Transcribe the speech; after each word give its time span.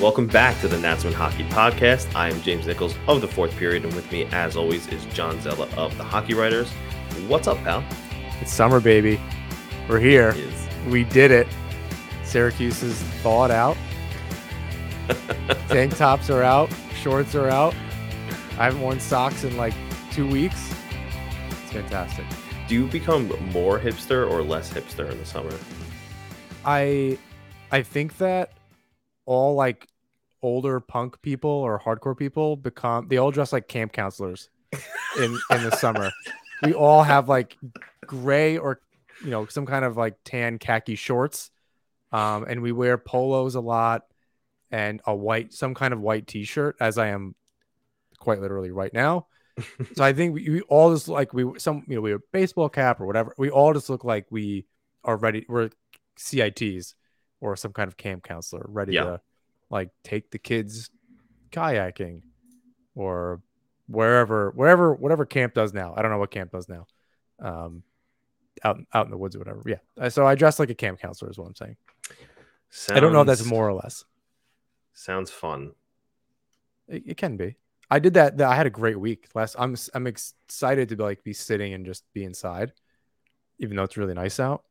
Welcome 0.00 0.26
back 0.26 0.60
to 0.60 0.68
the 0.68 0.76
Nassaumen 0.76 1.12
Hockey 1.12 1.44
Podcast. 1.44 2.12
I 2.16 2.28
am 2.28 2.40
James 2.42 2.66
Nichols 2.66 2.96
of 3.06 3.20
the 3.20 3.28
fourth 3.28 3.56
period, 3.56 3.84
and 3.84 3.94
with 3.94 4.10
me, 4.10 4.24
as 4.32 4.56
always, 4.56 4.88
is 4.88 5.04
Jon 5.06 5.40
Zella 5.40 5.68
of 5.76 5.96
the 5.96 6.02
Hockey 6.02 6.34
Writers. 6.34 6.68
What's 7.28 7.46
up, 7.46 7.58
pal? 7.58 7.84
It's 8.40 8.52
summer, 8.52 8.80
baby. 8.80 9.20
We're 9.88 10.00
here. 10.00 10.34
We 10.88 11.04
did 11.04 11.30
it. 11.30 11.46
Syracuse 12.24 12.82
is 12.82 13.00
thawed 13.22 13.50
out. 13.52 13.76
Tank 15.68 15.96
tops 15.96 16.30
are 16.30 16.42
out. 16.42 16.70
Shorts 16.94 17.34
are 17.34 17.48
out. 17.48 17.74
I 18.58 18.64
haven't 18.64 18.80
worn 18.80 18.98
socks 18.98 19.44
in 19.44 19.56
like 19.56 19.74
two 20.10 20.28
weeks. 20.28 20.74
It's 21.50 21.72
fantastic. 21.72 22.26
Do 22.66 22.74
you 22.74 22.86
become 22.86 23.28
more 23.52 23.78
hipster 23.78 24.28
or 24.28 24.42
less 24.42 24.72
hipster 24.72 25.10
in 25.10 25.18
the 25.18 25.26
summer? 25.26 25.52
I 26.64 27.18
I 27.70 27.82
think 27.82 28.18
that 28.18 28.52
all 29.24 29.54
like 29.54 29.88
older 30.42 30.80
punk 30.80 31.20
people 31.22 31.50
or 31.50 31.78
hardcore 31.78 32.16
people 32.16 32.56
become 32.56 33.06
they 33.08 33.16
all 33.16 33.30
dress 33.30 33.52
like 33.52 33.68
camp 33.68 33.92
counselors 33.92 34.50
in 35.18 35.38
in 35.50 35.62
the 35.62 35.76
summer. 35.78 36.10
We 36.62 36.74
all 36.74 37.02
have 37.02 37.28
like 37.28 37.56
gray 38.06 38.58
or 38.58 38.80
you 39.22 39.30
know 39.30 39.46
some 39.46 39.66
kind 39.66 39.84
of 39.84 39.96
like 39.96 40.16
tan 40.24 40.58
khaki 40.58 40.96
shorts, 40.96 41.50
um, 42.12 42.44
and 42.44 42.62
we 42.62 42.72
wear 42.72 42.98
polos 42.98 43.54
a 43.54 43.60
lot 43.60 44.04
and 44.70 45.00
a 45.06 45.14
white 45.14 45.52
some 45.52 45.74
kind 45.74 45.92
of 45.92 46.00
white 46.00 46.26
t-shirt 46.26 46.76
as 46.80 46.98
I 46.98 47.08
am 47.08 47.34
quite 48.18 48.40
literally 48.40 48.70
right 48.70 48.92
now. 48.92 49.26
so 49.94 50.02
I 50.02 50.12
think 50.12 50.34
we, 50.34 50.48
we 50.48 50.60
all 50.62 50.92
just 50.92 51.08
like 51.08 51.32
we 51.34 51.58
some 51.58 51.84
you 51.86 51.96
know 51.96 52.00
we 52.00 52.12
have 52.12 52.22
baseball 52.32 52.68
cap 52.68 53.00
or 53.00 53.06
whatever. 53.06 53.34
We 53.38 53.50
all 53.50 53.72
just 53.74 53.90
look 53.90 54.04
like 54.04 54.26
we 54.30 54.66
are 55.04 55.16
ready. 55.16 55.44
We're 55.48 55.70
CITs 56.16 56.94
or 57.42 57.56
some 57.56 57.72
kind 57.72 57.88
of 57.88 57.96
camp 57.96 58.22
counselor 58.22 58.64
ready 58.68 58.94
Yeah. 58.94 59.04
to 59.04 59.20
like 59.68 59.90
take 60.04 60.30
the 60.30 60.38
kids 60.38 60.90
kayaking 61.50 62.22
or 62.94 63.42
wherever 63.88 64.50
wherever 64.52 64.94
whatever 64.94 65.26
camp 65.26 65.54
does 65.54 65.74
now. 65.74 65.92
I 65.96 66.02
don't 66.02 66.10
know 66.10 66.18
what 66.18 66.30
camp 66.30 66.52
does 66.52 66.68
now. 66.68 66.86
Um 67.40 67.82
out 68.62 68.78
out 68.94 69.06
in 69.06 69.10
the 69.10 69.18
woods 69.18 69.34
or 69.34 69.40
whatever. 69.40 69.62
Yeah. 69.66 70.08
So 70.08 70.26
I 70.26 70.36
dress 70.36 70.58
like 70.58 70.70
a 70.70 70.74
camp 70.74 71.00
counselor 71.00 71.30
is 71.30 71.36
what 71.38 71.48
I'm 71.48 71.56
saying. 71.56 71.76
I 72.90 73.00
don't 73.00 73.12
know 73.12 73.22
if 73.22 73.26
that's 73.26 73.44
more 73.44 73.68
or 73.68 73.74
less. 73.74 74.04
Sounds 74.94 75.30
fun. 75.30 75.72
It, 76.88 77.02
it 77.06 77.16
can 77.16 77.36
be. 77.36 77.56
I 77.90 77.98
did 77.98 78.14
that, 78.14 78.38
that. 78.38 78.48
I 78.48 78.54
had 78.54 78.66
a 78.66 78.70
great 78.70 78.98
week 78.98 79.28
last. 79.34 79.56
I'm 79.58 79.76
I'm 79.94 80.06
excited 80.06 80.88
to 80.90 80.96
be 80.96 81.02
like 81.02 81.24
be 81.24 81.32
sitting 81.32 81.74
and 81.74 81.84
just 81.84 82.04
be 82.14 82.24
inside, 82.24 82.72
even 83.58 83.76
though 83.76 83.82
it's 83.82 83.96
really 83.96 84.14
nice 84.14 84.38
out. 84.40 84.64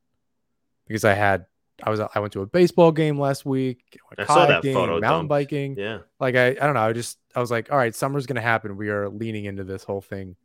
Because 0.87 1.05
I 1.05 1.13
had 1.13 1.45
I 1.83 1.89
was 1.89 1.99
I 1.99 2.19
went 2.19 2.33
to 2.33 2.41
a 2.41 2.45
baseball 2.45 2.91
game 2.91 3.19
last 3.19 3.45
week. 3.45 3.99
I 4.17 4.25
saw 4.25 4.45
that 4.45 4.63
kayaking, 4.63 4.73
photo 4.73 4.91
mountain 4.99 5.01
dump. 5.01 5.29
biking. 5.29 5.75
Yeah. 5.77 5.99
Like 6.19 6.35
I 6.35 6.47
I 6.49 6.53
don't 6.53 6.73
know. 6.73 6.81
I 6.81 6.93
just 6.93 7.17
I 7.35 7.39
was 7.39 7.51
like, 7.51 7.71
all 7.71 7.77
right, 7.77 7.93
summer's 7.95 8.25
gonna 8.25 8.41
happen. 8.41 8.77
We 8.77 8.89
are 8.89 9.09
leaning 9.09 9.45
into 9.45 9.63
this 9.63 9.83
whole 9.83 10.01
thing, 10.01 10.35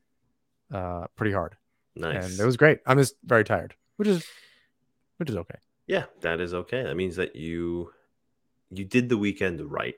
uh, 0.72 1.06
pretty 1.16 1.32
hard, 1.32 1.56
Nice. 1.94 2.24
and 2.30 2.40
it 2.40 2.44
was 2.44 2.56
great. 2.56 2.80
I'm 2.86 2.98
just 2.98 3.14
very 3.24 3.44
tired, 3.44 3.74
which 3.96 4.08
is 4.08 4.24
which 5.18 5.30
is 5.30 5.36
okay. 5.36 5.58
yeah, 5.86 6.04
that 6.20 6.40
is 6.40 6.52
okay. 6.54 6.82
That 6.82 6.96
means 6.96 7.16
that 7.16 7.36
you 7.36 7.92
you 8.70 8.84
did 8.84 9.08
the 9.08 9.16
weekend 9.18 9.60
right. 9.70 9.94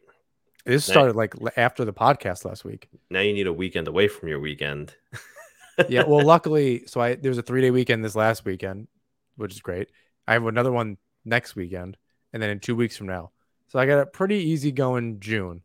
This 0.64 0.86
Nice. 0.86 0.92
started 0.94 1.16
like 1.16 1.34
after 1.56 1.84
the 1.84 1.92
podcast 1.94 2.44
last 2.44 2.64
week. 2.64 2.88
Now 3.10 3.20
you 3.20 3.32
need 3.32 3.46
a 3.46 3.52
weekend 3.52 3.88
away 3.88 4.08
from 4.08 4.28
your 4.28 4.40
weekend. 4.40 4.94
yeah 5.88 6.02
well 6.04 6.24
luckily 6.34 6.82
so 6.88 7.00
i 7.00 7.14
there 7.14 7.30
was 7.30 7.38
a 7.38 7.42
three 7.42 7.60
day 7.60 7.70
weekend 7.70 8.04
this 8.04 8.16
last 8.16 8.44
weekend 8.44 8.88
which 9.36 9.52
is 9.54 9.60
great 9.60 9.88
i 10.26 10.32
have 10.32 10.44
another 10.44 10.72
one 10.72 10.96
next 11.28 11.54
weekend 11.56 11.96
and 12.32 12.42
then 12.42 12.50
in 12.50 12.58
two 12.60 12.74
weeks 12.76 12.96
from 12.96 13.06
now 13.06 13.30
so 13.68 13.78
i 13.78 13.86
got 13.86 13.98
a 13.98 14.06
pretty 14.06 14.36
easy 14.36 14.72
going 14.72 15.20
june 15.20 15.62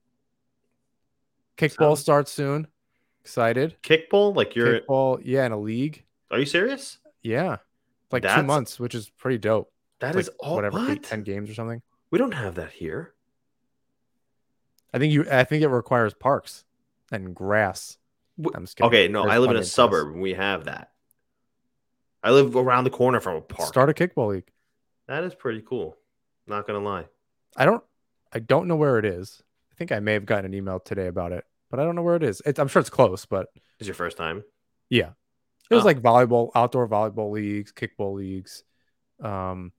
kickball 1.58 1.90
Sounds- 1.96 2.00
starts 2.02 2.32
soon 2.32 2.68
excited 3.22 3.78
Kickball? 3.84 4.36
Like 4.36 4.56
you're 4.56 4.82
kickball 4.82 5.22
yeah 5.24 5.46
in 5.46 5.52
a 5.54 5.60
league 5.60 6.04
are 6.32 6.40
you 6.40 6.46
serious? 6.46 6.98
yeah 7.22 7.58
like 8.12 8.24
two 8.24 8.44
months 8.44 8.80
which 8.80 8.94
is 8.96 9.10
pretty 9.10 9.38
dope 9.38 9.72
That 10.00 10.16
It's 10.16 10.28
is 10.28 10.34
like 10.34 10.36
all 10.50 10.56
whatever 10.56 10.78
what? 10.80 10.90
eight, 10.92 11.04
10 11.04 11.24
games 11.24 11.50
or 11.50 11.54
something 11.54 11.82
We 12.12 12.20
don't 12.20 12.34
have 12.34 12.56
that 12.56 12.72
here. 12.72 13.14
i 14.94 15.00
think 15.00 15.14
you 15.14 15.26
i 15.32 15.44
think 15.44 15.64
it 15.64 15.68
requires 15.70 16.14
parks 16.14 16.66
and 17.12 17.34
grass 17.34 17.98
i'm 18.56 18.66
kidding. 18.66 18.88
Okay, 18.88 19.08
no, 19.08 19.22
There's 19.24 19.34
I 19.34 19.38
live 19.38 19.52
in 19.52 19.58
a 19.58 19.60
grass. 19.60 19.72
suburb 19.72 20.08
and 20.14 20.22
we 20.22 20.34
have 20.34 20.66
that. 20.66 20.90
I 22.24 22.32
live 22.32 22.56
around 22.56 22.86
the 22.86 22.90
corner 22.90 23.20
from 23.20 23.36
a 23.38 23.42
park. 23.42 23.68
start 23.68 23.90
a 23.90 23.94
kickball 23.94 24.30
league 24.30 24.48
That 25.08 25.24
is 25.24 25.36
pretty 25.36 25.62
cool. 25.68 25.98
Not 26.48 26.68
gonna 26.68 26.80
lie. 26.80 27.06
I 27.56 27.66
don't 27.66 27.84
I 28.32 28.40
don't 28.40 28.68
know 28.68 28.76
where 28.76 28.98
it 29.00 29.06
is. 29.06 29.42
I 29.72 29.76
think 29.76 29.92
I 29.92 30.00
may 30.00 30.14
have 30.14 30.26
gotten 30.26 30.46
an 30.46 30.54
email 30.54 30.80
today 30.80 31.08
about 31.08 31.32
it, 31.32 31.46
but 31.70 31.80
I 31.80 31.84
don't 31.84 31.96
know 31.96 32.04
where 32.04 32.16
it 32.16 32.24
is. 32.24 32.42
It's, 32.46 32.60
I'm 32.60 32.68
sure 32.68 32.80
it's 32.80 32.90
close, 32.90 33.26
but 33.26 33.48
It's 33.80 33.88
your 33.88 33.96
first 33.96 34.18
time. 34.18 34.44
yeah. 34.90 35.12
There's 35.70 35.84
Oh. 35.84 35.86
like 35.86 36.02
volleyball, 36.02 36.52
outdoor 36.56 36.88
volleyball 36.88 37.32
leagues, 37.32 37.72
kickball 37.72 38.14
leagues. 38.16 38.64
Um 39.22 39.72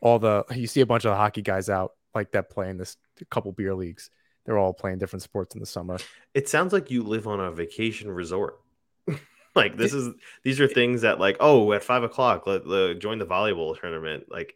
all 0.00 0.18
the 0.18 0.44
you 0.54 0.66
see 0.66 0.80
a 0.80 0.86
bunch 0.86 1.04
of 1.04 1.10
the 1.12 1.16
hockey 1.16 1.42
guys 1.42 1.68
out 1.68 1.92
like 2.14 2.32
that 2.32 2.50
playing 2.50 2.76
this 2.76 2.96
couple 3.30 3.52
beer 3.52 3.74
leagues. 3.74 4.10
They're 4.44 4.58
all 4.58 4.72
playing 4.74 4.98
different 4.98 5.22
sports 5.22 5.54
in 5.54 5.60
the 5.60 5.66
summer. 5.66 5.98
It 6.34 6.48
sounds 6.48 6.72
like 6.72 6.90
you 6.90 7.02
live 7.04 7.26
on 7.28 7.38
a 7.40 7.52
vacation 7.52 8.10
resort. 8.10 8.58
like 9.54 9.76
this 9.76 9.92
is 9.92 10.14
these 10.44 10.60
are 10.60 10.66
things 10.68 11.02
that 11.02 11.20
like 11.20 11.36
oh 11.40 11.72
at 11.72 11.84
five 11.84 12.02
o'clock 12.02 12.46
let, 12.46 12.66
let- 12.66 12.98
join 12.98 13.18
the 13.18 13.26
volleyball 13.26 13.78
tournament 13.78 14.24
like 14.30 14.54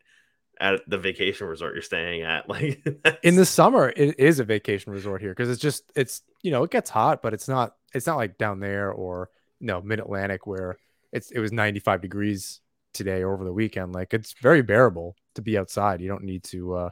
at 0.61 0.81
the 0.89 0.99
vacation 0.99 1.47
resort 1.47 1.75
you're 1.75 1.83
staying 1.83 2.22
at 2.22 2.49
like 2.49 2.87
In 3.22 3.37
the 3.37 3.47
summer, 3.47 3.93
it 3.94 4.19
is 4.19 4.39
a 4.41 4.44
vacation 4.44 4.93
resort 4.93 5.21
here 5.21 5.31
because 5.31 5.50
it's 5.50 5.61
just 5.61 5.84
it's 5.94 6.22
you 6.43 6.50
know, 6.50 6.65
it 6.65 6.71
gets 6.71 6.91
hot, 6.91 7.22
but 7.22 7.34
it's 7.34 7.49
not 7.49 7.75
it's 7.94 8.06
not 8.06 8.17
like 8.17 8.39
down 8.39 8.61
there 8.61 8.91
or 8.91 9.31
you 9.61 9.66
know, 9.66 9.81
mid 9.83 9.99
Atlantic 10.00 10.47
where 10.47 10.78
it's 11.12 11.31
it 11.31 11.39
was 11.41 11.53
95 11.53 12.00
degrees 12.03 12.61
today 12.93 13.22
or 13.22 13.34
over 13.34 13.45
the 13.45 13.53
weekend. 13.53 13.93
Like 13.93 14.15
it's 14.15 14.34
very 14.41 14.62
bearable 14.62 15.16
to 15.34 15.43
be 15.43 15.59
outside. 15.59 16.00
You 16.00 16.09
don't 16.09 16.25
need 16.25 16.45
to 16.45 16.75
uh 16.75 16.91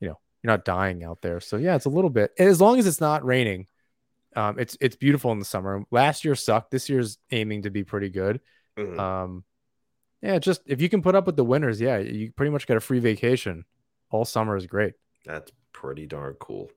you 0.00 0.08
know, 0.08 0.18
you're 0.42 0.52
not 0.52 0.64
dying 0.64 1.04
out 1.04 1.22
there. 1.22 1.40
So 1.40 1.56
yeah, 1.56 1.76
it's 1.76 1.86
a 1.86 1.90
little 1.90 2.10
bit 2.10 2.32
as 2.38 2.60
long 2.60 2.78
as 2.78 2.86
it's 2.86 3.00
not 3.00 3.24
raining. 3.24 3.66
Um 4.36 4.58
it's 4.58 4.76
it's 4.80 4.96
beautiful 4.96 5.32
in 5.32 5.38
the 5.38 5.44
summer. 5.44 5.84
Last 5.90 6.24
year 6.24 6.34
sucked. 6.34 6.70
This 6.70 6.88
year's 6.88 7.18
aiming 7.30 7.62
to 7.62 7.70
be 7.70 7.84
pretty 7.84 8.10
good. 8.10 8.40
Mhm. 8.78 8.98
Um 8.98 9.44
yeah, 10.22 10.38
just 10.38 10.62
if 10.66 10.80
you 10.80 10.88
can 10.88 11.02
put 11.02 11.14
up 11.14 11.26
with 11.26 11.36
the 11.36 11.44
winners, 11.44 11.80
yeah, 11.80 11.98
you 11.98 12.32
pretty 12.32 12.50
much 12.50 12.66
get 12.66 12.76
a 12.76 12.80
free 12.80 12.98
vacation. 12.98 13.64
All 14.10 14.24
summer 14.24 14.56
is 14.56 14.66
great. 14.66 14.94
That's 15.24 15.52
pretty 15.72 16.06
darn 16.06 16.34
cool. 16.40 16.70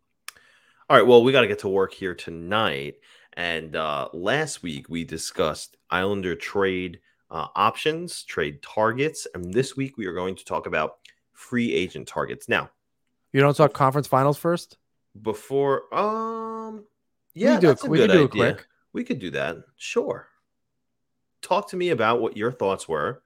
All 0.90 0.98
right, 0.98 1.06
well, 1.08 1.24
we 1.24 1.32
got 1.32 1.42
to 1.42 1.48
get 1.48 1.60
to 1.60 1.70
work 1.70 1.94
here 1.94 2.14
tonight. 2.14 2.96
And 3.36 3.76
uh, 3.76 4.10
last 4.14 4.62
week 4.62 4.90
we 4.90 5.04
discussed 5.04 5.78
Islander 5.90 6.36
trade 6.36 7.00
uh, 7.32 7.48
options, 7.56 8.24
trade 8.24 8.62
targets, 8.62 9.26
and 9.34 9.52
this 9.54 9.76
week 9.76 9.98
we 9.98 10.06
are 10.06 10.14
going 10.14 10.36
to 10.36 10.46
talk 10.46 10.68
about 10.68 10.98
free 11.32 11.74
agent 11.74 12.08
targets. 12.08 12.48
Now, 12.48 12.70
You 13.32 13.42
don't 13.42 13.56
talk 13.58 13.74
conference 13.74 14.06
finals 14.08 14.38
first? 14.38 14.78
before, 15.20 15.94
um, 15.96 16.84
We 17.36 17.42
yeah, 17.42 17.54
can 17.54 17.62
do 17.62 17.68
that's 17.68 17.84
it- 17.84 17.88
a 17.88 17.90
we 17.90 17.98
good 17.98 18.10
can 18.12 18.18
do 18.18 18.24
it 18.26 18.32
idea. 18.32 18.54
quick. 18.54 18.68
We 18.94 19.04
could 19.04 19.20
do 19.20 19.32
that. 19.32 19.58
Sure. 19.78 20.28
Talk 21.42 21.70
to 21.70 21.76
me 21.76 21.90
about 21.90 22.22
what 22.22 22.38
your 22.38 22.52
thoughts 22.52 22.88
were 22.88 23.23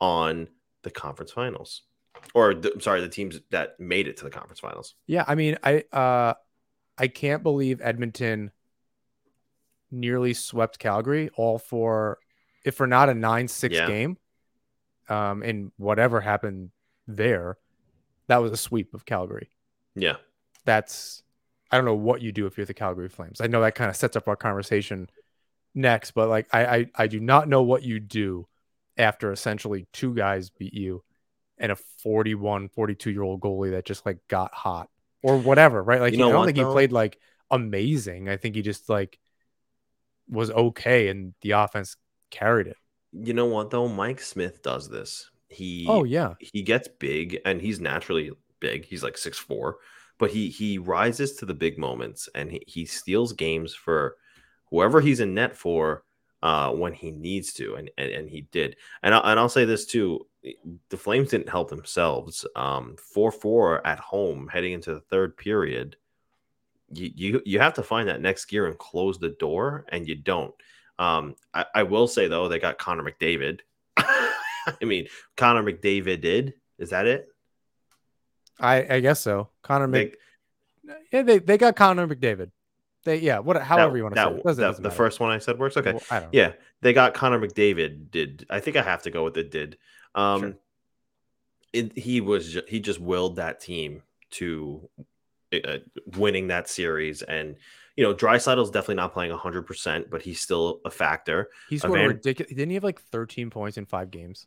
on 0.00 0.48
the 0.82 0.90
conference 0.90 1.32
finals, 1.32 1.82
or 2.34 2.54
the, 2.54 2.72
sorry, 2.80 3.00
the 3.00 3.08
teams 3.08 3.40
that 3.50 3.78
made 3.80 4.08
it 4.08 4.16
to 4.18 4.24
the 4.24 4.30
conference 4.30 4.60
finals. 4.60 4.94
Yeah, 5.06 5.24
I 5.26 5.34
mean, 5.34 5.56
I 5.62 5.84
uh 5.92 6.34
I 6.96 7.08
can't 7.08 7.42
believe 7.42 7.80
Edmonton 7.80 8.50
nearly 9.90 10.34
swept 10.34 10.78
Calgary 10.78 11.30
all 11.36 11.58
for 11.58 12.18
if 12.64 12.74
for 12.74 12.86
not 12.86 13.08
a 13.08 13.12
9-6 13.12 13.70
Yeah. 13.72 13.86
game. 13.86 14.18
Um 15.08 15.42
and 15.42 15.72
whatever 15.76 16.20
happened 16.20 16.70
there, 17.06 17.56
that 18.26 18.38
was 18.38 18.52
a 18.52 18.56
sweep 18.56 18.94
of 18.94 19.06
Calgary. 19.06 19.48
Yeah. 19.94 20.16
That's 20.64 21.22
I 21.70 21.76
don't 21.76 21.86
know 21.86 21.94
what 21.94 22.22
you 22.22 22.32
do 22.32 22.46
if 22.46 22.56
you're 22.56 22.66
the 22.66 22.74
Calgary 22.74 23.08
Flames. 23.08 23.40
I 23.40 23.46
know 23.46 23.60
that 23.62 23.74
kind 23.74 23.90
of 23.90 23.96
sets 23.96 24.16
up 24.16 24.28
our 24.28 24.36
conversation 24.36 25.08
next, 25.74 26.12
but 26.12 26.28
like 26.28 26.46
I 26.52 26.66
I, 26.76 26.86
I 26.94 27.06
do 27.06 27.20
not 27.20 27.48
know 27.48 27.62
what 27.62 27.82
you 27.82 28.00
do 28.00 28.46
after 28.98 29.32
essentially 29.32 29.86
two 29.92 30.14
guys 30.14 30.50
beat 30.50 30.74
you 30.74 31.02
and 31.58 31.72
a 31.72 31.76
41, 31.76 32.68
42 32.68 33.10
year 33.10 33.22
old 33.22 33.40
goalie 33.40 33.72
that 33.72 33.84
just 33.84 34.06
like 34.06 34.18
got 34.28 34.52
hot 34.54 34.88
or 35.22 35.38
whatever, 35.38 35.82
right? 35.82 36.00
Like 36.00 36.12
You 36.12 36.18
know 36.18 36.28
I 36.28 36.32
don't 36.32 36.40
what, 36.40 36.46
think 36.46 36.56
though? 36.56 36.68
he 36.68 36.74
played 36.74 36.92
like 36.92 37.18
amazing. 37.50 38.28
I 38.28 38.36
think 38.36 38.54
he 38.56 38.62
just 38.62 38.88
like 38.88 39.18
was 40.28 40.50
okay 40.50 41.08
and 41.08 41.34
the 41.42 41.52
offense 41.52 41.96
carried 42.30 42.66
it. 42.66 42.76
You 43.12 43.32
know 43.34 43.46
what 43.46 43.70
though? 43.70 43.88
Mike 43.88 44.20
Smith 44.20 44.62
does 44.62 44.88
this. 44.88 45.30
He 45.48 45.86
Oh 45.88 46.04
yeah. 46.04 46.34
he 46.38 46.62
gets 46.62 46.88
big 46.88 47.40
and 47.44 47.60
he's 47.60 47.80
naturally 47.80 48.30
big. 48.60 48.84
He's 48.84 49.02
like 49.02 49.16
six 49.16 49.38
four, 49.38 49.78
but 50.18 50.30
he 50.30 50.50
he 50.50 50.78
rises 50.78 51.34
to 51.36 51.46
the 51.46 51.54
big 51.54 51.78
moments 51.78 52.28
and 52.34 52.50
he, 52.50 52.62
he 52.66 52.84
steals 52.84 53.32
games 53.32 53.74
for 53.74 54.16
whoever 54.70 55.00
he's 55.00 55.20
in 55.20 55.34
net 55.34 55.56
for 55.56 56.04
uh 56.42 56.70
when 56.70 56.92
he 56.92 57.10
needs 57.10 57.52
to 57.54 57.74
and 57.74 57.90
and, 57.98 58.10
and 58.10 58.30
he 58.30 58.42
did. 58.52 58.76
And 59.02 59.14
I, 59.14 59.18
and 59.30 59.40
I'll 59.40 59.48
say 59.48 59.64
this 59.64 59.86
too. 59.86 60.26
the 60.88 60.96
Flames 60.96 61.30
didn't 61.30 61.48
help 61.48 61.70
themselves. 61.70 62.46
Um, 62.54 62.96
four 63.12 63.30
four 63.32 63.86
at 63.86 63.98
home 63.98 64.48
heading 64.48 64.72
into 64.72 64.94
the 64.94 65.00
third 65.00 65.36
period. 65.36 65.96
You, 66.90 67.10
you 67.14 67.42
you 67.44 67.58
have 67.58 67.74
to 67.74 67.82
find 67.82 68.08
that 68.08 68.22
next 68.22 68.46
gear 68.46 68.66
and 68.66 68.78
close 68.78 69.18
the 69.18 69.30
door, 69.30 69.84
and 69.88 70.08
you 70.08 70.14
don't. 70.14 70.54
Um, 70.98 71.36
I, 71.54 71.66
I 71.74 71.82
will 71.84 72.08
say 72.08 72.28
though, 72.28 72.48
they 72.48 72.58
got 72.58 72.78
Connor 72.78 73.04
McDavid. 73.04 73.60
I 73.96 74.84
mean, 74.84 75.06
Connor 75.36 75.62
McDavid 75.62 76.20
did. 76.20 76.54
Is 76.78 76.90
that 76.90 77.06
it? 77.06 77.28
I 78.60 78.96
I 78.96 79.00
guess 79.00 79.20
so. 79.20 79.50
Connor 79.62 79.88
Mc. 79.88 80.16
They, 80.84 80.94
yeah, 81.12 81.22
they 81.22 81.38
they 81.38 81.58
got 81.58 81.76
Connor 81.76 82.06
McDavid. 82.06 82.50
They 83.08 83.20
yeah, 83.20 83.38
what 83.38 83.60
however 83.62 83.92
that, 83.92 83.96
you 83.96 84.02
want 84.04 84.14
to 84.14 84.20
that, 84.20 84.28
say 84.28 84.34
it. 84.38 84.44
Doesn't, 84.44 84.60
that, 84.62 84.68
doesn't 84.68 84.82
the 84.84 84.90
first 84.90 85.18
one 85.18 85.30
I 85.30 85.38
said 85.38 85.58
works. 85.58 85.76
Okay, 85.78 85.92
Well, 85.92 86.02
I 86.10 86.20
don't 86.20 86.32
know. 86.34 86.38
yeah, 86.38 86.52
they 86.82 86.92
got 86.92 87.14
Connor 87.14 87.38
McDavid. 87.40 88.10
Did 88.10 88.46
I 88.50 88.60
think 88.60 88.76
I 88.76 88.82
have 88.82 89.02
to 89.04 89.10
go 89.10 89.24
with 89.24 89.36
it? 89.38 89.50
Did 89.50 89.78
um, 90.14 90.40
Sure. 90.42 90.54
it, 91.72 91.96
he 91.98 92.20
was 92.20 92.52
ju- 92.52 92.62
he 92.68 92.80
just 92.80 93.00
willed 93.00 93.36
that 93.36 93.60
team 93.60 94.02
to 94.32 94.88
uh, 95.52 95.78
winning 96.16 96.48
that 96.48 96.68
series, 96.68 97.22
and 97.22 97.56
you 97.96 98.04
know, 98.04 98.14
Draisaitl's 98.14 98.70
definitely 98.70 98.96
not 98.96 99.12
playing 99.14 99.32
hundred 99.32 99.62
percent, 99.62 100.10
but 100.10 100.22
he's 100.22 100.40
still 100.40 100.80
a 100.84 100.90
factor. 100.90 101.48
He's 101.70 101.84
Evan- 101.84 102.08
ridiculous. 102.08 102.50
Didn't 102.52 102.68
he 102.70 102.74
have 102.74 102.84
like 102.84 103.00
13 103.00 103.48
points 103.50 103.76
in 103.78 103.86
five 103.86 104.10
games 104.10 104.46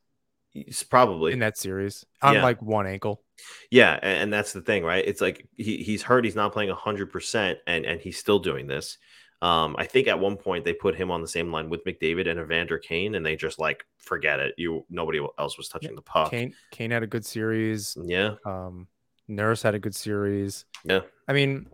He's 0.52 0.84
probably 0.84 1.34
in 1.34 1.40
that 1.40 1.58
series 1.58 2.06
on 2.22 2.36
Yeah. 2.36 2.44
like 2.44 2.62
one 2.62 2.86
ankle? 2.86 3.24
Yeah, 3.70 3.96
a- 4.02 4.06
and, 4.06 4.32
that's 4.32 4.54
the 4.54 4.62
thing, 4.62 4.84
right? 4.84 5.04
It's 5.06 5.22
like 5.22 5.48
he, 5.58 5.78
he's 5.78 6.02
hurt, 6.04 6.26
he's 6.26 6.36
not 6.36 6.54
playing 6.54 6.70
hundred 6.72 7.12
percent, 7.12 7.60
and 7.68 7.86
and 7.86 8.00
he's 8.02 8.18
still 8.18 8.40
doing 8.40 8.68
this. 8.68 8.98
Um, 9.42 9.76
I 9.80 9.86
think 9.86 10.08
at 10.08 10.20
one 10.20 10.38
point 10.38 10.66
they 10.66 10.74
put 10.74 10.96
him 10.96 11.10
on 11.10 11.22
the 11.22 11.28
same 11.28 11.52
line 11.52 11.68
with 11.70 11.84
McDavid 11.84 12.30
and 12.30 12.40
Evander 12.40 12.78
Kane, 12.78 13.16
and 13.16 13.26
they 13.26 13.36
just 13.36 13.58
like 13.58 13.84
forget 13.98 14.40
it. 14.40 14.54
You 14.58 14.86
nobody 14.90 15.20
else 15.40 15.58
was 15.58 15.68
touching 15.68 15.96
the 15.96 16.02
puck. 16.02 16.30
Kane 16.30 16.54
Kane 16.70 16.92
had 16.92 17.02
a 17.02 17.08
good 17.08 17.26
series. 17.26 17.98
Yeah, 18.04 18.36
Um, 18.46 18.88
Nurse 19.28 19.64
had 19.64 19.74
a 19.74 19.80
good 19.80 19.96
series. 19.96 20.66
Yeah. 20.84 21.02
I 21.28 21.34
mean, 21.34 21.68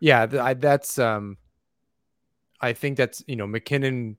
yeah, 0.00 0.24
th- 0.26 0.40
I, 0.40 0.54
that's 0.54 0.98
um, 0.98 1.36
I 2.60 2.72
think 2.72 2.96
that's 2.96 3.22
you 3.26 3.36
know 3.36 3.46
MacKinnon, 3.46 4.16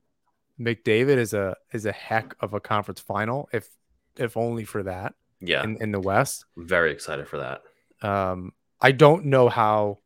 McDavid 0.60 1.16
is 1.16 1.34
a 1.34 1.56
is 1.72 1.86
a 1.86 1.92
heck 1.92 2.34
of 2.40 2.54
a 2.54 2.60
conference 2.60 3.00
final 3.00 3.48
if 3.52 3.68
if 4.16 4.36
only 4.36 4.64
for 4.64 4.82
that 4.84 5.14
yeah. 5.42 5.62
in, 5.64 5.76
in 5.80 5.92
the 5.92 6.00
West. 6.00 6.44
I'm 6.56 6.66
very 6.66 6.92
excited 6.92 7.28
for 7.28 7.38
that. 7.38 7.62
Um, 8.06 8.52
I 8.80 8.92
don't 8.92 9.26
know 9.26 9.48
how. 9.48 9.98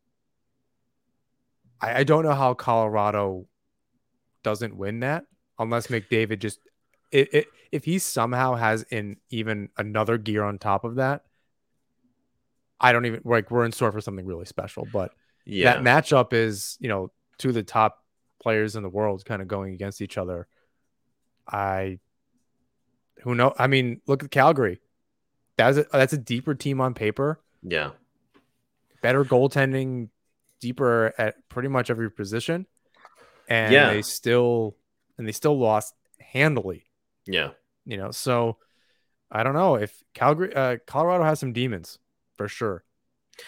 I, 1.79 1.99
I 1.99 2.03
don't 2.03 2.23
know 2.23 2.33
how 2.33 2.53
Colorado 2.53 3.47
doesn't 4.43 4.75
win 4.75 5.01
that 5.01 5.25
unless 5.59 5.87
McDavid 5.87 6.39
just 6.39 6.59
it, 7.11 7.33
it, 7.33 7.47
if 7.71 7.85
he 7.85 7.99
somehow 7.99 8.55
has 8.55 8.83
in 8.83 9.17
even 9.29 9.69
another 9.77 10.17
gear 10.17 10.43
on 10.43 10.57
top 10.57 10.83
of 10.83 10.95
that. 10.95 11.23
I 12.79 12.91
don't 12.91 13.05
even 13.05 13.21
like 13.23 13.49
we're 13.49 13.65
in 13.65 13.71
store 13.71 13.91
for 13.91 14.01
something 14.01 14.25
really 14.25 14.45
special, 14.45 14.87
but 14.91 15.11
Yeah, 15.45 15.73
that 15.73 15.83
matchup 15.83 16.33
is 16.33 16.77
you 16.79 16.89
know 16.89 17.11
two 17.37 17.49
of 17.49 17.55
the 17.55 17.63
top 17.63 18.03
players 18.39 18.75
in 18.75 18.83
the 18.83 18.89
world 18.89 19.25
kind 19.25 19.41
of 19.41 19.47
going 19.47 19.73
against 19.73 20.01
each 20.01 20.17
other. 20.17 20.47
I 21.47 21.99
who 23.23 23.35
know? 23.35 23.53
I 23.57 23.67
mean, 23.67 24.01
look 24.05 24.23
at 24.23 24.31
Calgary. 24.31 24.79
That's 25.57 25.77
a, 25.77 25.85
that's 25.91 26.13
a 26.13 26.17
deeper 26.17 26.55
team 26.55 26.79
on 26.81 26.93
paper 26.93 27.39
yeah, 27.63 27.91
better 29.01 29.23
goaltending, 29.25 30.09
deeper 30.61 31.13
at 31.17 31.35
pretty 31.49 31.69
much 31.69 31.89
every 31.89 32.09
position, 32.11 32.65
and 33.47 33.73
Yeah. 33.73 33.89
they 33.89 34.01
still 34.01 34.77
and 35.17 35.27
they 35.27 35.31
still 35.31 35.57
lost 35.59 35.93
handily. 36.19 36.85
yeah. 37.27 37.51
You 37.85 37.97
know, 37.97 38.11
so 38.11 38.57
I 39.31 39.43
don't 39.43 39.53
know 39.55 39.75
if 39.75 40.03
Calgary, 40.13 40.53
uh, 40.55 40.77
Colorado 40.87 41.23
has 41.25 41.39
some 41.39 41.53
demons 41.53 41.99
for 42.37 42.47
sure. 42.47 42.85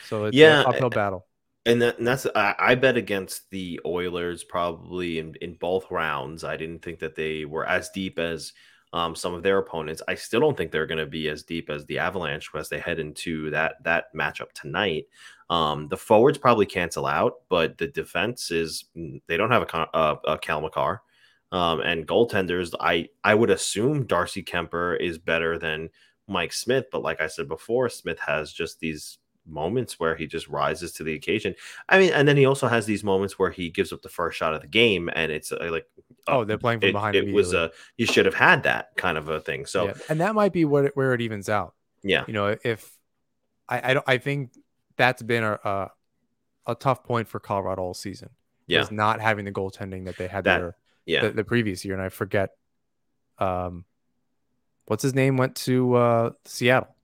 So 0.02 0.26
it's 0.26 0.38
Yeah, 0.38 0.62
an 0.62 0.62
uphill 0.66 0.90
battle. 0.92 1.28
And, 1.66 1.82
that, 1.82 2.00
and 2.00 2.08
that's 2.08 2.26
I, 2.36 2.56
I 2.58 2.76
bet 2.76 2.98
against 2.98 3.50
the 3.52 3.80
Oilers 3.86 4.44
probably 4.44 5.20
in, 5.20 5.36
in 5.42 5.56
both 5.56 5.92
rounds. 5.92 6.44
I 6.44 6.58
didn't 6.58 6.82
think 6.82 7.00
that 7.00 7.16
they 7.16 7.46
were 7.46 7.66
as 7.66 7.90
deep 7.90 8.18
as 8.18 8.54
um, 8.94 9.16
some 9.16 9.34
of 9.34 9.44
their 9.44 9.60
opponents. 9.60 10.02
I 10.08 10.16
still 10.16 10.40
don't 10.40 10.58
think 10.58 10.72
they're 10.72 10.88
going 10.88 11.00
to 11.00 11.06
be 11.06 11.30
as 11.30 11.44
deep 11.44 11.70
as 11.70 11.86
the 11.86 12.00
Avalanche 12.00 12.50
as 12.56 12.70
they 12.70 12.80
head 12.80 13.00
into 13.00 13.50
that 13.52 13.84
that 13.84 14.14
matchup 14.16 14.52
tonight. 14.54 15.06
Um, 15.50 15.88
the 15.88 15.98
forwards 15.98 16.38
probably 16.38 16.66
cancel 16.66 17.06
out, 17.06 17.42
but 17.50 17.78
the 17.78 17.88
defense 17.88 18.52
is 18.52 18.86
they 19.28 19.38
don't 19.38 19.52
have 19.52 19.64
a, 19.64 19.66
Con- 19.66 19.88
uh, 19.94 20.16
a 20.28 20.38
Cale 20.38 20.62
Makar. 20.62 21.02
Um, 21.52 21.82
and 21.82 22.08
goaltenders, 22.08 22.74
I 22.80 23.10
I 23.24 23.34
would 23.34 23.50
assume 23.50 24.06
Darcy 24.06 24.44
Kuemper 24.44 25.00
is 25.00 25.18
better 25.18 25.58
than 25.58 25.90
Mike 26.28 26.54
Smith, 26.54 26.86
but 26.92 27.02
like 27.02 27.22
I 27.22 27.28
said 27.28 27.48
before, 27.48 27.90
Smith 27.90 28.20
has 28.20 28.54
just 28.54 28.80
these 28.80 29.18
moments 29.50 30.00
where 30.00 30.16
he 30.16 30.28
just 30.28 30.48
rises 30.48 30.92
to 30.94 31.04
the 31.04 31.14
occasion. 31.16 31.56
I 31.88 32.00
mean, 32.00 32.12
and 32.14 32.28
then 32.28 32.38
he 32.38 32.46
also 32.46 32.68
has 32.68 32.86
these 32.86 33.04
moments 33.04 33.38
where 33.40 33.52
he 33.52 33.70
gives 33.70 33.92
up 33.92 34.02
the 34.02 34.10
first 34.10 34.38
shot 34.38 34.54
of 34.54 34.62
the 34.62 34.68
game, 34.68 35.10
and 35.14 35.32
it's 35.32 35.52
uh, 35.52 35.68
like, 35.72 35.86
Oh, 36.28 36.42
uh, 36.42 36.44
they're 36.44 36.58
playing 36.58 36.80
from 36.82 36.90
it, 36.90 36.94
behind. 36.94 37.16
it 37.16 37.34
was 37.34 37.54
a 37.54 37.72
you 37.98 38.06
should 38.06 38.26
have 38.26 38.36
had 38.36 38.64
that 38.64 38.90
kind 38.98 39.18
of 39.18 39.30
a 39.30 39.40
thing. 39.40 39.66
So 39.66 39.88
Yeah. 39.88 39.94
and 40.10 40.22
that 40.22 40.36
might 40.36 40.54
be 40.54 40.66
what 40.66 40.86
it, 40.86 40.96
where 40.96 41.14
it 41.14 41.22
evens 41.22 41.50
out. 41.50 41.74
yeah, 42.04 42.24
You 42.28 42.34
know, 42.34 42.56
if 42.64 42.92
I 43.68 43.92
I 43.92 43.94
don't 43.94 44.06
I 44.08 44.18
think 44.18 44.52
that's 44.98 45.22
been 45.24 45.44
a 45.44 45.54
a, 45.64 45.92
a 46.68 46.76
tough 46.76 47.04
point 47.04 47.28
for 47.28 47.40
Colorado 47.40 47.82
all 47.82 47.94
season. 47.94 48.30
yeah, 48.68 48.82
is 48.82 48.92
not 48.92 49.20
having 49.22 49.46
the 49.46 49.52
goaltending 49.52 50.06
that 50.06 50.18
they 50.18 50.28
had 50.28 50.44
That- 50.44 50.60
there 50.60 50.76
yeah. 51.06 51.22
the, 51.24 51.30
the 51.32 51.44
previous 51.44 51.84
year, 51.84 51.96
and 51.96 52.04
I 52.04 52.10
forget, 52.10 52.52
um, 53.40 53.86
what's 54.86 55.02
his 55.04 55.16
name 55.16 55.38
went 55.38 55.56
to 55.56 55.96
uh, 55.96 56.30
Seattle. 56.46 56.96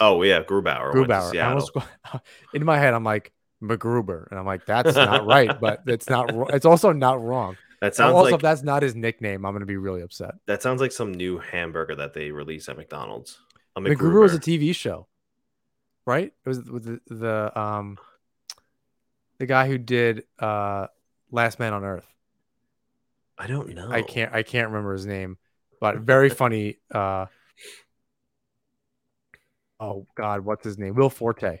Oh 0.00 0.22
yeah, 0.22 0.42
Grubauer. 0.42 0.92
to 0.92 0.98
Grubauer. 0.98 1.40
I 1.40 1.48
almost, 1.48 1.72
in 2.54 2.64
my 2.64 2.78
head, 2.78 2.94
I'm 2.94 3.04
like 3.04 3.32
MacGruber, 3.62 4.28
and 4.30 4.38
I'm 4.38 4.46
like, 4.46 4.66
that's 4.66 4.94
not 4.94 5.26
right, 5.26 5.58
but 5.60 5.82
it's 5.86 6.08
not. 6.08 6.30
It's 6.54 6.66
also 6.66 6.92
not 6.92 7.22
wrong. 7.22 7.56
That 7.80 7.94
sounds 7.94 8.14
also, 8.14 8.24
like 8.24 8.34
if 8.34 8.42
that's 8.42 8.62
not 8.62 8.82
his 8.82 8.94
nickname, 8.94 9.44
I'm 9.44 9.52
gonna 9.52 9.66
be 9.66 9.76
really 9.76 10.02
upset. 10.02 10.34
that 10.46 10.62
sounds 10.62 10.80
like 10.80 10.92
some 10.92 11.12
new 11.12 11.38
hamburger 11.38 11.94
that 11.96 12.12
they 12.14 12.30
release 12.30 12.68
at 12.68 12.76
McDonald's. 12.76 13.38
A 13.76 13.80
MacGruber 13.80 14.22
was 14.22 14.34
a 14.34 14.40
TV 14.40 14.74
show, 14.74 15.06
right? 16.04 16.32
It 16.44 16.48
was 16.48 16.64
with 16.64 16.84
the, 16.84 17.14
the 17.14 17.58
um 17.60 17.98
the 19.38 19.46
guy 19.46 19.68
who 19.68 19.78
did 19.78 20.24
uh 20.38 20.88
Last 21.30 21.58
Man 21.58 21.72
on 21.72 21.84
Earth. 21.84 22.06
I 23.36 23.46
don't 23.46 23.68
know. 23.74 23.90
I 23.90 24.02
can't 24.02 24.32
I 24.34 24.42
can't 24.42 24.68
remember 24.68 24.92
his 24.92 25.06
name, 25.06 25.38
but 25.80 25.98
very 25.98 26.28
funny. 26.28 26.78
Uh, 26.92 27.26
oh 29.80 30.06
God, 30.14 30.44
what's 30.44 30.64
his 30.64 30.78
name? 30.78 30.94
Will 30.94 31.10
Forte. 31.10 31.60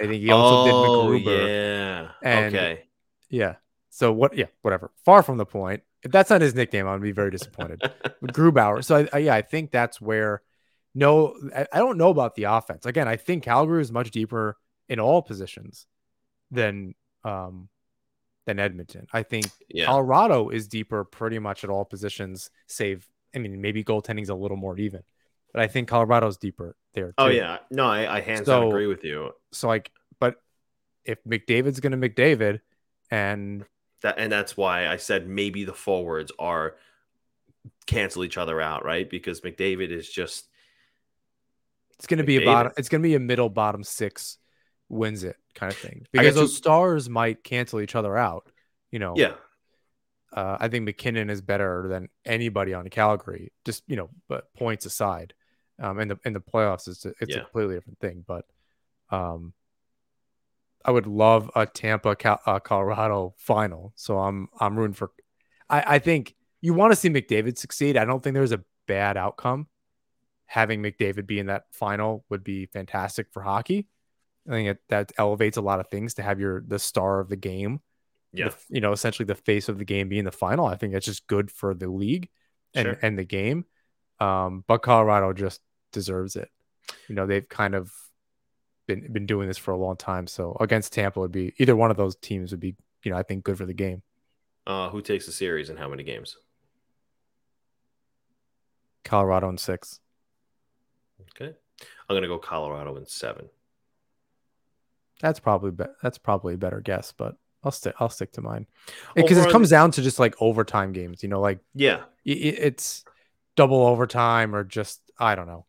I 0.00 0.06
think 0.06 0.22
he 0.22 0.30
also 0.30 0.64
did 0.64 0.74
oh. 0.74 1.12
Yeah. 1.12 2.08
And- 2.22 2.54
okay. 2.54 2.84
Yeah. 3.28 3.56
So 3.90 4.12
what? 4.12 4.36
Yeah, 4.36 4.46
whatever. 4.62 4.90
Far 5.04 5.22
from 5.22 5.36
the 5.36 5.46
point. 5.46 5.82
If 6.02 6.10
that's 6.10 6.30
not 6.30 6.40
his 6.40 6.54
nickname, 6.54 6.86
I'm 6.86 6.94
gonna 6.94 7.02
be 7.02 7.12
very 7.12 7.30
disappointed. 7.30 7.80
Grubauer. 8.24 8.82
So 8.82 8.96
I, 8.96 9.08
I, 9.12 9.18
yeah, 9.18 9.34
I 9.34 9.42
think 9.42 9.70
that's 9.70 10.00
where. 10.00 10.42
No, 10.94 11.34
I, 11.54 11.66
I 11.72 11.78
don't 11.78 11.96
know 11.96 12.10
about 12.10 12.34
the 12.34 12.44
offense. 12.44 12.86
Again, 12.86 13.08
I 13.08 13.16
think 13.16 13.44
Calgary 13.44 13.80
is 13.80 13.92
much 13.92 14.10
deeper 14.10 14.56
in 14.88 15.00
all 15.00 15.22
positions 15.22 15.86
than 16.50 16.94
um 17.24 17.68
than 18.46 18.58
Edmonton. 18.58 19.06
I 19.12 19.22
think 19.22 19.46
yeah. 19.68 19.86
Colorado 19.86 20.48
is 20.48 20.68
deeper 20.68 21.04
pretty 21.04 21.38
much 21.38 21.64
at 21.64 21.70
all 21.70 21.84
positions, 21.84 22.50
save 22.66 23.06
I 23.34 23.38
mean 23.38 23.60
maybe 23.60 23.84
goaltending's 23.84 24.28
a 24.28 24.34
little 24.34 24.56
more 24.56 24.76
even, 24.78 25.02
but 25.52 25.62
I 25.62 25.66
think 25.68 25.88
Colorado's 25.88 26.36
deeper 26.36 26.76
there 26.94 27.08
too. 27.08 27.14
oh 27.18 27.28
yeah. 27.28 27.58
No, 27.70 27.86
I, 27.86 28.16
I 28.16 28.20
hands 28.20 28.46
So- 28.46 28.68
agree 28.68 28.86
with 28.86 29.04
you. 29.04 29.32
So 29.52 29.68
like, 29.68 29.90
but 30.20 30.36
if 31.04 31.22
McDavid's 31.24 31.80
gonna 31.80 31.96
McDavid, 31.96 32.60
and 33.10 33.64
That 34.02 34.18
and 34.18 34.30
that's 34.32 34.56
why 34.56 34.88
I 34.88 34.96
said 34.96 35.28
maybe 35.28 35.64
the 35.64 35.74
forwards 35.74 36.32
are 36.38 36.76
cancel 37.86 38.24
each 38.24 38.38
other 38.38 38.60
out, 38.60 38.84
right? 38.84 39.08
Because 39.08 39.40
McDavid 39.42 39.90
is 39.90 40.08
just 40.08 40.48
it's 41.98 42.06
gonna 42.06 42.24
be 42.24 42.36
a 42.36 42.44
bottom, 42.44 42.72
it's 42.76 42.88
gonna 42.88 43.02
be 43.02 43.14
a 43.14 43.20
middle 43.20 43.48
bottom 43.48 43.84
six 43.84 44.38
wins 44.88 45.24
it 45.24 45.36
kind 45.54 45.72
of 45.72 45.78
thing 45.78 46.06
because 46.12 46.34
those 46.34 46.50
two- 46.52 46.56
stars 46.56 47.08
might 47.08 47.44
cancel 47.44 47.80
each 47.80 47.94
other 47.94 48.16
out. 48.16 48.48
You 48.90 48.98
know, 48.98 49.14
yeah, 49.16 49.34
uh, 50.32 50.56
I 50.60 50.68
think 50.68 50.84
MacKinnon 50.84 51.30
is 51.30 51.40
better 51.40 51.86
than 51.88 52.08
anybody 52.24 52.74
on 52.74 52.88
Calgary. 52.88 53.52
Just 53.64 53.82
you 53.86 53.96
know, 53.96 54.10
but 54.28 54.52
points 54.54 54.84
aside, 54.84 55.32
um, 55.80 55.98
in 56.00 56.08
the 56.08 56.18
in 56.24 56.32
the 56.32 56.40
playoffs, 56.40 56.88
it's 56.88 57.04
a, 57.04 57.12
it's 57.20 57.34
Yeah. 57.34 57.38
a 57.38 57.44
completely 57.44 57.74
different 57.76 57.98
thing. 58.00 58.24
But 58.26 58.44
um, 59.10 59.54
I 60.84 60.90
would 60.90 61.06
love 61.06 61.50
a 61.54 61.66
Tampa 61.66 62.16
uh, 62.46 62.58
Colorado 62.60 63.34
final. 63.38 63.92
So 63.96 64.18
I'm 64.18 64.48
I'm 64.58 64.76
rooting 64.78 64.94
for. 64.94 65.10
I 65.68 65.96
I 65.96 65.98
think 65.98 66.34
you 66.60 66.74
want 66.74 66.92
to 66.92 66.96
see 66.96 67.08
McDavid 67.10 67.58
succeed. 67.58 67.96
I 67.96 68.04
don't 68.04 68.22
think 68.22 68.34
there's 68.34 68.52
a 68.52 68.64
bad 68.86 69.16
outcome. 69.16 69.68
Having 70.46 70.82
McDavid 70.82 71.26
be 71.26 71.38
in 71.38 71.46
that 71.46 71.64
final 71.72 72.24
would 72.28 72.44
be 72.44 72.66
fantastic 72.66 73.28
for 73.32 73.42
hockey. 73.42 73.88
I 74.46 74.50
think 74.52 74.68
it, 74.70 74.78
that 74.88 75.12
elevates 75.16 75.56
a 75.56 75.62
lot 75.62 75.80
of 75.80 75.88
things 75.88 76.14
to 76.14 76.22
have 76.22 76.40
your 76.40 76.62
the 76.66 76.78
star 76.78 77.20
of 77.20 77.28
the 77.28 77.36
game 77.36 77.80
yeah, 78.32 78.48
the, 78.48 78.56
you 78.70 78.80
know, 78.80 78.92
essentially 78.92 79.26
the 79.26 79.34
face 79.34 79.68
of 79.68 79.78
the 79.78 79.84
game 79.84 80.08
being 80.08 80.24
the 80.24 80.32
final. 80.32 80.66
I 80.66 80.76
think 80.76 80.92
that's 80.92 81.06
just 81.06 81.26
good 81.26 81.50
for 81.50 81.74
the 81.74 81.88
league 81.88 82.28
and 82.74 82.86
Sure. 82.86 82.98
and 83.02 83.18
the 83.18 83.24
game. 83.24 83.66
Um, 84.22 84.64
but 84.68 84.82
Colorado 84.82 85.32
just 85.32 85.60
deserves 85.92 86.36
it. 86.36 86.48
You 87.08 87.14
know, 87.14 87.26
they've 87.26 87.48
kind 87.48 87.74
of 87.74 87.92
been 88.86 89.12
been 89.12 89.26
doing 89.26 89.48
this 89.48 89.58
for 89.58 89.72
a 89.72 89.76
long 89.76 89.96
time. 89.96 90.26
So 90.26 90.56
against 90.60 90.92
Tampa 90.92 91.18
would 91.18 91.32
be 91.32 91.54
either 91.58 91.74
one 91.74 91.90
of 91.90 91.96
those 91.96 92.14
teams 92.16 92.52
would 92.52 92.60
be, 92.60 92.76
you 93.02 93.10
know, 93.10 93.16
I 93.16 93.22
think 93.24 93.42
good 93.44 93.58
for 93.58 93.66
the 93.66 93.74
game. 93.74 94.02
Uh, 94.66 94.90
who 94.90 95.02
takes 95.02 95.26
the 95.26 95.32
series 95.32 95.70
and 95.70 95.78
how 95.78 95.88
many 95.88 96.04
games? 96.04 96.36
Colorado 99.04 99.48
in 99.48 99.58
six. 99.58 99.98
Okay, 101.34 101.54
I'm 102.08 102.16
gonna 102.16 102.28
go 102.28 102.38
Colorado 102.38 102.96
in 102.96 103.06
seven. 103.06 103.48
That's 105.20 105.40
probably 105.40 105.72
be- 105.72 105.92
that's 106.02 106.18
probably 106.18 106.54
a 106.54 106.58
better 106.58 106.80
guess, 106.80 107.12
but 107.16 107.36
I'll 107.64 107.72
stick 107.72 107.94
I'll 107.98 108.08
stick 108.08 108.32
to 108.32 108.40
mine 108.40 108.66
because 109.16 109.38
it 109.38 109.50
comes 109.50 109.70
down 109.70 109.90
to 109.92 110.02
just 110.02 110.18
like 110.18 110.34
overtime 110.40 110.92
games. 110.92 111.22
You 111.22 111.28
know, 111.28 111.40
like 111.40 111.58
yeah, 111.74 112.02
it, 112.24 112.38
it's 112.38 113.04
double 113.56 113.86
overtime 113.86 114.54
or 114.54 114.64
just 114.64 115.00
I 115.18 115.34
don't 115.34 115.46
know, 115.46 115.66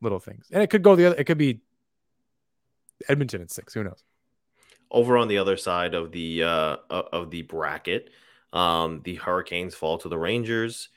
little 0.00 0.18
things, 0.18 0.46
and 0.50 0.62
it 0.62 0.68
could 0.68 0.82
go 0.82 0.96
the 0.96 1.06
other. 1.06 1.16
It 1.16 1.24
could 1.24 1.38
be 1.38 1.60
Edmonton 3.08 3.42
at 3.42 3.50
six. 3.50 3.74
Who 3.74 3.84
knows? 3.84 4.02
Over 4.90 5.18
on 5.18 5.28
the 5.28 5.38
other 5.38 5.56
side 5.56 5.94
of 5.94 6.12
the 6.12 6.42
uh, 6.42 6.76
of 6.90 7.30
the 7.30 7.42
bracket, 7.42 8.10
um, 8.52 9.02
the 9.04 9.16
Hurricanes 9.16 9.74
fall 9.74 9.98
to 9.98 10.08
the 10.08 10.18
Rangers, 10.18 10.88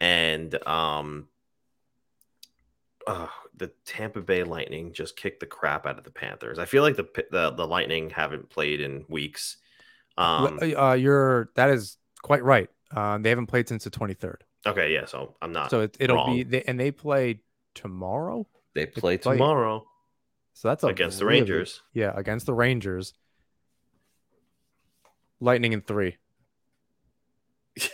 and 0.00 0.54
um, 0.66 1.28
uh, 3.06 3.28
the 3.56 3.72
Tampa 3.86 4.20
Bay 4.20 4.44
Lightning 4.44 4.92
just 4.92 5.16
kicked 5.16 5.40
the 5.40 5.46
crap 5.46 5.86
out 5.86 5.98
of 5.98 6.04
the 6.04 6.10
Panthers. 6.10 6.58
I 6.58 6.66
feel 6.66 6.82
like 6.82 6.96
the 6.96 7.08
the, 7.30 7.50
the 7.50 7.66
Lightning 7.66 8.10
haven't 8.10 8.50
played 8.50 8.80
in 8.80 9.04
weeks. 9.08 9.56
Um, 10.18 10.58
uh, 10.76 10.94
you're 10.94 11.50
that 11.54 11.70
is 11.70 11.96
quite 12.22 12.44
right. 12.44 12.68
Um, 12.90 13.22
they 13.22 13.30
haven't 13.30 13.46
played 13.46 13.68
since 13.68 13.84
the 13.84 13.90
23rd. 13.90 14.40
Okay, 14.66 14.92
yeah, 14.92 15.06
so 15.06 15.36
I'm 15.40 15.52
not. 15.52 15.70
So 15.70 15.80
it, 15.80 15.96
will 16.10 16.26
be 16.26 16.42
they, 16.42 16.62
and 16.62 16.78
they 16.78 16.90
play 16.90 17.40
tomorrow. 17.74 18.46
They 18.74 18.86
play, 18.86 19.16
they 19.16 19.22
play 19.22 19.36
tomorrow. 19.36 19.86
So 20.54 20.68
that's 20.68 20.82
against 20.82 21.22
really, 21.22 21.40
the 21.40 21.52
Rangers. 21.52 21.82
Yeah, 21.92 22.12
against 22.14 22.46
the 22.46 22.54
Rangers. 22.54 23.14
Lightning 25.40 25.72
in 25.72 25.82
three. 25.82 26.16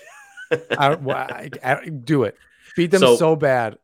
I, 0.50 0.97
I, 0.97 1.50
I, 1.62 1.88
do 1.88 2.23
it. 2.23 2.38
Beat 2.75 2.90
them 2.90 3.00
so, 3.00 3.16
so, 3.16 3.37
bad. 3.37 3.76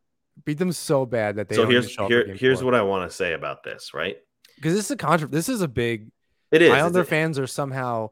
Beat 0.46 0.58
them 0.58 0.72
so 0.72 1.04
bad 1.04 1.36
that 1.36 1.50
they. 1.50 1.56
So 1.56 1.68
here's 1.68 1.94
here, 1.94 2.34
here's 2.34 2.60
four. 2.60 2.66
what 2.66 2.74
I 2.74 2.82
want 2.82 3.10
to 3.10 3.14
say 3.14 3.34
about 3.34 3.62
this, 3.62 3.92
right? 3.92 4.16
Because 4.56 4.74
this 4.74 4.86
is 4.86 4.90
a 4.92 4.96
contra- 4.96 5.28
This 5.28 5.50
is 5.50 5.60
a 5.60 5.68
big. 5.68 6.10
It 6.50 6.62
is. 6.62 6.72
Islander 6.72 7.04
fans 7.04 7.38
are 7.38 7.46
somehow. 7.46 8.10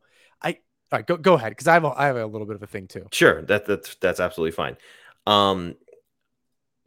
All 0.90 0.98
right. 0.98 1.06
Go 1.06 1.16
go 1.16 1.34
ahead 1.34 1.50
because 1.52 1.66
I 1.66 1.74
have 1.74 1.84
a, 1.84 1.92
I 1.96 2.06
have 2.06 2.16
a 2.16 2.26
little 2.26 2.46
bit 2.46 2.56
of 2.56 2.62
a 2.62 2.66
thing 2.66 2.86
too. 2.88 3.06
Sure, 3.12 3.42
that 3.42 3.66
that's 3.66 3.94
that's 3.96 4.20
absolutely 4.20 4.52
fine. 4.52 4.76
Um, 5.26 5.76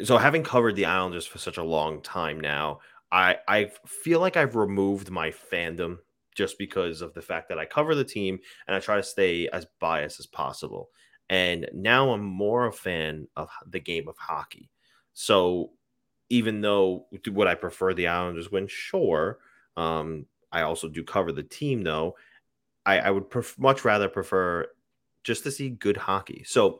so 0.03 0.17
having 0.17 0.43
covered 0.43 0.75
the 0.75 0.85
Islanders 0.85 1.25
for 1.27 1.37
such 1.37 1.57
a 1.57 1.63
long 1.63 2.01
time 2.01 2.39
now, 2.39 2.79
I 3.11 3.37
I 3.47 3.71
feel 3.85 4.19
like 4.19 4.37
I've 4.37 4.55
removed 4.55 5.09
my 5.11 5.31
fandom 5.31 5.97
just 6.33 6.57
because 6.57 7.01
of 7.01 7.13
the 7.13 7.21
fact 7.21 7.49
that 7.49 7.59
I 7.59 7.65
cover 7.65 7.93
the 7.93 8.03
team 8.05 8.39
and 8.67 8.75
I 8.75 8.79
try 8.79 8.95
to 8.95 9.03
stay 9.03 9.47
as 9.49 9.67
biased 9.79 10.19
as 10.19 10.25
possible. 10.25 10.89
And 11.29 11.69
now 11.73 12.11
I'm 12.11 12.23
more 12.23 12.67
a 12.67 12.71
fan 12.73 13.27
of 13.35 13.49
the 13.67 13.79
game 13.79 14.07
of 14.07 14.17
hockey. 14.17 14.69
So 15.13 15.71
even 16.29 16.61
though 16.61 17.07
would 17.27 17.47
I 17.47 17.55
prefer 17.55 17.93
the 17.93 18.07
Islanders 18.07 18.51
win? 18.51 18.67
Sure. 18.67 19.39
Um, 19.75 20.25
I 20.51 20.61
also 20.61 20.87
do 20.87 21.03
cover 21.03 21.31
the 21.31 21.43
team 21.43 21.83
though. 21.83 22.15
I, 22.85 22.99
I 22.99 23.11
would 23.11 23.29
pref- 23.29 23.59
much 23.59 23.85
rather 23.85 24.09
prefer 24.09 24.67
just 25.23 25.43
to 25.43 25.51
see 25.51 25.69
good 25.69 25.97
hockey. 25.97 26.43
So 26.45 26.79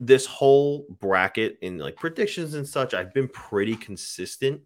this 0.00 0.26
whole 0.26 0.86
bracket 0.98 1.58
in 1.62 1.78
like 1.78 1.96
predictions 1.96 2.54
and 2.54 2.66
such, 2.66 2.94
I've 2.94 3.14
been 3.14 3.28
pretty 3.28 3.76
consistent 3.76 4.62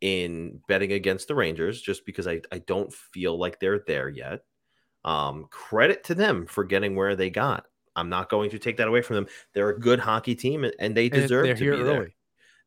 in 0.00 0.60
betting 0.66 0.92
against 0.92 1.28
the 1.28 1.34
Rangers 1.34 1.82
just 1.82 2.06
because 2.06 2.26
I, 2.26 2.40
I 2.50 2.58
don't 2.58 2.92
feel 2.92 3.38
like 3.38 3.60
they're 3.60 3.80
there 3.86 4.08
yet. 4.08 4.44
Um, 5.04 5.46
credit 5.50 6.04
to 6.04 6.14
them 6.14 6.46
for 6.46 6.64
getting 6.64 6.94
where 6.94 7.16
they 7.16 7.30
got. 7.30 7.66
I'm 7.96 8.08
not 8.08 8.30
going 8.30 8.50
to 8.50 8.58
take 8.58 8.78
that 8.78 8.88
away 8.88 9.02
from 9.02 9.16
them. 9.16 9.26
They're 9.52 9.70
a 9.70 9.78
good 9.78 9.98
hockey 9.98 10.34
team 10.34 10.64
and 10.78 10.94
they 10.94 11.08
deserve 11.08 11.46
and 11.46 11.56
to 11.56 11.60
be 11.60 11.64
here 11.66 11.74
early. 11.74 11.84
there. 11.84 12.10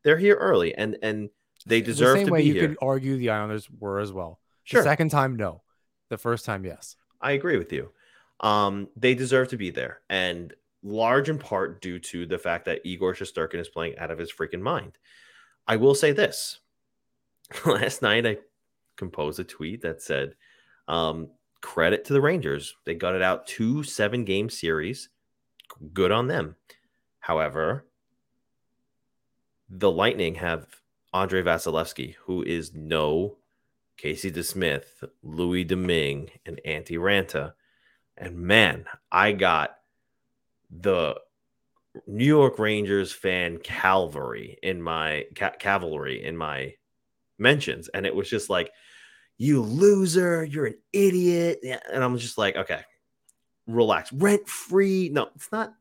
They're 0.04 0.18
here 0.18 0.36
early 0.36 0.76
and 0.76 0.98
and 1.02 1.30
they 1.66 1.82
deserve 1.82 2.14
the 2.14 2.20
same 2.20 2.28
to 2.28 2.34
way 2.34 2.42
you 2.42 2.54
here. 2.54 2.68
could 2.68 2.78
argue 2.82 3.18
the 3.18 3.30
Islanders 3.30 3.70
were 3.70 4.00
as 4.00 4.12
well. 4.12 4.40
Sure. 4.64 4.82
The 4.82 4.90
second 4.90 5.10
time, 5.10 5.36
no. 5.36 5.62
The 6.13 6.20
first 6.20 6.46
time, 6.46 6.63
yes. 6.63 6.96
I 7.22 7.32
agree 7.32 7.58
with 7.58 7.74
you. 7.74 7.89
Um, 8.39 8.88
they 8.96 9.15
deserve 9.15 9.48
to 9.48 9.58
be 9.58 9.72
there, 9.72 10.01
and 10.12 10.53
large 10.84 11.27
in 11.27 11.39
part 11.39 11.82
due 11.82 11.98
to 11.98 12.27
the 12.27 12.38
fact 12.38 12.65
that 12.65 12.82
Igor 12.86 13.15
Shesterkin 13.15 13.60
is 13.60 13.67
playing 13.67 13.98
out 13.98 14.12
of 14.12 14.20
his 14.20 14.32
freaking 14.32 14.62
mind. 14.62 15.00
I 15.67 15.77
will 15.77 15.96
say 15.96 16.12
this: 16.12 16.60
last 17.65 18.03
night 18.03 18.27
I 18.27 18.38
composed 18.96 19.39
a 19.39 19.43
tweet 19.43 19.82
that 19.82 20.03
said, 20.03 20.36
um, 20.88 21.29
credit 21.62 22.05
to 22.05 22.13
the 22.13 22.22
Rangers. 22.22 22.75
They 22.86 22.93
gutted 22.93 23.24
out 23.24 23.48
two 23.48 23.82
seven 23.82 24.24
game 24.24 24.51
series. 24.51 25.10
Good 25.93 26.12
on 26.12 26.27
them. 26.27 26.58
However, 27.22 27.88
the 29.67 29.89
Lightning 29.89 30.36
have 30.36 30.67
Andrei 31.12 31.41
Vasilevskiy, 31.41 32.13
who 32.25 32.43
is 32.43 32.72
no 32.75 33.38
Casey 33.98 34.32
DeSmith, 34.32 35.04
Louis 35.22 35.64
Domingue, 35.64 36.30
and 36.46 36.60
Antti 36.66 36.98
Raanta. 36.98 37.54
And 38.18 38.38
man, 38.38 38.86
I 39.12 39.32
got 39.32 39.78
the 40.70 41.16
New 42.08 42.26
York 42.26 42.60
Rangers 42.60 43.12
fan 43.12 43.58
cavalry 43.60 44.58
in 44.64 44.82
my 44.82 45.26
ca- 45.36 45.56
cavalry 45.60 46.24
in 46.24 46.36
my 46.36 46.74
mentions, 47.38 47.88
and 47.90 48.06
it 48.06 48.16
was 48.16 48.30
just 48.30 48.50
like, 48.50 48.72
"You 49.38 49.62
loser! 49.62 50.44
You're 50.44 50.68
an 50.68 50.80
idiot!" 50.92 51.60
And 51.64 52.04
I'm 52.04 52.18
just 52.18 52.38
like, 52.38 52.56
"Okay, 52.56 52.82
relax, 53.68 54.12
rent 54.12 54.48
free." 54.48 55.10
No, 55.10 55.30
it's 55.36 55.52
not. 55.52 55.74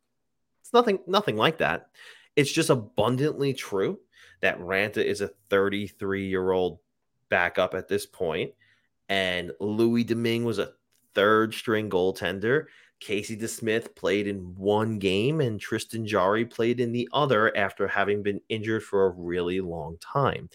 It's 0.61 0.73
nothing. 0.73 1.00
Nothing 1.07 1.37
like 1.37 1.59
that. 1.59 1.88
It's 2.37 2.52
just 2.52 2.71
abundantly 2.71 3.54
true 3.54 3.99
that 4.40 4.59
Raanta 4.59 5.02
is 5.02 5.21
a 5.21 5.28
33 5.49 6.26
year 6.26 6.50
old 6.50 6.78
backup 7.32 7.74
at 7.74 7.88
this 7.88 8.04
point, 8.04 8.52
and 9.08 9.52
Louis 9.58 10.04
Domingue 10.04 10.44
was 10.44 10.58
a 10.58 10.74
third 11.14 11.54
string 11.54 11.88
goaltender. 11.88 12.66
Casey 13.00 13.38
DeSmith 13.38 13.96
played 13.96 14.28
in 14.28 14.54
one 14.54 14.98
game, 14.98 15.40
and 15.40 15.58
Tristan 15.58 16.06
Jarry 16.06 16.44
played 16.44 16.78
in 16.78 16.92
the 16.92 17.08
other 17.14 17.56
after 17.56 17.88
having 17.88 18.22
been 18.22 18.38
injured 18.50 18.82
for 18.82 19.06
a 19.06 19.10
really 19.16 19.62
long 19.62 19.96
time. 19.98 20.50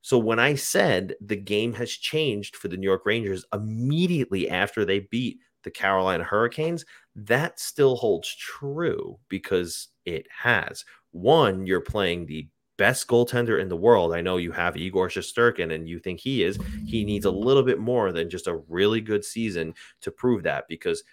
So 0.00 0.16
when 0.16 0.38
I 0.38 0.54
said 0.54 1.16
the 1.20 1.36
game 1.36 1.72
has 1.74 1.90
changed 1.90 2.54
for 2.54 2.68
the 2.68 2.76
New 2.76 2.86
York 2.86 3.04
Rangers 3.04 3.44
immediately 3.52 4.48
after 4.48 4.84
they 4.84 5.00
beat 5.00 5.38
the 5.64 5.72
Carolina 5.72 6.22
Hurricanes, 6.22 6.84
that 7.16 7.58
still 7.58 7.96
holds 7.96 8.32
true 8.36 9.18
because 9.28 9.88
it 10.04 10.26
has. 10.30 10.84
One, 11.10 11.66
you're 11.66 11.80
playing 11.80 12.26
the 12.26 12.46
best 12.82 13.06
goaltender 13.06 13.60
in 13.60 13.68
the 13.68 13.76
world. 13.76 14.12
I 14.12 14.22
know 14.22 14.38
you 14.38 14.50
have 14.50 14.76
Igor 14.76 15.06
Shesterkin 15.06 15.72
and 15.72 15.88
you 15.88 16.00
think 16.00 16.18
he 16.18 16.42
is. 16.42 16.58
He 16.84 17.04
needs 17.04 17.26
a 17.26 17.30
little 17.30 17.62
bit 17.62 17.78
more 17.78 18.10
than 18.10 18.28
just 18.28 18.48
a 18.48 18.56
really 18.68 19.00
good 19.00 19.24
season 19.24 19.74
to 20.00 20.10
prove 20.10 20.42
that 20.42 20.66
because 20.68 21.04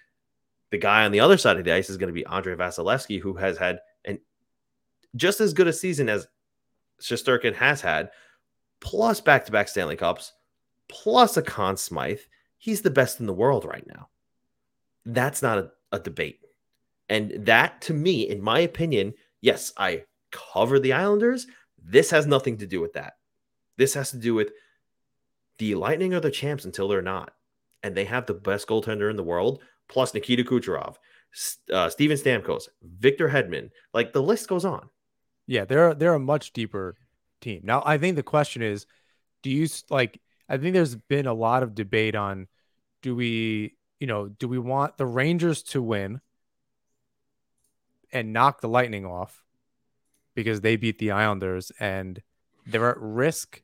the 0.70 0.78
guy 0.78 1.04
on 1.04 1.12
the 1.12 1.20
other 1.20 1.38
side 1.38 1.58
of 1.58 1.64
the 1.64 1.70
ice 1.70 1.88
is 1.88 1.96
going 1.96 2.08
to 2.08 2.12
be 2.12 2.26
Andrei 2.26 2.56
Vasilevskiy, 2.56 3.20
who 3.20 3.34
has 3.34 3.56
had 3.56 3.78
an 4.04 4.18
just 5.14 5.40
as 5.40 5.52
good 5.52 5.68
a 5.68 5.72
season 5.72 6.08
as 6.08 6.26
Shesterkin 7.00 7.54
has 7.54 7.80
had, 7.80 8.10
plus 8.80 9.20
back 9.20 9.44
to 9.44 9.52
back 9.52 9.68
Stanley 9.68 9.94
Cups, 9.94 10.32
plus 10.88 11.36
a 11.36 11.42
Conn 11.42 11.76
Smythe. 11.76 12.18
He's 12.58 12.82
the 12.82 12.90
best 12.90 13.20
in 13.20 13.26
the 13.26 13.32
world 13.32 13.64
right 13.64 13.86
now. 13.86 14.08
That's 15.06 15.40
not 15.40 15.58
a, 15.58 15.70
a 15.92 16.00
debate. 16.00 16.40
And 17.08 17.46
that, 17.46 17.80
to 17.82 17.94
me, 17.94 18.28
in 18.28 18.42
my 18.42 18.58
opinion, 18.58 19.14
yes, 19.40 19.72
I 19.76 20.02
cover 20.32 20.80
the 20.80 20.94
Islanders. 20.94 21.46
This 21.84 22.10
has 22.10 22.26
nothing 22.26 22.58
to 22.58 22.66
do 22.66 22.80
with 22.80 22.94
that. 22.94 23.14
This 23.76 23.94
has 23.94 24.10
to 24.10 24.18
do 24.18 24.34
with 24.34 24.52
the 25.58 25.74
Lightning 25.74 26.14
are 26.14 26.20
the 26.20 26.30
champs 26.30 26.64
until 26.64 26.88
they're 26.88 27.02
not. 27.02 27.32
And 27.82 27.94
they 27.94 28.04
have 28.04 28.26
the 28.26 28.34
best 28.34 28.68
goaltender 28.68 29.10
in 29.10 29.16
the 29.16 29.22
world, 29.22 29.62
plus 29.88 30.12
Nikita 30.12 30.44
Kucherov, 30.44 30.96
uh, 31.72 31.88
Steven 31.88 32.16
Stamkos, 32.16 32.68
Victor 32.82 33.28
Hedman. 33.28 33.70
Like 33.94 34.12
the 34.12 34.22
list 34.22 34.48
goes 34.48 34.64
on. 34.64 34.90
Yeah, 35.46 35.64
they're 35.64 35.94
they're 35.94 36.14
a 36.14 36.20
much 36.20 36.52
deeper 36.52 36.96
team. 37.40 37.62
Now, 37.64 37.82
I 37.84 37.98
think 37.98 38.16
the 38.16 38.22
question 38.22 38.62
is, 38.62 38.86
do 39.42 39.50
you 39.50 39.66
like? 39.88 40.20
I 40.48 40.58
think 40.58 40.74
there's 40.74 40.94
been 40.94 41.26
a 41.26 41.34
lot 41.34 41.62
of 41.62 41.74
debate 41.74 42.14
on, 42.14 42.48
do 43.02 43.14
we, 43.14 43.76
you 43.98 44.06
know, 44.06 44.28
do 44.28 44.48
we 44.48 44.58
want 44.58 44.96
the 44.96 45.06
Rangers 45.06 45.62
to 45.64 45.80
win 45.80 46.20
and 48.12 48.32
knock 48.32 48.60
the 48.60 48.68
Lightning 48.68 49.06
off 49.06 49.42
because 50.34 50.60
they 50.60 50.76
beat 50.76 50.98
the 50.98 51.12
Islanders 51.12 51.72
and 51.80 52.20
they're 52.66 52.90
at 52.90 53.00
risk. 53.00 53.62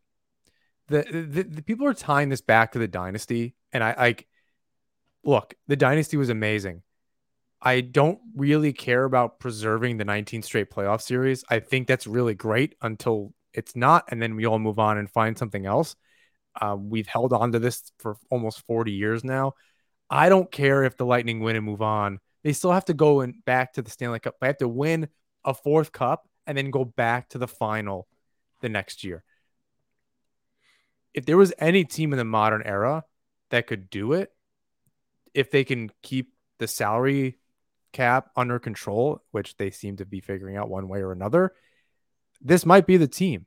The, 0.88 1.02
the, 1.02 1.42
the 1.42 1.62
people 1.62 1.86
are 1.86 1.94
tying 1.94 2.28
this 2.28 2.40
back 2.40 2.72
to 2.72 2.78
the 2.78 2.88
dynasty, 2.88 3.54
and 3.72 3.82
I 3.82 3.94
like. 3.96 4.26
Look, 5.24 5.54
the 5.66 5.74
dynasty 5.74 6.16
was 6.16 6.28
amazing. 6.28 6.82
I 7.60 7.80
don't 7.80 8.20
really 8.36 8.72
care 8.72 9.02
about 9.02 9.40
preserving 9.40 9.96
the 9.96 10.04
19 10.04 10.42
straight 10.42 10.70
playoff 10.70 11.00
series. 11.00 11.42
I 11.50 11.58
think 11.58 11.88
that's 11.88 12.06
really 12.06 12.34
great 12.34 12.76
until 12.80 13.34
it's 13.52 13.74
not, 13.74 14.04
and 14.08 14.22
then 14.22 14.36
we 14.36 14.46
all 14.46 14.60
move 14.60 14.78
on 14.78 14.98
and 14.98 15.10
find 15.10 15.36
something 15.36 15.66
else. 15.66 15.96
Uh, 16.60 16.76
we've 16.78 17.08
held 17.08 17.32
on 17.32 17.52
to 17.52 17.58
this 17.58 17.90
for 17.98 18.16
almost 18.30 18.64
40 18.66 18.92
years 18.92 19.24
now. 19.24 19.54
I 20.08 20.28
don't 20.28 20.50
care 20.50 20.84
if 20.84 20.96
the 20.96 21.06
Lightning 21.06 21.40
win 21.40 21.56
and 21.56 21.64
move 21.64 21.82
on. 21.82 22.20
They 22.44 22.52
still 22.52 22.72
have 22.72 22.84
to 22.84 22.94
go 22.94 23.20
and 23.20 23.44
back 23.44 23.72
to 23.72 23.82
the 23.82 23.90
Stanley 23.90 24.20
Cup. 24.20 24.36
They 24.40 24.46
have 24.46 24.58
to 24.58 24.68
win 24.68 25.08
a 25.44 25.52
fourth 25.52 25.90
cup 25.90 26.28
and 26.46 26.56
then 26.56 26.70
go 26.70 26.84
back 26.84 27.28
to 27.30 27.38
the 27.38 27.48
final 27.48 28.06
the 28.60 28.68
next 28.68 29.04
year. 29.04 29.24
If 31.14 31.26
there 31.26 31.36
was 31.36 31.52
any 31.58 31.84
team 31.84 32.12
in 32.12 32.18
the 32.18 32.24
modern 32.24 32.62
era 32.64 33.04
that 33.50 33.66
could 33.66 33.90
do 33.90 34.12
it, 34.12 34.30
if 35.34 35.50
they 35.50 35.64
can 35.64 35.90
keep 36.02 36.32
the 36.58 36.66
salary 36.66 37.38
cap 37.92 38.30
under 38.36 38.58
control, 38.58 39.22
which 39.30 39.56
they 39.56 39.70
seem 39.70 39.96
to 39.96 40.06
be 40.06 40.20
figuring 40.20 40.56
out 40.56 40.68
one 40.68 40.88
way 40.88 41.00
or 41.00 41.12
another, 41.12 41.52
this 42.40 42.66
might 42.66 42.86
be 42.86 42.96
the 42.96 43.08
team. 43.08 43.46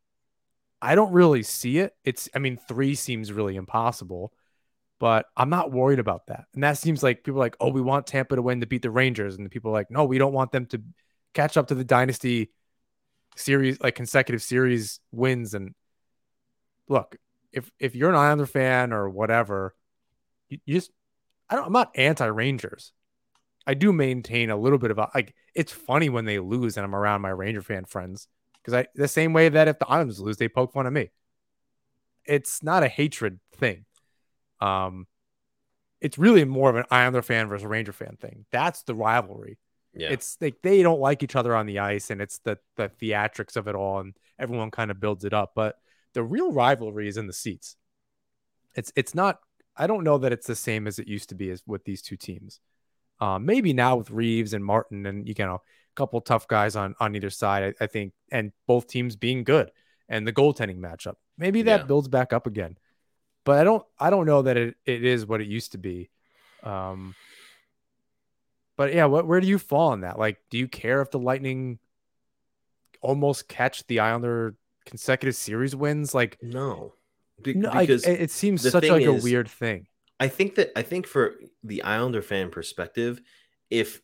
I 0.81 0.95
don't 0.95 1.11
really 1.11 1.43
see 1.43 1.79
it. 1.79 1.93
It's, 2.03 2.29
I 2.33 2.39
mean, 2.39 2.57
three 2.57 2.95
seems 2.95 3.31
really 3.31 3.55
impossible, 3.55 4.33
but 4.99 5.25
I'm 5.35 5.49
not 5.49 5.71
worried 5.71 5.99
about 5.99 6.27
that. 6.27 6.45
And 6.53 6.63
that 6.63 6.77
seems 6.77 7.03
like 7.03 7.23
people 7.23 7.39
are 7.39 7.45
like, 7.45 7.57
oh, 7.59 7.69
we 7.69 7.81
want 7.81 8.07
Tampa 8.07 8.35
to 8.35 8.41
win 8.41 8.61
to 8.61 8.67
beat 8.67 8.81
the 8.81 8.89
Rangers. 8.89 9.35
And 9.35 9.45
the 9.45 9.49
people 9.49 9.71
are 9.71 9.73
like, 9.73 9.91
no, 9.91 10.05
we 10.05 10.17
don't 10.17 10.33
want 10.33 10.51
them 10.51 10.65
to 10.67 10.81
catch 11.33 11.57
up 11.57 11.67
to 11.67 11.75
the 11.75 11.83
dynasty 11.83 12.51
series, 13.39 13.79
like 13.79 13.95
consecutive 13.95 14.41
series 14.41 14.99
wins. 15.11 15.53
And 15.53 15.73
look, 16.87 17.17
if 17.51 17.71
if 17.79 17.95
you're 17.95 18.09
an 18.09 18.15
Islander 18.15 18.45
fan 18.45 18.93
or 18.93 19.09
whatever, 19.09 19.75
you, 20.49 20.59
you 20.65 20.75
just 20.75 20.91
I 21.49 21.55
don't 21.55 21.65
I'm 21.65 21.73
not 21.73 21.91
anti 21.95 22.25
Rangers. 22.25 22.93
I 23.65 23.73
do 23.73 23.93
maintain 23.93 24.49
a 24.49 24.57
little 24.57 24.79
bit 24.79 24.91
of 24.91 24.97
a 24.97 25.09
like 25.13 25.33
it's 25.55 25.71
funny 25.71 26.09
when 26.09 26.25
they 26.25 26.39
lose 26.39 26.77
and 26.77 26.83
I'm 26.83 26.95
around 26.95 27.21
my 27.21 27.29
Ranger 27.29 27.61
fan 27.61 27.85
friends 27.85 28.27
because 28.61 28.73
I 28.73 28.87
the 28.95 29.07
same 29.07 29.33
way 29.33 29.49
that 29.49 29.67
if 29.67 29.79
the 29.79 29.87
Islanders 29.87 30.19
lose, 30.19 30.37
they 30.37 30.49
poke 30.49 30.73
fun 30.73 30.87
at 30.87 30.93
me. 30.93 31.11
It's 32.25 32.61
not 32.61 32.83
a 32.83 32.87
hatred 32.87 33.39
thing. 33.55 33.85
Um, 34.61 35.07
it's 36.01 36.17
really 36.17 36.45
more 36.45 36.69
of 36.69 36.75
an 36.75 36.85
Islander 36.91 37.21
fan 37.21 37.47
versus 37.47 37.65
Ranger 37.65 37.91
fan 37.91 38.17
thing. 38.19 38.45
That's 38.51 38.83
the 38.83 38.95
rivalry. 38.95 39.57
Yeah. 39.99 40.09
It's 40.09 40.37
like 40.39 40.61
they 40.61 40.81
don't 40.81 40.99
like 40.99 41.23
each 41.23 41.35
other 41.35 41.55
on 41.55 41.65
the 41.65 41.79
ice, 41.79 42.09
and 42.09 42.21
it's 42.21 42.39
the 42.39 42.57
the 42.77 42.89
theatrics 42.89 43.55
of 43.55 43.67
it 43.67 43.75
all, 43.75 43.99
and 43.99 44.15
everyone 44.37 44.71
kind 44.71 44.91
of 44.91 44.99
builds 44.99 45.25
it 45.25 45.33
up. 45.33 45.51
But 45.55 45.75
the 46.13 46.23
real 46.23 46.51
rivalry 46.51 47.07
is 47.07 47.17
in 47.17 47.27
the 47.27 47.33
seats. 47.33 47.75
It's 48.75 48.91
it's 48.95 49.13
not. 49.13 49.39
I 49.75 49.87
don't 49.87 50.03
know 50.03 50.17
that 50.17 50.33
it's 50.33 50.47
the 50.47 50.55
same 50.55 50.87
as 50.87 50.99
it 50.99 51.07
used 51.07 51.29
to 51.29 51.35
be 51.35 51.49
as 51.51 51.63
with 51.65 51.83
these 51.85 52.01
two 52.01 52.17
teams. 52.17 52.59
Um, 53.19 53.45
maybe 53.45 53.73
now 53.73 53.97
with 53.97 54.11
Reeves 54.11 54.53
and 54.53 54.63
Martin 54.63 55.05
and 55.05 55.27
you 55.27 55.35
know 55.37 55.55
a 55.55 55.95
couple 55.95 56.21
tough 56.21 56.47
guys 56.47 56.75
on 56.75 56.95
on 56.99 57.15
either 57.15 57.29
side, 57.29 57.75
I, 57.79 57.83
I, 57.83 57.87
think, 57.87 58.13
and 58.31 58.51
both 58.67 58.87
teams 58.87 59.15
being 59.15 59.43
good 59.43 59.71
and 60.07 60.25
the 60.25 60.33
goaltending 60.33 60.79
matchup, 60.79 61.15
maybe 61.37 61.63
that 61.63 61.81
yeah. 61.81 61.85
builds 61.85 62.07
back 62.07 62.33
up 62.33 62.47
again. 62.47 62.77
But 63.43 63.59
I 63.59 63.63
don't 63.63 63.83
I 63.99 64.09
don't 64.09 64.25
know 64.25 64.43
that 64.43 64.57
it, 64.57 64.75
it 64.85 65.03
is 65.03 65.25
what 65.25 65.41
it 65.41 65.47
used 65.47 65.73
to 65.73 65.77
be. 65.77 66.09
Um, 66.63 67.15
but 68.79 68.93
yeah, 68.93 69.03
what 69.07 69.27
where 69.27 69.41
do 69.41 69.47
you 69.47 69.59
fall 69.59 69.89
on 69.89 70.01
that? 70.01 70.17
Like, 70.17 70.37
do 70.49 70.57
you 70.57 70.69
care 70.69 71.01
if 71.01 71.11
the 71.11 71.19
Lightning 71.19 71.79
almost 73.01 73.49
catch 73.49 73.85
the 73.87 73.99
Islander 73.99 74.55
consecutive 74.85 75.35
series 75.35 75.75
wins? 75.75 76.13
Like, 76.15 76.37
no, 76.41 76.93
Be- 77.43 77.55
no 77.55 77.71
because 77.71 78.07
like, 78.07 78.21
it 78.21 78.31
seems 78.31 78.61
such 78.61 78.87
like 78.87 79.01
is, 79.01 79.21
a 79.21 79.21
weird 79.21 79.49
thing. 79.49 79.87
I 80.21 80.29
think 80.29 80.55
that 80.55 80.71
I 80.77 80.83
think 80.83 81.07
for 81.07 81.35
the 81.61 81.83
Islander 81.83 82.21
fan 82.21 82.51
perspective, 82.51 83.19
if 83.69 84.01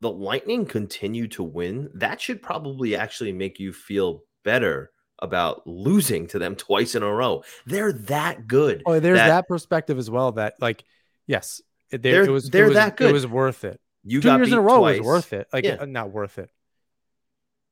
the 0.00 0.10
Lightning 0.10 0.64
continue 0.64 1.28
to 1.28 1.42
win, 1.42 1.90
that 1.92 2.18
should 2.18 2.40
probably 2.40 2.96
actually 2.96 3.32
make 3.32 3.60
you 3.60 3.74
feel 3.74 4.22
better 4.42 4.90
about 5.18 5.66
losing 5.66 6.26
to 6.28 6.38
them 6.38 6.56
twice 6.56 6.94
in 6.94 7.02
a 7.02 7.12
row. 7.12 7.42
They're 7.66 7.92
that 7.92 8.46
good. 8.46 8.84
Oh, 8.86 9.00
there's 9.00 9.18
that, 9.18 9.28
that 9.28 9.48
perspective 9.48 9.98
as 9.98 10.08
well. 10.08 10.32
That 10.32 10.54
like, 10.62 10.82
yes, 11.26 11.60
they're, 11.90 12.24
it 12.24 12.30
was 12.30 12.48
they're 12.48 12.64
it 12.64 12.68
was, 12.68 12.76
that 12.76 12.96
good. 12.96 13.10
It 13.10 13.12
was 13.12 13.26
worth 13.26 13.66
it. 13.66 13.78
You 14.04 14.20
Two 14.20 14.28
years 14.30 14.52
in 14.52 14.58
a 14.58 14.60
row 14.60 14.78
twice. 14.78 14.98
was 14.98 15.06
worth 15.06 15.32
it. 15.32 15.48
Like, 15.52 15.64
yeah. 15.64 15.76
Uh, 15.80 15.86
not 15.86 16.10
worth 16.10 16.38
it. 16.38 16.50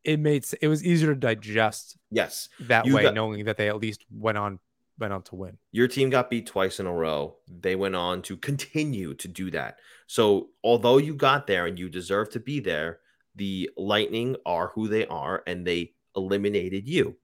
It 0.05 0.21
made 0.21 0.45
it 0.61 0.69
was 0.69 0.85
easier 0.85 1.15
to 1.15 1.19
digest. 1.19 1.97
Yes, 2.11 2.49
that 2.61 2.87
you 2.87 2.95
way, 2.95 3.03
got, 3.03 3.15
knowing 3.15 3.45
that 3.47 3.57
they 3.57 3.69
at 3.69 3.77
least 3.77 4.05
went 4.11 4.39
on 4.39 4.61
went 4.99 5.13
on 5.13 5.23
to 5.23 5.35
win. 5.35 5.59
Your 5.73 5.89
team 5.89 6.11
got 6.11 6.31
beat 6.31 6.47
twice 6.47 6.81
in 6.81 6.87
a 6.87 6.93
row. 6.93 7.37
They 7.49 7.77
went 7.77 7.97
on 7.97 8.23
to 8.23 8.37
continue 8.37 9.15
to 9.15 9.29
do 9.29 9.51
that. 9.51 9.79
So, 10.07 10.49
although 10.63 10.99
you 10.99 11.15
got 11.15 11.47
there 11.47 11.67
and 11.67 11.79
you 11.79 11.89
deserve 11.89 12.31
to 12.31 12.41
be 12.41 12.61
there, 12.61 13.01
the 13.35 13.71
Lightning 13.77 14.37
are 14.47 14.69
who 14.69 14.89
they 14.89 15.07
are 15.07 15.43
and 15.47 15.67
they 15.67 15.93
eliminated 16.15 16.89
you. 16.89 17.17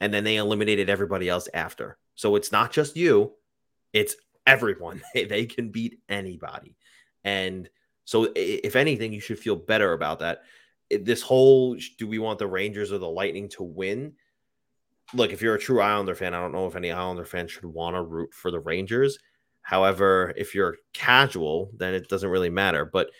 And 0.00 0.12
then 0.12 0.24
they 0.24 0.36
eliminated 0.36 0.90
everybody 0.90 1.28
else 1.28 1.48
after. 1.54 1.98
So, 2.14 2.36
it's 2.36 2.52
not 2.52 2.72
just 2.72 2.96
you, 2.96 3.32
it's 3.92 4.16
everyone. 4.46 5.02
they 5.14 5.46
can 5.46 5.70
beat 5.70 6.00
anybody. 6.08 6.76
And 7.22 7.70
so, 8.04 8.28
if 8.34 8.76
anything, 8.76 9.12
you 9.12 9.20
should 9.20 9.38
feel 9.38 9.56
better 9.56 9.92
about 9.92 10.18
that. 10.20 10.42
This 10.90 11.22
whole 11.22 11.76
do 11.98 12.06
we 12.06 12.18
want 12.18 12.38
the 12.38 12.46
Rangers 12.46 12.92
or 12.92 12.98
the 12.98 13.08
Lightning 13.08 13.48
to 13.50 13.62
win? 13.62 14.14
look, 15.12 15.32
if 15.32 15.42
you're 15.42 15.54
a 15.54 15.60
true 15.60 15.80
Islander 15.80 16.14
fan, 16.14 16.34
I 16.34 16.40
don't 16.40 16.52
know 16.52 16.66
if 16.66 16.76
any 16.76 16.90
Islander 16.90 17.24
fan 17.24 17.48
should 17.48 17.64
want 17.64 17.96
to 17.96 18.02
root 18.02 18.32
for 18.32 18.50
the 18.50 18.60
Rangers. 18.60 19.18
However, 19.62 20.32
if 20.36 20.54
you're 20.54 20.76
casual, 20.92 21.70
then 21.76 21.94
it 21.94 22.08
doesn't 22.08 22.30
really 22.30 22.50
matter. 22.50 22.84
But 22.84 23.10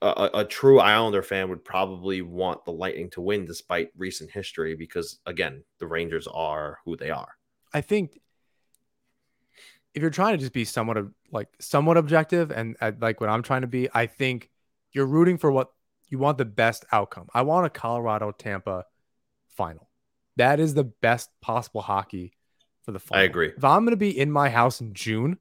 a, 0.00 0.30
a, 0.34 0.44
true 0.44 0.80
Islander 0.80 1.22
fan 1.22 1.48
would 1.48 1.64
probably 1.64 2.22
want 2.22 2.64
the 2.64 2.72
Lightning 2.72 3.10
to 3.10 3.20
win 3.20 3.46
despite 3.46 3.90
recent 3.96 4.30
history 4.30 4.74
because, 4.74 5.20
again, 5.26 5.62
the 5.78 5.86
Rangers 5.86 6.26
are 6.26 6.78
who 6.84 6.96
they 6.96 7.10
are. 7.10 7.36
I 7.72 7.80
think 7.80 8.18
if 9.94 10.00
you're 10.00 10.10
trying 10.10 10.34
to 10.34 10.38
just 10.38 10.52
be 10.52 10.64
somewhat 10.64 10.96
of 10.96 11.12
like 11.30 11.48
somewhat 11.60 11.96
objective 11.96 12.50
and 12.50 12.76
uh, 12.80 12.92
like 13.00 13.20
what 13.20 13.30
I'm 13.30 13.42
trying 13.42 13.62
to 13.62 13.66
be, 13.66 13.88
I 13.92 14.06
think 14.06 14.50
you're 14.92 15.06
rooting 15.06 15.38
for 15.38 15.50
what 15.50 15.70
you 16.08 16.18
want 16.18 16.38
the 16.38 16.44
best 16.44 16.84
outcome. 16.92 17.28
I 17.32 17.42
want 17.42 17.66
a 17.66 17.70
Colorado 17.70 18.32
Tampa 18.32 18.84
final. 19.56 19.88
That 20.36 20.60
is 20.60 20.74
the 20.74 20.84
best 20.84 21.30
possible 21.40 21.82
hockey 21.82 22.32
for 22.82 22.92
the 22.92 22.98
fall. 22.98 23.18
I 23.18 23.22
agree. 23.22 23.52
If 23.56 23.64
I'm 23.64 23.84
going 23.84 23.92
to 23.92 23.96
be 23.96 24.18
in 24.18 24.30
my 24.30 24.50
house 24.50 24.80
in 24.80 24.94
June 24.94 25.38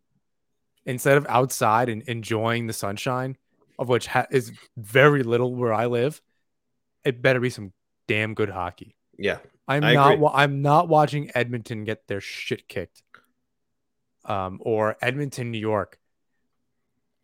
instead 0.85 1.17
of 1.17 1.25
outside 1.29 1.89
and 1.89 2.01
enjoying 2.03 2.67
the 2.67 2.73
sunshine, 2.73 3.37
of 3.79 3.89
which 3.89 4.07
ha- 4.07 4.27
is 4.31 4.51
very 4.77 5.23
little 5.23 5.55
where 5.55 5.73
I 5.73 5.87
live, 5.87 6.21
it 7.03 7.21
better 7.21 7.39
be 7.39 7.49
some 7.49 7.73
damn 8.07 8.33
good 8.33 8.49
hockey. 8.49 8.95
Yeah. 9.17 9.39
I'm 9.67 9.83
I 9.83 9.93
not 9.93 10.19
wa- 10.19 10.33
I'm 10.33 10.61
not 10.61 10.89
watching 10.89 11.31
Edmonton 11.33 11.83
get 11.83 12.07
their 12.07 12.21
shit 12.21 12.67
kicked. 12.67 13.03
Um, 14.23 14.59
or 14.61 14.97
Edmonton, 15.01 15.51
New 15.51 15.57
York 15.57 15.99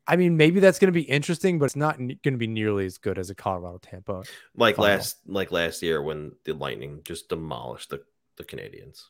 I 0.08 0.16
mean, 0.16 0.38
maybe 0.38 0.62
that's 0.62 0.80
going 0.80 0.88
to 0.88 0.94
be 0.94 1.02
interesting, 1.02 1.60
but 1.60 1.66
it's 1.66 1.76
not 1.76 1.98
going 1.98 2.18
to 2.24 2.38
be 2.38 2.48
nearly 2.48 2.86
as 2.86 2.98
good 2.98 3.20
as 3.20 3.30
a 3.30 3.36
Colorado 3.36 3.78
Tampa. 3.80 4.24
Like 4.56 4.78
final. 4.78 4.92
last, 4.92 5.18
like 5.28 5.52
last 5.52 5.82
year 5.82 6.02
when 6.02 6.32
the 6.46 6.54
Lightning 6.54 7.02
just 7.04 7.28
demolished 7.28 7.90
the 7.90 8.02
the 8.38 8.46
Canadiens. 8.46 9.04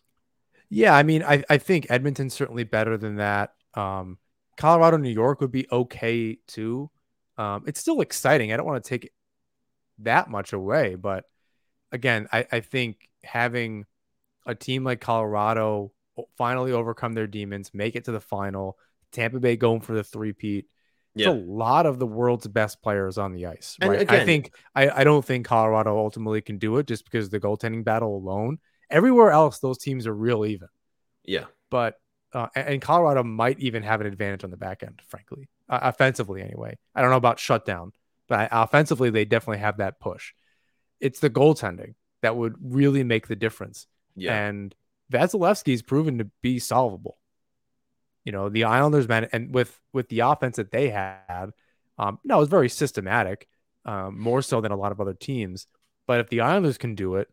Yeah, 0.69 0.95
I 0.95 1.03
mean, 1.03 1.23
I 1.23 1.43
I 1.49 1.59
think 1.59 1.87
Edmonton's 1.89 2.33
certainly 2.33 2.63
better 2.63 2.97
than 2.97 3.17
that. 3.17 3.53
Um, 3.75 4.17
Colorado, 4.57 4.97
New 4.97 5.11
York 5.11 5.39
would 5.39 5.51
be 5.51 5.67
okay 5.71 6.39
too. 6.47 6.89
Um, 7.37 7.63
it's 7.67 7.79
still 7.79 8.01
exciting. 8.01 8.51
I 8.51 8.57
don't 8.57 8.65
want 8.65 8.83
to 8.83 8.89
take 8.89 9.11
that 9.99 10.29
much 10.29 10.53
away, 10.53 10.95
but 10.95 11.25
again, 11.91 12.27
I, 12.33 12.47
I 12.51 12.59
think 12.61 13.09
having 13.23 13.85
a 14.47 14.55
team 14.55 14.83
like 14.83 14.99
Colorado 14.99 15.91
finally 16.37 16.71
overcome 16.71 17.13
their 17.13 17.27
demons, 17.27 17.71
make 17.73 17.95
it 17.95 18.05
to 18.05 18.11
the 18.11 18.19
final, 18.19 18.77
Tampa 19.11 19.39
Bay 19.39 19.55
going 19.55 19.81
for 19.81 19.93
the 19.93 20.03
three-peat 20.03 20.65
yeah. 21.17 21.29
a 21.29 21.31
lot 21.31 21.85
of 21.85 21.99
the 21.99 22.07
world's 22.07 22.47
best 22.47 22.81
players 22.81 23.17
on 23.17 23.33
the 23.33 23.47
ice. 23.47 23.77
Right. 23.81 24.01
Again, 24.01 24.21
I 24.21 24.25
think 24.25 24.53
I, 24.75 24.89
I 24.89 25.03
don't 25.03 25.25
think 25.25 25.45
Colorado 25.45 25.97
ultimately 25.97 26.41
can 26.41 26.57
do 26.57 26.77
it 26.77 26.87
just 26.87 27.05
because 27.05 27.29
the 27.29 27.39
goaltending 27.39 27.83
battle 27.83 28.15
alone. 28.15 28.59
Everywhere 28.89 29.31
else, 29.31 29.59
those 29.59 29.77
teams 29.77 30.07
are 30.07 30.13
real 30.13 30.45
even. 30.45 30.69
Yeah. 31.23 31.45
But 31.69 31.95
uh, 32.33 32.47
and 32.55 32.81
Colorado 32.81 33.23
might 33.23 33.59
even 33.59 33.83
have 33.83 34.01
an 34.01 34.07
advantage 34.07 34.43
on 34.43 34.51
the 34.51 34.57
back 34.57 34.83
end, 34.83 35.01
frankly, 35.07 35.49
uh, 35.69 35.79
offensively 35.81 36.41
anyway. 36.41 36.77
I 36.93 37.01
don't 37.01 37.09
know 37.09 37.17
about 37.17 37.39
shutdown, 37.39 37.93
but 38.27 38.49
offensively 38.51 39.09
they 39.09 39.25
definitely 39.25 39.59
have 39.59 39.77
that 39.77 39.99
push. 39.99 40.33
It's 40.99 41.19
the 41.19 41.29
goaltending 41.29 41.95
that 42.21 42.35
would 42.35 42.55
really 42.61 43.03
make 43.03 43.27
the 43.27 43.35
difference. 43.35 43.87
Yeah. 44.15 44.47
And 44.47 44.75
Vasilevskiy's 45.11 45.81
proven 45.81 46.17
to 46.17 46.29
be 46.41 46.59
solvable 46.59 47.17
you 48.27 48.33
know, 48.33 48.49
the 48.49 48.65
Islanders 48.65 49.07
man 49.07 49.29
and 49.31 49.53
with 49.53 49.79
with 49.93 50.09
the 50.09 50.19
offense 50.19 50.57
that 50.57 50.69
they 50.69 50.89
had, 50.89 51.51
um, 51.97 52.19
no, 52.25 52.35
it 52.35 52.39
was 52.41 52.49
very 52.49 52.67
systematic, 52.67 53.47
um, 53.85 54.19
more 54.19 54.41
so 54.41 54.59
than 54.59 54.73
a 54.73 54.75
lot 54.75 54.91
of 54.91 54.99
other 54.99 55.13
teams. 55.13 55.65
But 56.07 56.19
if 56.19 56.27
the 56.27 56.41
Islanders 56.41 56.77
can 56.77 56.93
do 56.93 57.15
it, 57.15 57.29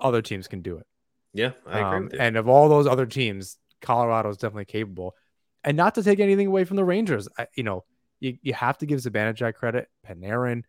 other 0.00 0.22
teams 0.22 0.48
can 0.48 0.60
do 0.60 0.78
it. 0.78 0.88
Yeah, 1.34 1.52
I 1.64 1.78
agree. 1.78 2.18
Um, 2.18 2.20
and 2.20 2.36
of 2.36 2.48
all 2.48 2.68
those 2.68 2.88
other 2.88 3.06
teams, 3.06 3.58
Colorado 3.80 4.28
is 4.28 4.36
definitely 4.36 4.64
capable. 4.64 5.14
And 5.62 5.76
not 5.76 5.94
to 5.94 6.02
take 6.02 6.18
anything 6.18 6.48
away 6.48 6.64
from 6.64 6.78
the 6.78 6.84
Rangers, 6.84 7.28
I, 7.38 7.46
you 7.54 7.62
know, 7.62 7.84
you, 8.18 8.36
you 8.42 8.54
have 8.54 8.76
to 8.78 8.86
give 8.86 8.98
Zibanejad 8.98 9.54
credit, 9.54 9.88
Panarin. 10.04 10.64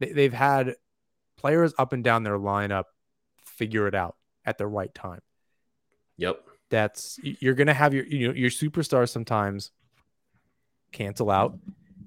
They, 0.00 0.12
they've 0.12 0.34
had 0.34 0.74
players 1.36 1.72
up 1.78 1.92
and 1.92 2.02
down 2.02 2.24
their 2.24 2.38
lineup 2.38 2.86
figure 3.44 3.86
it 3.86 3.94
out 3.94 4.16
at 4.44 4.58
the 4.58 4.66
right 4.66 4.92
time. 4.92 5.20
Yep. 6.16 6.40
That's 6.70 7.18
you're 7.22 7.54
gonna 7.54 7.74
have 7.74 7.94
your 7.94 8.04
you 8.06 8.28
know 8.28 8.34
your 8.34 8.50
superstars 8.50 9.10
sometimes 9.10 9.70
cancel 10.92 11.30
out, 11.30 11.58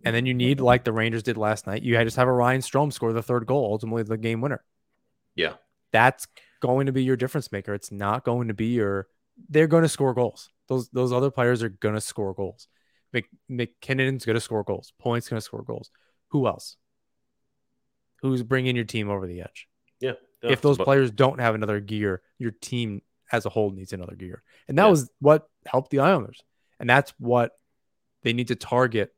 and 0.03 0.15
then 0.15 0.25
you 0.25 0.33
need 0.33 0.59
like 0.59 0.83
the 0.83 0.91
Rangers 0.91 1.23
did 1.23 1.37
last 1.37 1.67
night. 1.67 1.83
You 1.83 2.01
just 2.03 2.17
have 2.17 2.27
a 2.27 2.33
Ryan 2.33 2.61
Strome 2.61 2.91
score 2.91 3.13
the 3.13 3.21
third 3.21 3.45
goal, 3.45 3.65
ultimately 3.71 4.03
the 4.03 4.17
game 4.17 4.41
winner. 4.41 4.63
Yeah, 5.35 5.53
that's 5.91 6.27
going 6.59 6.87
to 6.87 6.91
be 6.91 7.03
your 7.03 7.15
difference 7.15 7.51
maker. 7.51 7.73
It's 7.73 7.91
not 7.91 8.23
going 8.23 8.47
to 8.47 8.53
be 8.53 8.67
your. 8.67 9.07
They're 9.49 9.67
going 9.67 9.83
to 9.83 9.89
score 9.89 10.13
goals. 10.13 10.49
Those 10.67 10.89
those 10.89 11.13
other 11.13 11.31
players 11.31 11.61
are 11.63 11.69
going 11.69 11.95
to 11.95 12.01
score 12.01 12.33
goals. 12.33 12.67
Mc, 13.13 13.25
MacKinnon's 13.47 14.25
going 14.25 14.35
to 14.35 14.41
score 14.41 14.63
goals. 14.63 14.91
Point's 14.99 15.29
going 15.29 15.39
to 15.39 15.45
score 15.45 15.63
goals. 15.63 15.91
Who 16.29 16.47
else? 16.47 16.75
Who's 18.21 18.43
bringing 18.43 18.75
your 18.75 18.85
team 18.85 19.09
over 19.09 19.27
the 19.27 19.41
edge? 19.41 19.67
Yeah. 19.99 20.13
if 20.43 20.61
those 20.61 20.77
players 20.77 21.11
don't 21.11 21.39
have 21.39 21.55
another 21.55 21.79
gear, 21.79 22.21
your 22.37 22.51
team 22.51 23.01
as 23.31 23.45
a 23.45 23.49
whole 23.49 23.71
needs 23.71 23.93
another 23.93 24.15
gear. 24.15 24.43
And 24.67 24.77
that 24.77 24.85
yeah. 24.85 24.89
was 24.89 25.09
what 25.19 25.49
helped 25.65 25.91
the 25.91 25.99
Islanders. 25.99 26.41
And 26.79 26.89
that's 26.89 27.13
what 27.17 27.51
they 28.23 28.33
need 28.33 28.49
to 28.49 28.55
target 28.55 29.13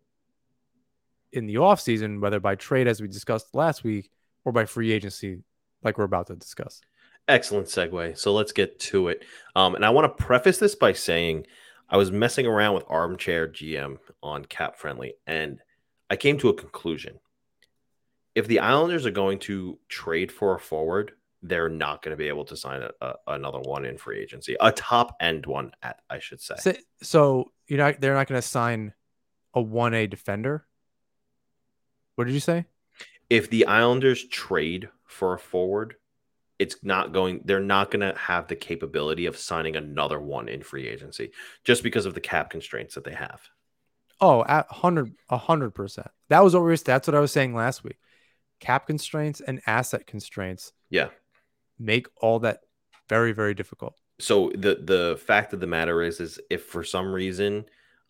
in 1.31 1.45
the 1.45 1.55
offseason, 1.55 2.21
whether 2.21 2.39
by 2.39 2.55
trade, 2.55 2.87
as 2.87 3.01
we 3.01 3.07
discussed 3.07 3.53
last 3.53 3.83
week, 3.83 4.09
or 4.45 4.51
by 4.51 4.65
free 4.65 4.91
agency, 4.91 5.43
like 5.83 5.97
we're 5.97 6.05
about 6.05 6.27
to 6.27 6.35
discuss. 6.35 6.81
Excellent 7.27 7.67
segue. 7.67 8.17
So 8.17 8.33
let's 8.33 8.51
get 8.51 8.79
to 8.79 9.09
it. 9.09 9.23
Um, 9.55 9.75
and 9.75 9.85
I 9.85 9.91
want 9.91 10.05
to 10.05 10.23
preface 10.23 10.57
this 10.57 10.75
by 10.75 10.93
saying 10.93 11.45
I 11.89 11.97
was 11.97 12.11
messing 12.11 12.47
around 12.47 12.75
with 12.75 12.85
Armchair 12.87 13.47
GM 13.47 13.97
on 14.23 14.45
Cap 14.45 14.77
Friendly, 14.77 15.13
and 15.27 15.59
I 16.09 16.15
came 16.15 16.37
to 16.39 16.49
a 16.49 16.53
conclusion. 16.53 17.19
If 18.35 18.47
the 18.47 18.59
Islanders 18.59 19.05
are 19.05 19.11
going 19.11 19.39
to 19.39 19.77
trade 19.89 20.31
for 20.31 20.55
a 20.55 20.59
forward, 20.59 21.11
they're 21.41 21.69
not 21.69 22.01
going 22.01 22.11
to 22.11 22.17
be 22.17 22.27
able 22.27 22.45
to 22.45 22.57
sign 22.57 22.81
a, 22.81 22.91
a, 23.01 23.13
another 23.27 23.59
one 23.59 23.85
in 23.85 23.97
free 23.97 24.19
agency, 24.19 24.55
a 24.59 24.71
top 24.71 25.15
end 25.19 25.45
one, 25.45 25.71
at 25.81 25.99
I 26.09 26.19
should 26.19 26.41
say. 26.41 26.55
So, 26.59 26.73
so 27.01 27.51
you're 27.67 27.79
not 27.79 28.01
they're 28.01 28.13
not 28.13 28.27
going 28.27 28.41
to 28.41 28.47
sign 28.47 28.93
a 29.53 29.61
one 29.61 29.93
A 29.93 30.07
defender. 30.07 30.65
What 32.15 32.25
did 32.25 32.33
you 32.33 32.39
say? 32.39 32.65
If 33.29 33.49
the 33.49 33.67
Islanders 33.67 34.27
trade 34.27 34.89
for 35.05 35.33
a 35.33 35.39
forward, 35.39 35.95
it's 36.57 36.77
not 36.83 37.13
going. 37.13 37.41
They're 37.45 37.59
not 37.61 37.91
going 37.91 38.01
to 38.01 38.19
have 38.19 38.47
the 38.47 38.55
capability 38.55 39.25
of 39.25 39.37
signing 39.37 39.77
another 39.77 40.19
one 40.19 40.49
in 40.49 40.61
free 40.61 40.87
agency 40.87 41.31
just 41.63 41.83
because 41.83 42.05
of 42.05 42.13
the 42.13 42.21
cap 42.21 42.49
constraints 42.49 42.95
that 42.95 43.05
they 43.05 43.13
have. 43.13 43.41
Oh, 44.19 44.43
at 44.43 44.69
hundred, 44.69 45.13
hundred 45.29 45.71
percent. 45.71 46.09
That 46.27 46.43
was 46.43 46.53
what 46.53 46.63
we 46.63 46.65
were. 46.65 46.75
That's 46.77 47.07
what 47.07 47.15
I 47.15 47.21
was 47.21 47.31
saying 47.31 47.55
last 47.55 47.85
week. 47.85 47.97
Cap 48.59 48.87
constraints 48.87 49.39
and 49.39 49.61
asset 49.65 50.05
constraints. 50.05 50.73
Yeah 50.89 51.07
make 51.79 52.07
all 52.21 52.39
that 52.39 52.61
very 53.07 53.31
very 53.31 53.53
difficult. 53.53 53.95
So 54.19 54.51
the 54.53 54.75
the 54.75 55.19
fact 55.25 55.53
of 55.53 55.59
the 55.59 55.67
matter 55.67 56.01
is 56.01 56.19
is 56.19 56.39
if 56.49 56.65
for 56.65 56.83
some 56.83 57.13
reason 57.13 57.65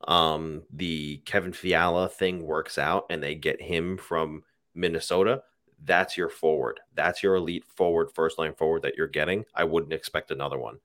um 0.08 0.64
the 0.74 1.18
Kevin 1.26 1.54
Fiala 1.54 2.08
thing 2.10 2.46
works 2.46 2.78
out 2.78 3.06
and 3.10 3.22
they 3.22 3.36
get 3.36 3.62
him 3.62 3.98
from 3.98 4.44
Minnesota, 4.74 5.44
that's 5.84 6.18
your 6.18 6.30
forward. 6.30 6.80
That's 6.96 7.24
your 7.24 7.36
elite 7.36 7.66
forward, 7.66 8.12
first 8.14 8.38
line 8.40 8.54
forward 8.54 8.84
that 8.84 8.96
you're 8.96 9.08
getting. 9.08 9.46
I 9.56 9.64
wouldn't 9.64 9.94
expect 9.94 10.32
another 10.32 10.58
one. 10.58 10.80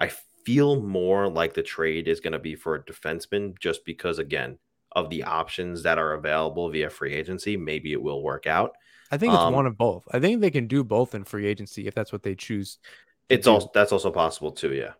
I 0.00 0.10
feel 0.44 0.80
more 0.80 1.28
like 1.28 1.54
the 1.54 1.62
trade 1.62 2.08
is 2.08 2.20
going 2.20 2.32
to 2.32 2.38
be 2.38 2.54
for 2.54 2.74
a 2.74 2.82
defenseman 2.82 3.58
just 3.58 3.84
because, 3.84 4.18
again, 4.18 4.58
of 4.92 5.10
the 5.10 5.24
options 5.24 5.82
that 5.82 5.98
are 5.98 6.14
available 6.14 6.70
via 6.70 6.90
free 6.90 7.14
agency. 7.14 7.56
Maybe 7.56 7.92
it 7.92 8.02
will 8.02 8.22
work 8.22 8.46
out. 8.46 8.76
I 9.10 9.18
think 9.18 9.32
it's 9.32 9.42
um, 9.42 9.54
one 9.54 9.66
of 9.66 9.76
both. 9.76 10.06
I 10.12 10.18
think 10.18 10.40
they 10.40 10.50
can 10.50 10.66
do 10.66 10.82
both 10.82 11.14
in 11.14 11.24
free 11.24 11.46
agency 11.46 11.86
if 11.86 11.94
that's 11.94 12.12
what 12.12 12.22
they 12.22 12.34
choose. 12.34 12.78
It's 13.28 13.46
also 13.46 13.70
that's 13.72 13.92
also 13.92 14.10
possible 14.10 14.52
too, 14.52 14.72
yeah. 14.72 14.92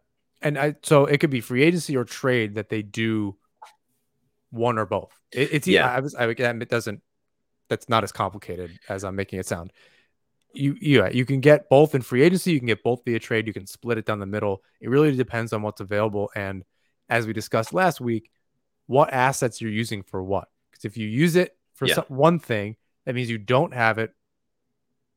And 0.42 0.58
I 0.58 0.76
so 0.82 1.06
it 1.06 1.18
could 1.18 1.30
be 1.30 1.40
free 1.40 1.62
agency 1.62 1.96
or 1.96 2.04
trade 2.04 2.54
that 2.54 2.68
they 2.68 2.82
do 2.82 3.36
one 4.50 4.78
or 4.78 4.86
both. 4.86 5.12
It, 5.32 5.52
it's 5.52 5.68
yeah. 5.68 5.90
I 5.90 6.00
was 6.00 6.14
I 6.14 6.26
it 6.28 6.68
doesn't. 6.68 7.02
That's 7.68 7.88
not 7.88 8.04
as 8.04 8.12
complicated 8.12 8.78
as 8.88 9.04
I'm 9.04 9.16
making 9.16 9.40
it 9.40 9.46
sound. 9.46 9.72
You 10.52 10.76
yeah 10.80 11.08
you 11.08 11.24
can 11.24 11.40
get 11.40 11.68
both 11.68 11.94
in 11.94 12.02
free 12.02 12.22
agency. 12.22 12.52
You 12.52 12.60
can 12.60 12.68
get 12.68 12.82
both 12.82 13.02
via 13.04 13.18
trade. 13.18 13.46
You 13.46 13.52
can 13.52 13.66
split 13.66 13.98
it 13.98 14.06
down 14.06 14.20
the 14.20 14.26
middle. 14.26 14.62
It 14.80 14.88
really 14.88 15.14
depends 15.16 15.52
on 15.52 15.62
what's 15.62 15.80
available. 15.80 16.30
And 16.34 16.64
as 17.08 17.26
we 17.26 17.32
discussed 17.32 17.72
last 17.72 18.00
week, 18.00 18.30
what 18.86 19.12
assets 19.12 19.60
you're 19.60 19.70
using 19.70 20.02
for 20.02 20.22
what. 20.22 20.48
Because 20.70 20.84
if 20.84 20.96
you 20.96 21.08
use 21.08 21.36
it 21.36 21.56
for 21.74 21.86
yeah. 21.86 21.94
some, 21.94 22.04
one 22.08 22.38
thing, 22.38 22.76
that 23.06 23.14
means 23.14 23.30
you 23.30 23.38
don't 23.38 23.72
have 23.72 23.98
it 23.98 24.12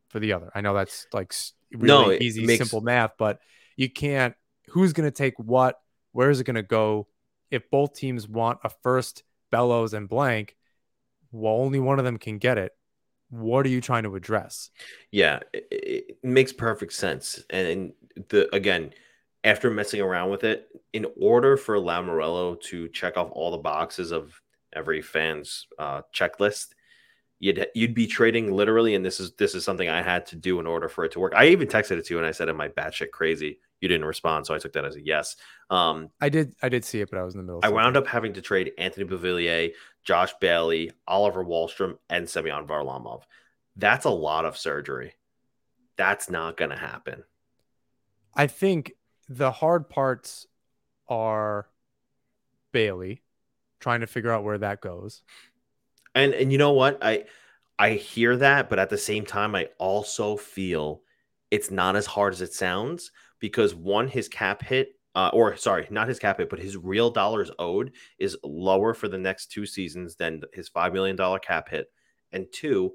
for 0.10 0.20
the 0.20 0.34
other. 0.34 0.52
I 0.56 0.62
know 0.62 0.74
that's 0.74 1.08
like 1.12 1.34
really 1.74 1.88
no, 1.88 2.12
easy, 2.12 2.46
makes... 2.46 2.60
simple 2.60 2.82
math, 2.82 3.12
but 3.18 3.40
you 3.76 3.90
can't. 3.90 4.36
Who's 4.70 4.94
going 4.94 5.08
to 5.08 5.16
take 5.16 5.38
what? 5.38 5.80
Where 6.12 6.30
is 6.30 6.40
it 6.40 6.46
going 6.46 6.56
to 6.56 6.64
go? 6.64 7.08
If 7.52 7.70
both 7.72 7.96
teams 7.96 8.28
want 8.28 8.60
a 8.64 8.70
first, 8.70 9.24
Bellows 9.52 9.94
and 9.94 10.08
blank, 10.08 10.56
well, 11.32 11.56
only 11.56 11.80
one 11.80 11.98
of 11.98 12.06
them 12.06 12.18
can 12.18 12.38
get 12.38 12.58
it. 12.60 12.72
What 13.32 13.66
are 13.66 13.70
you 13.70 13.82
trying 13.82 14.04
to 14.04 14.16
address? 14.16 14.70
Yeah, 15.12 15.40
it, 15.54 15.68
it 15.72 16.18
makes 16.24 16.54
perfect 16.54 16.94
sense. 16.94 17.44
And 17.50 17.94
the 18.30 18.54
again, 18.54 18.94
after 19.44 19.70
messing 19.70 20.02
around 20.02 20.30
with 20.30 20.44
it, 20.44 20.68
in 20.94 21.08
order 21.20 21.58
for 21.58 21.78
Lamoriello 21.78 22.60
to 22.62 22.88
check 22.90 23.18
off 23.18 23.30
all 23.32 23.52
the 23.52 23.58
boxes 23.58 24.12
of 24.12 24.40
every 24.74 25.02
fan's 25.02 25.66
uh, 25.78 26.02
checklist, 26.14 26.70
you'd 27.40 27.68
you'd 27.74 27.94
be 27.94 28.08
trading 28.08 28.52
literally, 28.52 28.96
and 28.96 29.06
this 29.06 29.20
is 29.20 29.34
this 29.34 29.56
is 29.56 29.64
something 29.64 29.90
I 29.90 30.02
had 30.02 30.26
to 30.28 30.36
do 30.36 30.60
in 30.60 30.68
order 30.68 30.90
for 30.90 31.06
it 31.06 31.12
to 31.14 31.20
work. 31.20 31.34
I 31.36 31.48
even 31.48 31.68
texted 31.68 31.98
it 31.98 32.06
to 32.06 32.14
you 32.14 32.18
and 32.18 32.28
I 32.28 32.32
said, 32.32 32.50
"Am 32.50 32.62
I 32.62 32.68
batshit 32.68 33.12
crazy?" 33.12 33.60
You 33.82 33.88
didn't 33.88 34.06
respond, 34.06 34.46
so 34.46 34.54
I 34.54 34.60
took 34.60 34.74
that 34.74 34.84
as 34.84 34.98
a 34.98 35.02
yes. 35.02 35.38
Um, 35.70 36.10
I 36.20 36.30
did 36.30 36.54
I 36.62 36.70
did 36.70 36.84
see 36.84 37.02
it, 37.02 37.10
but 37.10 37.20
I 37.20 37.24
was 37.24 37.36
in 37.36 37.40
the 37.40 37.46
middle. 37.46 37.62
I 37.64 37.70
wound 37.70 37.98
up 37.98 38.08
having 38.08 38.34
to 38.34 38.42
trade 38.42 38.74
Anthony 38.78 39.06
Beauvillier, 39.06 39.72
Josh 40.04 40.34
Bailey, 40.42 40.92
Oliver 41.08 41.44
Wahlstrom 41.44 41.98
and 42.10 42.30
Semyon 42.30 42.68
Varlamov. 42.68 43.24
That's 43.76 44.06
a 44.06 44.10
lot 44.10 44.46
of 44.46 44.58
surgery. 44.58 45.14
That's 45.96 46.30
not 46.30 46.58
going 46.58 46.72
to 46.72 46.78
happen. 46.78 47.24
I 48.34 48.48
think 48.48 48.94
the 49.28 49.52
hard 49.52 49.90
parts 49.90 50.46
are 51.08 51.68
Bailey 52.72 53.24
trying 53.80 54.02
to 54.02 54.08
figure 54.08 54.32
out 54.32 54.44
where 54.44 54.58
that 54.58 54.82
goes. 54.82 55.22
And 56.20 56.34
and 56.34 56.52
you 56.52 56.58
know 56.58 56.74
what? 56.74 56.98
I 57.02 57.26
I 57.78 57.92
hear 57.92 58.36
that, 58.38 58.70
but 58.70 58.80
at 58.80 58.90
the 58.90 58.98
same 58.98 59.26
time, 59.26 59.56
I 59.56 59.70
also 59.78 60.36
feel 60.36 61.02
it's 61.50 61.72
not 61.72 61.96
as 61.96 62.06
hard 62.06 62.34
as 62.34 62.42
it 62.42 62.54
sounds 62.54 63.12
because 63.40 63.74
one, 63.74 64.08
his 64.08 64.28
cap 64.28 64.62
hit, 64.62 64.96
uh, 65.16 65.30
or 65.34 65.56
sorry, 65.56 65.88
not 65.90 66.10
his 66.10 66.20
cap 66.20 66.38
hit, 66.38 66.50
but 66.50 66.60
his 66.60 66.76
real 66.76 67.10
dollars 67.10 67.52
owed 67.58 67.94
is 68.20 68.38
lower 68.44 68.94
for 68.94 69.08
the 69.08 69.18
next 69.18 69.52
two 69.52 69.66
seasons 69.66 70.16
than 70.16 70.42
his 70.54 70.68
five 70.68 70.94
million 70.94 71.16
dollar 71.16 71.40
cap 71.40 71.70
hit. 71.70 71.88
And 72.32 72.48
two, 72.52 72.94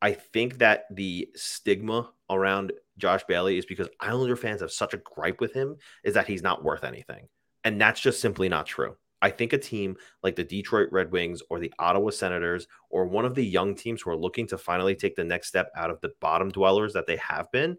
I 0.00 0.12
think 0.12 0.58
that 0.58 0.86
the 0.90 1.28
stigma 1.36 2.10
around 2.30 2.72
Josh 2.98 3.24
Bailey 3.24 3.58
is 3.58 3.66
because 3.66 3.88
Islander 4.00 4.36
fans 4.36 4.62
have 4.62 4.72
such 4.72 4.94
a 4.94 4.98
gripe 4.98 5.40
with 5.40 5.52
him 5.52 5.76
is 6.02 6.14
that 6.14 6.26
he's 6.26 6.42
not 6.42 6.64
worth 6.64 6.82
anything. 6.82 7.28
And 7.62 7.80
that's 7.80 8.00
just 8.00 8.20
simply 8.20 8.48
not 8.48 8.66
true. 8.66 8.96
I 9.22 9.30
think 9.30 9.52
a 9.52 9.58
team 9.58 9.96
like 10.24 10.34
the 10.34 10.44
Detroit 10.44 10.88
Red 10.90 11.12
Wings 11.12 11.42
or 11.48 11.60
the 11.60 11.72
Ottawa 11.78 12.10
Senators 12.10 12.66
or 12.90 13.06
one 13.06 13.24
of 13.24 13.36
the 13.36 13.46
young 13.46 13.76
teams 13.76 14.02
who 14.02 14.10
are 14.10 14.16
looking 14.16 14.48
to 14.48 14.58
finally 14.58 14.96
take 14.96 15.14
the 15.14 15.24
next 15.24 15.46
step 15.46 15.70
out 15.76 15.90
of 15.90 16.00
the 16.00 16.12
bottom 16.20 16.50
dwellers 16.50 16.92
that 16.92 17.06
they 17.06 17.16
have 17.16 17.50
been, 17.52 17.78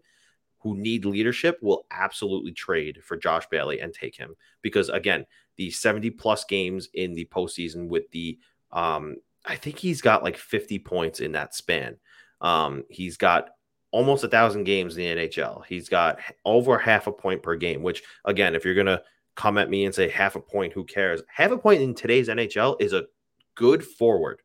who 0.60 0.74
need 0.74 1.04
leadership, 1.04 1.58
will 1.60 1.84
absolutely 1.90 2.52
trade 2.52 3.04
for 3.04 3.18
Josh 3.18 3.46
Bailey 3.50 3.80
and 3.80 3.92
take 3.92 4.16
him. 4.16 4.34
Because 4.62 4.88
again, 4.88 5.26
the 5.56 5.70
70 5.70 6.10
plus 6.12 6.44
games 6.46 6.88
in 6.94 7.14
the 7.14 7.26
postseason 7.26 7.88
with 7.88 8.10
the, 8.10 8.38
um, 8.72 9.16
I 9.44 9.56
think 9.56 9.78
he's 9.78 10.00
got 10.00 10.24
like 10.24 10.38
50 10.38 10.78
points 10.78 11.20
in 11.20 11.32
that 11.32 11.54
span. 11.54 11.98
Um, 12.40 12.84
he's 12.88 13.18
got 13.18 13.50
almost 13.90 14.24
a 14.24 14.28
thousand 14.28 14.64
games 14.64 14.96
in 14.96 15.16
the 15.16 15.28
NHL. 15.28 15.64
He's 15.66 15.90
got 15.90 16.18
over 16.44 16.78
half 16.78 17.06
a 17.06 17.12
point 17.12 17.42
per 17.42 17.54
game, 17.54 17.82
which 17.82 18.02
again, 18.24 18.54
if 18.54 18.64
you're 18.64 18.74
going 18.74 18.86
to 18.86 19.02
come 19.34 19.58
at 19.58 19.70
me 19.70 19.84
and 19.84 19.94
say 19.94 20.08
half 20.08 20.36
a 20.36 20.40
point, 20.40 20.72
who 20.72 20.84
cares? 20.84 21.22
Half 21.28 21.50
a 21.50 21.58
point 21.58 21.82
in 21.82 21.94
today's 21.94 22.28
NHL 22.28 22.80
is 22.80 22.92
a 22.92 23.06
good 23.54 23.84
forward. 23.84 24.40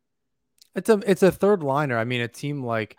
It's 0.75 0.89
a 0.89 1.01
it's 1.05 1.23
a 1.23 1.31
third 1.31 1.63
liner. 1.63 1.97
I 1.97 2.05
mean, 2.05 2.21
a 2.21 2.27
team 2.27 2.63
like 2.63 2.97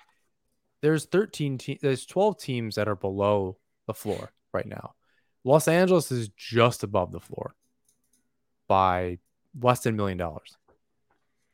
there's 0.82 1.04
13 1.06 1.58
teams, 1.58 1.80
there's 1.82 2.06
12 2.06 2.38
teams 2.38 2.74
that 2.76 2.88
are 2.88 2.96
below 2.96 3.58
the 3.86 3.94
floor 3.94 4.32
right 4.52 4.66
now. 4.66 4.94
Los 5.44 5.68
Angeles 5.68 6.10
is 6.12 6.28
just 6.36 6.82
above 6.82 7.12
the 7.12 7.20
floor 7.20 7.54
by 8.68 9.18
less 9.60 9.80
than 9.80 9.94
a 9.94 9.96
million 9.96 10.18
dollars. 10.18 10.56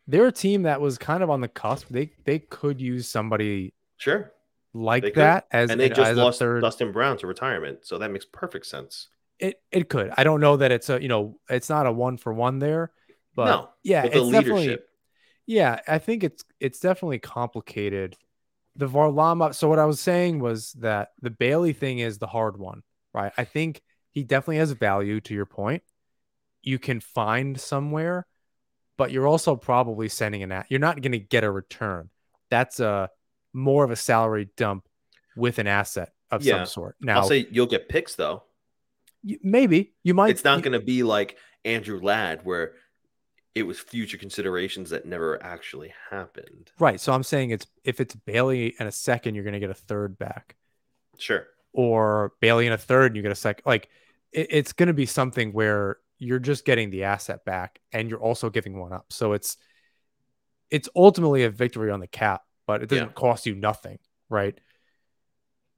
They're 0.08 0.26
a 0.26 0.32
team 0.32 0.62
that 0.62 0.80
was 0.80 0.98
kind 0.98 1.22
of 1.22 1.30
on 1.30 1.40
the 1.40 1.48
cusp. 1.48 1.88
They 1.90 2.12
they 2.24 2.38
could 2.38 2.80
use 2.80 3.08
somebody 3.08 3.74
sure 3.96 4.32
like 4.76 5.14
that 5.14 5.46
as 5.50 5.70
and 5.70 5.80
they 5.80 5.88
just 5.88 6.14
lost 6.14 6.38
third... 6.38 6.60
Dustin 6.60 6.92
Brown 6.92 7.16
to 7.18 7.26
retirement, 7.26 7.80
so 7.82 7.98
that 7.98 8.10
makes 8.10 8.24
perfect 8.24 8.66
sense. 8.66 9.08
It 9.38 9.60
it 9.70 9.88
could. 9.88 10.12
I 10.16 10.24
don't 10.24 10.40
know 10.40 10.56
that 10.56 10.72
it's 10.72 10.88
a 10.88 11.00
you 11.00 11.08
know 11.08 11.38
it's 11.50 11.68
not 11.68 11.86
a 11.86 11.92
one 11.92 12.16
for 12.16 12.32
one 12.32 12.58
there, 12.58 12.90
but 13.34 13.44
no, 13.46 13.68
yeah, 13.82 14.02
but 14.02 14.12
the 14.12 14.22
leadership. 14.22 14.88
Yeah, 15.46 15.80
I 15.86 15.98
think 15.98 16.24
it's 16.24 16.44
it's 16.58 16.80
definitely 16.80 17.18
complicated. 17.18 18.16
The 18.76 18.88
Varlamov. 18.88 19.54
So 19.54 19.68
what 19.68 19.78
I 19.78 19.84
was 19.84 20.00
saying 20.00 20.38
was 20.40 20.72
that 20.80 21.10
the 21.20 21.30
Bailey 21.30 21.72
thing 21.72 21.98
is 21.98 22.18
the 22.18 22.26
hard 22.26 22.58
one, 22.58 22.82
right? 23.14 23.32
I 23.36 23.44
think 23.44 23.80
he 24.10 24.22
definitely 24.22 24.58
has 24.58 24.72
value. 24.72 25.20
To 25.20 25.34
your 25.34 25.46
point, 25.46 25.82
you 26.62 26.78
can 26.78 27.00
find 27.00 27.60
somewhere, 27.60 28.26
but 28.96 29.10
you're 29.12 29.26
also 29.26 29.54
probably 29.56 30.08
sending 30.08 30.42
an. 30.42 30.64
You're 30.68 30.80
not 30.80 31.00
going 31.00 31.12
to 31.12 31.18
get 31.18 31.44
a 31.44 31.50
return. 31.50 32.10
That's 32.50 32.80
a 32.80 33.10
more 33.52 33.84
of 33.84 33.90
a 33.90 33.96
salary 33.96 34.48
dump 34.56 34.86
with 35.36 35.58
an 35.58 35.66
asset 35.66 36.12
of 36.30 36.42
Yeah. 36.42 36.58
some 36.58 36.66
sort. 36.66 36.96
Now, 37.00 37.20
I'll 37.20 37.28
say 37.28 37.46
you'll 37.50 37.66
get 37.66 37.88
picks 37.88 38.14
though. 38.14 38.42
Maybe 39.42 39.94
you 40.02 40.14
might. 40.14 40.30
It's 40.30 40.44
not 40.44 40.62
going 40.62 40.72
to 40.72 40.84
be 40.84 41.02
like 41.02 41.36
Andrew 41.64 42.00
Ladd 42.00 42.40
where 42.44 42.74
it 43.54 43.62
was 43.64 43.78
future 43.80 44.18
considerations 44.18 44.90
that 44.90 45.06
never 45.06 45.42
actually 45.42 45.92
happened. 46.10 46.70
right. 46.78 47.00
So 47.00 47.12
I'm 47.12 47.22
saying 47.22 47.50
it's 47.50 47.66
if 47.84 48.00
it's 48.00 48.14
Bailey 48.14 48.74
and 48.78 48.88
a 48.88 48.92
second, 48.92 49.34
you're 49.34 49.44
going 49.44 49.54
to 49.54 49.60
get 49.60 49.70
a 49.70 49.74
third 49.74 50.18
back. 50.18 50.56
Sure. 51.18 51.46
or 51.72 52.32
Bailey 52.40 52.66
and 52.66 52.74
a 52.74 52.78
third 52.78 53.06
and 53.06 53.16
you 53.16 53.22
get 53.22 53.32
a 53.32 53.34
second. 53.34 53.64
Like 53.66 53.88
it, 54.32 54.48
it's 54.50 54.72
going 54.74 54.88
to 54.88 54.92
be 54.94 55.06
something 55.06 55.52
where 55.52 55.96
you're 56.18 56.38
just 56.38 56.64
getting 56.64 56.90
the 56.90 57.04
asset 57.04 57.44
back 57.44 57.80
and 57.92 58.08
you're 58.10 58.20
also 58.20 58.50
giving 58.50 58.78
one 58.78 58.92
up. 58.92 59.06
So 59.10 59.32
it's 59.32 59.56
it's 60.70 60.88
ultimately 60.94 61.44
a 61.44 61.50
victory 61.50 61.90
on 61.90 62.00
the 62.00 62.06
cap, 62.06 62.42
but 62.66 62.82
it 62.82 62.88
doesn't 62.90 63.06
Yeah. 63.08 63.12
cost 63.12 63.46
you 63.46 63.54
nothing, 63.54 63.98
right? 64.28 64.58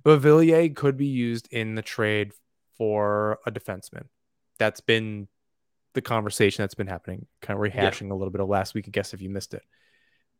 Beauvillier 0.04 0.74
could 0.74 0.96
be 0.96 1.06
used 1.06 1.48
in 1.52 1.74
the 1.74 1.82
trade 1.82 2.32
for 2.78 3.38
a 3.46 3.50
defenseman. 3.50 4.04
That's 4.58 4.80
been 4.80 5.28
the 5.94 6.02
conversation 6.02 6.62
that's 6.62 6.74
been 6.74 6.86
happening, 6.86 7.26
kind 7.42 7.58
of 7.58 7.62
rehashing 7.72 8.10
a 8.10 8.14
little 8.14 8.30
bit 8.30 8.40
of 8.40 8.48
last 8.48 8.74
week, 8.74 8.86
I 8.88 8.90
guess, 8.90 9.12
if 9.12 9.20
you 9.20 9.28
missed 9.28 9.54
it. 9.54 9.62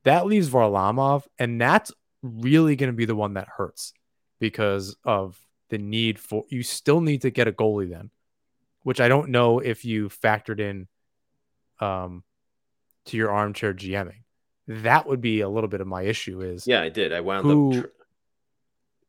That 0.05 0.27
leaves 0.27 0.48
Varlamov, 0.48 1.24
and 1.38 1.61
that's 1.61 1.92
really 2.22 2.77
going 2.77 2.90
to 2.90 2.96
be 2.96 3.05
the 3.05 3.16
one 3.16 3.35
that 3.35 3.48
hurts 3.48 3.92
because 4.38 4.96
of 5.05 5.38
the 5.70 5.79
need 5.79 6.18
for 6.18 6.44
you 6.48 6.62
still 6.62 7.01
need 7.01 7.22
to 7.22 7.31
get 7.31 7.48
a 7.48 7.53
goalie 7.53 7.90
then, 7.90 8.11
which 8.83 9.01
I 9.01 9.09
don't 9.09 9.31
know 9.31 9.59
if 9.59 9.85
you 9.85 10.09
factored 10.09 10.61
in 10.61 10.88
um 11.81 12.24
to 13.07 13.16
your 13.16 13.31
armchair 13.31 13.74
GMing. 13.74 14.22
That 14.66 15.07
would 15.07 15.20
be 15.20 15.40
a 15.40 15.48
little 15.48 15.68
bit 15.68 15.81
of 15.81 15.87
my 15.87 16.03
issue 16.03 16.40
is 16.40 16.66
Yeah, 16.66 16.83
I 16.83 16.88
did. 16.88 17.12
I 17.12 17.20
wound 17.20 17.46
Who- 17.46 17.72
up. 17.72 17.85
Tr- 17.85 17.90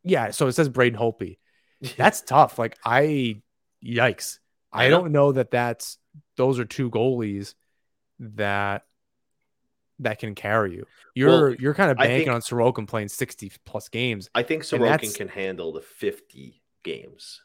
yeah, 0.04 0.32
so 0.32 0.48
it 0.48 0.54
says 0.54 0.70
Braden 0.70 0.98
Holtby. 1.00 1.39
That's 1.98 2.22
tough. 2.22 2.60
Like 2.60 2.78
I 2.86 3.42
yikes. 3.84 4.40
I, 4.72 4.86
I 4.86 4.90
don't 4.90 5.12
know 5.12 5.32
that 5.32 5.50
that's 5.50 5.98
those 6.38 6.60
are 6.60 6.66
two 6.66 6.92
goalies 6.92 7.56
that 8.20 8.86
that 10.00 10.20
can 10.20 10.36
carry 10.36 10.74
you. 10.76 10.86
You're 11.16 11.30
Well, 11.30 11.56
you're 11.56 11.74
kind 11.74 11.92
of 11.92 11.98
banking 11.98 12.28
think- 12.28 12.30
on 12.30 12.42
Sorokin 12.42 12.88
playing 12.88 13.08
60 13.10 13.52
plus 13.66 13.90
games. 13.90 14.30
I 14.36 14.44
think 14.44 14.64
Sorokin 14.64 15.16
can 15.16 15.28
handle 15.28 15.74
the 15.74 15.82
50 15.82 16.62
games. 16.84 17.42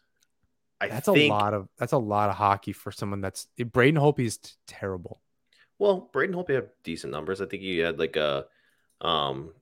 I 0.80 0.88
That's 0.88 1.06
think, 1.06 1.30
a 1.30 1.34
lot 1.34 1.54
of 1.54 1.68
that's 1.78 1.92
a 1.92 1.98
lot 1.98 2.28
of 2.28 2.36
hockey 2.36 2.72
for 2.72 2.92
someone 2.92 3.20
that's 3.20 3.46
Braden 3.58 4.00
Holtby 4.00 4.26
is 4.26 4.38
terrible. 4.66 5.20
Well, 5.78 6.10
Braden 6.12 6.34
Holtby 6.34 6.54
had 6.54 6.68
decent 6.82 7.12
numbers. 7.12 7.40
I 7.40 7.46
think 7.46 7.62
he 7.62 7.78
had 7.78 7.98
like 7.98 8.16
a 8.16 8.46
um 9.00 9.54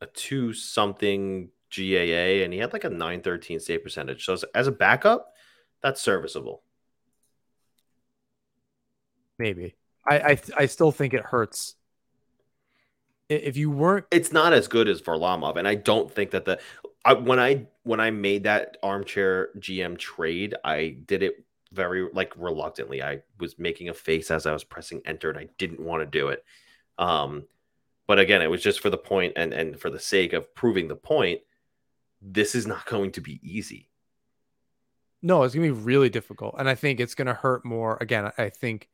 a 0.00 0.06
two 0.06 0.52
something 0.52 1.50
GAA 1.74 2.44
and 2.44 2.52
he 2.52 2.58
had 2.58 2.72
like 2.72 2.84
a 2.84 2.90
913 2.90 3.60
save 3.60 3.82
percentage. 3.82 4.24
So 4.24 4.34
as, 4.34 4.44
as 4.54 4.66
a 4.66 4.72
backup, 4.72 5.34
that's 5.82 6.00
serviceable. 6.00 6.62
Maybe. 9.38 9.74
I 10.06 10.18
I, 10.18 10.38
I 10.56 10.66
still 10.66 10.92
think 10.92 11.14
it 11.14 11.22
hurts. 11.22 11.74
If 13.28 13.56
you 13.56 13.70
weren't 13.70 14.06
It's 14.10 14.32
not 14.32 14.52
as 14.52 14.68
good 14.68 14.88
as 14.88 15.00
Varlamov, 15.00 15.56
and 15.56 15.66
I 15.66 15.74
don't 15.74 16.12
think 16.12 16.32
that 16.32 16.44
the 16.44 16.60
I, 17.04 17.14
when 17.14 17.38
I 17.38 17.66
when 17.82 18.00
I 18.00 18.10
made 18.10 18.44
that 18.44 18.76
armchair 18.82 19.50
GM 19.58 19.98
trade, 19.98 20.54
I 20.64 20.96
did 21.06 21.22
it 21.22 21.44
very 21.72 22.08
like 22.12 22.32
reluctantly. 22.36 23.02
I 23.02 23.22
was 23.38 23.58
making 23.58 23.88
a 23.88 23.94
face 23.94 24.30
as 24.30 24.46
I 24.46 24.52
was 24.52 24.64
pressing 24.64 25.02
enter, 25.04 25.30
and 25.30 25.38
I 25.38 25.48
didn't 25.58 25.80
want 25.80 26.02
to 26.02 26.06
do 26.06 26.28
it. 26.28 26.44
Um, 26.98 27.44
but 28.06 28.18
again, 28.18 28.42
it 28.42 28.50
was 28.50 28.62
just 28.62 28.80
for 28.80 28.90
the 28.90 28.98
point 28.98 29.34
and 29.36 29.52
and 29.52 29.78
for 29.78 29.90
the 29.90 30.00
sake 30.00 30.32
of 30.32 30.54
proving 30.54 30.88
the 30.88 30.96
point. 30.96 31.40
This 32.26 32.54
is 32.54 32.66
not 32.66 32.86
going 32.86 33.12
to 33.12 33.20
be 33.20 33.38
easy. 33.42 33.90
No, 35.22 35.42
it's 35.42 35.54
gonna 35.54 35.66
be 35.66 35.70
really 35.70 36.08
difficult, 36.10 36.54
and 36.58 36.68
I 36.68 36.74
think 36.74 37.00
it's 37.00 37.14
gonna 37.14 37.34
hurt 37.34 37.64
more. 37.64 37.98
Again, 38.00 38.30
I 38.38 38.48
think 38.50 38.88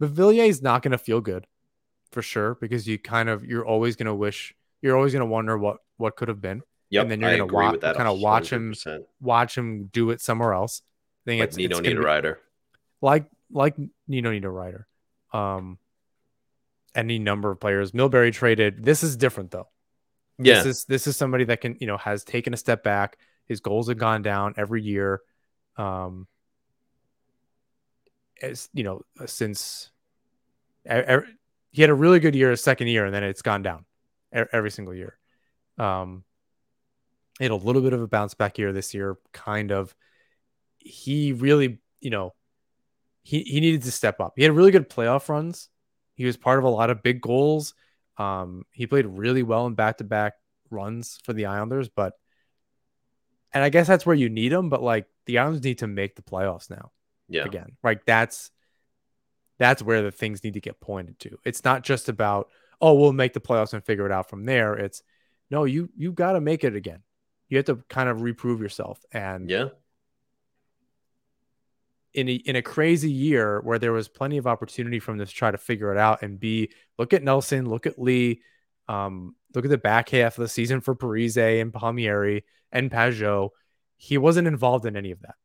Beauvillier 0.00 0.46
is 0.48 0.62
not 0.62 0.82
gonna 0.82 0.98
feel 0.98 1.20
good 1.20 1.46
for 2.10 2.22
sure 2.22 2.56
because 2.60 2.86
you 2.88 2.98
kind 2.98 3.28
of 3.28 3.44
you're 3.44 3.64
always 3.64 3.96
gonna 3.96 4.14
wish 4.14 4.54
you're 4.82 4.96
always 4.96 5.12
gonna 5.12 5.26
wonder 5.26 5.56
what 5.56 5.78
what 5.96 6.16
could 6.16 6.28
have 6.28 6.40
been. 6.40 6.62
Yep, 6.90 7.02
And 7.04 7.10
then 7.10 7.20
you're 7.20 7.30
gonna 7.30 7.44
agree 7.44 7.64
wa- 7.66 7.72
with 7.72 7.80
that. 7.82 7.96
kinda 7.96 8.12
watch 8.12 8.52
him 8.52 8.74
Watch 9.20 9.56
him 9.56 9.86
do 9.86 10.10
it 10.10 10.20
somewhere 10.20 10.52
else. 10.52 10.82
I 11.24 11.30
think 11.30 11.40
like 11.40 11.48
it's, 11.48 11.56
Nino 11.56 11.78
it's 11.78 11.88
gonna 11.88 11.94
be- 12.00 12.02
Niederreiter. 12.06 12.36
like 13.00 13.26
like 13.50 13.76
Nino 14.08 14.30
Nino 14.30 14.48
Ryder. 14.50 14.86
Um, 15.32 15.78
any 16.94 17.18
number 17.18 17.50
of 17.50 17.60
players. 17.60 17.92
Milbury 17.92 18.30
traded. 18.32 18.84
This 18.84 19.02
is 19.02 19.16
different 19.16 19.50
though. 19.52 19.68
Yeah, 20.38 20.54
This 20.54 20.66
is 20.66 20.84
this 20.86 21.06
is 21.06 21.16
somebody 21.16 21.44
that 21.44 21.60
can 21.60 21.76
you 21.80 21.86
know 21.86 21.96
has 21.98 22.24
taken 22.24 22.54
a 22.54 22.56
step 22.56 22.82
back. 22.82 23.18
His 23.46 23.60
goals 23.60 23.88
have 23.88 23.98
gone 23.98 24.22
down 24.22 24.54
every 24.56 24.82
year. 24.82 25.20
Um, 25.76 26.26
as 28.42 28.68
you 28.72 28.84
know, 28.84 29.02
since 29.26 29.90
e- 30.90 30.94
e- 30.94 31.34
he 31.70 31.82
had 31.82 31.90
a 31.90 31.94
really 31.94 32.20
good 32.20 32.34
year, 32.34 32.50
his 32.50 32.62
second 32.62 32.88
year, 32.88 33.06
and 33.06 33.14
then 33.14 33.24
it's 33.24 33.42
gone 33.42 33.62
down 33.62 33.84
every 34.32 34.70
single 34.70 34.94
year. 34.94 35.18
Um, 35.78 36.24
had 37.40 37.50
a 37.50 37.56
little 37.56 37.82
bit 37.82 37.92
of 37.92 38.00
a 38.00 38.06
bounce 38.06 38.34
back 38.34 38.58
year 38.58 38.72
this 38.72 38.94
year, 38.94 39.16
kind 39.32 39.72
of. 39.72 39.94
He 40.78 41.32
really, 41.32 41.80
you 42.00 42.10
know, 42.10 42.34
he 43.22 43.42
he 43.42 43.60
needed 43.60 43.82
to 43.82 43.92
step 43.92 44.20
up. 44.20 44.34
He 44.36 44.42
had 44.44 44.52
really 44.52 44.70
good 44.72 44.90
playoff 44.90 45.28
runs. 45.28 45.68
He 46.14 46.24
was 46.24 46.36
part 46.36 46.58
of 46.58 46.64
a 46.64 46.70
lot 46.70 46.90
of 46.90 47.02
big 47.02 47.20
goals. 47.20 47.74
Um, 48.18 48.64
he 48.72 48.86
played 48.86 49.06
really 49.06 49.42
well 49.42 49.66
in 49.66 49.74
back 49.74 49.98
to 49.98 50.04
back 50.04 50.34
runs 50.70 51.18
for 51.24 51.32
the 51.32 51.46
Islanders, 51.46 51.88
but 51.88 52.14
and 53.52 53.62
I 53.62 53.68
guess 53.68 53.86
that's 53.86 54.06
where 54.06 54.16
you 54.16 54.28
need 54.28 54.52
him. 54.52 54.68
But 54.68 54.82
like 54.82 55.06
the 55.26 55.38
Islanders 55.38 55.64
need 55.64 55.78
to 55.78 55.86
make 55.86 56.16
the 56.16 56.22
playoffs 56.22 56.70
now 56.70 56.90
yeah, 57.28 57.44
again. 57.44 57.76
like 57.82 58.04
That's 58.04 58.50
that's 59.58 59.82
where 59.82 60.02
the 60.02 60.10
things 60.10 60.42
need 60.42 60.54
to 60.54 60.60
get 60.60 60.80
pointed 60.80 61.18
to. 61.20 61.38
It's 61.44 61.64
not 61.64 61.82
just 61.82 62.08
about 62.08 62.48
oh 62.80 62.94
we'll 62.94 63.12
make 63.12 63.32
the 63.32 63.40
playoffs 63.40 63.72
and 63.72 63.84
figure 63.84 64.06
it 64.06 64.12
out 64.12 64.28
from 64.28 64.44
there. 64.44 64.74
It's 64.74 65.02
no 65.50 65.64
you 65.64 65.90
you 65.96 66.12
got 66.12 66.32
to 66.32 66.40
make 66.40 66.64
it 66.64 66.76
again. 66.76 67.02
You 67.48 67.58
have 67.58 67.66
to 67.66 67.76
kind 67.88 68.08
of 68.08 68.22
reprove 68.22 68.60
yourself 68.60 69.04
and 69.12 69.50
yeah. 69.50 69.68
In 72.14 72.28
a, 72.28 72.32
in 72.32 72.56
a 72.56 72.62
crazy 72.62 73.10
year 73.10 73.60
where 73.62 73.78
there 73.78 73.92
was 73.92 74.08
plenty 74.08 74.36
of 74.36 74.46
opportunity 74.46 74.98
from 74.98 75.16
this 75.16 75.30
to 75.30 75.34
try 75.34 75.50
to 75.50 75.56
figure 75.56 75.92
it 75.92 75.98
out 75.98 76.22
and 76.22 76.38
be 76.38 76.70
look 76.98 77.14
at 77.14 77.22
Nelson, 77.22 77.68
look 77.68 77.86
at 77.86 77.98
Lee, 77.98 78.42
um, 78.86 79.34
look 79.54 79.64
at 79.64 79.70
the 79.70 79.78
back 79.78 80.10
half 80.10 80.36
of 80.36 80.42
the 80.42 80.48
season 80.48 80.82
for 80.82 80.94
Parise 80.94 81.60
and 81.60 81.72
Palmieri 81.72 82.44
and 82.70 82.90
Pageau. 82.90 83.50
He 83.96 84.18
wasn't 84.18 84.48
involved 84.48 84.84
in 84.84 84.96
any 84.96 85.10
of 85.10 85.22
that 85.22 85.36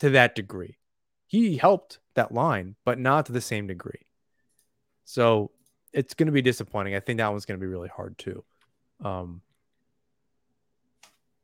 to 0.00 0.10
that 0.10 0.34
degree. 0.34 0.76
He 1.26 1.56
helped 1.56 1.98
that 2.14 2.32
line, 2.32 2.76
but 2.84 2.98
not 2.98 3.26
to 3.26 3.32
the 3.32 3.40
same 3.40 3.66
degree. 3.66 4.06
So 5.04 5.50
it's 5.92 6.14
going 6.14 6.26
to 6.26 6.32
be 6.32 6.42
disappointing. 6.42 6.94
I 6.94 7.00
think 7.00 7.18
that 7.18 7.30
one's 7.30 7.46
going 7.46 7.58
to 7.58 7.64
be 7.64 7.70
really 7.70 7.88
hard 7.88 8.18
too. 8.18 8.44
Um, 9.02 9.42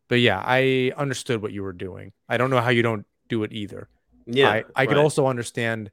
but 0.08 0.20
yeah, 0.20 0.42
I 0.44 0.92
understood 0.96 1.40
what 1.40 1.52
you 1.52 1.62
were 1.62 1.72
doing. 1.72 2.12
I 2.28 2.36
don't 2.36 2.50
know 2.50 2.60
how 2.60 2.70
you 2.70 2.82
don't 2.82 3.06
do 3.28 3.42
it 3.44 3.52
either. 3.52 3.88
Yeah, 4.26 4.50
I, 4.50 4.64
I 4.74 4.86
could 4.86 4.98
also 4.98 5.26
understand 5.26 5.90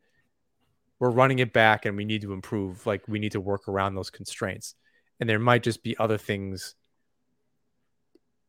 we're 1.00 1.10
running 1.10 1.39
it 1.39 1.54
back 1.54 1.86
and 1.86 1.95
we 1.98 2.06
need 2.06 2.21
to 2.21 2.34
improve. 2.34 2.86
Like 2.86 3.04
we 3.08 3.19
need 3.19 3.34
to 3.34 3.41
work 3.41 3.67
around 3.67 3.95
those 3.95 4.10
constraints. 4.10 4.76
And 5.19 5.30
there 5.30 5.39
might 5.39 5.63
just 5.63 5.84
be 5.84 5.95
other 5.98 6.17
things 6.17 6.76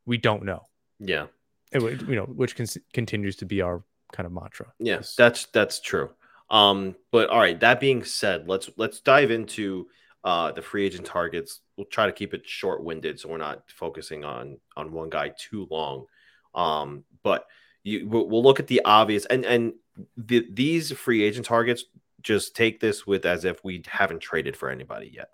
we 0.04 0.18
don't 0.18 0.44
know. 0.44 0.62
yeah. 0.98 1.26
It 1.72 1.82
you 1.82 2.14
know, 2.14 2.24
which 2.24 2.56
con- 2.56 2.66
continues 2.92 3.36
to 3.36 3.44
be 3.44 3.60
our 3.60 3.82
kind 4.12 4.24
of 4.26 4.32
mantra. 4.32 4.72
Yeah, 4.78 5.02
that's 5.18 5.46
that's 5.46 5.80
true. 5.80 6.10
Um, 6.48 6.94
but 7.10 7.28
all 7.28 7.40
right, 7.40 7.58
that 7.58 7.80
being 7.80 8.04
said, 8.04 8.48
let's 8.48 8.70
let's 8.76 9.00
dive 9.00 9.32
into 9.32 9.88
uh 10.22 10.52
the 10.52 10.62
free 10.62 10.86
agent 10.86 11.06
targets. 11.06 11.60
We'll 11.76 11.86
try 11.86 12.06
to 12.06 12.12
keep 12.12 12.34
it 12.34 12.46
short-winded 12.46 13.18
so 13.18 13.28
we're 13.28 13.38
not 13.38 13.64
focusing 13.68 14.24
on 14.24 14.58
on 14.76 14.92
one 14.92 15.10
guy 15.10 15.32
too 15.36 15.66
long. 15.70 16.06
Um, 16.54 17.04
but 17.24 17.46
you 17.86 18.08
we'll, 18.08 18.28
we'll 18.28 18.42
look 18.42 18.60
at 18.60 18.66
the 18.66 18.82
obvious 18.84 19.24
and 19.26 19.44
and 19.44 19.74
the, 20.16 20.46
these 20.52 20.92
free 20.92 21.22
agent 21.22 21.46
targets 21.46 21.84
just 22.22 22.56
take 22.56 22.80
this 22.80 23.06
with 23.06 23.24
as 23.24 23.44
if 23.44 23.64
we 23.64 23.82
haven't 23.86 24.20
traded 24.20 24.56
for 24.56 24.68
anybody 24.68 25.10
yet. 25.14 25.30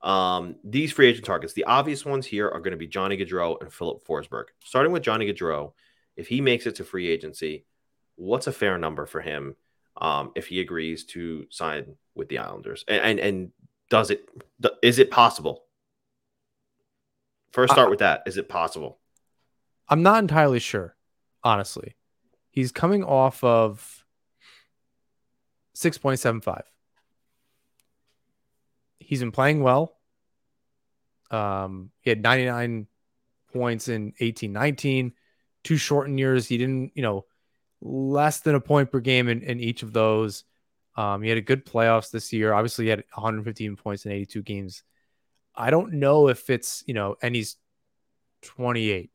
Um, 0.00 0.54
these 0.62 0.92
free 0.92 1.08
agent 1.08 1.26
targets, 1.26 1.54
the 1.54 1.64
obvious 1.64 2.04
ones 2.04 2.24
here 2.24 2.48
are 2.48 2.60
going 2.60 2.70
to 2.70 2.78
be 2.78 2.86
Johnny 2.86 3.16
Gaudreau 3.16 3.60
and 3.60 3.72
Filip 3.72 4.06
Forsberg. 4.06 4.44
Starting 4.64 4.92
with 4.92 5.02
Johnny 5.02 5.26
Gaudreau, 5.26 5.72
if 6.16 6.28
he 6.28 6.40
makes 6.40 6.66
it 6.66 6.76
to 6.76 6.84
free 6.84 7.08
agency, 7.08 7.64
what's 8.14 8.46
a 8.46 8.52
fair 8.52 8.78
number 8.78 9.06
for 9.06 9.20
him 9.20 9.56
um, 9.96 10.30
if 10.36 10.46
he 10.46 10.60
agrees 10.60 11.04
to 11.06 11.46
sign 11.50 11.96
with 12.14 12.28
the 12.28 12.38
Islanders? 12.38 12.84
And, 12.86 13.02
and 13.02 13.18
and 13.18 13.52
Does 13.90 14.10
it? 14.10 14.28
Is 14.82 14.98
it 14.98 15.10
possible? 15.10 15.64
First, 17.50 17.72
start 17.72 17.90
with 17.90 17.98
that. 18.00 18.22
Is 18.26 18.36
it 18.36 18.48
possible? 18.48 19.00
I'm 19.88 20.02
not 20.02 20.20
entirely 20.20 20.60
sure, 20.60 20.94
honestly. 21.42 21.96
He's 22.50 22.72
coming 22.72 23.04
off 23.04 23.42
of 23.44 24.04
6.75. 25.76 26.62
He's 28.98 29.20
been 29.20 29.32
playing 29.32 29.62
well. 29.62 29.96
Um, 31.30 31.90
he 32.00 32.10
had 32.10 32.22
99 32.22 32.86
points 33.52 33.88
in 33.88 34.12
18 34.18 34.52
19, 34.52 35.12
two 35.64 35.76
shortened 35.76 36.18
years. 36.18 36.46
He 36.46 36.58
didn't, 36.58 36.92
you 36.94 37.02
know, 37.02 37.26
less 37.80 38.40
than 38.40 38.54
a 38.54 38.60
point 38.60 38.90
per 38.90 39.00
game 39.00 39.28
in, 39.28 39.42
in 39.42 39.60
each 39.60 39.82
of 39.82 39.92
those. 39.92 40.44
Um, 40.96 41.22
he 41.22 41.28
had 41.28 41.38
a 41.38 41.42
good 41.42 41.64
playoffs 41.64 42.10
this 42.10 42.32
year. 42.32 42.52
Obviously, 42.52 42.86
he 42.86 42.90
had 42.90 43.04
115 43.14 43.76
points 43.76 44.04
in 44.04 44.12
82 44.12 44.42
games. 44.42 44.82
I 45.54 45.70
don't 45.70 45.94
know 45.94 46.28
if 46.28 46.50
it's, 46.50 46.82
you 46.86 46.94
know, 46.94 47.16
and 47.22 47.34
he's 47.36 47.56
28. 48.42 49.10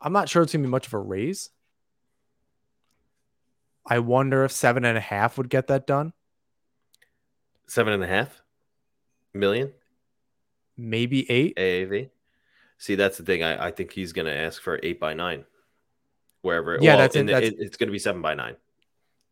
I'm 0.00 0.12
not 0.12 0.28
sure 0.28 0.42
it's 0.42 0.52
going 0.52 0.62
to 0.62 0.66
be 0.66 0.70
much 0.70 0.86
of 0.86 0.94
a 0.94 0.98
raise. 0.98 1.50
I 3.86 3.98
wonder 3.98 4.44
if 4.44 4.52
seven 4.52 4.84
and 4.84 4.96
a 4.96 5.00
half 5.00 5.36
would 5.36 5.50
get 5.50 5.66
that 5.66 5.86
done. 5.86 6.12
Seven 7.66 7.92
and 7.92 8.02
a 8.02 8.06
half 8.06 8.42
million? 9.34 9.72
Maybe 10.76 11.30
eight. 11.30 11.56
AAV. 11.56 12.10
See, 12.78 12.94
that's 12.94 13.18
the 13.18 13.24
thing. 13.24 13.42
I, 13.42 13.66
I 13.66 13.70
think 13.70 13.92
he's 13.92 14.12
going 14.12 14.26
to 14.26 14.34
ask 14.34 14.62
for 14.62 14.80
eight 14.82 14.98
by 14.98 15.12
nine, 15.12 15.44
wherever. 16.42 16.78
Yeah, 16.80 16.92
well, 16.92 16.98
that's, 16.98 17.16
in, 17.16 17.26
that's 17.26 17.48
it, 17.48 17.56
it's 17.58 17.76
going 17.76 17.88
to 17.88 17.92
be 17.92 17.98
seven 17.98 18.22
by 18.22 18.34
nine 18.34 18.56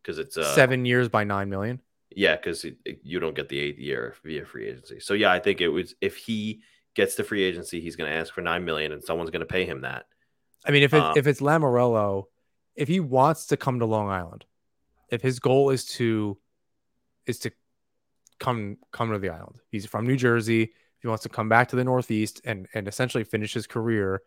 because 0.02 0.18
it's 0.18 0.36
uh, 0.36 0.54
seven 0.54 0.84
years 0.84 1.08
by 1.08 1.24
nine 1.24 1.48
million. 1.48 1.80
Yeah, 2.10 2.36
because 2.36 2.64
you 2.84 3.20
don't 3.20 3.34
get 3.34 3.48
the 3.48 3.58
eighth 3.58 3.78
year 3.78 4.16
via 4.24 4.44
free 4.44 4.68
agency. 4.68 5.00
So 5.00 5.14
yeah, 5.14 5.32
I 5.32 5.38
think 5.38 5.60
it 5.60 5.68
was 5.68 5.94
if 6.00 6.16
he 6.16 6.60
gets 6.94 7.14
the 7.14 7.24
free 7.24 7.42
agency, 7.42 7.80
he's 7.80 7.96
going 7.96 8.10
to 8.10 8.16
ask 8.16 8.34
for 8.34 8.40
nine 8.40 8.64
million, 8.64 8.92
and 8.92 9.02
someone's 9.02 9.30
going 9.30 9.40
to 9.40 9.46
pay 9.46 9.64
him 9.64 9.82
that. 9.82 10.06
I 10.66 10.70
mean, 10.70 10.82
if 10.82 10.92
it, 10.92 11.02
um, 11.02 11.14
if 11.16 11.26
it's 11.26 11.40
Lamoriello, 11.40 12.24
if 12.74 12.88
he 12.88 13.00
wants 13.00 13.46
to 13.46 13.56
come 13.56 13.78
to 13.78 13.86
Long 13.86 14.08
Island, 14.08 14.44
if 15.08 15.22
his 15.22 15.38
goal 15.38 15.70
is 15.70 15.84
to 15.86 16.38
is 17.26 17.38
to 17.40 17.52
come 18.38 18.76
come 18.92 19.12
to 19.12 19.18
the 19.18 19.30
island, 19.30 19.60
he's 19.70 19.86
from 19.86 20.06
New 20.06 20.16
Jersey 20.16 20.72
if 20.98 21.02
he 21.02 21.08
wants 21.08 21.22
to 21.22 21.28
come 21.28 21.48
back 21.48 21.68
to 21.68 21.76
the 21.76 21.84
Northeast 21.84 22.40
and 22.44 22.66
and 22.74 22.88
essentially 22.88 23.22
finish 23.22 23.54
his 23.54 23.68
career, 23.68 24.22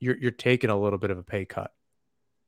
you're 0.00 0.16
you're 0.16 0.30
taking 0.30 0.70
a 0.70 0.80
little 0.80 0.98
bit 0.98 1.10
of 1.10 1.18
a 1.18 1.22
pay 1.22 1.44
cut. 1.44 1.72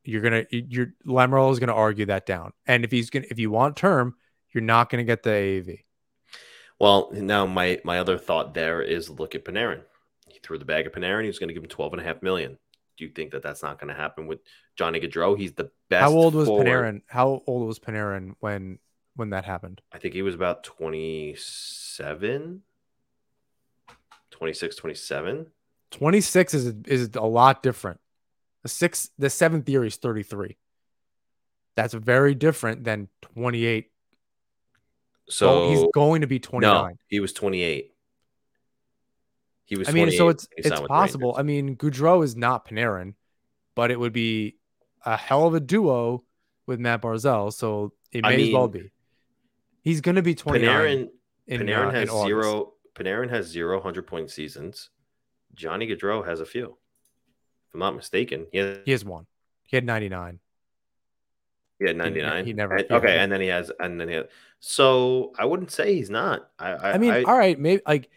You're 0.02 0.22
gonna 0.22 0.46
you're 0.50 0.94
Lamoriello 1.06 1.52
is 1.52 1.58
gonna 1.58 1.74
argue 1.74 2.06
that 2.06 2.24
down, 2.24 2.54
and 2.66 2.84
if 2.84 2.90
he's 2.90 3.10
gonna 3.10 3.26
if 3.30 3.38
you 3.38 3.50
want 3.50 3.76
term, 3.76 4.14
you're 4.52 4.64
not 4.64 4.88
gonna 4.88 5.04
get 5.04 5.22
the 5.22 5.30
AAV. 5.30 5.84
Well, 6.78 7.10
now 7.12 7.44
my 7.44 7.80
my 7.84 7.98
other 7.98 8.16
thought 8.16 8.54
there 8.54 8.80
is 8.80 9.10
look 9.10 9.34
at 9.34 9.44
Panarin. 9.44 9.82
He 10.32 10.38
threw 10.40 10.58
the 10.58 10.64
bag 10.64 10.86
at 10.86 10.92
Panarin. 10.92 11.22
He 11.22 11.28
was 11.28 11.38
going 11.38 11.48
to 11.48 11.54
give 11.54 11.62
him 11.62 11.68
twelve 11.68 11.92
and 11.92 12.00
a 12.00 12.04
half 12.04 12.22
million. 12.22 12.58
Do 12.96 13.04
you 13.04 13.10
think 13.10 13.32
that 13.32 13.42
that's 13.42 13.62
not 13.62 13.78
going 13.78 13.88
to 13.88 13.94
happen 13.94 14.26
with 14.26 14.40
Johnny 14.76 15.00
Gaudreau? 15.00 15.38
He's 15.38 15.52
the 15.52 15.70
best. 15.88 16.02
How 16.02 16.10
old 16.10 16.34
was 16.34 16.48
forward. 16.48 16.66
Panarin? 16.66 17.02
How 17.06 17.42
old 17.46 17.66
was 17.66 17.78
Panarin 17.78 18.34
when 18.40 18.78
when 19.16 19.30
that 19.30 19.44
happened? 19.44 19.80
I 19.92 19.98
think 19.98 20.14
he 20.14 20.22
was 20.22 20.34
about 20.34 20.64
twenty 20.64 21.34
seven. 21.36 22.62
26, 24.30 24.76
27. 24.76 25.46
26 25.90 26.54
is 26.54 26.74
is 26.86 27.10
a 27.14 27.20
lot 27.20 27.62
different. 27.62 28.00
The 28.62 28.70
six, 28.70 29.10
the 29.18 29.28
seventh 29.28 29.68
year 29.68 29.84
is 29.84 29.96
33. 29.96 30.56
That's 31.76 31.94
very 31.94 32.34
different 32.34 32.84
than 32.84 33.08
28. 33.20 33.90
So 35.28 35.70
he's 35.70 35.84
going 35.94 36.22
to 36.22 36.26
be 36.26 36.38
29. 36.38 36.72
No, 36.72 36.96
he 37.08 37.20
was 37.20 37.32
28. 37.32 37.89
He 39.70 39.78
was. 39.78 39.88
I 39.88 39.92
mean, 39.92 40.10
so 40.10 40.28
it's 40.28 40.48
it's 40.56 40.80
possible. 40.80 41.36
I 41.38 41.42
mean, 41.42 41.76
Gaudreau 41.76 42.24
is 42.24 42.34
not 42.34 42.66
Panarin, 42.66 43.14
but 43.76 43.92
it 43.92 44.00
would 44.00 44.12
be 44.12 44.56
a 45.06 45.16
hell 45.16 45.46
of 45.46 45.54
a 45.54 45.60
duo 45.60 46.24
with 46.66 46.80
Matt 46.80 47.02
Barzal. 47.02 47.52
So 47.52 47.92
it 48.10 48.22
may 48.22 48.28
I 48.30 48.36
mean, 48.36 48.48
as 48.48 48.52
well 48.52 48.66
be. 48.66 48.90
He's 49.82 50.00
going 50.00 50.16
to 50.16 50.22
be 50.22 50.34
twenty. 50.34 50.66
Panarin, 50.66 51.08
in, 51.46 51.60
Panarin 51.60 51.86
uh, 51.86 51.92
has 51.92 52.10
zero 52.10 52.72
Panarin 52.96 53.30
has 53.30 53.46
zero 53.46 53.80
hundred 53.80 54.08
point 54.08 54.32
seasons. 54.32 54.90
Johnny 55.54 55.86
Gaudreau 55.86 56.26
has 56.26 56.40
a 56.40 56.46
few. 56.46 56.76
If 57.68 57.74
I'm 57.74 57.80
not 57.80 57.94
mistaken, 57.94 58.48
he 58.50 58.58
has, 58.58 58.78
he 58.84 58.90
has 58.90 59.04
one. 59.04 59.26
He 59.62 59.76
had 59.76 59.86
99. 59.86 60.40
He 61.78 61.86
had 61.86 61.96
99. 61.96 62.44
He, 62.44 62.50
he 62.50 62.54
never. 62.54 62.74
And, 62.74 62.90
okay, 62.90 63.18
and 63.18 63.30
then 63.30 63.40
he 63.40 63.46
has, 63.46 63.70
and 63.78 64.00
then 64.00 64.08
he. 64.08 64.14
Has, 64.14 64.26
so 64.58 65.32
I 65.38 65.44
wouldn't 65.44 65.70
say 65.70 65.94
he's 65.94 66.10
not. 66.10 66.50
I. 66.58 66.72
I, 66.72 66.92
I 66.94 66.98
mean, 66.98 67.12
I, 67.12 67.22
all 67.22 67.38
right, 67.38 67.56
maybe 67.58 67.82
like 67.86 68.10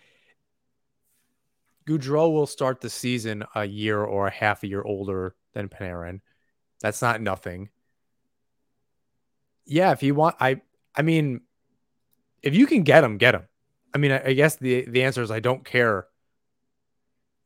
Gaudreau 1.88 2.32
will 2.32 2.48
start 2.48 2.82
the 2.82 2.89
season 2.89 3.43
a 3.56 3.65
year 3.65 4.02
or 4.02 4.28
a 4.28 4.32
half 4.32 4.63
a 4.63 4.67
year 4.67 4.82
older 4.82 5.36
than 5.54 5.69
Panarin. 5.69 6.22
That's 6.82 7.02
not 7.02 7.22
nothing. 7.22 7.69
Yeah, 9.65 9.91
if 9.91 10.04
you 10.04 10.15
want, 10.15 10.36
I. 10.39 10.62
I 10.96 11.02
mean, 11.02 11.41
if 12.41 12.54
you 12.54 12.67
can 12.67 12.84
get 12.84 13.04
him, 13.04 13.17
get 13.17 13.34
him. 13.34 13.48
I 13.93 13.98
mean, 13.98 14.12
I, 14.12 14.28
I 14.28 14.34
guess 14.34 14.58
the 14.58 14.86
the 14.86 15.04
answer 15.04 15.22
is 15.22 15.32
I 15.32 15.39
don't 15.39 15.63
care 15.63 16.08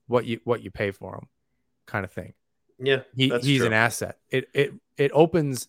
what 0.07 0.25
you 0.25 0.39
what 0.43 0.63
you 0.63 0.71
pay 0.71 0.91
for 0.91 1.15
him, 1.15 1.27
kind 1.85 2.03
of 2.03 2.11
thing. 2.11 2.33
Yeah, 2.79 3.01
he, 3.15 3.29
he's 3.41 3.59
true. 3.59 3.67
an 3.67 3.73
asset. 3.73 4.17
It 4.29 4.49
it 4.53 4.73
it 4.97 5.11
opens 5.13 5.67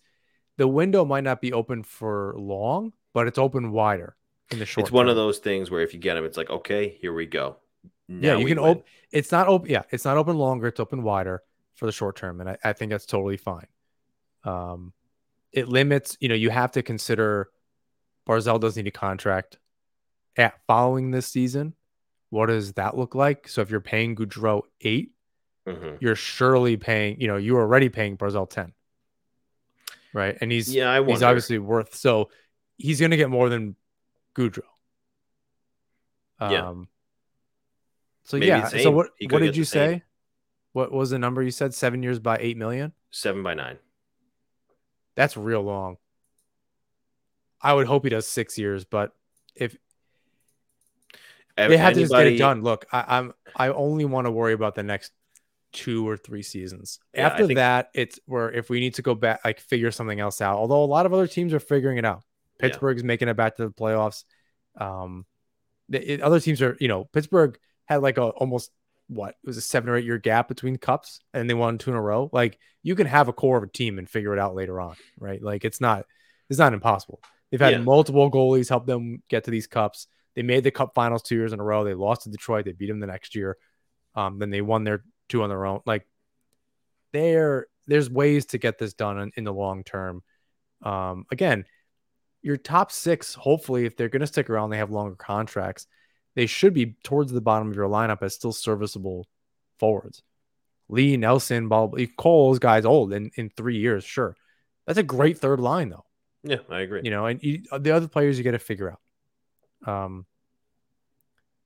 the 0.56 0.68
window 0.68 1.04
might 1.04 1.24
not 1.24 1.40
be 1.40 1.52
open 1.52 1.82
for 1.82 2.34
long, 2.36 2.92
but 3.12 3.26
it's 3.26 3.38
open 3.38 3.72
wider 3.72 4.16
in 4.50 4.58
the 4.58 4.66
short. 4.66 4.86
It's 4.86 4.92
one 4.92 5.08
of 5.08 5.16
those 5.16 5.38
things 5.38 5.70
where 5.70 5.82
if 5.82 5.94
you 5.94 6.00
get 6.00 6.16
him, 6.16 6.24
it's 6.24 6.36
like 6.36 6.50
okay, 6.50 6.96
here 7.00 7.12
we 7.12 7.26
go. 7.26 7.56
Now 8.08 8.32
yeah, 8.32 8.38
you 8.38 8.46
can 8.46 8.58
open. 8.58 8.84
It's 9.12 9.30
not 9.30 9.48
open. 9.48 9.70
Yeah, 9.70 9.82
it's 9.90 10.04
not 10.04 10.16
open 10.16 10.36
longer. 10.36 10.66
It's 10.68 10.80
open 10.80 11.02
wider 11.02 11.42
for 11.74 11.86
the 11.86 11.92
short 11.92 12.16
term, 12.16 12.40
and 12.40 12.50
I, 12.50 12.58
I 12.64 12.72
think 12.72 12.90
that's 12.90 13.06
totally 13.06 13.36
fine. 13.36 13.66
Um, 14.44 14.92
it 15.52 15.68
limits. 15.68 16.16
You 16.20 16.28
know, 16.28 16.34
you 16.34 16.50
have 16.50 16.72
to 16.72 16.82
consider 16.82 17.50
Barzal 18.28 18.60
does 18.60 18.76
need 18.76 18.86
a 18.86 18.92
contract 18.92 19.58
at 20.36 20.54
following 20.66 21.10
this 21.10 21.26
season, 21.26 21.74
what 22.30 22.46
does 22.46 22.74
that 22.74 22.96
look 22.96 23.14
like? 23.14 23.48
So 23.48 23.62
if 23.62 23.70
you're 23.70 23.80
paying 23.80 24.14
Gaudreau 24.14 24.62
8 24.80 25.10
you 25.66 25.72
mm-hmm. 25.72 25.96
you're 26.00 26.14
surely 26.14 26.76
paying, 26.76 27.20
you 27.20 27.26
know, 27.26 27.36
you're 27.36 27.60
already 27.60 27.88
paying 27.88 28.16
Barzal 28.16 28.48
10. 28.48 28.72
Right. 30.12 30.38
And 30.40 30.52
he's 30.52 30.72
yeah, 30.74 30.90
I 30.90 31.04
he's 31.04 31.22
obviously 31.22 31.58
worth 31.58 31.94
so 31.94 32.30
he's 32.76 33.00
gonna 33.00 33.16
get 33.16 33.30
more 33.30 33.48
than 33.48 33.76
Gaudreau. 34.34 34.60
Um 36.38 36.52
yeah. 36.52 36.84
So 38.28 38.36
Maybe 38.36 38.48
yeah. 38.48 38.68
So 38.68 38.90
what 38.90 39.08
what 39.30 39.38
did 39.38 39.56
you 39.56 39.64
say? 39.64 40.02
What 40.72 40.92
was 40.92 41.08
the 41.08 41.18
number 41.18 41.42
you 41.42 41.50
said? 41.50 41.72
Seven 41.72 42.02
years 42.02 42.18
by 42.18 42.36
eight 42.38 42.58
million? 42.58 42.92
Seven 43.10 43.42
by 43.42 43.54
nine. 43.54 43.78
That's 45.14 45.34
real 45.34 45.62
long. 45.62 45.96
I 47.62 47.72
would 47.72 47.86
hope 47.86 48.04
he 48.04 48.10
does 48.10 48.28
six 48.28 48.58
years, 48.58 48.84
but 48.84 49.12
if 49.54 49.74
they 51.56 51.78
have 51.78 51.94
to 51.94 52.00
just 52.00 52.12
get 52.12 52.26
it 52.26 52.36
done. 52.36 52.62
Look, 52.62 52.84
I, 52.92 53.16
am 53.16 53.32
I 53.56 53.70
only 53.70 54.04
want 54.04 54.26
to 54.26 54.30
worry 54.30 54.52
about 54.52 54.74
the 54.74 54.82
next 54.82 55.10
two 55.72 56.06
or 56.06 56.18
three 56.18 56.42
seasons. 56.42 56.98
Yeah, 57.14 57.28
After 57.28 57.46
think... 57.46 57.56
that, 57.56 57.88
it's 57.94 58.20
where 58.26 58.52
if 58.52 58.68
we 58.68 58.78
need 58.78 58.94
to 58.96 59.02
go 59.02 59.14
back, 59.14 59.40
like 59.42 59.60
figure 59.60 59.90
something 59.90 60.20
else 60.20 60.42
out. 60.42 60.58
Although 60.58 60.84
a 60.84 60.86
lot 60.86 61.06
of 61.06 61.14
other 61.14 61.26
teams 61.26 61.54
are 61.54 61.60
figuring 61.60 61.96
it 61.96 62.04
out. 62.04 62.24
Pittsburgh's 62.58 63.00
yeah. 63.00 63.06
making 63.06 63.28
it 63.28 63.38
back 63.38 63.56
to 63.56 63.64
the 63.64 63.72
playoffs. 63.72 64.24
Um, 64.76 65.24
the, 65.88 66.12
it, 66.12 66.20
other 66.20 66.40
teams 66.40 66.60
are, 66.60 66.76
you 66.78 66.88
know, 66.88 67.04
Pittsburgh 67.04 67.58
had 67.88 68.02
like 68.02 68.18
a 68.18 68.24
almost 68.24 68.70
what 69.08 69.30
it 69.30 69.46
was 69.46 69.56
a 69.56 69.62
seven 69.62 69.88
or 69.88 69.96
eight 69.96 70.04
year 70.04 70.18
gap 70.18 70.48
between 70.48 70.76
cups, 70.76 71.20
and 71.32 71.48
they 71.48 71.54
won 71.54 71.78
two 71.78 71.90
in 71.90 71.96
a 71.96 72.02
row. 72.02 72.28
Like 72.32 72.58
you 72.82 72.94
can 72.94 73.06
have 73.06 73.28
a 73.28 73.32
core 73.32 73.56
of 73.56 73.64
a 73.64 73.68
team 73.68 73.98
and 73.98 74.08
figure 74.08 74.34
it 74.34 74.38
out 74.38 74.54
later 74.54 74.80
on, 74.80 74.94
right? 75.18 75.42
Like 75.42 75.64
it's 75.64 75.80
not 75.80 76.04
it's 76.50 76.58
not 76.58 76.74
impossible. 76.74 77.20
They've 77.50 77.60
had 77.60 77.72
yeah. 77.72 77.78
multiple 77.78 78.30
goalies 78.30 78.68
help 78.68 78.86
them 78.86 79.22
get 79.28 79.44
to 79.44 79.50
these 79.50 79.66
cups. 79.66 80.06
They 80.34 80.42
made 80.42 80.64
the 80.64 80.70
Cup 80.70 80.94
Finals 80.94 81.22
two 81.22 81.34
years 81.34 81.52
in 81.52 81.60
a 81.60 81.64
row. 81.64 81.82
They 81.82 81.94
lost 81.94 82.22
to 82.22 82.30
Detroit. 82.30 82.66
They 82.66 82.72
beat 82.72 82.88
them 82.88 83.00
the 83.00 83.06
next 83.06 83.34
year. 83.34 83.56
Um, 84.14 84.38
then 84.38 84.50
they 84.50 84.60
won 84.60 84.84
their 84.84 85.02
two 85.28 85.42
on 85.42 85.48
their 85.48 85.64
own. 85.64 85.80
Like 85.86 86.06
there, 87.12 87.66
there's 87.86 88.10
ways 88.10 88.46
to 88.46 88.58
get 88.58 88.78
this 88.78 88.92
done 88.92 89.18
in, 89.18 89.32
in 89.36 89.44
the 89.44 89.52
long 89.52 89.82
term. 89.82 90.22
Um, 90.82 91.24
again, 91.32 91.64
your 92.42 92.56
top 92.56 92.92
six, 92.92 93.34
hopefully, 93.34 93.84
if 93.84 93.96
they're 93.96 94.08
going 94.08 94.20
to 94.20 94.26
stick 94.26 94.50
around, 94.50 94.70
they 94.70 94.78
have 94.78 94.90
longer 94.90 95.16
contracts. 95.16 95.86
They 96.38 96.46
should 96.46 96.72
be 96.72 96.94
towards 97.02 97.32
the 97.32 97.40
bottom 97.40 97.68
of 97.68 97.74
your 97.74 97.88
lineup 97.88 98.22
as 98.22 98.32
still 98.32 98.52
serviceable 98.52 99.26
forwards. 99.80 100.22
Lee, 100.88 101.16
Nelson, 101.16 101.66
Ball, 101.66 101.92
Cole's 102.16 102.60
guys 102.60 102.84
old 102.84 103.12
in, 103.12 103.32
in 103.34 103.50
three 103.50 103.78
years, 103.78 104.04
sure. 104.04 104.36
That's 104.86 105.00
a 105.00 105.02
great 105.02 105.38
third 105.38 105.58
line, 105.58 105.88
though. 105.88 106.04
Yeah, 106.44 106.58
I 106.70 106.82
agree. 106.82 107.00
You 107.02 107.10
know, 107.10 107.26
and 107.26 107.42
you, 107.42 107.64
the 107.76 107.90
other 107.90 108.06
players 108.06 108.38
you 108.38 108.44
got 108.44 108.52
to 108.52 108.60
figure 108.60 108.94
out. 109.84 109.92
Um, 109.92 110.26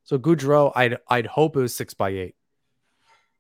so 0.05 0.19
Gaudreau, 0.19 0.73
I'd 0.75 0.97
I'd 1.07 1.27
hope 1.27 1.55
it 1.55 1.61
was 1.61 1.75
six 1.75 1.93
by 1.93 2.09
eight. 2.09 2.35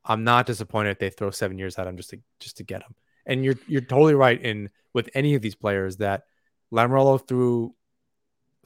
I'm 0.04 0.24
not 0.24 0.44
disappointed 0.44 0.90
if 0.90 0.98
they 0.98 1.08
throw 1.08 1.30
seven 1.30 1.56
years 1.56 1.78
at 1.78 1.86
him 1.86 1.96
just 1.96 2.10
to 2.10 2.18
just 2.40 2.58
to 2.58 2.62
get 2.62 2.82
him. 2.82 2.94
And 3.24 3.42
you're 3.42 3.56
you're 3.66 3.80
totally 3.80 4.14
right 4.14 4.38
in 4.38 4.68
with 4.92 5.08
any 5.14 5.34
of 5.34 5.40
these 5.40 5.54
players 5.54 5.96
that 5.96 6.24
Lamoriello 6.70 7.26
threw 7.26 7.74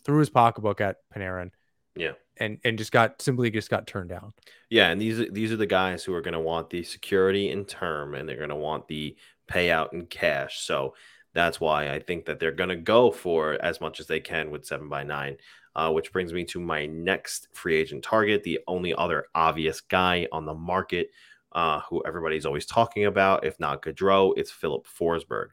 through 0.03 0.19
his 0.19 0.31
pocketbook 0.31 0.81
at 0.81 0.97
Panarin. 1.15 1.53
Yeah. 1.95 2.15
And 2.39 2.59
and 2.65 2.79
just 2.79 2.93
got 2.93 3.23
simply 3.23 3.51
just 3.51 3.71
got 3.71 3.87
turned 3.87 4.11
down. 4.11 4.33
Yeah, 4.71 4.91
and 4.91 5.01
these 5.01 5.31
these 5.31 5.53
are 5.53 5.57
the 5.57 5.67
guys 5.67 6.05
who 6.05 6.15
are 6.15 6.21
going 6.21 6.35
to 6.35 6.41
want 6.41 6.71
the 6.71 6.83
security 6.83 7.51
in 7.51 7.65
term, 7.65 8.15
and 8.15 8.29
they're 8.29 8.37
going 8.37 8.51
to 8.51 8.57
want 8.57 8.89
the 8.89 9.17
payout 9.51 9.93
in 9.93 10.07
cash. 10.07 10.61
So 10.61 10.95
that's 11.35 11.61
why 11.61 11.93
I 11.93 12.01
think 12.01 12.27
that 12.27 12.41
they're 12.41 12.53
going 12.53 12.71
to 12.71 12.77
go 12.77 13.11
for 13.11 13.55
as 13.63 13.81
much 13.81 14.01
as 14.01 14.07
they 14.07 14.21
can 14.21 14.51
with 14.51 14.67
seven 14.67 14.89
by 14.89 15.03
nine. 15.05 15.37
Uh, 15.75 15.93
which 15.93 16.11
brings 16.11 16.33
me 16.33 16.43
to 16.43 16.59
my 16.59 16.87
next 16.87 17.49
free 17.53 17.77
agent 17.77 18.03
target, 18.03 18.43
the 18.43 18.59
only 18.67 18.95
other 18.95 19.27
obvious 19.35 19.83
guy 19.83 20.27
on 20.33 20.47
the 20.47 20.55
market 20.55 21.11
uh, 21.53 21.81
who 21.89 22.03
everybody's 22.07 22.47
always 22.47 22.67
talking 22.67 23.07
about. 23.07 23.45
If 23.45 23.59
not 23.59 23.83
Gaudreau, 23.83 24.33
it's 24.37 24.51
Filip 24.51 24.87
Forsberg. 24.87 25.49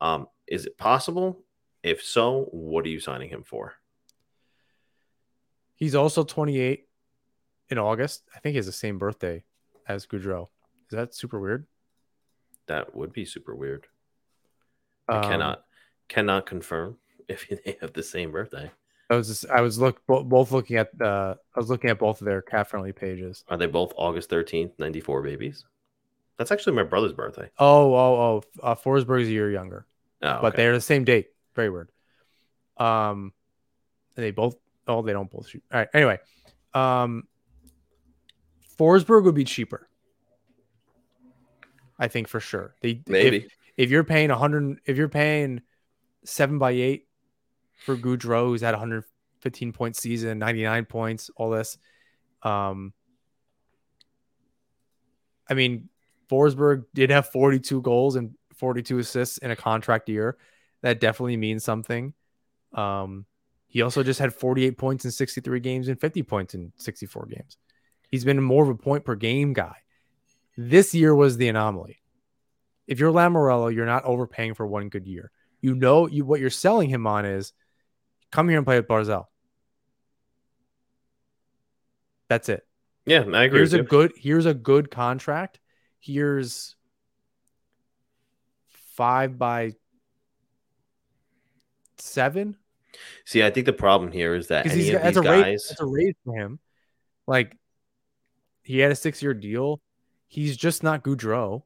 Um, 0.00 0.26
is 0.46 0.66
it 0.66 0.76
possible? 0.76 1.42
If 1.82 2.02
so, 2.02 2.48
what 2.50 2.84
are 2.84 2.88
you 2.88 3.00
signing 3.00 3.28
him 3.28 3.42
for? 3.44 3.74
He's 5.76 5.94
also 5.94 6.24
28 6.24 6.86
in 7.70 7.78
August. 7.78 8.22
I 8.34 8.38
think 8.38 8.52
he 8.52 8.56
has 8.56 8.66
the 8.66 8.72
same 8.72 8.98
birthday 8.98 9.44
as 9.88 10.06
Gaudreau. 10.06 10.48
Is 10.90 10.96
that 10.96 11.14
super 11.14 11.40
weird? 11.40 11.66
That 12.66 12.94
would 12.94 13.12
be 13.12 13.24
super 13.24 13.54
weird. 13.54 13.86
I 15.08 15.18
um, 15.18 15.24
cannot 15.24 15.64
cannot 16.08 16.46
confirm 16.46 16.96
if 17.28 17.48
they 17.48 17.76
have 17.80 17.92
the 17.92 18.02
same 18.02 18.30
birthday. 18.30 18.70
I 19.10 19.16
was 19.16 19.28
just, 19.28 19.46
I 19.50 19.60
was 19.60 19.78
look 19.78 20.00
both 20.06 20.50
looking 20.50 20.76
at 20.76 20.88
uh 21.00 21.34
I 21.54 21.58
was 21.58 21.68
looking 21.68 21.90
at 21.90 21.98
both 21.98 22.20
of 22.20 22.24
their 22.24 22.42
CapFriendly 22.42 22.96
pages. 22.96 23.44
Are 23.48 23.56
they 23.56 23.66
both 23.66 23.92
August 23.96 24.30
thirteenth, 24.30 24.72
ninety 24.78 25.00
four 25.00 25.22
babies? 25.22 25.64
That's 26.38 26.50
actually 26.50 26.76
my 26.76 26.82
brother's 26.84 27.12
birthday. 27.12 27.50
Oh 27.58 27.94
oh 27.94 28.14
oh, 28.14 28.42
uh, 28.62 28.74
Forsberg's 28.74 29.28
a 29.28 29.32
year 29.32 29.50
younger. 29.50 29.86
Oh, 30.22 30.28
okay. 30.28 30.38
but 30.40 30.56
they're 30.56 30.72
the 30.72 30.80
same 30.80 31.04
date. 31.04 31.28
Very 31.54 31.70
weird. 31.70 31.90
Um, 32.78 33.32
they 34.14 34.30
both. 34.30 34.56
Oh, 34.86 35.02
they 35.02 35.12
don't 35.12 35.30
both 35.30 35.48
shoot. 35.48 35.62
All 35.72 35.80
right. 35.80 35.88
Anyway, 35.94 36.18
um, 36.74 37.24
Forsberg 38.78 39.24
would 39.24 39.34
be 39.34 39.44
cheaper. 39.44 39.88
I 41.98 42.08
think 42.08 42.28
for 42.28 42.40
sure. 42.40 42.74
They 42.82 43.00
maybe 43.06 43.36
if, 43.38 43.52
if 43.76 43.90
you're 43.90 44.04
paying 44.04 44.30
100, 44.30 44.80
if 44.84 44.96
you're 44.96 45.08
paying 45.08 45.62
seven 46.24 46.58
by 46.58 46.72
eight 46.72 47.06
for 47.84 47.96
Gaudreau, 47.96 48.46
who's 48.46 48.62
had 48.62 48.72
115 48.72 49.72
point 49.72 49.96
season, 49.96 50.38
99 50.38 50.84
points, 50.86 51.30
all 51.36 51.50
this. 51.50 51.78
Um, 52.42 52.92
I 55.48 55.54
mean, 55.54 55.88
Forsberg 56.30 56.84
did 56.94 57.10
have 57.10 57.28
42 57.28 57.82
goals 57.82 58.16
and 58.16 58.34
42 58.56 58.98
assists 58.98 59.38
in 59.38 59.50
a 59.50 59.56
contract 59.56 60.08
year. 60.08 60.36
That 60.82 61.00
definitely 61.00 61.36
means 61.36 61.64
something. 61.64 62.14
Um, 62.72 63.26
he 63.74 63.82
also 63.82 64.04
just 64.04 64.20
had 64.20 64.32
48 64.32 64.78
points 64.78 65.04
in 65.04 65.10
63 65.10 65.58
games 65.58 65.88
and 65.88 66.00
50 66.00 66.22
points 66.22 66.54
in 66.54 66.72
64 66.76 67.26
games. 67.26 67.58
He's 68.08 68.24
been 68.24 68.40
more 68.40 68.62
of 68.62 68.68
a 68.68 68.76
point 68.76 69.04
per 69.04 69.16
game 69.16 69.52
guy. 69.52 69.74
This 70.56 70.94
year 70.94 71.12
was 71.12 71.36
the 71.36 71.48
anomaly. 71.48 72.00
If 72.86 73.00
you're 73.00 73.10
Lamoriello, 73.10 73.74
you're 73.74 73.84
not 73.84 74.04
overpaying 74.04 74.54
for 74.54 74.64
one 74.64 74.90
good 74.90 75.08
year. 75.08 75.32
You 75.60 75.74
know 75.74 76.06
you 76.06 76.24
what 76.24 76.38
you're 76.38 76.50
selling 76.50 76.88
him 76.88 77.04
on 77.08 77.24
is 77.24 77.52
come 78.30 78.48
here 78.48 78.58
and 78.58 78.66
play 78.66 78.76
with 78.76 78.86
Barzal. 78.86 79.24
That's 82.28 82.48
it. 82.48 82.64
Yeah, 83.06 83.24
I 83.32 83.42
agree. 83.42 83.58
Here's 83.58 83.74
a 83.74 83.78
you. 83.78 83.82
good 83.82 84.12
here's 84.16 84.46
a 84.46 84.54
good 84.54 84.88
contract. 84.88 85.58
Here's 85.98 86.76
five 88.68 89.36
by 89.36 89.72
seven. 91.98 92.56
See, 93.24 93.42
I 93.42 93.50
think 93.50 93.66
the 93.66 93.72
problem 93.72 94.12
here 94.12 94.34
is 94.34 94.48
that 94.48 94.66
any 94.66 94.90
of 94.90 95.02
these 95.02 95.16
a 95.16 95.22
guys, 95.22 95.76
a 95.80 95.86
raise 95.86 96.14
for 96.24 96.36
him. 96.36 96.58
Like 97.26 97.56
he 98.62 98.78
had 98.78 98.92
a 98.92 98.96
six 98.96 99.22
year 99.22 99.34
deal. 99.34 99.80
He's 100.26 100.56
just 100.56 100.82
not 100.82 101.04
Gaudreau, 101.04 101.62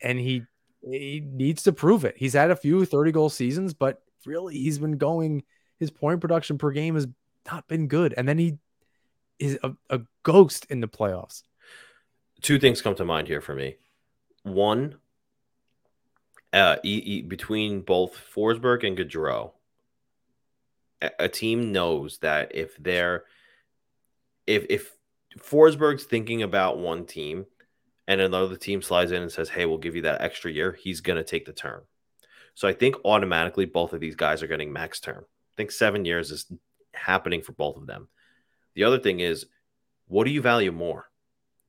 and 0.00 0.18
he 0.18 0.42
he 0.82 1.20
needs 1.20 1.64
to 1.64 1.72
prove 1.72 2.04
it. 2.04 2.16
He's 2.16 2.32
had 2.32 2.50
a 2.50 2.56
few 2.56 2.84
30 2.84 3.12
goal 3.12 3.28
seasons, 3.28 3.74
but 3.74 4.02
really 4.24 4.54
he's 4.56 4.78
been 4.78 4.98
going 4.98 5.42
his 5.78 5.90
point 5.90 6.20
production 6.20 6.58
per 6.58 6.70
game 6.70 6.94
has 6.94 7.06
not 7.46 7.68
been 7.68 7.88
good. 7.88 8.14
And 8.16 8.28
then 8.28 8.38
he 8.38 8.58
is 9.38 9.58
a, 9.62 9.72
a 9.90 10.00
ghost 10.22 10.66
in 10.70 10.80
the 10.80 10.88
playoffs. 10.88 11.42
Two 12.40 12.58
things 12.58 12.80
come 12.82 12.94
to 12.96 13.04
mind 13.04 13.28
here 13.28 13.40
for 13.40 13.54
me. 13.54 13.76
One, 14.42 14.96
uh, 16.52 16.76
e- 16.82 17.02
e- 17.04 17.22
between 17.22 17.80
both 17.80 18.16
Forsberg 18.34 18.86
and 18.86 18.96
Gaudreau, 18.96 19.52
a-, 21.02 21.28
team 21.28 21.72
knows 21.72 22.18
that 22.18 22.54
if 22.54 22.76
they're 22.76 23.24
if 24.46 24.66
if 24.70 24.92
Forsberg's 25.38 26.04
thinking 26.04 26.42
about 26.42 26.78
one 26.78 27.04
team 27.04 27.46
and 28.08 28.20
another 28.20 28.56
team 28.56 28.82
slides 28.82 29.12
in 29.12 29.22
and 29.22 29.32
says, 29.32 29.48
"Hey, 29.48 29.66
we'll 29.66 29.78
give 29.78 29.96
you 29.96 30.02
that 30.02 30.20
extra 30.20 30.50
year," 30.50 30.72
he's 30.72 31.00
going 31.00 31.16
to 31.16 31.24
take 31.24 31.44
the 31.44 31.52
term. 31.52 31.82
So 32.54 32.66
I 32.66 32.72
think 32.72 32.96
automatically 33.04 33.66
both 33.66 33.92
of 33.92 34.00
these 34.00 34.16
guys 34.16 34.42
are 34.42 34.46
getting 34.46 34.72
max 34.72 35.00
term. 35.00 35.24
I 35.24 35.54
think 35.56 35.70
seven 35.70 36.04
years 36.04 36.30
is 36.30 36.50
happening 36.94 37.42
for 37.42 37.52
both 37.52 37.76
of 37.76 37.86
them. 37.86 38.08
The 38.74 38.84
other 38.84 38.98
thing 38.98 39.20
is, 39.20 39.46
what 40.06 40.24
do 40.24 40.30
you 40.30 40.40
value 40.40 40.72
more? 40.72 41.10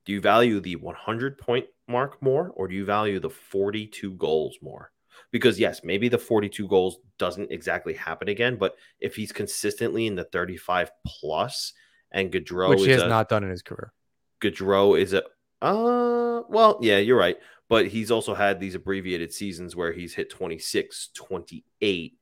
Do 0.05 0.13
you 0.13 0.21
value 0.21 0.61
the 0.61 0.77
100 0.77 1.37
point 1.37 1.65
mark 1.87 2.21
more 2.21 2.49
or 2.55 2.67
do 2.67 2.75
you 2.75 2.85
value 2.85 3.19
the 3.19 3.29
42 3.29 4.13
goals 4.13 4.57
more? 4.61 4.91
Because 5.31 5.59
yes, 5.59 5.81
maybe 5.83 6.09
the 6.09 6.17
42 6.17 6.67
goals 6.67 6.97
doesn't 7.17 7.51
exactly 7.51 7.93
happen 7.93 8.29
again, 8.29 8.57
but 8.57 8.75
if 8.99 9.15
he's 9.15 9.31
consistently 9.31 10.07
in 10.07 10.15
the 10.15 10.23
35 10.25 10.91
plus 11.05 11.73
and 12.11 12.31
Gaudreau 12.31 12.69
which 12.69 12.83
he 12.83 12.91
has 12.91 13.03
a, 13.03 13.07
not 13.07 13.29
done 13.29 13.43
in 13.43 13.49
his 13.49 13.61
career. 13.61 13.93
Gaudreau 14.41 14.99
is 14.99 15.13
a 15.13 15.23
uh 15.61 16.43
well, 16.49 16.77
yeah, 16.81 16.97
you're 16.97 17.17
right, 17.17 17.37
but 17.67 17.87
he's 17.87 18.11
also 18.11 18.33
had 18.33 18.59
these 18.59 18.75
abbreviated 18.75 19.33
seasons 19.33 19.75
where 19.75 19.91
he's 19.91 20.13
hit 20.13 20.29
26, 20.29 21.09
28. 21.13 22.13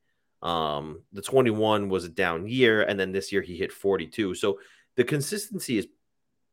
Um 0.42 1.02
the 1.14 1.22
21 1.22 1.90
was 1.90 2.06
a 2.06 2.10
down 2.10 2.48
year 2.48 2.84
and 2.84 3.00
then 3.00 3.12
this 3.12 3.32
year 3.32 3.42
he 3.42 3.58
hit 3.58 3.72
42. 3.72 4.36
So 4.36 4.60
the 4.96 5.04
consistency 5.04 5.78
is 5.78 5.88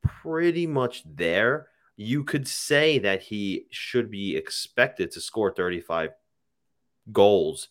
pretty 0.03 0.67
much 0.67 1.05
there. 1.07 1.69
You 1.97 2.25
could 2.25 2.49
say 2.49 2.99
that 2.99 3.23
he 3.23 3.67
should 3.71 4.11
be 4.11 4.37
expected 4.37 5.11
to 5.13 5.21
score 5.21 5.53
35 5.53 6.11
goals 7.11 7.69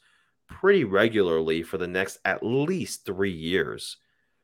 pretty 0.48 0.84
regularly 0.84 1.64
for 1.64 1.78
the 1.78 1.88
next 1.88 2.20
at 2.26 2.44
least 2.44 3.06
three 3.06 3.32
years. 3.32 3.98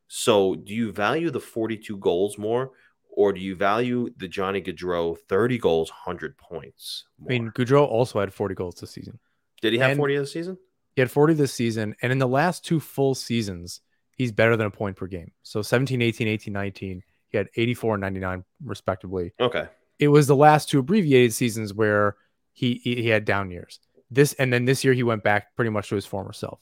So, 0.07 0.55
do 0.55 0.73
you 0.73 0.93
value 0.93 1.29
the 1.29 1.39
42 1.39 1.97
goals 1.97 2.37
more, 2.37 2.71
or 3.09 3.33
do 3.33 3.41
you 3.41 3.55
value 3.55 4.09
the 4.15 4.27
Johnny 4.27 4.61
Gaudreau 4.61 5.17
30 5.27 5.57
goals, 5.57 5.89
100 5.89 6.37
points? 6.37 7.05
More? 7.19 7.29
I 7.29 7.33
mean, 7.33 7.51
Gaudreau 7.51 7.85
also 7.85 8.19
had 8.21 8.33
40 8.33 8.55
goals 8.55 8.75
this 8.75 8.91
season. 8.91 9.19
Did 9.61 9.73
he 9.73 9.79
have 9.79 9.91
and 9.91 9.97
40 9.97 10.17
this 10.17 10.31
season? 10.31 10.57
He 10.95 11.01
had 11.01 11.11
40 11.11 11.33
this 11.33 11.53
season. 11.53 11.95
And 12.01 12.11
in 12.11 12.19
the 12.19 12.27
last 12.27 12.63
two 12.63 12.79
full 12.79 13.15
seasons, 13.15 13.81
he's 14.15 14.31
better 14.31 14.55
than 14.55 14.67
a 14.67 14.71
point 14.71 14.95
per 14.95 15.07
game. 15.07 15.31
So 15.43 15.61
17, 15.61 16.01
18, 16.01 16.27
18, 16.27 16.53
19, 16.53 17.03
he 17.29 17.37
had 17.37 17.49
84 17.55 17.95
and 17.95 18.01
99 18.01 18.43
respectively. 18.63 19.33
Okay. 19.39 19.67
It 19.99 20.07
was 20.07 20.27
the 20.27 20.35
last 20.35 20.69
two 20.69 20.79
abbreviated 20.79 21.33
seasons 21.33 21.73
where 21.73 22.15
he 22.53 22.75
he 22.83 23.07
had 23.07 23.25
down 23.25 23.51
years. 23.51 23.79
This 24.09 24.33
and 24.33 24.51
then 24.51 24.65
this 24.65 24.83
year 24.83 24.93
he 24.93 25.03
went 25.03 25.23
back 25.23 25.55
pretty 25.55 25.69
much 25.69 25.89
to 25.89 25.95
his 25.95 26.05
former 26.05 26.33
self. 26.33 26.59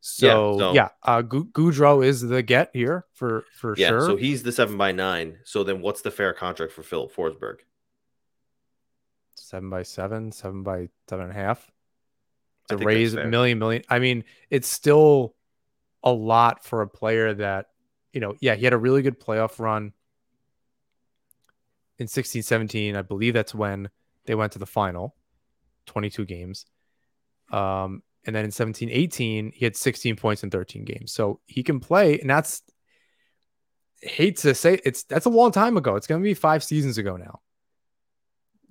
So 0.00 0.26
yeah, 0.26 0.58
so, 0.58 0.72
yeah 0.72 0.88
uh, 1.02 1.22
Gaudreau 1.22 2.04
is 2.04 2.20
the 2.20 2.42
get 2.42 2.70
here 2.72 3.06
for 3.12 3.44
for 3.52 3.74
yeah, 3.76 3.88
sure. 3.88 4.06
So 4.06 4.16
he's 4.16 4.42
the 4.42 4.52
seven 4.52 4.76
by 4.76 4.92
nine. 4.92 5.38
So 5.44 5.64
then, 5.64 5.80
what's 5.80 6.02
the 6.02 6.10
fair 6.10 6.32
contract 6.32 6.72
for 6.72 6.82
Filip 6.82 7.14
Forsberg? 7.14 7.58
Seven 9.34 9.70
by 9.70 9.82
seven, 9.82 10.32
seven 10.32 10.62
by 10.62 10.88
seven 11.08 11.26
and 11.26 11.34
a 11.34 11.38
half. 11.40 11.70
To 12.68 12.76
raise 12.76 13.14
a 13.14 13.24
million 13.24 13.58
million. 13.60 13.84
I 13.88 14.00
mean, 14.00 14.24
it's 14.50 14.66
still 14.66 15.36
a 16.02 16.12
lot 16.12 16.64
for 16.64 16.82
a 16.82 16.88
player 16.88 17.32
that 17.34 17.66
you 18.12 18.20
know, 18.20 18.34
yeah, 18.40 18.54
he 18.54 18.64
had 18.64 18.72
a 18.72 18.78
really 18.78 19.02
good 19.02 19.20
playoff 19.20 19.58
run 19.58 19.92
in 21.98 22.06
16 22.06 22.42
17. 22.42 22.96
I 22.96 23.02
believe 23.02 23.34
that's 23.34 23.54
when 23.54 23.90
they 24.24 24.34
went 24.34 24.52
to 24.52 24.58
the 24.58 24.66
final, 24.66 25.14
22 25.86 26.24
games. 26.24 26.66
Um, 27.52 28.02
and 28.26 28.34
then 28.34 28.44
in 28.44 28.50
17 28.50 28.90
18, 28.90 29.52
he 29.54 29.64
had 29.64 29.76
16 29.76 30.16
points 30.16 30.42
in 30.42 30.50
13 30.50 30.84
games. 30.84 31.12
So 31.12 31.40
he 31.46 31.62
can 31.62 31.80
play, 31.80 32.18
and 32.18 32.28
that's 32.28 32.62
hate 34.02 34.38
to 34.38 34.54
say 34.54 34.80
it's 34.84 35.04
that's 35.04 35.26
a 35.26 35.30
long 35.30 35.52
time 35.52 35.76
ago. 35.76 35.96
It's 35.96 36.06
going 36.06 36.20
to 36.20 36.24
be 36.24 36.34
five 36.34 36.62
seasons 36.62 36.98
ago 36.98 37.16
now. 37.16 37.40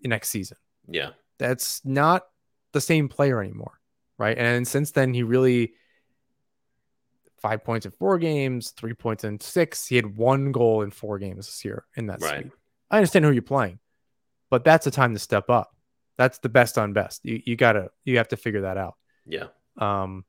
Next 0.04 0.30
season. 0.30 0.58
Yeah. 0.88 1.12
That's 1.40 1.84
not 1.84 2.24
the 2.74 2.82
same 2.82 3.10
player 3.10 3.42
anymore. 3.42 3.80
Right. 4.18 4.38
And 4.38 4.68
since 4.68 4.92
then, 4.92 5.14
he 5.14 5.24
really 5.24 5.74
five 7.42 7.64
points 7.64 7.86
in 7.86 7.92
four 7.92 8.18
games, 8.18 8.72
three 8.72 8.94
points 8.94 9.24
in 9.24 9.40
six. 9.40 9.88
He 9.88 9.96
had 9.96 10.18
one 10.18 10.52
goal 10.52 10.82
in 10.84 10.92
four 10.92 11.20
games 11.20 11.48
this 11.48 11.66
year 11.66 11.86
in 11.96 12.08
that 12.08 12.22
right. 12.22 12.50
I 12.90 12.98
understand 12.98 13.26
who 13.26 13.32
you're 13.32 13.42
playing, 13.42 13.80
but 14.50 14.64
that's 14.64 14.88
a 14.88 14.92
time 14.92 15.14
to 15.14 15.20
step 15.20 15.50
up. 15.50 15.75
That's 16.18 16.40
the 16.40 16.50
best 16.50 16.78
on 16.78 16.94
best. 16.94 17.26
You 17.26 17.42
you 17.46 17.56
gotta 17.56 17.92
you 18.04 18.18
have 18.18 18.30
to 18.30 18.38
figure 18.38 18.62
that 18.62 18.78
out. 18.78 18.96
Yeah. 19.26 19.48
Um. 19.78 20.24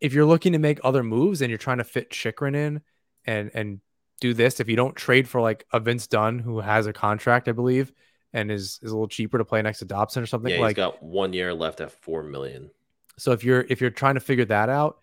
if 0.00 0.12
you're 0.12 0.26
looking 0.26 0.52
to 0.52 0.58
make 0.58 0.78
other 0.84 1.02
moves 1.02 1.40
and 1.40 1.50
you're 1.50 1.58
trying 1.58 1.78
to 1.78 1.84
fit 1.84 2.10
Chychrun 2.10 2.54
in 2.54 2.82
and 3.24 3.50
and 3.54 3.80
do 4.20 4.34
this, 4.34 4.60
if 4.60 4.68
you 4.68 4.76
don't 4.76 4.94
trade 4.96 5.28
for 5.28 5.40
like 5.40 5.66
a 5.72 5.80
Vince 5.80 6.06
Dunn 6.06 6.38
who 6.38 6.60
has 6.60 6.86
a 6.86 6.92
contract, 6.92 7.48
I 7.48 7.52
believe, 7.52 7.92
and 8.32 8.50
is 8.50 8.78
is 8.82 8.90
a 8.90 8.94
little 8.94 9.08
cheaper 9.08 9.38
to 9.38 9.44
play 9.44 9.62
next 9.62 9.78
to 9.80 9.84
Dobson 9.86 10.22
or 10.22 10.26
something 10.26 10.52
Yeah, 10.52 10.60
like 10.60 10.76
he's 10.76 10.84
got 10.84 11.02
one 11.02 11.32
year 11.32 11.54
left 11.54 11.80
at 11.80 11.90
four 11.92 12.22
million. 12.22 12.70
so 13.18 13.32
if 13.32 13.44
you're 13.44 13.64
if 13.68 13.80
you're 13.80 13.90
trying 13.90 14.14
to 14.14 14.20
figure 14.20 14.44
that 14.46 14.68
out 14.68 14.98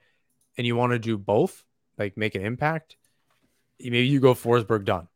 and 0.58 0.68
you 0.68 0.76
want 0.76 0.94
to 0.94 1.00
do 1.00 1.18
both, 1.18 1.64
like 1.98 2.16
make 2.18 2.36
an 2.36 2.46
impact, 2.46 2.96
maybe 3.80 4.06
you 4.06 4.20
go 4.20 4.34
Forsberg 4.36 4.86
Dunn, 4.86 5.08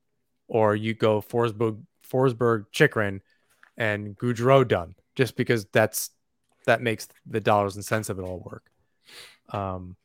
or 0.47 0.75
you 0.75 0.93
go 0.95 1.21
Forsberg 1.21 1.79
Forsberg 2.11 2.65
Chychrun 2.71 3.21
and 3.77 4.17
Gaudreau 4.17 4.67
Dunn, 4.67 4.95
just 5.15 5.35
because 5.35 5.65
that's 5.65 6.11
that 6.65 6.81
makes 6.81 7.07
the 7.25 7.39
dollars 7.39 7.75
and 7.75 7.85
cents 7.85 8.09
of 8.09 8.19
it 8.19 8.23
all 8.23 8.39
work. 8.39 8.69
Um, 9.49 9.95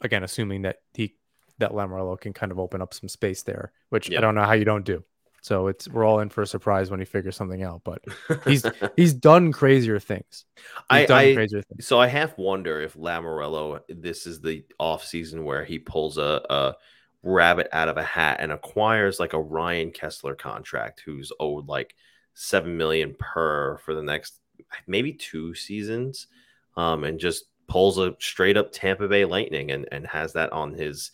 again, 0.00 0.24
assuming 0.24 0.62
that 0.62 0.78
he 0.94 1.16
that 1.58 1.72
Lamoriello 1.72 2.20
can 2.20 2.32
kind 2.32 2.52
of 2.52 2.58
open 2.58 2.80
up 2.80 2.94
some 2.94 3.08
space 3.08 3.42
there, 3.42 3.72
which 3.90 4.10
I 4.12 4.20
don't 4.20 4.34
know 4.34 4.44
how 4.44 4.52
you 4.52 4.64
don't 4.64 4.84
do. 4.84 5.04
So 5.40 5.68
it's 5.68 5.88
we're 5.88 6.04
all 6.04 6.20
in 6.20 6.30
for 6.30 6.42
a 6.42 6.46
surprise 6.46 6.90
when 6.90 7.00
he 7.00 7.06
figures 7.06 7.36
something 7.36 7.62
out. 7.62 7.82
But 7.84 8.02
he's 8.44 8.66
he's 8.96 9.14
done 9.14 9.52
crazier 9.52 9.98
things. 9.98 10.44
He's 10.56 10.64
I, 10.90 11.06
done 11.06 11.18
I 11.18 11.34
crazier 11.34 11.62
things. 11.62 11.86
so 11.86 12.00
I 12.00 12.06
half 12.06 12.36
wonder 12.38 12.80
if 12.80 12.94
Lamoriello, 12.94 13.80
this 13.88 14.26
is 14.26 14.40
the 14.40 14.64
off 14.78 15.04
season 15.04 15.44
where 15.44 15.64
he 15.64 15.78
pulls 15.78 16.18
a, 16.18 16.42
a 16.50 16.74
rabbit 17.22 17.68
out 17.72 17.88
of 17.88 17.96
a 17.96 18.02
hat 18.02 18.38
and 18.40 18.52
acquires 18.52 19.20
like 19.20 19.32
a 19.32 19.40
Ryan 19.40 19.90
Kesler 19.90 20.36
contract, 20.36 21.02
who's 21.04 21.32
owed 21.38 21.68
like 21.68 21.94
seven 22.40 22.76
million 22.76 23.14
per 23.18 23.76
for 23.78 23.94
the 23.94 24.02
next 24.02 24.38
maybe 24.86 25.12
two 25.12 25.54
seasons, 25.54 26.28
um, 26.76 27.04
and 27.04 27.18
just 27.18 27.44
pulls 27.66 27.98
a 27.98 28.14
straight 28.20 28.56
up 28.56 28.70
Tampa 28.72 29.08
Bay 29.08 29.24
Lightning 29.24 29.70
and 29.72 29.86
and 29.92 30.06
has 30.06 30.32
that 30.34 30.52
on 30.52 30.72
his 30.72 31.10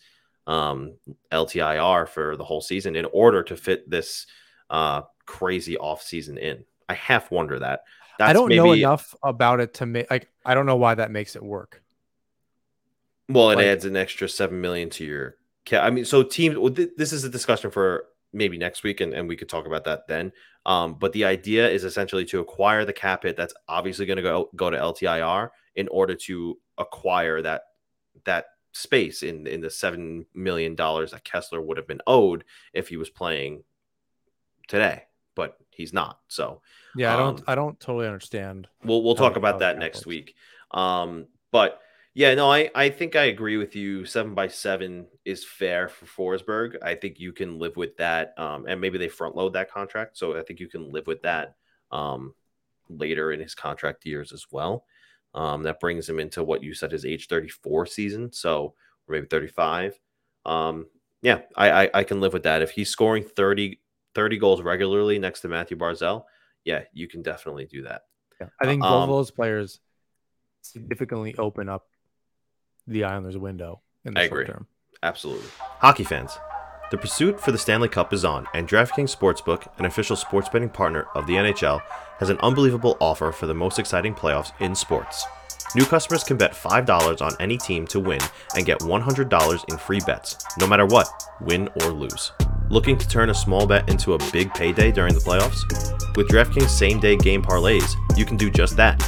um 0.47 0.93
LTIR 1.31 2.07
for 2.07 2.37
the 2.37 2.43
whole 2.43 2.61
season 2.61 2.95
in 2.95 3.05
order 3.11 3.41
to 3.43 3.57
fit 3.57 3.89
this 3.89 4.27
uh 4.69 5.01
crazy 5.25 5.77
off 5.77 6.01
season 6.03 6.37
in. 6.37 6.63
I 6.87 6.93
half 6.93 7.31
wonder 7.31 7.57
that. 7.59 7.81
I 8.19 8.31
don't 8.31 8.49
know 8.53 8.71
enough 8.73 9.15
about 9.23 9.59
it 9.59 9.73
to 9.75 9.85
make 9.85 10.09
like 10.11 10.29
I 10.45 10.53
don't 10.53 10.67
know 10.67 10.75
why 10.77 10.95
that 10.95 11.09
makes 11.11 11.35
it 11.35 11.43
work. 11.43 11.81
Well, 13.27 13.49
it 13.49 13.55
Like- 13.55 13.65
adds 13.65 13.85
an 13.85 13.95
extra 13.95 14.29
seven 14.29 14.61
million 14.61 14.89
to 14.91 15.03
your. 15.03 15.35
I 15.71 15.89
mean, 15.89 16.05
so 16.05 16.21
teams. 16.21 16.55
This 16.95 17.11
is 17.11 17.23
a 17.23 17.29
discussion 17.29 17.71
for 17.71 18.05
maybe 18.35 18.57
next 18.57 18.83
week, 18.83 19.01
and, 19.01 19.13
and 19.13 19.27
we 19.27 19.35
could 19.35 19.49
talk 19.49 19.65
about 19.65 19.85
that 19.85 20.07
then. 20.07 20.31
Um, 20.65 20.95
but 20.95 21.13
the 21.13 21.25
idea 21.25 21.67
is 21.69 21.83
essentially 21.83 22.25
to 22.25 22.39
acquire 22.39 22.85
the 22.85 22.93
cap 22.93 23.23
hit 23.23 23.37
that's 23.37 23.53
obviously 23.67 24.05
going 24.05 24.17
to 24.17 24.23
go 24.23 24.49
go 24.55 24.69
to 24.69 24.77
LTIR 24.77 25.49
in 25.75 25.87
order 25.87 26.15
to 26.15 26.57
acquire 26.77 27.41
that 27.41 27.63
that 28.25 28.45
space 28.73 29.23
in 29.23 29.47
in 29.47 29.61
the 29.61 29.69
seven 29.69 30.25
million 30.33 30.75
dollars 30.75 31.11
that 31.11 31.23
Kesler 31.23 31.63
would 31.65 31.77
have 31.77 31.87
been 31.87 32.01
owed 32.07 32.43
if 32.73 32.89
he 32.89 32.97
was 32.97 33.09
playing 33.09 33.63
today, 34.67 35.03
but 35.35 35.57
he's 35.71 35.93
not. 35.93 36.19
So 36.27 36.61
Yeah, 36.95 37.13
I 37.13 37.17
don't 37.17 37.39
Um, 37.39 37.43
I 37.47 37.55
don't 37.55 37.79
totally 37.79 38.07
understand. 38.07 38.67
we'll 38.83 39.03
we'll 39.03 39.15
talk 39.15 39.35
about 39.37 39.59
that 39.59 39.77
next 39.77 39.99
works. 39.99 40.07
week. 40.07 40.35
Um, 40.71 41.27
but 41.51 41.79
yeah, 42.15 42.33
no, 42.33 42.51
I 42.51 42.71
I 42.73 42.89
think 42.89 43.15
I 43.15 43.25
agree 43.25 43.57
with 43.57 43.75
you. 43.75 44.05
Seven 44.05 44.33
by 44.33 44.47
seven 44.47 45.05
is 45.23 45.45
fair 45.45 45.89
for 45.89 46.05
Forsberg. 46.39 46.77
I 46.81 46.95
think 46.95 47.19
you 47.19 47.31
can 47.31 47.59
live 47.59 47.77
with 47.77 47.95
that. 47.97 48.33
Um, 48.37 48.65
and 48.67 48.81
maybe 48.81 48.97
they 48.97 49.09
front 49.09 49.35
load 49.35 49.53
that 49.53 49.71
contract, 49.71 50.17
so 50.17 50.35
I 50.35 50.41
think 50.41 50.59
you 50.59 50.67
can 50.67 50.91
live 50.91 51.05
with 51.05 51.21
that. 51.21 51.55
Um, 51.91 52.33
later 52.89 53.31
in 53.31 53.39
his 53.39 53.55
contract 53.55 54.05
years 54.05 54.31
as 54.31 54.45
well. 54.51 54.85
Um, 55.33 55.63
that 55.63 55.79
brings 55.79 56.07
him 56.07 56.19
into 56.19 56.43
what 56.43 56.63
you 56.63 56.73
said 56.73 56.91
his 56.91 57.05
age 57.05 57.27
34 57.27 57.85
season, 57.87 58.31
so 58.31 58.73
or 59.07 59.13
maybe 59.13 59.27
35. 59.27 59.99
Um, 60.45 60.87
yeah, 61.21 61.41
I, 61.55 61.85
I 61.85 61.89
I 61.93 62.03
can 62.03 62.21
live 62.21 62.33
with 62.33 62.43
that. 62.43 62.61
If 62.61 62.71
he's 62.71 62.89
scoring 62.89 63.23
30 63.23 63.81
30 64.13 64.37
goals 64.37 64.61
regularly 64.61 65.19
next 65.19 65.41
to 65.41 65.49
Mathew 65.49 65.77
Barzal, 65.77 66.23
yeah, 66.63 66.83
you 66.93 67.07
can 67.07 67.21
definitely 67.21 67.65
do 67.65 67.81
that. 67.83 68.03
Yeah. 68.39 68.47
I 68.61 68.65
think 68.65 68.83
Um, 68.83 68.91
both 68.91 69.03
of 69.03 69.09
those 69.09 69.31
players 69.31 69.79
significantly 70.61 71.35
open 71.37 71.67
up 71.67 71.85
the 72.87 73.03
Islanders 73.03 73.37
window 73.37 73.81
in 74.03 74.13
the 74.13 74.21
I 74.21 74.27
short 74.27 74.41
agree. 74.41 74.53
term. 74.53 74.67
Absolutely. 75.03 75.47
Hockey 75.79 76.03
fans, 76.03 76.37
the 76.91 76.97
pursuit 76.97 77.39
for 77.39 77.51
the 77.51 77.57
Stanley 77.57 77.89
Cup 77.89 78.13
is 78.13 78.23
on, 78.23 78.47
and 78.53 78.67
DraftKings 78.67 79.15
Sportsbook, 79.15 79.67
an 79.79 79.85
official 79.85 80.15
sports 80.15 80.49
betting 80.49 80.69
partner 80.69 81.07
of 81.15 81.25
the 81.25 81.33
NHL, 81.33 81.81
has 82.19 82.29
an 82.29 82.37
unbelievable 82.39 82.95
offer 83.01 83.31
for 83.31 83.47
the 83.47 83.53
most 83.53 83.79
exciting 83.79 84.13
playoffs 84.13 84.51
in 84.61 84.75
sports. 84.75 85.25
New 85.75 85.85
customers 85.85 86.23
can 86.23 86.37
bet 86.37 86.53
$5 86.53 87.21
on 87.21 87.33
any 87.39 87.57
team 87.57 87.85
to 87.87 87.99
win 87.99 88.21
and 88.55 88.65
get 88.65 88.79
$100 88.79 89.65
in 89.71 89.77
free 89.77 89.99
bets, 90.05 90.37
no 90.59 90.67
matter 90.67 90.85
what, 90.85 91.07
win 91.41 91.67
or 91.81 91.89
lose. 91.89 92.31
Looking 92.69 92.97
to 92.97 93.07
turn 93.07 93.29
a 93.29 93.33
small 93.33 93.67
bet 93.67 93.89
into 93.89 94.13
a 94.13 94.31
big 94.31 94.53
payday 94.53 94.91
during 94.91 95.13
the 95.13 95.19
playoffs? 95.19 96.15
With 96.15 96.29
DraftKings 96.29 96.69
same 96.69 96.99
day 96.99 97.17
game 97.17 97.41
parlays, 97.41 97.93
you 98.17 98.25
can 98.25 98.37
do 98.37 98.49
just 98.49 98.77
that. 98.77 98.99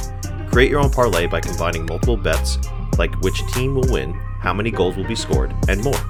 Create 0.50 0.70
your 0.70 0.80
own 0.80 0.90
parlay 0.90 1.26
by 1.26 1.40
combining 1.40 1.86
multiple 1.86 2.16
bets, 2.16 2.58
like 2.98 3.14
which 3.20 3.46
team 3.52 3.74
will 3.74 3.90
win, 3.92 4.12
how 4.40 4.52
many 4.52 4.70
goals 4.70 4.96
will 4.96 5.06
be 5.06 5.14
scored, 5.14 5.54
and 5.68 5.82
more. 5.82 6.00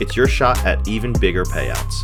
It's 0.00 0.16
your 0.16 0.26
shot 0.26 0.64
at 0.64 0.86
even 0.88 1.12
bigger 1.12 1.44
payouts. 1.44 2.02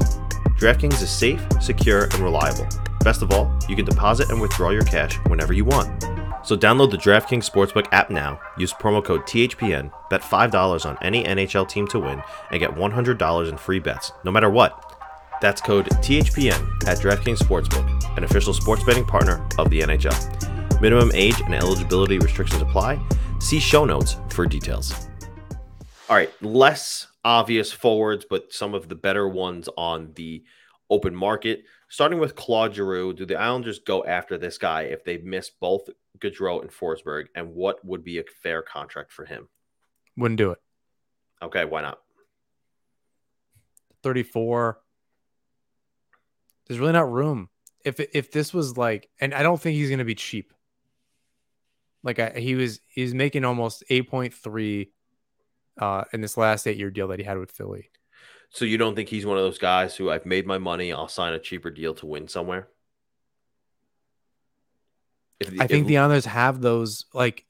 DraftKings 0.58 1.02
is 1.02 1.10
safe, 1.10 1.44
secure, 1.60 2.04
and 2.04 2.20
reliable. 2.20 2.66
Best 3.00 3.22
of 3.22 3.32
all, 3.32 3.56
you 3.68 3.76
can 3.76 3.84
deposit 3.84 4.30
and 4.30 4.40
withdraw 4.40 4.70
your 4.70 4.84
cash 4.84 5.16
whenever 5.26 5.52
you 5.52 5.64
want. 5.64 6.02
So 6.46 6.56
download 6.56 6.90
the 6.90 6.96
DraftKings 6.96 7.50
Sportsbook 7.50 7.88
app 7.92 8.08
now, 8.08 8.40
use 8.56 8.72
promo 8.72 9.04
code 9.04 9.22
THPN, 9.22 9.90
bet 10.10 10.22
$5 10.22 10.86
on 10.86 10.96
any 11.02 11.24
NHL 11.24 11.68
team 11.68 11.86
to 11.88 11.98
win, 11.98 12.22
and 12.50 12.60
get 12.60 12.70
$100 12.70 13.48
in 13.48 13.56
free 13.56 13.80
bets, 13.80 14.12
no 14.24 14.30
matter 14.30 14.48
what. 14.48 14.96
That's 15.40 15.60
code 15.60 15.86
THPN 15.86 16.88
at 16.88 16.98
DraftKings 16.98 17.38
Sportsbook, 17.38 18.16
an 18.16 18.24
official 18.24 18.54
sports 18.54 18.84
betting 18.84 19.04
partner 19.04 19.46
of 19.58 19.70
the 19.70 19.80
NHL. 19.80 20.55
Minimum 20.80 21.10
age 21.14 21.40
and 21.40 21.54
eligibility 21.54 22.18
restrictions 22.18 22.60
apply. 22.60 23.00
See 23.40 23.58
show 23.58 23.84
notes 23.84 24.16
for 24.28 24.44
details. 24.46 24.92
All 26.08 26.16
right, 26.16 26.30
less 26.42 27.06
obvious 27.24 27.72
forwards, 27.72 28.26
but 28.28 28.52
some 28.52 28.74
of 28.74 28.88
the 28.88 28.94
better 28.94 29.26
ones 29.26 29.68
on 29.76 30.12
the 30.14 30.44
open 30.90 31.14
market. 31.14 31.64
Starting 31.88 32.18
with 32.18 32.36
Claude 32.36 32.74
Giroux, 32.74 33.12
do 33.12 33.24
the 33.24 33.36
Islanders 33.36 33.78
go 33.78 34.04
after 34.04 34.36
this 34.36 34.58
guy 34.58 34.82
if 34.82 35.02
they 35.02 35.16
miss 35.18 35.48
both 35.50 35.88
Gaudreau 36.18 36.60
and 36.60 36.70
Forsberg? 36.70 37.26
And 37.34 37.54
what 37.54 37.84
would 37.84 38.04
be 38.04 38.18
a 38.18 38.24
fair 38.42 38.60
contract 38.62 39.12
for 39.12 39.24
him? 39.24 39.48
Wouldn't 40.16 40.38
do 40.38 40.50
it. 40.50 40.58
Okay, 41.42 41.64
why 41.64 41.82
not? 41.82 42.00
34. 44.02 44.78
There's 46.66 46.80
really 46.80 46.92
not 46.92 47.10
room. 47.10 47.48
If 47.84 47.98
if 48.00 48.30
this 48.30 48.52
was 48.52 48.76
like, 48.76 49.08
and 49.20 49.32
I 49.32 49.42
don't 49.42 49.60
think 49.60 49.76
he's 49.76 49.88
going 49.88 50.00
to 50.00 50.04
be 50.04 50.14
cheap. 50.14 50.52
Like 52.06 52.18
I, 52.20 52.30
he 52.30 52.54
was, 52.54 52.80
he's 52.86 53.12
making 53.12 53.44
almost 53.44 53.84
8.3 53.90 54.88
uh, 55.78 56.04
in 56.12 56.20
this 56.20 56.36
last 56.36 56.66
eight 56.66 56.78
year 56.78 56.90
deal 56.90 57.08
that 57.08 57.18
he 57.18 57.24
had 57.24 57.38
with 57.38 57.50
Philly. 57.50 57.90
So 58.50 58.64
you 58.64 58.78
don't 58.78 58.94
think 58.94 59.08
he's 59.08 59.26
one 59.26 59.36
of 59.36 59.42
those 59.42 59.58
guys 59.58 59.96
who 59.96 60.08
I've 60.08 60.24
made 60.24 60.46
my 60.46 60.58
money, 60.58 60.92
I'll 60.92 61.08
sign 61.08 61.32
a 61.32 61.38
cheaper 61.38 61.70
deal 61.70 61.94
to 61.94 62.06
win 62.06 62.28
somewhere? 62.28 62.68
If, 65.40 65.48
I 65.60 65.66
think 65.66 65.82
if- 65.82 65.86
the 65.88 65.98
Islanders 65.98 66.24
have 66.26 66.60
those. 66.60 67.04
Like 67.12 67.44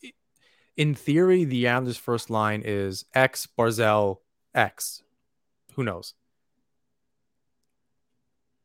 in 0.77 0.95
theory, 0.95 1.45
the 1.45 1.69
Islanders' 1.69 1.97
first 1.99 2.31
line 2.31 2.63
is 2.65 3.05
X 3.15 3.47
Barzal 3.59 4.17
X. 4.55 5.03
Who 5.75 5.85
knows? 5.85 6.15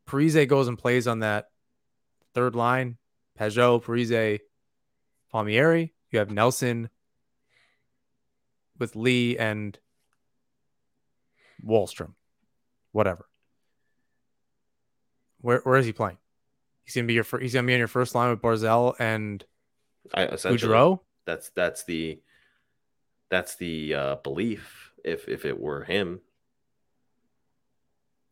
Parise 0.08 0.48
goes 0.48 0.68
and 0.68 0.78
plays 0.78 1.08
on 1.08 1.20
that 1.20 1.50
third 2.34 2.56
line. 2.56 2.98
Peugeot, 3.40 3.84
Parise, 3.84 4.40
Palmieri. 5.32 5.94
You 6.12 6.20
have 6.20 6.32
Nelson 6.32 6.90
with 8.78 8.96
Lee 8.96 9.38
and 9.38 9.78
Wahlstrom. 11.66 12.14
Whatever. 12.92 13.28
Where 15.40 15.62
where 15.64 15.78
is 15.78 15.86
he 15.86 15.94
playing? 15.94 16.18
He's 16.84 16.96
gonna 16.96 17.08
be 17.08 17.14
your 17.14 17.26
he's 17.40 17.54
gonna 17.54 17.68
be 17.68 17.74
on 17.74 17.80
your 17.80 17.88
first 17.88 18.14
line 18.16 18.30
with 18.30 18.42
Barzal 18.42 18.96
and 19.00 19.44
I 20.14 20.26
Gaudreau. 20.28 21.00
that's 21.26 21.50
that's 21.50 21.84
the 21.86 22.22
that's 23.30 23.56
the 23.56 23.94
uh, 23.94 24.16
belief. 24.18 24.92
If 25.04 25.28
if 25.28 25.46
it 25.46 25.60
were 25.60 25.84
him, 25.84 26.22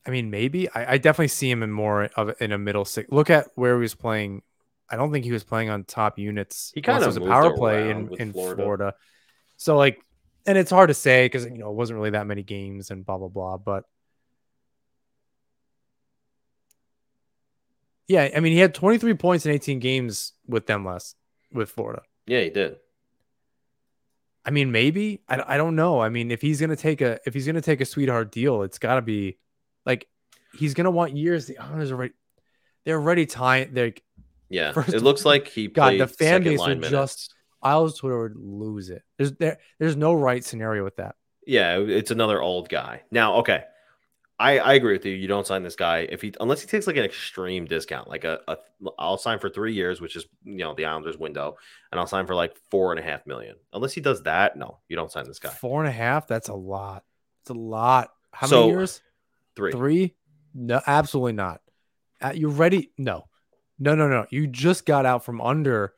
I 0.05 0.11
mean, 0.11 0.29
maybe 0.29 0.69
I, 0.69 0.93
I 0.93 0.97
definitely 0.97 1.29
see 1.29 1.49
him 1.49 1.63
in 1.63 1.71
more 1.71 2.05
of 2.15 2.35
in 2.41 2.51
a 2.51 2.57
middle 2.57 2.85
six. 2.85 3.11
Look 3.11 3.29
at 3.29 3.47
where 3.55 3.75
he 3.75 3.81
was 3.81 3.95
playing. 3.95 4.43
I 4.91 4.95
don't 4.95 5.11
think 5.11 5.25
he 5.25 5.31
was 5.31 5.43
playing 5.43 5.69
on 5.69 5.83
top 5.83 6.17
units. 6.17 6.71
He 6.73 6.81
kinda 6.81 7.05
was 7.05 7.17
a 7.17 7.21
power 7.21 7.55
play 7.55 7.91
in, 7.91 8.13
in 8.19 8.31
Florida. 8.31 8.63
Florida. 8.63 8.93
So 9.57 9.77
like, 9.77 10.03
and 10.45 10.57
it's 10.57 10.71
hard 10.71 10.87
to 10.87 10.93
say 10.93 11.25
because 11.25 11.45
you 11.45 11.57
know 11.57 11.69
it 11.69 11.75
wasn't 11.75 11.97
really 11.97 12.11
that 12.11 12.27
many 12.27 12.43
games 12.43 12.91
and 12.91 13.05
blah 13.05 13.17
blah 13.17 13.27
blah. 13.27 13.57
But 13.57 13.83
yeah, 18.07 18.29
I 18.35 18.39
mean, 18.39 18.53
he 18.53 18.59
had 18.59 18.73
23 18.73 19.13
points 19.13 19.45
in 19.45 19.51
18 19.51 19.79
games 19.79 20.33
with 20.47 20.65
them 20.65 20.85
last 20.85 21.15
with 21.53 21.69
Florida. 21.69 22.01
yeah, 22.25 22.41
he 22.41 22.49
did. 22.49 22.77
I 24.45 24.51
mean, 24.51 24.71
maybe 24.71 25.21
I, 25.27 25.55
I 25.55 25.57
don't 25.57 25.75
know. 25.75 25.99
I 25.99 26.09
mean, 26.09 26.31
if 26.31 26.41
he's 26.41 26.59
gonna 26.59 26.75
take 26.75 27.01
a 27.01 27.19
if 27.25 27.33
he's 27.33 27.45
gonna 27.45 27.61
take 27.61 27.81
a 27.81 27.85
sweetheart 27.85 28.31
deal, 28.31 28.63
it's 28.63 28.79
got 28.79 28.95
to 28.95 29.01
be 29.01 29.37
like 29.85 30.07
he's 30.57 30.73
gonna 30.73 30.89
want 30.89 31.15
years. 31.15 31.45
The 31.45 31.57
owners 31.57 31.91
oh, 31.91 31.95
are 31.95 31.97
already 31.97 32.13
they're 32.85 32.99
already 32.99 33.25
tying. 33.27 33.73
They're 33.73 33.93
Yeah, 34.49 34.71
First 34.71 34.89
it 34.93 35.01
looks 35.01 35.25
like 35.25 35.47
he 35.47 35.67
God, 35.67 35.83
played 35.89 36.01
the 36.01 36.07
fan 36.07 36.43
base 36.43 36.59
would 36.59 36.79
minutes. 36.79 36.89
just- 36.91 37.35
Isles 37.61 37.97
Twitter 37.97 38.21
would 38.21 38.37
lose 38.37 38.89
it. 38.89 39.03
There's 39.17 39.33
there 39.33 39.57
there's 39.79 39.97
no 39.97 40.13
right 40.13 40.43
scenario 40.43 40.83
with 40.83 40.95
that. 40.95 41.15
Yeah, 41.45 41.77
it's 41.79 42.09
another 42.11 42.41
old 42.41 42.69
guy. 42.69 43.01
Now, 43.11 43.35
okay. 43.37 43.63
I, 44.41 44.57
I 44.59 44.73
agree 44.75 44.93
with 44.93 45.05
you. 45.05 45.13
You 45.13 45.27
don't 45.27 45.45
sign 45.45 45.63
this 45.63 45.75
guy 45.75 46.07
if 46.09 46.21
he 46.21 46.33
unless 46.39 46.61
he 46.61 46.67
takes 46.67 46.87
like 46.87 46.95
an 46.95 47.03
extreme 47.03 47.65
discount, 47.65 48.07
like 48.07 48.23
a, 48.23 48.39
a 48.47 48.57
I'll 48.97 49.17
sign 49.17 49.37
for 49.39 49.49
three 49.49 49.73
years, 49.73 49.99
which 49.99 50.15
is 50.15 50.25
you 50.45 50.59
know 50.59 50.73
the 50.73 50.85
Islanders 50.85 51.17
window, 51.17 51.57
and 51.91 51.99
I'll 51.99 52.07
sign 52.07 52.25
for 52.25 52.33
like 52.35 52.55
four 52.71 52.91
and 52.93 52.99
a 52.99 53.03
half 53.03 53.27
million. 53.27 53.57
Unless 53.73 53.91
he 53.91 53.99
does 53.99 54.23
that, 54.23 54.55
no, 54.55 54.77
you 54.87 54.95
don't 54.95 55.11
sign 55.11 55.25
this 55.27 55.39
guy. 55.39 55.49
Four 55.49 55.81
and 55.81 55.89
a 55.89 55.91
half. 55.91 56.25
That's 56.27 56.47
a 56.47 56.53
lot. 56.53 57.03
It's 57.41 57.49
a 57.49 57.53
lot. 57.53 58.13
How 58.31 58.47
So, 58.47 58.61
many 58.61 58.69
years? 58.77 59.01
Three. 59.57 59.73
Three? 59.73 60.15
No, 60.53 60.79
absolutely 60.87 61.33
not. 61.33 61.59
Uh, 62.21 62.31
you 62.33 62.47
ready? 62.47 62.91
No, 62.97 63.25
no, 63.79 63.95
no, 63.95 64.07
no. 64.07 64.25
You 64.29 64.47
just 64.47 64.85
got 64.85 65.05
out 65.05 65.23
from 65.23 65.41
under 65.41 65.93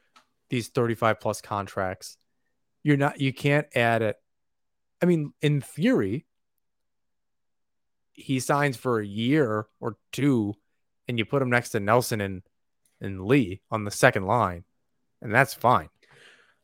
these 0.50 0.70
35 0.70 1.20
plus 1.20 1.42
contracts. 1.42 2.18
You're 2.84 2.98
not, 2.98 3.20
you 3.20 3.34
can't 3.34 3.68
add 3.76 4.02
it. 4.02 4.18
I 5.02 5.06
mean, 5.06 5.34
in 5.42 5.62
theory, 5.62 6.26
he 8.14 8.40
signs 8.40 8.78
for 8.78 9.00
a 9.00 9.06
year 9.06 9.68
or 9.80 9.98
two 10.12 10.56
and 11.08 11.18
you 11.18 11.26
put 11.26 11.42
him 11.42 11.50
next 11.50 11.70
to 11.70 11.80
Nelson 11.80 12.22
and, 12.22 12.44
and 13.02 13.26
Lee 13.26 13.62
on 13.72 13.84
the 13.84 13.92
second 13.92 14.26
line, 14.26 14.64
and 15.22 15.34
that's 15.34 15.54
fine. 15.54 15.90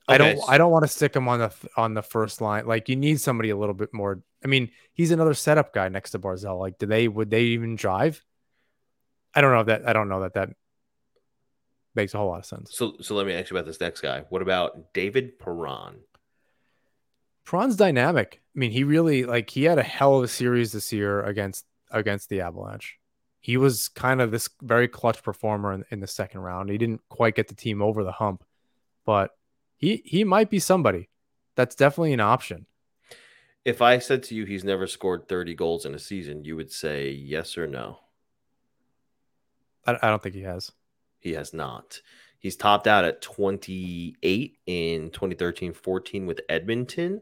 I 0.07 0.17
don't 0.17 0.39
I 0.47 0.57
don't 0.57 0.71
want 0.71 0.85
to 0.85 0.87
stick 0.87 1.15
him 1.15 1.27
on 1.27 1.39
the 1.39 1.53
on 1.75 1.93
the 1.93 2.01
first 2.01 2.39
line. 2.39 2.65
Like 2.65 2.87
you 2.87 2.95
need 2.95 3.19
somebody 3.19 3.49
a 3.49 3.57
little 3.57 3.73
bit 3.73 3.93
more. 3.93 4.21
I 4.43 4.47
mean, 4.47 4.69
he's 4.93 5.11
another 5.11 5.33
setup 5.33 5.73
guy 5.73 5.89
next 5.89 6.11
to 6.11 6.19
Barzal. 6.19 6.57
Like, 6.57 6.77
do 6.77 6.85
they 6.85 7.07
would 7.07 7.29
they 7.29 7.43
even 7.43 7.75
drive? 7.75 8.23
I 9.33 9.41
don't 9.41 9.51
know 9.51 9.63
that 9.63 9.87
I 9.87 9.91
don't 9.93 10.07
know 10.07 10.21
that 10.21 10.35
that 10.35 10.49
makes 11.97 12.13
a 12.13 12.17
whole 12.17 12.29
lot 12.29 12.39
of 12.39 12.45
sense. 12.45 12.73
So 12.73 12.95
so 13.01 13.15
let 13.15 13.27
me 13.27 13.33
ask 13.33 13.51
you 13.51 13.57
about 13.57 13.65
this 13.65 13.81
next 13.81 13.99
guy. 13.99 14.23
What 14.29 14.41
about 14.41 14.93
David 14.93 15.37
Perron? 15.37 15.99
Prawn's 17.43 17.75
dynamic. 17.75 18.41
I 18.55 18.59
mean, 18.59 18.71
he 18.71 18.83
really 18.83 19.25
like 19.25 19.49
he 19.49 19.63
had 19.63 19.79
a 19.79 19.83
hell 19.83 20.17
of 20.17 20.23
a 20.23 20.27
series 20.27 20.71
this 20.71 20.93
year 20.93 21.21
against 21.23 21.65
against 21.91 22.29
the 22.29 22.41
Avalanche. 22.41 22.97
He 23.39 23.57
was 23.57 23.87
kind 23.89 24.21
of 24.21 24.31
this 24.31 24.49
very 24.61 24.87
clutch 24.87 25.23
performer 25.23 25.73
in, 25.73 25.85
in 25.91 25.99
the 25.99 26.07
second 26.07 26.41
round. 26.41 26.69
He 26.69 26.77
didn't 26.77 27.01
quite 27.09 27.35
get 27.35 27.47
the 27.47 27.55
team 27.55 27.81
over 27.81 28.03
the 28.03 28.11
hump, 28.11 28.43
but 29.05 29.31
he 29.77 30.01
he 30.05 30.23
might 30.23 30.49
be 30.49 30.59
somebody. 30.59 31.09
That's 31.55 31.75
definitely 31.75 32.13
an 32.13 32.19
option. 32.19 32.65
If 33.63 33.81
I 33.81 33.99
said 33.99 34.23
to 34.23 34.35
you 34.35 34.45
he's 34.45 34.63
never 34.63 34.87
scored 34.87 35.27
30 35.27 35.55
goals 35.55 35.85
in 35.85 35.93
a 35.93 35.99
season, 35.99 36.45
you 36.45 36.55
would 36.55 36.71
say 36.71 37.09
yes 37.09 37.57
or 37.57 37.67
no. 37.67 37.99
I, 39.85 39.97
I 40.01 40.09
don't 40.09 40.21
think 40.21 40.35
he 40.35 40.41
has. 40.41 40.71
He 41.19 41.33
has 41.33 41.53
not. 41.53 42.01
He's 42.39 42.55
topped 42.55 42.87
out 42.87 43.05
at 43.05 43.21
28 43.21 44.57
in 44.65 45.09
2013-14 45.09 46.25
with 46.25 46.41
Edmonton. 46.49 47.21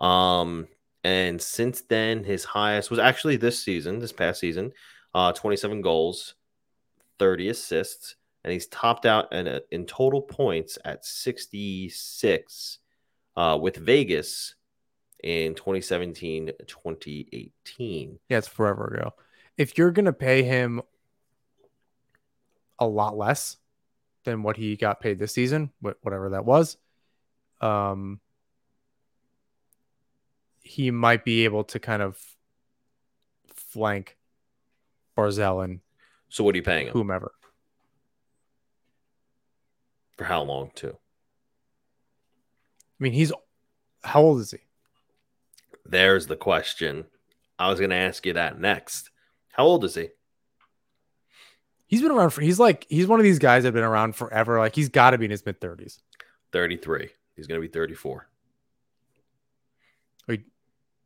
Um, 0.00 0.68
and 1.02 1.40
since 1.40 1.82
then, 1.82 2.24
his 2.24 2.44
highest 2.44 2.90
was 2.90 2.98
actually 2.98 3.36
this 3.36 3.62
season, 3.62 3.98
this 3.98 4.12
past 4.12 4.40
season, 4.40 4.72
uh, 5.14 5.32
27 5.32 5.80
goals, 5.80 6.34
30 7.18 7.50
assists, 7.50 8.16
and 8.42 8.52
he's 8.52 8.66
topped 8.66 9.06
out 9.06 9.32
in, 9.32 9.60
in 9.70 9.86
total 9.86 10.20
points 10.20 10.78
at 10.84 11.04
66 11.04 12.78
uh, 13.36 13.58
with 13.60 13.76
Vegas 13.76 14.54
in 15.22 15.54
2017 15.54 16.52
2018. 16.66 18.18
Yeah, 18.28 18.38
it's 18.38 18.46
forever 18.46 18.94
ago. 18.94 19.14
If 19.56 19.78
you're 19.78 19.90
gonna 19.90 20.12
pay 20.12 20.42
him 20.42 20.82
a 22.78 22.86
lot 22.86 23.16
less 23.16 23.56
than 24.24 24.42
what 24.42 24.56
he 24.56 24.76
got 24.76 25.00
paid 25.00 25.18
this 25.18 25.32
season, 25.32 25.70
whatever 25.80 26.30
that 26.30 26.44
was, 26.44 26.76
um, 27.60 28.20
he 30.60 30.90
might 30.90 31.24
be 31.24 31.44
able 31.44 31.64
to 31.64 31.78
kind 31.78 32.02
of 32.02 32.18
flank 33.54 34.16
Barzal 35.16 35.62
and 35.64 35.80
So, 36.28 36.42
what 36.42 36.54
are 36.54 36.58
you 36.58 36.62
paying 36.62 36.86
him 36.86 36.92
whomever. 36.92 37.32
for? 40.16 40.24
How 40.24 40.42
long, 40.42 40.70
too? 40.74 40.96
I 43.00 43.02
mean, 43.02 43.12
he's 43.12 43.32
how 44.04 44.22
old 44.22 44.40
is 44.40 44.50
he? 44.52 44.58
There's 45.84 46.26
the 46.26 46.36
question. 46.36 47.06
I 47.58 47.68
was 47.68 47.78
going 47.78 47.90
to 47.90 47.96
ask 47.96 48.24
you 48.26 48.32
that 48.34 48.58
next. 48.60 49.10
How 49.52 49.64
old 49.64 49.84
is 49.84 49.94
he? 49.94 50.08
He's 51.86 52.02
been 52.02 52.10
around 52.10 52.30
for. 52.30 52.40
He's 52.40 52.58
like 52.58 52.86
he's 52.88 53.06
one 53.06 53.20
of 53.20 53.24
these 53.24 53.38
guys 53.38 53.62
that 53.62 53.68
have 53.68 53.74
been 53.74 53.84
around 53.84 54.16
forever. 54.16 54.58
Like 54.58 54.74
he's 54.74 54.88
got 54.88 55.10
to 55.10 55.18
be 55.18 55.26
in 55.26 55.30
his 55.30 55.44
mid 55.44 55.60
thirties. 55.60 56.00
33. 56.52 57.08
He's 57.34 57.48
going 57.48 57.60
to 57.60 57.66
be 57.66 57.72
34. 57.72 58.28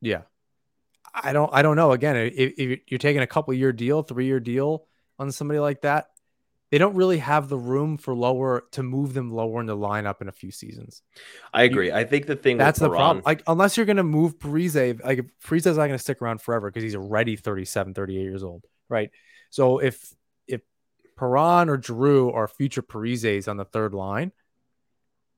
Yeah. 0.00 0.22
I 1.14 1.32
don't 1.32 1.50
I 1.52 1.62
don't 1.62 1.76
know. 1.76 1.92
Again, 1.92 2.16
if, 2.16 2.54
if 2.58 2.80
you're 2.86 2.98
taking 2.98 3.22
a 3.22 3.26
couple 3.26 3.52
year 3.54 3.72
deal, 3.72 4.02
three 4.02 4.26
year 4.26 4.40
deal 4.40 4.86
on 5.18 5.32
somebody 5.32 5.58
like 5.58 5.82
that, 5.82 6.10
they 6.70 6.78
don't 6.78 6.94
really 6.94 7.18
have 7.18 7.48
the 7.48 7.56
room 7.56 7.96
for 7.96 8.14
lower 8.14 8.64
to 8.72 8.82
move 8.82 9.14
them 9.14 9.32
lower 9.32 9.60
in 9.60 9.66
the 9.66 9.76
lineup 9.76 10.20
in 10.20 10.28
a 10.28 10.32
few 10.32 10.52
seasons. 10.52 11.02
I 11.52 11.62
agree. 11.62 11.90
I 11.90 12.04
think 12.04 12.26
the 12.26 12.36
thing 12.36 12.58
That's 12.58 12.78
the 12.78 12.90
problem. 12.90 13.22
Like 13.24 13.42
unless 13.46 13.76
you're 13.76 13.86
gonna 13.86 14.04
move 14.04 14.38
Parise, 14.38 15.02
like 15.02 15.24
Parise's 15.42 15.78
not 15.78 15.86
gonna 15.86 15.98
stick 15.98 16.20
around 16.20 16.42
forever 16.42 16.70
because 16.70 16.82
he's 16.82 16.94
already 16.94 17.36
37, 17.36 17.94
38 17.94 18.20
years 18.20 18.44
old, 18.44 18.64
right? 18.88 19.10
So 19.50 19.78
if 19.78 20.12
Perron 21.18 21.68
or 21.68 21.76
Drew 21.76 22.30
are 22.32 22.48
future 22.48 22.82
Parises 22.82 23.48
on 23.48 23.56
the 23.56 23.64
third 23.64 23.92
line, 23.94 24.32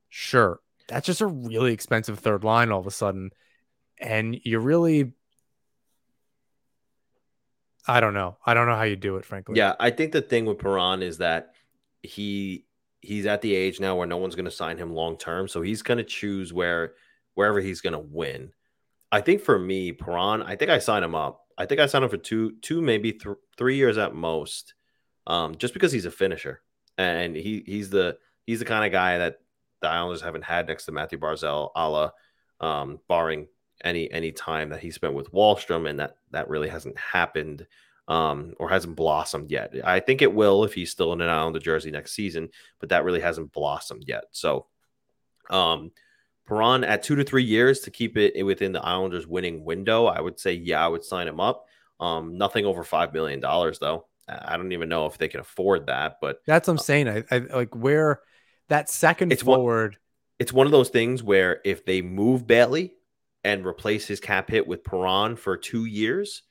sure. 0.09 0.61
That's 0.89 1.07
just 1.07 1.21
a 1.21 1.27
really 1.27 1.73
expensive 1.73 2.19
third 2.19 2.45
line 2.45 2.71
all 2.71 2.81
of 2.81 2.87
a 2.87 2.91
sudden. 2.91 3.31
And 3.99 4.39
you 4.45 4.59
really 4.59 5.13
I 7.87 8.01
don't 8.01 8.15
know. 8.15 8.37
I 8.45 8.55
don't 8.55 8.69
know 8.69 8.77
how 8.77 8.83
you 8.83 8.97
do 8.97 9.17
it, 9.17 9.25
frankly. 9.25 9.57
Yeah, 9.57 9.75
I 9.81 9.91
think 9.91 10.13
the 10.13 10.23
thing 10.23 10.45
with 10.45 10.59
Perron 10.59 11.03
is 11.03 11.19
that 11.19 11.55
he 12.03 12.67
he's 13.01 13.27
at 13.27 13.41
the 13.41 13.55
age 13.55 13.81
now 13.81 13.97
where 13.97 14.07
no 14.07 14.19
one's 14.19 14.35
going 14.35 14.45
to 14.45 14.51
sign 14.51 14.79
him 14.79 14.93
long 14.93 15.17
term, 15.17 15.49
so 15.49 15.63
he's 15.63 15.83
going 15.83 15.99
to 15.99 16.05
choose 16.05 16.53
where 16.53 16.95
wherever 17.35 17.61
he's 17.61 17.81
going 17.81 17.95
to 17.95 17.99
win. 17.99 18.53
I 19.11 19.21
think 19.23 19.41
for 19.41 19.59
me, 19.59 19.93
Perron, 19.93 20.43
I 20.43 20.57
think 20.57 20.71
I 20.71 20.79
signed 20.79 21.05
him 21.05 21.15
up. 21.15 21.41
I 21.59 21.67
think 21.67 21.81
I 21.81 21.87
signed 21.87 22.05
him 22.05 22.11
for 22.11 22.17
two, 22.17 22.53
two 22.63 22.81
maybe 22.81 23.13
th- 23.13 23.37
three 23.57 23.77
years 23.77 23.99
at 23.99 24.15
most, 24.15 24.75
um, 25.27 25.57
just 25.57 25.75
because 25.75 25.93
he's 25.93 26.07
a 26.07 26.11
finisher 26.11 26.63
and 26.99 27.35
he 27.37 27.63
he's 27.67 27.91
the 27.91 28.19
he's 28.47 28.59
the 28.59 28.65
kind 28.65 28.85
of 28.85 28.93
guy 28.93 29.19
that 29.19 29.39
the 29.81 29.89
Islanders 29.89 30.23
haven't 30.23 30.45
had 30.45 30.69
next 30.69 30.85
to 30.85 30.93
Mathew 30.93 31.19
Barzal, 31.19 31.71
a 31.75 31.89
la, 31.89 32.11
um, 32.61 33.01
barring 33.09 33.49
any 33.83 34.11
any 34.11 34.33
time 34.33 34.71
that 34.71 34.81
he 34.81 34.91
spent 34.91 35.15
with 35.15 35.33
Wahlstrom, 35.33 35.89
and 35.89 35.99
that 35.99 36.17
that 36.31 36.49
really 36.49 36.69
hasn't 36.69 36.99
happened 36.99 37.67
um, 38.09 38.55
or 38.59 38.69
hasn't 38.69 38.97
blossomed 38.97 39.51
yet. 39.51 39.73
I 39.85 40.01
think 40.01 40.21
it 40.21 40.35
will 40.35 40.65
if 40.65 40.75
he's 40.75 40.91
still 40.91 41.13
in 41.13 41.21
an 41.21 41.29
Islander 41.29 41.61
jersey 41.61 41.91
next 41.91 42.13
season, 42.13 42.51
but 42.79 42.91
that 42.91 43.05
really 43.05 43.21
hasn't 43.21 43.53
blossomed 43.53 44.05
yet. 44.07 44.25
So, 44.33 44.67
um, 45.49 45.93
Perron 46.47 46.85
at 46.85 47.03
two 47.03 47.17
to 47.17 47.25
three 47.25 47.45
years 47.45 47.81
to 47.81 47.91
keep 47.91 48.17
it 48.17 48.45
within 48.45 48.73
the 48.73 48.85
Islanders' 48.85 49.27
winning 49.27 49.65
window, 49.65 50.07
I 50.07 50.21
would 50.21 50.41
say, 50.41 50.53
yeah, 50.53 50.85
I 50.85 50.89
would 50.89 51.05
sign 51.05 51.29
him 51.29 51.41
up. 51.41 51.67
Um, 52.01 52.37
nothing 52.37 52.67
over 52.67 52.83
five 52.83 53.15
million 53.15 53.41
dollars 53.41 53.79
though. 53.79 54.07
I 54.45 54.57
don't 54.57 54.73
even 54.73 54.89
know 54.89 55.07
if 55.07 55.19
they 55.19 55.29
can 55.29 55.41
afford 55.41 55.87
that, 55.87 56.19
but 56.21 56.41
That's 56.47 56.69
what 56.69 56.75
I'm 56.75 56.79
saying. 56.79 57.09
I, 57.09 57.25
I 57.31 57.39
like 57.39 57.75
where 57.75 58.21
that 58.69 58.89
second 58.89 59.33
It's 59.33 59.45
one- 59.45 59.59
forward. 59.59 59.97
it's 60.39 60.53
one 60.53 60.67
of 60.67 60.73
those 60.73 60.91
things 60.91 61.23
where 61.23 61.61
if 61.65 61.85
they 61.85 62.03
move 62.03 62.47
Bailey 62.47 62.95
and 63.45 63.67
replace 63.67 64.07
his 64.07 64.21
cap 64.21 64.51
hit 64.51 64.67
with 64.67 64.85
Perron 64.85 65.37
for 65.37 65.57
two 65.57 65.85
years, 65.87 66.43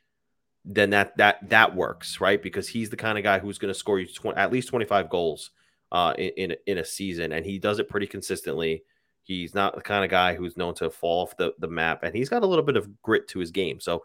then 0.65 0.89
that 0.91 1.15
that 1.17 1.49
that 1.49 1.75
works, 1.75 2.19
right? 2.19 2.41
Because 2.41 2.67
he's 2.67 2.89
the 2.89 2.97
kind 2.97 3.17
of 3.17 3.23
guy 3.23 3.39
who's 3.39 3.57
going 3.57 3.73
to 3.73 3.79
score 3.79 3.99
you 3.99 4.07
20, 4.07 4.37
at 4.37 4.51
least 4.51 4.67
25 4.69 5.09
goals 5.09 5.51
uh, 5.91 6.13
in, 6.17 6.29
in 6.51 6.55
in 6.67 6.77
a 6.79 6.85
season, 6.85 7.31
and 7.31 7.45
he 7.45 7.57
does 7.59 7.79
it 7.79 7.89
pretty 7.89 8.07
consistently. 8.07 8.83
He's 9.23 9.53
not 9.53 9.75
the 9.75 9.81
kind 9.81 10.03
of 10.03 10.09
guy 10.09 10.33
who's 10.35 10.57
known 10.57 10.73
to 10.75 10.89
fall 10.89 11.21
off 11.23 11.37
the, 11.37 11.53
the 11.59 11.67
map, 11.67 12.03
and 12.03 12.15
he's 12.15 12.29
got 12.29 12.43
a 12.43 12.47
little 12.47 12.65
bit 12.65 12.75
of 12.77 13.01
grit 13.03 13.27
to 13.29 13.39
his 13.39 13.51
game. 13.51 13.79
So 13.79 14.03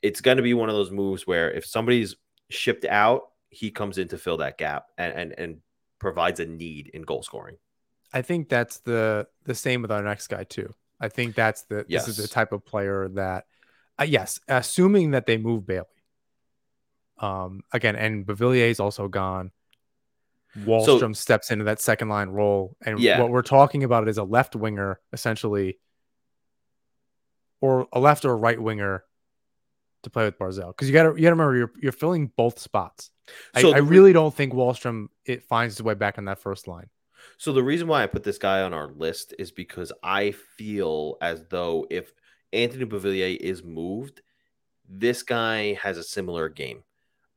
it's 0.00 0.20
going 0.20 0.36
to 0.36 0.42
be 0.44 0.54
one 0.54 0.68
of 0.68 0.74
those 0.76 0.90
moves 0.92 1.26
where 1.26 1.50
if 1.50 1.66
somebody's 1.66 2.14
shipped 2.50 2.84
out, 2.84 3.30
he 3.48 3.70
comes 3.70 3.98
in 3.98 4.08
to 4.08 4.18
fill 4.18 4.36
that 4.38 4.58
gap 4.58 4.86
and 4.98 5.12
and, 5.12 5.38
and 5.38 5.56
provides 5.98 6.40
a 6.40 6.46
need 6.46 6.88
in 6.88 7.02
goal 7.02 7.22
scoring. 7.22 7.56
I 8.12 8.22
think 8.22 8.48
that's 8.48 8.78
the 8.80 9.26
the 9.44 9.54
same 9.54 9.82
with 9.82 9.90
our 9.92 10.02
next 10.02 10.26
guy 10.28 10.44
too. 10.44 10.74
I 11.00 11.08
think 11.08 11.34
that's 11.34 11.62
the 11.62 11.86
this 11.88 12.08
is 12.08 12.16
the 12.16 12.28
type 12.28 12.52
of 12.52 12.64
player 12.64 13.08
that 13.14 13.46
uh, 13.98 14.04
yes, 14.04 14.40
assuming 14.48 15.12
that 15.12 15.26
they 15.26 15.38
move 15.38 15.66
Bailey. 15.66 15.86
Um 17.18 17.62
again, 17.72 17.96
and 17.96 18.26
Beauvillier 18.26 18.70
is 18.70 18.80
also 18.80 19.08
gone. 19.08 19.52
Wahlstrom 20.58 21.14
steps 21.14 21.50
into 21.50 21.64
that 21.66 21.80
second 21.80 22.08
line 22.08 22.30
role, 22.30 22.76
and 22.84 22.98
Yeah. 22.98 23.20
what 23.20 23.30
we're 23.30 23.42
talking 23.42 23.84
about 23.84 24.08
is 24.08 24.18
a 24.18 24.24
left 24.24 24.56
winger 24.56 25.00
essentially 25.12 25.78
or 27.60 27.86
a 27.92 28.00
left 28.00 28.24
or 28.24 28.32
a 28.32 28.36
right 28.36 28.60
winger 28.60 29.04
to 30.02 30.10
play 30.10 30.24
with 30.24 30.38
Barzal 30.38 30.68
because 30.68 30.88
you 30.88 30.94
got 30.94 31.04
to 31.04 31.08
you 31.10 31.22
got 31.22 31.30
to 31.30 31.34
remember 31.34 31.56
you're 31.56 31.72
you're 31.80 31.92
filling 31.92 32.30
both 32.36 32.58
spots. 32.58 33.10
So 33.58 33.72
I, 33.72 33.76
I 33.76 33.78
really 33.78 34.12
don't 34.12 34.34
think 34.34 34.52
Wahlstrom 34.52 35.08
it 35.24 35.44
finds 35.44 35.76
his 35.76 35.82
way 35.82 35.94
back 35.94 36.18
on 36.18 36.24
that 36.26 36.38
first 36.38 36.66
line. 36.66 36.88
So 37.38 37.52
the 37.52 37.62
reason 37.62 37.86
why 37.86 38.02
I 38.02 38.06
put 38.06 38.24
this 38.24 38.38
guy 38.38 38.62
on 38.62 38.74
our 38.74 38.88
list 38.88 39.34
is 39.38 39.50
because 39.50 39.92
I 40.02 40.32
feel 40.56 41.16
as 41.20 41.44
though 41.50 41.86
if 41.90 42.12
Anthony 42.52 42.84
Beauvillier 42.84 43.36
is 43.36 43.62
moved, 43.62 44.22
this 44.88 45.22
guy 45.22 45.74
has 45.74 45.98
a 45.98 46.02
similar 46.02 46.48
game. 46.48 46.82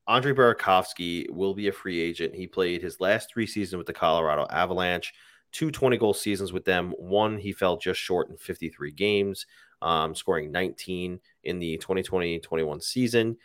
Andre 0.08 0.34
Burakovsky 0.34 1.30
will 1.30 1.54
be 1.54 1.68
a 1.68 1.72
free 1.72 2.00
agent. 2.02 2.36
He 2.36 2.48
played 2.48 2.82
his 2.82 3.00
last 3.00 3.30
three 3.32 3.48
seasons 3.48 3.78
with 3.78 3.88
the 3.88 3.94
Colorado 3.94 4.46
Avalanche, 4.50 5.14
two 5.52 5.72
20 5.72 5.98
goal 5.98 6.14
seasons 6.14 6.52
with 6.52 6.66
them. 6.66 6.94
One, 6.98 7.38
he 7.38 7.54
fell 7.54 7.78
just 7.78 8.00
short 8.00 8.30
in 8.30 8.38
53 8.38 8.92
games, 8.92 9.46
um, 9.82 10.14
scoring 10.16 10.52
19 10.52 11.20
in 11.44 11.60
the 11.60 11.78
2020 11.78 12.40
21 12.40 12.82
season. 12.82 13.38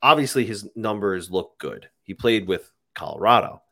Obviously, 0.00 0.44
his 0.44 0.68
numbers 0.76 1.30
look 1.30 1.58
good. 1.58 1.88
He 2.02 2.14
played 2.14 2.46
with 2.46 2.70
Colorado. 2.94 3.62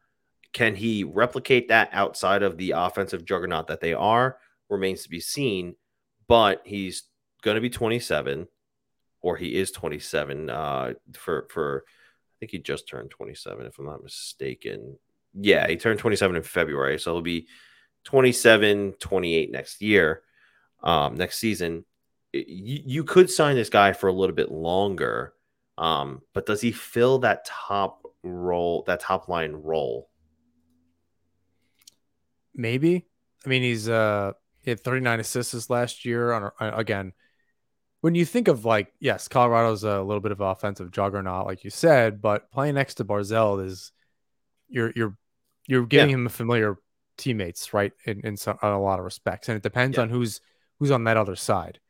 Can 0.52 0.74
he 0.74 1.04
replicate 1.04 1.68
that 1.68 1.90
outside 1.92 2.42
of 2.42 2.56
the 2.56 2.72
offensive 2.72 3.24
juggernaut 3.24 3.68
that 3.68 3.80
they 3.80 3.94
are? 3.94 4.38
Remains 4.68 5.02
to 5.02 5.08
be 5.08 5.20
seen, 5.20 5.76
but 6.26 6.62
he's 6.64 7.04
going 7.42 7.54
to 7.54 7.60
be 7.60 7.70
27 7.70 8.48
or 9.20 9.36
he 9.36 9.56
is 9.56 9.70
27 9.70 10.50
uh, 10.50 10.92
for 11.12 11.46
for 11.50 11.84
I 11.86 12.34
think 12.40 12.52
he 12.52 12.58
just 12.58 12.88
turned 12.88 13.10
27 13.10 13.66
if 13.66 13.78
I'm 13.78 13.86
not 13.86 14.02
mistaken. 14.02 14.98
Yeah, 15.34 15.66
he 15.66 15.76
turned 15.76 15.98
27 15.98 16.36
in 16.36 16.42
February, 16.42 16.98
so 16.98 17.12
he'll 17.12 17.22
be 17.22 17.46
27, 18.04 18.94
28 19.00 19.50
next 19.50 19.82
year, 19.82 20.22
um, 20.82 21.16
next 21.16 21.38
season. 21.38 21.84
You, 22.46 22.82
you 22.84 23.04
could 23.04 23.30
sign 23.30 23.56
this 23.56 23.70
guy 23.70 23.92
for 23.92 24.08
a 24.08 24.12
little 24.12 24.34
bit 24.34 24.50
longer, 24.50 25.34
um, 25.78 26.22
but 26.34 26.46
does 26.46 26.60
he 26.60 26.72
fill 26.72 27.20
that 27.20 27.44
top 27.44 28.02
role, 28.22 28.84
that 28.86 29.00
top 29.00 29.28
line 29.28 29.52
role? 29.52 30.08
Maybe. 32.54 33.06
I 33.44 33.48
mean, 33.48 33.62
he's 33.62 33.88
uh, 33.88 34.32
he 34.62 34.70
had 34.70 34.80
39 34.80 35.20
assists 35.20 35.70
last 35.70 36.04
year. 36.04 36.32
On 36.32 36.50
again, 36.58 37.12
when 38.00 38.14
you 38.14 38.24
think 38.24 38.48
of 38.48 38.64
like, 38.64 38.92
yes, 38.98 39.28
Colorado's 39.28 39.84
a 39.84 40.02
little 40.02 40.20
bit 40.20 40.32
of 40.32 40.40
an 40.40 40.48
offensive 40.48 40.90
juggernaut, 40.90 41.46
like 41.46 41.64
you 41.64 41.70
said, 41.70 42.20
but 42.20 42.50
playing 42.50 42.74
next 42.74 42.94
to 42.94 43.04
Barzal 43.04 43.64
is 43.64 43.92
you're 44.68 44.92
you're 44.96 45.16
you're 45.66 45.86
giving 45.86 46.10
yeah. 46.10 46.16
him 46.16 46.28
familiar 46.28 46.76
teammates, 47.16 47.72
right? 47.74 47.92
In 48.04 48.20
in, 48.20 48.36
some, 48.36 48.58
in, 48.62 48.68
a 48.68 48.80
lot 48.80 48.98
of 48.98 49.04
respects, 49.04 49.48
and 49.48 49.56
it 49.56 49.62
depends 49.62 49.96
yeah. 49.96 50.04
on 50.04 50.10
who's 50.10 50.40
who's 50.78 50.90
on 50.90 51.04
that 51.04 51.16
other 51.16 51.36
side. 51.36 51.80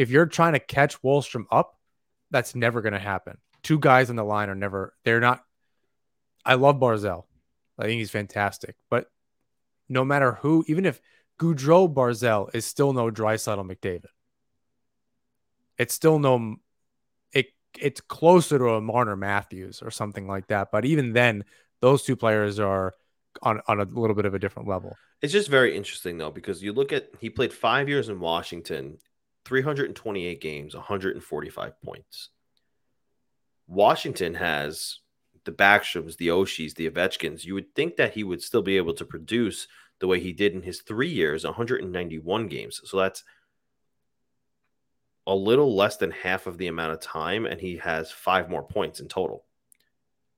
If 0.00 0.10
you're 0.10 0.26
trying 0.26 0.54
to 0.54 0.60
catch 0.60 1.00
Wahlstrom 1.02 1.44
up, 1.50 1.78
that's 2.30 2.54
never 2.54 2.80
going 2.80 2.92
to 2.92 2.98
happen. 2.98 3.38
Two 3.62 3.78
guys 3.78 4.10
on 4.10 4.16
the 4.16 4.24
line 4.24 4.48
are 4.48 4.54
never. 4.54 4.94
They're 5.04 5.20
not. 5.20 5.44
I 6.44 6.54
love 6.54 6.76
Barzal. 6.76 7.24
I 7.78 7.84
think 7.84 7.98
he's 7.98 8.10
fantastic, 8.10 8.76
but 8.88 9.10
no 9.88 10.04
matter 10.04 10.32
who, 10.32 10.64
even 10.68 10.86
if 10.86 11.00
Gaudreau 11.38 11.92
Barzal 11.92 12.54
is 12.54 12.64
still 12.64 12.92
no 12.92 13.10
Draisaitl 13.10 13.66
McDavid 13.66 14.06
it's 15.80 15.94
still 15.94 16.18
no 16.18 16.56
it 17.32 17.46
it's 17.80 18.02
closer 18.02 18.58
to 18.58 18.68
a 18.74 18.80
Marner 18.82 19.16
Matthews 19.16 19.80
or 19.82 19.90
something 19.90 20.28
like 20.28 20.48
that. 20.48 20.70
But 20.70 20.84
even 20.84 21.14
then, 21.14 21.44
those 21.80 22.02
two 22.02 22.16
players 22.16 22.60
are 22.60 22.92
on, 23.40 23.62
on 23.66 23.80
a 23.80 23.84
little 23.84 24.14
bit 24.14 24.26
of 24.26 24.34
a 24.34 24.38
different 24.38 24.68
level. 24.68 24.94
It's 25.22 25.32
just 25.32 25.48
very 25.48 25.74
interesting 25.74 26.18
though, 26.18 26.30
because 26.30 26.62
you 26.62 26.74
look 26.74 26.92
at 26.92 27.08
he 27.18 27.30
played 27.30 27.52
five 27.52 27.88
years 27.88 28.10
in 28.10 28.20
Washington, 28.20 28.98
328 29.50 30.40
games, 30.40 30.76
145 30.76 31.82
points. 31.82 32.28
Washington 33.66 34.34
has 34.34 35.00
the 35.44 35.50
Backstroms, 35.50 36.16
the 36.18 36.28
Oshies, 36.28 36.76
the 36.76 36.88
Ovechkins. 36.88 37.44
You 37.44 37.54
would 37.54 37.74
think 37.74 37.96
that 37.96 38.14
he 38.14 38.22
would 38.22 38.40
still 38.44 38.62
be 38.62 38.76
able 38.76 38.94
to 38.94 39.04
produce 39.04 39.66
the 39.98 40.06
way 40.06 40.20
he 40.20 40.32
did 40.32 40.54
in 40.54 40.62
his 40.62 40.82
three 40.82 41.08
years, 41.08 41.44
191 41.44 42.46
games. 42.46 42.80
So 42.84 42.96
that's 42.98 43.24
a 45.26 45.34
little 45.34 45.74
less 45.74 45.96
than 45.96 46.12
half 46.12 46.46
of 46.46 46.56
the 46.56 46.68
amount 46.68 46.92
of 46.92 47.00
time, 47.00 47.44
and 47.44 47.60
he 47.60 47.76
has 47.78 48.12
five 48.12 48.48
more 48.48 48.62
points 48.62 49.00
in 49.00 49.08
total. 49.08 49.46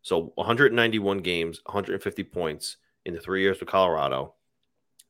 So 0.00 0.32
191 0.36 1.18
games, 1.18 1.60
150 1.66 2.24
points 2.24 2.78
in 3.04 3.12
the 3.12 3.20
three 3.20 3.42
years 3.42 3.60
with 3.60 3.68
Colorado, 3.68 4.36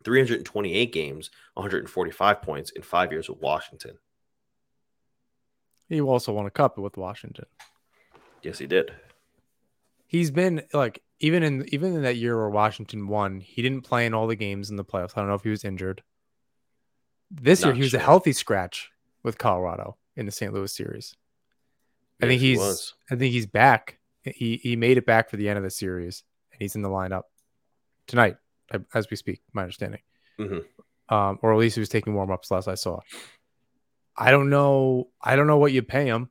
328 0.04 0.92
games, 0.92 1.30
145 1.54 2.42
points 2.42 2.70
in 2.70 2.82
five 2.82 3.12
years 3.12 3.28
with 3.28 3.40
Washington. 3.40 3.98
He 5.88 6.00
also 6.00 6.32
won 6.32 6.46
a 6.46 6.50
cup 6.50 6.78
with 6.78 6.96
Washington. 6.96 7.46
Yes, 8.42 8.58
he 8.58 8.66
did. 8.66 8.92
He's 10.06 10.30
been 10.30 10.62
like 10.72 11.02
even 11.20 11.42
in 11.42 11.66
even 11.72 11.94
in 11.94 12.02
that 12.02 12.16
year 12.16 12.36
where 12.36 12.50
Washington 12.50 13.08
won, 13.08 13.40
he 13.40 13.62
didn't 13.62 13.82
play 13.82 14.06
in 14.06 14.14
all 14.14 14.26
the 14.26 14.36
games 14.36 14.70
in 14.70 14.76
the 14.76 14.84
playoffs. 14.84 15.12
I 15.16 15.20
don't 15.20 15.28
know 15.28 15.34
if 15.34 15.42
he 15.42 15.50
was 15.50 15.64
injured. 15.64 16.02
This 17.30 17.62
Not 17.62 17.68
year 17.68 17.74
he 17.76 17.82
was 17.82 17.90
sure. 17.90 18.00
a 18.00 18.02
healthy 18.02 18.32
scratch 18.32 18.90
with 19.22 19.38
Colorado 19.38 19.96
in 20.16 20.26
the 20.26 20.32
St. 20.32 20.52
Louis 20.52 20.72
series. 20.72 21.14
I 22.20 22.26
think 22.26 22.40
he's 22.40 22.58
he 22.58 23.14
I 23.14 23.18
think 23.18 23.32
he's 23.32 23.46
back. 23.46 23.98
He 24.22 24.58
he 24.62 24.76
made 24.76 24.98
it 24.98 25.06
back 25.06 25.30
for 25.30 25.36
the 25.36 25.48
end 25.48 25.58
of 25.58 25.62
the 25.62 25.70
series 25.70 26.24
and 26.52 26.60
he's 26.60 26.74
in 26.74 26.82
the 26.82 26.88
lineup 26.88 27.22
tonight 28.06 28.36
as 28.94 29.10
we 29.10 29.16
speak, 29.16 29.40
my 29.52 29.62
understanding. 29.62 30.00
Mm-hmm. 30.38 31.14
Um, 31.14 31.38
or 31.42 31.52
at 31.52 31.58
least 31.58 31.76
he 31.76 31.80
was 31.80 31.88
taking 31.88 32.14
warm 32.14 32.30
ups 32.30 32.50
last 32.50 32.68
I 32.68 32.74
saw. 32.74 33.00
I 34.16 34.30
don't 34.30 34.50
know. 34.50 35.08
I 35.20 35.36
don't 35.36 35.46
know 35.46 35.58
what 35.58 35.72
you 35.72 35.82
pay 35.82 36.06
him. 36.06 36.30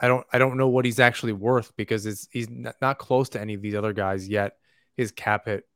I 0.00 0.08
don't. 0.08 0.26
I 0.32 0.38
don't 0.38 0.56
know 0.56 0.68
what 0.68 0.84
he's 0.84 1.00
actually 1.00 1.32
worth 1.32 1.74
because 1.76 2.06
it's 2.06 2.28
he's 2.30 2.48
not 2.48 2.98
close 2.98 3.28
to 3.30 3.40
any 3.40 3.54
of 3.54 3.62
these 3.62 3.74
other 3.74 3.92
guys 3.92 4.28
yet. 4.28 4.56
His 4.96 5.12
cap 5.12 5.46
hit 5.46 5.66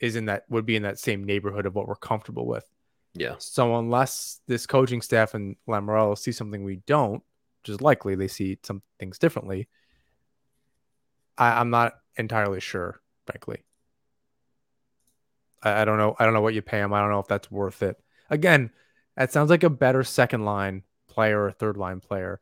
is 0.00 0.16
in 0.16 0.26
that 0.26 0.44
would 0.48 0.66
be 0.66 0.76
in 0.76 0.82
that 0.82 0.98
same 0.98 1.24
neighborhood 1.24 1.66
of 1.66 1.74
what 1.74 1.88
we're 1.88 1.94
comfortable 1.94 2.46
with. 2.46 2.68
Yeah. 3.14 3.36
So 3.38 3.76
unless 3.78 4.40
this 4.46 4.66
coaching 4.66 5.00
staff 5.00 5.34
and 5.34 5.56
Lamoriello 5.68 6.18
see 6.18 6.32
something 6.32 6.64
we 6.64 6.76
don't, 6.86 7.22
which 7.62 7.70
is 7.70 7.80
likely 7.80 8.16
they 8.16 8.28
see 8.28 8.58
some 8.62 8.82
things 8.98 9.18
differently, 9.18 9.68
I, 11.38 11.60
am 11.60 11.70
not 11.70 11.94
entirely 12.16 12.60
sure, 12.60 13.00
frankly. 13.26 13.62
I, 15.64 15.82
I, 15.82 15.84
don't 15.84 15.98
know. 15.98 16.14
I 16.18 16.24
don't 16.24 16.34
know 16.34 16.42
what 16.42 16.54
you 16.54 16.62
pay 16.62 16.78
him. 16.78 16.92
I 16.92 17.00
don't 17.00 17.10
know 17.10 17.18
if 17.18 17.26
that's 17.26 17.50
worth 17.50 17.82
it. 17.82 17.96
Again, 18.30 18.70
that 19.16 19.32
sounds 19.32 19.50
like 19.50 19.64
a 19.64 19.70
better 19.70 20.04
second 20.04 20.44
line 20.44 20.82
player 21.08 21.44
or 21.44 21.50
third 21.50 21.76
line 21.76 22.00
player 22.00 22.40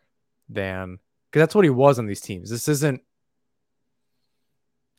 than 0.49 0.99
because 1.31 1.41
that's 1.41 1.55
what 1.55 1.65
he 1.65 1.71
was 1.71 1.99
on 1.99 2.07
these 2.07 2.21
teams. 2.21 2.51
This 2.51 2.69
isn't. 2.69 3.03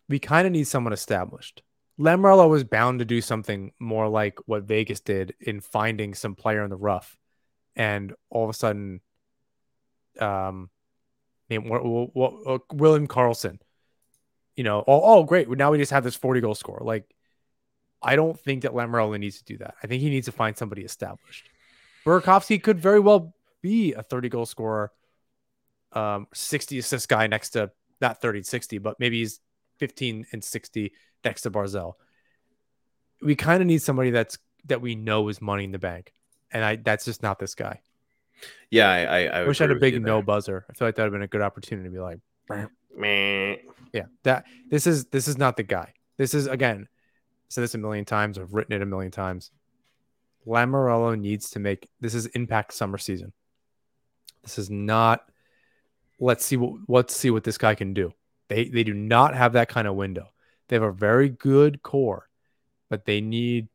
We 0.10 0.20
kind 0.20 0.46
of 0.46 0.54
need 0.54 0.68
someone 0.68 0.94
established. 0.94 1.62
Lamoriello 2.00 2.50
was 2.50 2.64
bound 2.64 3.00
to 3.00 3.06
do 3.06 3.22
something 3.22 3.72
more 3.80 4.08
like 4.08 4.40
what 4.46 4.64
Vegas 4.64 5.00
did 5.00 5.36
in 5.40 5.62
finding 5.62 6.14
some 6.14 6.36
player 6.36 6.64
in 6.64 6.70
the 6.70 6.76
rough, 6.76 7.18
and 7.76 8.14
all 8.30 8.44
of 8.44 8.50
a 8.50 8.54
sudden, 8.54 9.00
um, 10.20 10.70
name 11.50 11.70
what, 11.70 11.86
what, 11.86 12.46
what, 12.46 12.74
William 12.74 13.08
Karlsson. 13.08 13.60
you 14.56 14.64
know, 14.64 14.84
oh, 14.88 15.02
oh, 15.04 15.24
great, 15.24 15.50
now 15.50 15.72
we 15.72 15.78
just 15.78 15.92
have 15.92 16.04
this 16.04 16.16
forty 16.16 16.42
goal 16.42 16.56
score. 16.56 16.82
Like, 16.84 17.06
I 18.04 18.16
don't 18.16 18.40
think 18.40 18.64
that 18.64 18.74
Lamoriello 18.74 19.20
needs 19.20 19.38
to 19.38 19.44
do 19.46 19.58
that. 19.60 19.76
I 19.82 19.88
think 19.88 20.02
he 20.02 20.10
needs 20.10 20.26
to 20.26 20.32
find 20.32 20.58
somebody 20.58 20.84
established. 20.84 21.50
Burakovsky 22.06 22.62
could 22.62 22.80
very 22.80 23.00
well 23.00 23.34
be 23.62 23.94
a 23.94 24.04
thirty 24.04 24.30
goal 24.30 24.46
scorer, 24.46 24.92
um, 25.94 26.28
sixty 26.34 26.78
assist 26.78 27.08
guy 27.08 27.28
next 27.28 27.52
to 27.52 27.72
not 28.04 28.22
30 28.22 28.44
60, 28.44 28.78
but 28.78 29.00
maybe 29.00 29.20
he's 29.20 29.40
15 29.80 30.28
and 30.32 30.44
60 30.44 30.92
next 31.24 31.42
to 31.42 31.52
Barzal. 31.52 31.94
We 33.22 33.36
kind 33.36 33.62
of 33.62 33.68
need 33.68 33.82
somebody 33.82 34.12
that's 34.12 34.38
that 34.66 34.82
we 34.82 34.96
know 34.96 35.30
is 35.30 35.42
money 35.42 35.64
in 35.64 35.72
the 35.72 35.80
bank, 35.80 36.14
and 36.52 36.64
I 36.64 36.76
that's 36.76 37.06
just 37.06 37.24
not 37.24 37.40
this 37.40 37.56
guy. 37.56 37.82
Yeah, 38.70 38.90
I, 38.90 39.00
I, 39.00 39.20
I 39.26 39.48
wish 39.48 39.62
I 39.62 39.66
had 39.66 39.72
a 39.72 39.80
big 39.80 40.02
no 40.02 40.22
buzzer. 40.22 40.66
I 40.70 40.74
feel 40.74 40.88
like 40.88 40.96
that 40.96 41.04
would 41.04 41.08
have 41.08 41.14
been 41.14 41.22
a 41.22 41.28
good 41.28 41.42
opportunity 41.42 41.88
to 41.88 41.94
be 41.94 42.00
like, 42.00 42.20
Meh. 42.98 43.56
yeah, 43.94 44.06
that 44.24 44.46
this 44.70 44.86
is 44.86 45.06
this 45.06 45.30
is 45.30 45.38
not 45.38 45.56
the 45.56 45.64
guy. 45.64 45.94
This 46.18 46.34
is 46.34 46.48
again, 46.48 46.90
said 47.54 47.64
this 47.64 47.76
a 47.76 47.78
million 47.78 48.06
times. 48.06 48.38
I've 48.38 48.54
written 48.54 48.74
it 48.74 48.82
a 48.82 48.86
million 48.86 49.12
times. 49.12 49.52
Lamoriello 50.48 51.20
needs 51.20 51.52
to 51.52 51.60
make 51.60 51.88
this 52.02 52.16
is 52.16 52.26
impact 52.28 52.74
summer 52.74 52.98
season. 52.98 53.32
This 54.42 54.58
is 54.58 54.70
not. 54.70 55.24
Let's 56.20 56.46
see 56.46 56.58
what 56.58 56.82
let's 56.88 57.16
see 57.16 57.30
what 57.30 57.44
this 57.44 57.58
guy 57.58 57.76
can 57.76 57.94
do. 57.94 58.14
They 58.50 58.66
they 58.66 58.84
do 58.84 58.94
not 58.94 59.36
have 59.36 59.54
that 59.54 59.70
kind 59.70 59.88
of 59.88 59.96
window. 59.96 60.30
They 60.68 60.76
have 60.76 60.84
a 60.84 60.92
very 60.92 61.30
good 61.30 61.84
core, 61.84 62.28
but 62.90 63.06
they 63.06 63.22
need 63.22 63.68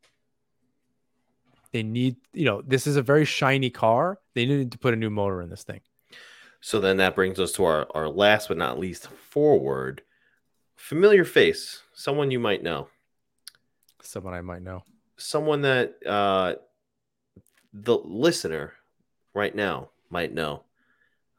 they 1.73 1.83
need 1.83 2.17
you 2.33 2.45
know 2.45 2.63
this 2.63 2.87
is 2.87 2.97
a 2.97 3.03
very 3.03 3.25
shiny 3.25 3.71
car. 3.71 4.19
They 4.35 4.45
need 4.45 4.73
to 4.73 4.79
put 4.79 4.95
a 4.95 4.97
new 4.97 5.11
motor 5.11 5.41
in 5.41 5.51
this 5.51 5.65
thing. 5.65 5.81
So 6.61 6.81
then 6.81 6.97
that 6.97 7.15
brings 7.15 7.39
us 7.39 7.53
to 7.53 7.65
our 7.65 7.87
our 7.95 8.09
last 8.09 8.49
but 8.49 8.57
not 8.57 8.79
least 8.79 9.07
forward, 9.09 10.03
familiar 10.77 11.25
face, 11.25 11.83
someone 11.95 12.31
you 12.31 12.41
might 12.41 12.63
know, 12.63 12.89
someone 14.03 14.35
I 14.35 14.41
might 14.41 14.63
know, 14.63 14.83
someone 15.17 15.63
that 15.63 15.95
uh, 16.07 16.55
the 17.73 17.97
listener 17.97 18.73
right 19.35 19.55
now 19.55 19.91
might 20.11 20.33
know. 20.33 20.65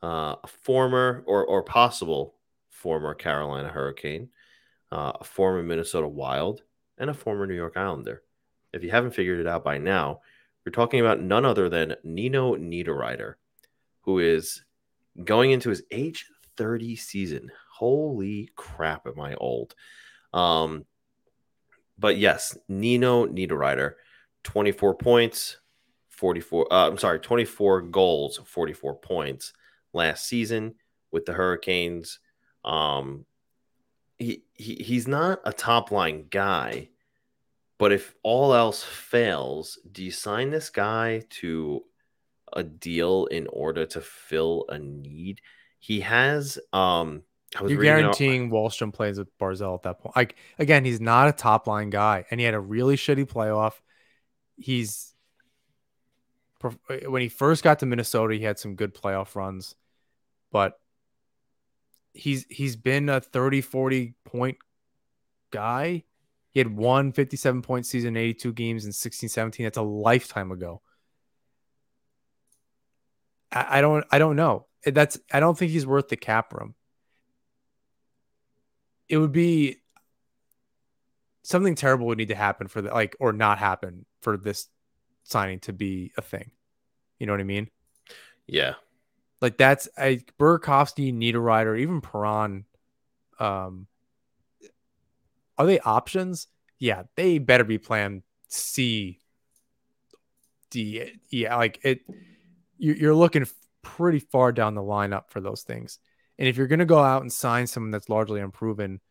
Uh, 0.01 0.35
a 0.41 0.47
former 0.47 1.23
or, 1.27 1.45
or 1.45 1.61
possible 1.61 2.35
former 2.69 3.13
Carolina 3.13 3.67
Hurricane, 3.67 4.29
uh, 4.91 5.11
a 5.19 5.23
former 5.25 5.61
Minnesota 5.61 6.07
Wild, 6.07 6.63
and 6.97 7.09
a 7.09 7.13
former 7.13 7.45
New 7.45 7.55
York 7.55 7.75
Islander. 7.75 8.23
If 8.71 8.83
you 8.83 8.91
haven't 8.91 9.11
figured 9.11 9.41
it 9.41 9.47
out 9.47 9.63
by 9.63 9.77
now, 9.77 10.21
we're 10.65 10.71
talking 10.71 11.01
about 11.01 11.21
none 11.21 11.45
other 11.45 11.67
than 11.67 11.95
Nino 12.03 12.55
Niederreiter, 12.55 13.35
who 14.01 14.19
is 14.19 14.63
going 15.23 15.51
into 15.51 15.69
his 15.69 15.83
age 15.91 16.25
30 16.55 16.95
season. 16.95 17.51
Holy 17.71 18.49
crap, 18.55 19.07
am 19.07 19.19
I 19.19 19.35
old? 19.35 19.75
Um, 20.33 20.85
but 21.99 22.17
yes, 22.17 22.57
Nino 22.67 23.25
Niederreiter, 23.25 23.95
24 24.43 24.95
points, 24.95 25.57
44. 26.09 26.71
Uh, 26.71 26.87
I'm 26.87 26.97
sorry, 26.97 27.19
24 27.19 27.81
goals, 27.83 28.39
44 28.45 28.95
points 28.95 29.53
last 29.93 30.25
season 30.25 30.75
with 31.11 31.25
the 31.25 31.33
Hurricanes. 31.33 32.19
Um, 32.63 33.25
he, 34.17 34.43
he 34.53 34.75
he's 34.75 35.07
not 35.07 35.39
a 35.43 35.53
top 35.53 35.91
line 35.91 36.25
guy, 36.29 36.89
but 37.77 37.91
if 37.91 38.15
all 38.23 38.53
else 38.53 38.83
fails, 38.83 39.79
do 39.91 40.03
you 40.03 40.11
sign 40.11 40.51
this 40.51 40.69
guy 40.69 41.23
to 41.29 41.83
a 42.53 42.63
deal 42.63 43.25
in 43.25 43.47
order 43.47 43.85
to 43.85 44.01
fill 44.01 44.65
a 44.69 44.79
need? 44.79 45.41
He 45.79 46.01
has 46.01 46.59
um 46.73 47.23
you're 47.67 47.81
guaranteeing 47.81 48.45
out... 48.45 48.51
Wahlstrom 48.51 48.93
plays 48.93 49.17
with 49.17 49.35
Barzell 49.39 49.75
at 49.75 49.83
that 49.83 49.99
point. 49.99 50.15
Like 50.15 50.35
again, 50.57 50.85
he's 50.85 51.01
not 51.01 51.27
a 51.27 51.31
top 51.31 51.67
line 51.67 51.89
guy, 51.89 52.25
and 52.29 52.39
he 52.39 52.45
had 52.45 52.53
a 52.53 52.59
really 52.59 52.95
shitty 52.95 53.25
playoff. 53.25 53.73
He's 54.55 55.13
when 57.07 57.21
he 57.21 57.29
first 57.29 57.63
got 57.63 57.79
to 57.79 57.85
Minnesota, 57.85 58.35
he 58.35 58.43
had 58.43 58.59
some 58.59 58.75
good 58.75 58.93
playoff 58.93 59.35
runs, 59.35 59.75
but 60.51 60.79
he's 62.13 62.45
he's 62.49 62.75
been 62.75 63.09
a 63.09 63.21
30 63.21 63.61
40 63.61 64.13
point 64.25 64.57
guy. 65.51 66.03
He 66.51 66.59
had 66.59 66.75
one 66.75 67.11
57 67.11 67.61
point 67.61 67.85
season, 67.85 68.17
82 68.17 68.53
games 68.53 68.85
in 68.85 68.91
16 68.91 69.29
17. 69.29 69.63
That's 69.63 69.77
a 69.77 69.81
lifetime 69.81 70.51
ago. 70.51 70.81
I, 73.51 73.79
I 73.79 73.81
don't 73.81 74.05
I 74.11 74.19
don't 74.19 74.35
know. 74.35 74.67
That's 74.85 75.17
I 75.31 75.39
don't 75.39 75.57
think 75.57 75.71
he's 75.71 75.87
worth 75.87 76.09
the 76.09 76.17
cap 76.17 76.53
room 76.53 76.75
it 79.09 79.17
would 79.17 79.31
be 79.31 79.77
something 81.41 81.75
terrible 81.75 82.07
would 82.07 82.17
need 82.17 82.27
to 82.27 82.35
happen 82.35 82.67
for 82.67 82.81
the 82.81 82.91
like 82.91 83.15
or 83.19 83.33
not 83.33 83.57
happen 83.57 84.05
for 84.21 84.37
this 84.37 84.67
signing 85.23 85.59
to 85.59 85.73
be 85.73 86.11
a 86.17 86.21
thing. 86.21 86.51
You 87.17 87.25
know 87.25 87.33
what 87.33 87.41
I 87.41 87.45
mean? 87.45 87.69
Yeah. 88.47 88.75
Like 89.41 89.57
that's 89.57 89.89
a 89.97 90.19
Burakovsky, 90.39 91.13
Niederreiter, 91.13 91.79
even 91.79 92.01
Perron. 92.01 92.65
Um, 93.39 93.87
are 95.57 95.65
they 95.65 95.79
options? 95.79 96.47
Yeah, 96.77 97.03
they 97.15 97.39
better 97.39 97.63
be 97.63 97.77
plan 97.77 98.23
C, 98.47 99.19
D. 100.69 101.13
Yeah, 101.29 101.55
like 101.55 101.79
it. 101.83 102.01
You're 102.77 103.15
looking 103.15 103.45
pretty 103.81 104.19
far 104.19 104.53
down 104.53 104.73
the 104.73 104.81
lineup 104.81 105.29
for 105.29 105.41
those 105.41 105.63
things. 105.63 105.99
And 106.39 106.47
if 106.47 106.57
you're 106.57 106.67
going 106.67 106.79
to 106.79 106.85
go 106.85 106.99
out 106.99 107.21
and 107.21 107.31
sign 107.31 107.67
someone 107.67 107.91
that's 107.91 108.07
largely 108.07 108.39
unproven, 108.39 109.01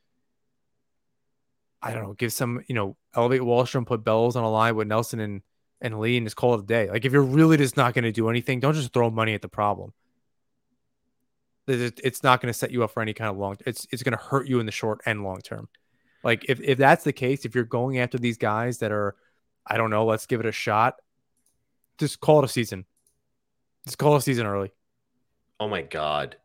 I 1.82 1.92
don't 1.92 2.02
know, 2.02 2.14
give 2.14 2.32
some, 2.32 2.64
you 2.66 2.74
know, 2.74 2.96
elevate 3.14 3.42
Wahlstrom, 3.42 3.86
put 3.86 4.02
Bellows 4.02 4.34
on 4.34 4.44
a 4.44 4.50
line 4.50 4.74
with 4.74 4.88
Nelson 4.88 5.20
and, 5.20 5.42
and 5.80 6.00
Lee 6.00 6.16
and 6.16 6.26
just 6.26 6.36
call 6.36 6.54
it 6.54 6.60
a 6.60 6.66
day. 6.66 6.90
Like 6.90 7.04
if 7.04 7.12
you're 7.12 7.22
really 7.22 7.58
just 7.58 7.76
not 7.76 7.92
going 7.92 8.04
to 8.04 8.12
do 8.12 8.30
anything, 8.30 8.60
don't 8.60 8.72
just 8.72 8.94
throw 8.94 9.10
money 9.10 9.34
at 9.34 9.42
the 9.42 9.48
problem. 9.48 9.92
It's 11.68 12.22
not 12.22 12.40
going 12.40 12.50
to 12.50 12.58
set 12.58 12.70
you 12.70 12.82
up 12.82 12.92
for 12.92 13.02
any 13.02 13.12
kind 13.12 13.30
of 13.30 13.36
long. 13.36 13.56
It's 13.66 13.86
it's 13.92 14.02
going 14.02 14.16
to 14.16 14.24
hurt 14.24 14.48
you 14.48 14.58
in 14.58 14.64
the 14.64 14.72
short 14.72 15.02
and 15.04 15.22
long 15.22 15.42
term. 15.42 15.68
Like 16.24 16.46
if 16.48 16.60
if 16.62 16.78
that's 16.78 17.04
the 17.04 17.12
case, 17.12 17.44
if 17.44 17.54
you're 17.54 17.64
going 17.64 17.98
after 17.98 18.16
these 18.16 18.38
guys 18.38 18.78
that 18.78 18.90
are, 18.90 19.16
I 19.66 19.76
don't 19.76 19.90
know, 19.90 20.06
let's 20.06 20.24
give 20.24 20.40
it 20.40 20.46
a 20.46 20.52
shot. 20.52 20.96
Just 21.98 22.20
call 22.20 22.38
it 22.38 22.46
a 22.46 22.48
season. 22.48 22.86
Just 23.84 23.98
call 23.98 24.14
it 24.14 24.18
a 24.18 24.22
season 24.22 24.46
early. 24.46 24.72
Oh 25.60 25.68
my 25.68 25.82
god. 25.82 26.36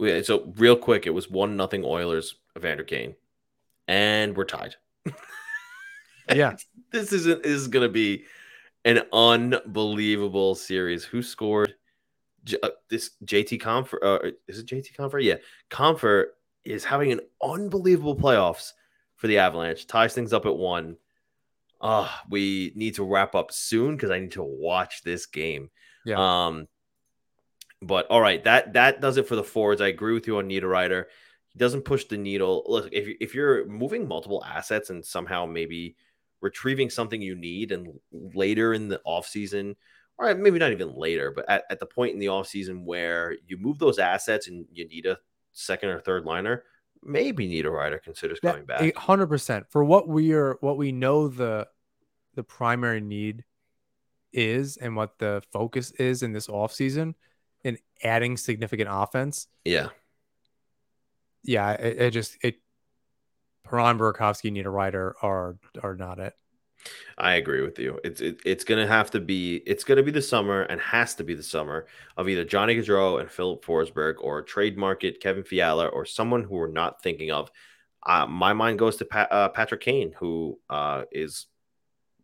So 0.00 0.52
real 0.56 0.76
quick, 0.76 1.06
it 1.06 1.10
was 1.10 1.30
one 1.30 1.56
nothing 1.56 1.84
Oilers 1.84 2.36
Evander 2.56 2.84
Kane, 2.84 3.16
and 3.88 4.36
we're 4.36 4.44
tied. 4.44 4.76
yeah, 6.32 6.54
this 6.92 7.12
isn't 7.12 7.44
is 7.44 7.68
going 7.68 7.86
to 7.86 7.92
be 7.92 8.24
an 8.84 9.02
unbelievable 9.12 10.54
series. 10.54 11.04
Who 11.04 11.22
scored? 11.22 11.74
Uh, 12.62 12.70
this 12.88 13.10
JT 13.24 13.60
Compher 13.60 13.98
uh, 14.02 14.30
is 14.46 14.60
it 14.60 14.66
JT 14.66 14.96
Compher? 14.96 15.22
Yeah, 15.22 15.36
Compher 15.70 16.26
is 16.64 16.84
having 16.84 17.12
an 17.12 17.20
unbelievable 17.42 18.16
playoffs 18.16 18.72
for 19.16 19.26
the 19.26 19.38
Avalanche. 19.38 19.86
Ties 19.86 20.14
things 20.14 20.32
up 20.32 20.46
at 20.46 20.56
one. 20.56 20.96
Uh, 21.80 22.08
we 22.30 22.72
need 22.74 22.94
to 22.94 23.04
wrap 23.04 23.34
up 23.34 23.52
soon 23.52 23.96
because 23.96 24.10
I 24.10 24.18
need 24.18 24.32
to 24.32 24.42
watch 24.42 25.02
this 25.02 25.26
game. 25.26 25.70
Yeah. 26.04 26.16
Um, 26.46 26.68
but 27.82 28.06
all 28.10 28.20
right, 28.20 28.42
that 28.44 28.72
that 28.72 29.00
does 29.00 29.16
it 29.16 29.28
for 29.28 29.36
the 29.36 29.44
forwards. 29.44 29.80
I 29.80 29.88
agree 29.88 30.14
with 30.14 30.26
you 30.26 30.38
on 30.38 30.48
Niederreiter. 30.48 31.04
He 31.50 31.58
doesn't 31.58 31.82
push 31.82 32.04
the 32.04 32.18
needle. 32.18 32.64
Look, 32.66 32.88
if 32.92 33.16
if 33.20 33.34
you're 33.34 33.66
moving 33.66 34.08
multiple 34.08 34.42
assets 34.44 34.90
and 34.90 35.04
somehow 35.04 35.46
maybe 35.46 35.96
retrieving 36.40 36.90
something 36.90 37.20
you 37.22 37.34
need 37.34 37.72
and 37.72 37.98
later 38.12 38.74
in 38.74 38.88
the 38.88 39.00
offseason, 39.06 39.76
or 40.18 40.34
maybe 40.34 40.58
not 40.58 40.72
even 40.72 40.94
later, 40.94 41.30
but 41.30 41.48
at, 41.48 41.64
at 41.70 41.80
the 41.80 41.86
point 41.86 42.12
in 42.12 42.18
the 42.18 42.26
offseason 42.26 42.84
where 42.84 43.36
you 43.46 43.56
move 43.56 43.78
those 43.78 43.98
assets 43.98 44.48
and 44.48 44.66
you 44.72 44.86
need 44.88 45.06
a 45.06 45.18
second 45.52 45.90
or 45.90 46.00
third 46.00 46.24
liner, 46.24 46.64
maybe 47.02 47.48
Niederreiter 47.48 48.02
considers 48.02 48.40
coming 48.40 48.64
back. 48.64 48.94
Hundred 48.96 49.28
percent 49.28 49.66
for 49.70 49.84
what 49.84 50.08
we 50.08 50.32
are, 50.32 50.58
what 50.60 50.76
we 50.76 50.90
know 50.90 51.28
the 51.28 51.68
the 52.34 52.42
primary 52.42 53.00
need 53.00 53.44
is, 54.32 54.76
and 54.78 54.96
what 54.96 55.18
the 55.18 55.42
focus 55.52 55.92
is 55.92 56.24
in 56.24 56.32
this 56.32 56.48
offseason– 56.48 57.14
and 57.64 57.78
adding 58.02 58.36
significant 58.36 58.88
offense. 58.90 59.46
Yeah. 59.64 59.88
Yeah, 61.42 61.72
it, 61.72 62.02
it 62.02 62.10
just 62.10 62.36
it 62.42 62.56
Perron 63.64 63.98
Burakovsky, 63.98 64.52
Niederreiter 64.52 65.12
are 65.22 65.56
are 65.82 65.94
not 65.94 66.18
it. 66.18 66.34
I 67.16 67.34
agree 67.34 67.62
with 67.62 67.78
you. 67.78 67.98
It's 68.04 68.20
it, 68.20 68.40
it's 68.44 68.64
gonna 68.64 68.86
have 68.86 69.10
to 69.12 69.20
be 69.20 69.56
it's 69.66 69.84
gonna 69.84 70.02
be 70.02 70.10
the 70.10 70.22
summer 70.22 70.62
and 70.62 70.80
has 70.80 71.14
to 71.16 71.24
be 71.24 71.34
the 71.34 71.42
summer 71.42 71.86
of 72.16 72.28
either 72.28 72.44
Johnny 72.44 72.76
Gaudreau 72.76 73.20
and 73.20 73.30
Filip 73.30 73.64
Forsberg 73.64 74.16
or 74.20 74.42
trade 74.42 74.76
market 74.78 75.20
Kevin 75.20 75.44
Fiala 75.44 75.86
or 75.86 76.04
someone 76.04 76.44
who 76.44 76.56
we're 76.56 76.68
not 76.68 77.02
thinking 77.02 77.30
of. 77.30 77.50
Uh, 78.06 78.26
my 78.26 78.52
mind 78.52 78.78
goes 78.78 78.96
to 78.96 79.04
pa- 79.04 79.28
uh, 79.30 79.48
Patrick 79.48 79.80
Kane, 79.80 80.14
who 80.18 80.58
uh, 80.70 81.02
is 81.10 81.46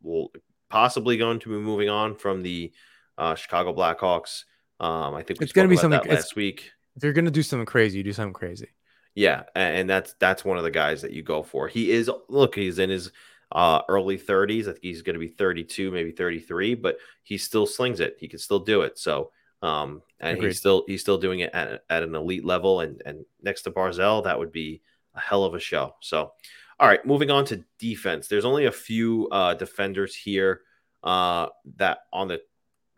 will 0.03 0.32
possibly 0.70 1.16
going 1.16 1.41
to 1.41 1.49
be 1.49 1.57
moving 1.57 1.89
on 1.89 2.14
from 2.14 2.43
the 2.43 2.72
uh, 3.18 3.35
Chicago 3.35 3.74
Blackhawks. 3.74 4.45
Um, 4.85 5.14
I 5.14 5.22
think 5.22 5.41
it's 5.41 5.53
going 5.53 5.66
to 5.66 5.74
be 5.74 5.78
something 5.78 6.11
last 6.11 6.37
week. 6.37 6.70
If 6.95 7.03
you're 7.03 7.14
going 7.14 7.24
to 7.24 7.30
do 7.30 7.43
something 7.43 7.64
crazy, 7.64 7.99
you 7.99 8.05
do 8.05 8.12
something 8.12 8.35
crazy. 8.35 8.68
Yeah, 9.14 9.45
and 9.55 9.89
that's 9.89 10.14
that's 10.18 10.45
one 10.45 10.59
of 10.59 10.64
the 10.64 10.70
guys 10.70 11.01
that 11.03 11.12
you 11.12 11.22
go 11.22 11.43
for. 11.43 11.68
He 11.68 11.91
is 11.91 12.11
look, 12.28 12.55
he's 12.55 12.78
in 12.78 12.91
his 12.91 13.11
uh, 13.51 13.80
early 13.89 14.18
30s. 14.18 14.62
I 14.62 14.72
think 14.72 14.82
he's 14.82 15.03
going 15.03 15.14
to 15.14 15.20
be 15.20 15.28
32, 15.28 15.91
maybe 15.91 16.11
33, 16.11 16.74
but 16.74 16.99
he 17.22 17.39
still 17.39 17.66
slings 17.66 18.01
it. 18.01 18.16
He 18.18 18.28
can 18.28 18.39
still 18.39 18.59
do 18.59 18.82
it. 18.82 18.99
So, 18.99 19.30
um, 19.62 20.03
and 20.20 20.37
Agreed. 20.37 20.49
he's 20.49 20.59
still 20.59 20.85
he's 20.87 21.01
still 21.01 21.18
doing 21.18 21.41
it 21.41 21.55
at, 21.55 21.85
at 21.89 22.03
an 22.03 22.14
elite 22.14 22.45
level. 22.45 22.80
And 22.80 23.01
and 23.07 23.24
next 23.43 23.62
to 23.62 23.70
Barzal, 23.70 24.24
that 24.24 24.39
would 24.39 24.53
be 24.53 24.82
a 25.14 25.20
hell 25.20 25.45
of 25.45 25.55
a 25.55 25.61
show. 25.61 25.95
So, 26.01 26.32
all 26.78 26.89
right, 26.89 27.05
moving 27.07 27.30
on 27.30 27.47
to 27.47 27.64
defense. 27.78 28.28
There's 28.28 28.45
only 28.45 28.66
a 28.66 28.72
few 28.72 29.28
uh, 29.30 29.55
defenders 29.55 30.14
here 30.14 30.61
uh, 31.03 31.47
that 31.76 32.01
on 32.12 32.28
the 32.28 32.43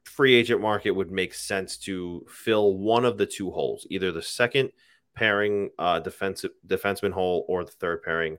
free 0.07 0.35
agent 0.35 0.61
market 0.61 0.93
would 0.93 1.11
make 1.11 1.35
sense 1.35 1.77
to 1.77 2.25
fill 2.29 2.75
one 2.75 3.05
of 3.05 3.19
the 3.19 3.27
two 3.27 3.51
holes, 3.51 3.87
either 3.91 4.13
the 4.13 4.23
second 4.23 4.71
pairing 5.15 5.71
uh, 5.79 5.99
defensive 6.01 6.53
defenseman 6.67 7.13
hole 7.13 7.45
or 7.49 7.65
the 7.65 7.73
third 7.73 8.03
pairing 8.03 8.39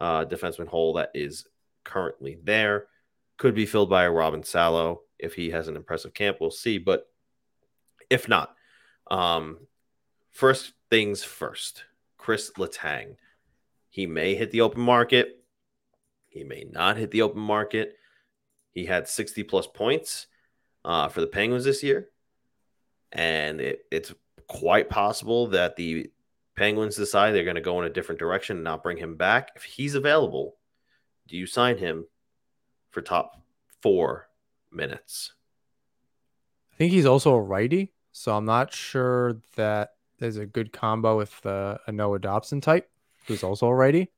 uh, 0.00 0.24
defenseman 0.24 0.68
hole 0.68 0.94
that 0.94 1.10
is 1.14 1.46
currently 1.84 2.38
there. 2.44 2.86
Could 3.36 3.54
be 3.54 3.66
filled 3.66 3.90
by 3.90 4.04
a 4.04 4.10
Robin 4.10 4.42
Salo 4.42 5.02
if 5.18 5.34
he 5.34 5.50
has 5.50 5.68
an 5.68 5.76
impressive 5.76 6.14
camp. 6.14 6.38
We'll 6.40 6.50
see, 6.50 6.78
but 6.78 7.08
if 8.10 8.28
not, 8.28 8.54
um, 9.10 9.58
first 10.30 10.72
things 10.90 11.24
first. 11.24 11.84
Kris 12.16 12.50
Letang, 12.58 13.16
he 13.90 14.06
may 14.06 14.34
hit 14.34 14.50
the 14.50 14.60
open 14.60 14.80
market. 14.80 15.44
He 16.28 16.44
may 16.44 16.66
not 16.70 16.96
hit 16.96 17.10
the 17.10 17.22
open 17.22 17.40
market. 17.40 17.96
He 18.70 18.86
had 18.86 19.08
60 19.08 19.44
plus 19.44 19.66
points 19.66 20.26
uh, 20.84 21.08
for 21.08 21.20
the 21.20 21.26
Penguins 21.26 21.64
this 21.64 21.82
year. 21.82 22.08
And 23.12 23.60
it, 23.60 23.80
it's 23.90 24.12
quite 24.46 24.88
possible 24.88 25.48
that 25.48 25.76
the 25.76 26.10
Penguins 26.56 26.96
decide 26.96 27.32
they're 27.32 27.44
going 27.44 27.54
to 27.54 27.60
go 27.60 27.80
in 27.80 27.86
a 27.86 27.92
different 27.92 28.18
direction 28.18 28.56
and 28.56 28.64
not 28.64 28.82
bring 28.82 28.96
him 28.96 29.16
back. 29.16 29.50
If 29.54 29.62
he's 29.62 29.94
available, 29.94 30.56
do 31.26 31.36
you 31.36 31.46
sign 31.46 31.78
him 31.78 32.06
for 32.90 33.00
top 33.00 33.40
four 33.80 34.28
minutes? 34.72 35.34
I 36.72 36.76
think 36.76 36.92
he's 36.92 37.06
also 37.06 37.34
a 37.34 37.40
righty, 37.40 37.92
so 38.12 38.36
I'm 38.36 38.44
not 38.44 38.72
sure 38.72 39.36
that 39.56 39.94
there's 40.18 40.36
a 40.36 40.46
good 40.46 40.72
combo 40.72 41.16
with 41.16 41.44
uh, 41.46 41.78
a 41.86 41.92
Noah 41.92 42.18
Dobson 42.18 42.60
type, 42.60 42.90
who's 43.26 43.42
also 43.42 43.66
a 43.68 43.74
righty. 43.74 44.10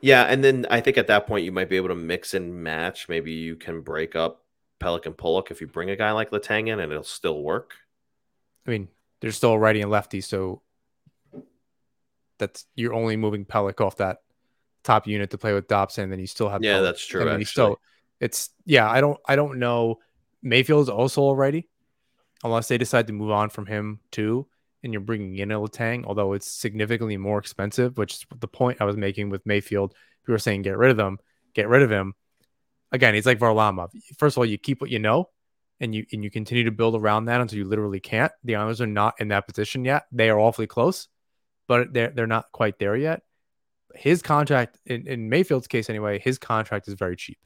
Yeah, 0.00 0.24
and 0.24 0.42
then 0.42 0.66
I 0.70 0.80
think 0.80 0.98
at 0.98 1.06
that 1.08 1.26
point 1.26 1.44
you 1.44 1.52
might 1.52 1.68
be 1.68 1.76
able 1.76 1.88
to 1.88 1.94
mix 1.94 2.34
and 2.34 2.62
match. 2.62 3.08
Maybe 3.08 3.32
you 3.32 3.56
can 3.56 3.80
break 3.80 4.16
up 4.16 4.44
Pelican 4.80 5.12
Pulock 5.12 5.50
if 5.50 5.60
you 5.60 5.66
bring 5.66 5.90
a 5.90 5.96
guy 5.96 6.10
like 6.12 6.30
Letang 6.30 6.68
in, 6.68 6.80
and 6.80 6.90
it'll 6.90 7.04
still 7.04 7.42
work. 7.42 7.74
I 8.66 8.70
mean, 8.70 8.88
there's 9.20 9.36
still 9.36 9.52
a 9.52 9.58
righty 9.58 9.80
and 9.82 9.90
lefty, 9.90 10.20
so 10.20 10.62
that's 12.38 12.66
you're 12.74 12.94
only 12.94 13.16
moving 13.16 13.44
Pelech 13.44 13.80
off 13.80 13.98
that 13.98 14.18
top 14.82 15.06
unit 15.06 15.30
to 15.30 15.38
play 15.38 15.52
with 15.52 15.68
Dobson, 15.68 16.04
and 16.04 16.12
then 16.12 16.18
you 16.18 16.26
still 16.26 16.48
have 16.48 16.64
yeah, 16.64 16.78
Pelech. 16.78 16.82
that's 16.82 17.06
true. 17.06 17.20
Mean, 17.20 17.28
actually. 17.28 17.40
you 17.40 17.44
still 17.44 17.80
it's 18.18 18.50
yeah. 18.64 18.90
I 18.90 19.00
don't 19.00 19.18
I 19.26 19.36
don't 19.36 19.58
know. 19.58 19.98
Mayfield's 20.42 20.88
also 20.88 21.24
a 21.28 21.34
righty, 21.34 21.68
unless 22.42 22.68
they 22.68 22.78
decide 22.78 23.06
to 23.06 23.12
move 23.12 23.30
on 23.30 23.50
from 23.50 23.66
him 23.66 24.00
too, 24.10 24.46
and 24.82 24.92
you're 24.92 25.00
bringing 25.00 25.36
in 25.36 25.52
a 25.52 25.60
Letang, 25.60 26.04
although 26.06 26.32
it's 26.32 26.50
significantly 26.50 27.18
more 27.18 27.38
expensive, 27.38 27.98
which 27.98 28.14
is 28.14 28.26
the 28.38 28.48
point 28.48 28.80
I 28.80 28.84
was 28.84 28.96
making 28.96 29.28
with 29.28 29.44
Mayfield. 29.46 29.94
People 30.22 30.34
were 30.34 30.38
saying 30.38 30.62
get 30.62 30.78
rid 30.78 30.90
of 30.90 30.96
them, 30.96 31.18
get 31.54 31.68
rid 31.68 31.82
of 31.82 31.90
him. 31.90 32.14
Again, 32.92 33.14
he's 33.14 33.26
like 33.26 33.38
Varlamov. 33.38 33.90
First 34.18 34.34
of 34.34 34.38
all, 34.38 34.46
you 34.46 34.58
keep 34.58 34.80
what 34.80 34.90
you 34.90 34.98
know, 34.98 35.28
and 35.78 35.94
you 35.94 36.04
and 36.12 36.24
you 36.24 36.30
continue 36.30 36.64
to 36.64 36.70
build 36.70 36.94
around 36.94 37.26
that 37.26 37.40
until 37.40 37.58
you 37.58 37.64
literally 37.64 38.00
can't. 38.00 38.32
The 38.44 38.56
Islanders 38.56 38.80
are 38.80 38.86
not 38.86 39.20
in 39.20 39.28
that 39.28 39.46
position 39.46 39.84
yet. 39.84 40.06
They 40.12 40.30
are 40.30 40.38
awfully 40.38 40.66
close, 40.66 41.08
but 41.68 41.92
they're 41.92 42.10
they're 42.10 42.26
not 42.26 42.52
quite 42.52 42.78
there 42.78 42.96
yet. 42.96 43.22
His 43.94 44.22
contract, 44.22 44.78
in, 44.86 45.06
in 45.08 45.28
Mayfield's 45.28 45.66
case 45.66 45.90
anyway, 45.90 46.20
his 46.20 46.38
contract 46.38 46.86
is 46.86 46.94
very 46.94 47.16
cheap. 47.16 47.38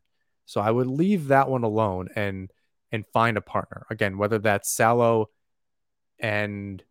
So 0.47 0.61
I 0.61 0.71
would 0.71 0.87
leave 0.87 1.29
that 1.29 1.49
one 1.49 1.63
alone 1.63 2.09
and 2.15 2.51
and 2.93 3.07
find 3.13 3.37
a 3.37 3.43
partner. 3.43 3.87
Again, 3.91 4.19
whether 4.19 4.39
that's 4.39 4.71
Salo 4.71 5.31
and 6.19 6.83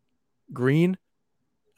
Green, 0.52 0.98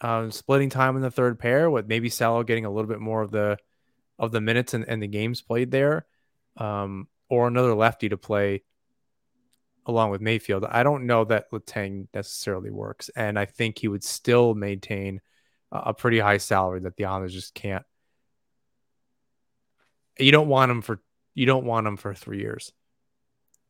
um, 0.01 0.32
splitting 0.32 0.69
time 0.69 0.95
in 0.95 1.01
the 1.01 1.11
third 1.11 1.39
pair, 1.39 1.69
with 1.69 1.88
maybe 1.88 2.09
Salo 2.09 2.43
getting 2.43 2.65
a 2.65 2.71
little 2.71 2.89
bit 2.89 2.99
more 2.99 3.21
of 3.21 3.32
the 3.32 3.57
of 4.17 4.32
the 4.32 4.41
minutes 4.41 4.73
and, 4.73 4.86
and 4.88 5.01
the 5.01 5.07
games 5.07 5.41
played 5.41 5.71
there, 5.71 6.05
um, 6.57 7.07
or 7.29 7.47
another 7.47 7.73
lefty 7.73 8.09
to 8.09 8.17
play 8.17 8.63
along 9.85 10.11
with 10.11 10.21
Mayfield. 10.21 10.65
I 10.65 10.83
don't 10.83 11.05
know 11.05 11.25
that 11.25 11.51
Letang 11.51 12.07
necessarily 12.13 12.71
works, 12.71 13.09
and 13.15 13.37
I 13.37 13.45
think 13.45 13.77
he 13.77 13.87
would 13.87 14.03
still 14.03 14.53
maintain 14.55 15.21
a, 15.71 15.93
pretty 15.93 16.19
high 16.19 16.37
salary 16.37 16.81
that 16.81 16.95
the 16.95 17.05
Islanders 17.05 17.33
just 17.33 17.53
can't. 17.53 17.83
You 20.17 20.31
don't 20.31 20.47
want 20.47 20.71
him 20.71 20.81
for 20.81 21.01
you 21.33 21.45
don't 21.45 21.65
want 21.65 21.87
him 21.87 21.97
for 21.97 22.13
three 22.13 22.39
years. 22.39 22.71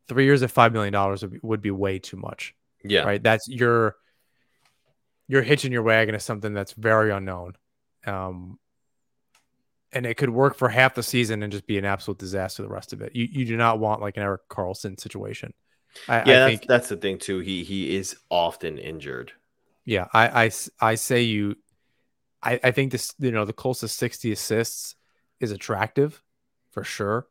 Three 0.08 0.26
years 0.26 0.44
at 0.44 0.52
five 0.52 0.72
million 0.72 0.94
dollars 0.94 1.24
would 1.24 1.32
be, 1.32 1.40
would 1.42 1.62
be 1.62 1.72
way 1.72 1.98
too 1.98 2.18
much. 2.18 2.54
yeah, 2.84 3.02
Right. 3.02 3.22
That's 3.22 3.48
your 3.48 3.96
you're 5.28 5.42
hitching 5.42 5.72
your 5.72 5.82
wagon 5.82 6.14
to 6.14 6.20
something 6.20 6.54
that's 6.54 6.74
very 6.74 7.12
unknown. 7.12 7.54
Um 8.06 8.60
and 9.96 10.06
it 10.06 10.16
could 10.16 10.30
work 10.30 10.56
for 10.56 10.70
half 10.70 10.94
the 10.94 11.02
season 11.02 11.42
and 11.42 11.52
just 11.52 11.66
be 11.66 11.78
an 11.78 11.86
absolute 11.86 12.20
disaster 12.20 12.62
the 12.62 12.70
rest 12.70 12.94
of 12.94 13.02
it. 13.02 13.16
You 13.16 13.28
you 13.32 13.46
do 13.46 13.58
not 13.58 13.80
want 13.80 14.02
like 14.02 14.18
an 14.18 14.24
Erik 14.24 14.48
Karlsson 14.50 15.00
situation. 15.00 15.54
I, 16.10 16.18
yeah. 16.18 16.22
I 16.22 16.26
that's, 16.26 16.50
think 16.50 16.68
that's 16.68 16.90
the 16.90 16.98
thing 16.98 17.18
too. 17.18 17.40
He 17.40 17.64
he 17.64 17.96
is 17.96 18.16
often 18.30 18.78
injured. 18.78 19.32
yeah, 19.86 20.08
I 20.14 20.46
I, 20.46 20.52
I 20.82 20.96
say 20.96 21.22
you 21.22 21.56
I, 22.44 22.60
I 22.64 22.72
think 22.72 22.92
this 22.92 23.14
you 23.18 23.32
know 23.32 23.46
the 23.46 23.54
closest 23.54 23.98
60 23.98 24.32
assists 24.32 24.96
is 25.40 25.52
attractive 25.52 26.22
for 26.72 26.84
sure. 26.84 27.28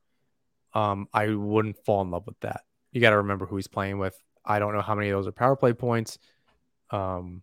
Um, 0.73 1.09
I 1.13 1.29
wouldn't 1.29 1.85
fall 1.85 2.03
in 2.03 2.11
love 2.11 2.27
with 2.27 2.41
that. 2.41 2.63
You 2.91 3.01
got 3.01 3.11
to 3.11 3.19
remember 3.19 3.47
who 3.47 3.57
he's 3.57 3.69
playing 3.69 3.99
with. 3.99 4.17
I 4.45 4.59
don't 4.59 4.75
know 4.75 4.81
how 4.81 4.95
many 4.95 5.11
of 5.11 5.19
those 5.19 5.29
are 5.29 5.33
power 5.33 5.55
play 5.55 5.73
points. 5.73 6.19
Um, 6.91 7.43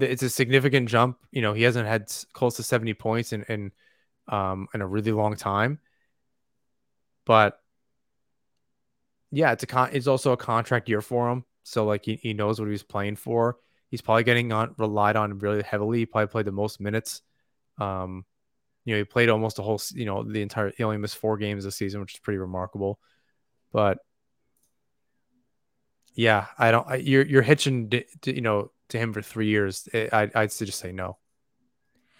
it's 0.00 0.22
a 0.22 0.30
significant 0.30 0.88
jump. 0.88 1.18
You 1.30 1.42
know, 1.42 1.52
he 1.52 1.62
hasn't 1.62 1.88
had 1.88 2.12
close 2.32 2.56
to 2.56 2.62
70 2.62 2.94
points 2.94 3.32
in 3.32 3.42
in 3.44 3.72
um 4.28 4.68
in 4.74 4.82
a 4.82 4.86
really 4.86 5.12
long 5.12 5.36
time. 5.36 5.78
But 7.24 7.60
yeah, 9.30 9.52
it's 9.52 9.62
a 9.62 9.66
con- 9.66 9.90
it's 9.92 10.06
also 10.06 10.32
a 10.32 10.36
contract 10.36 10.88
year 10.88 11.02
for 11.02 11.30
him. 11.30 11.44
So 11.62 11.84
like 11.84 12.04
he, 12.04 12.16
he 12.16 12.32
knows 12.32 12.60
what 12.60 12.68
he's 12.70 12.82
playing 12.82 13.16
for. 13.16 13.58
He's 13.90 14.00
probably 14.00 14.24
getting 14.24 14.52
on 14.52 14.74
relied 14.78 15.16
on 15.16 15.38
really 15.38 15.62
heavily. 15.62 15.98
He 15.98 16.06
probably 16.06 16.28
played 16.28 16.46
the 16.46 16.52
most 16.52 16.80
minutes. 16.80 17.22
Um, 17.78 18.24
you 18.84 18.94
know, 18.94 18.98
he 18.98 19.04
played 19.04 19.28
almost 19.28 19.56
the 19.56 19.62
whole, 19.62 19.80
you 19.94 20.04
know, 20.06 20.22
the 20.22 20.42
entire. 20.42 20.72
He 20.76 20.84
only 20.84 20.98
missed 20.98 21.16
four 21.16 21.36
games 21.38 21.64
this 21.64 21.76
season, 21.76 22.00
which 22.00 22.14
is 22.14 22.20
pretty 22.20 22.38
remarkable. 22.38 23.00
But 23.72 23.98
yeah, 26.14 26.46
I 26.58 26.70
don't. 26.70 26.86
I, 26.88 26.96
you're 26.96 27.26
you're 27.26 27.42
hitching, 27.42 27.92
you 28.24 28.40
know, 28.40 28.70
to 28.90 28.98
him 28.98 29.12
for 29.12 29.22
three 29.22 29.48
years. 29.48 29.88
I 29.94 30.08
I'd, 30.12 30.36
I'd 30.36 30.50
just 30.50 30.78
say 30.78 30.92
no. 30.92 31.18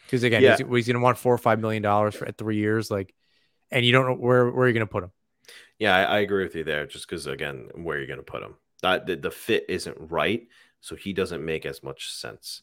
Because 0.05 0.23
again, 0.23 0.43
Yeah. 0.43 0.57
he's, 0.57 0.67
he's 0.67 0.87
going 0.87 0.95
to 0.95 1.01
want 1.01 1.19
four 1.19 1.35
or 1.35 1.39
five 1.39 1.59
million 1.61 1.83
dollars 1.83 2.15
for 2.15 2.27
at 2.27 2.39
three 2.39 2.57
years, 2.57 2.91
like, 2.91 3.15
and 3.71 3.85
you 3.85 3.93
don't 3.93 4.07
know 4.07 4.15
where 4.15 4.51
where 4.51 4.67
you're 4.67 4.73
going 4.75 4.87
to 4.87 4.93
put 4.93 5.05
him. 5.05 5.11
Yeah, 5.79 5.95
I, 5.97 6.03
I 6.03 6.19
agree 6.21 6.45
with 6.45 6.55
you 6.55 6.65
there. 6.65 6.87
Just 6.87 7.09
because 7.09 7.27
again, 7.27 7.69
where 7.75 7.99
you're 7.99 8.07
going 8.07 8.19
to 8.19 8.23
put 8.23 8.43
him, 8.43 8.55
that 8.83 9.07
the, 9.07 9.17
the 9.17 9.31
fit 9.31 9.65
isn't 9.69 9.97
right, 9.99 10.47
so 10.81 10.95
he 10.97 11.13
doesn't 11.13 11.45
make 11.45 11.67
as 11.67 11.83
much 11.83 12.11
sense. 12.13 12.63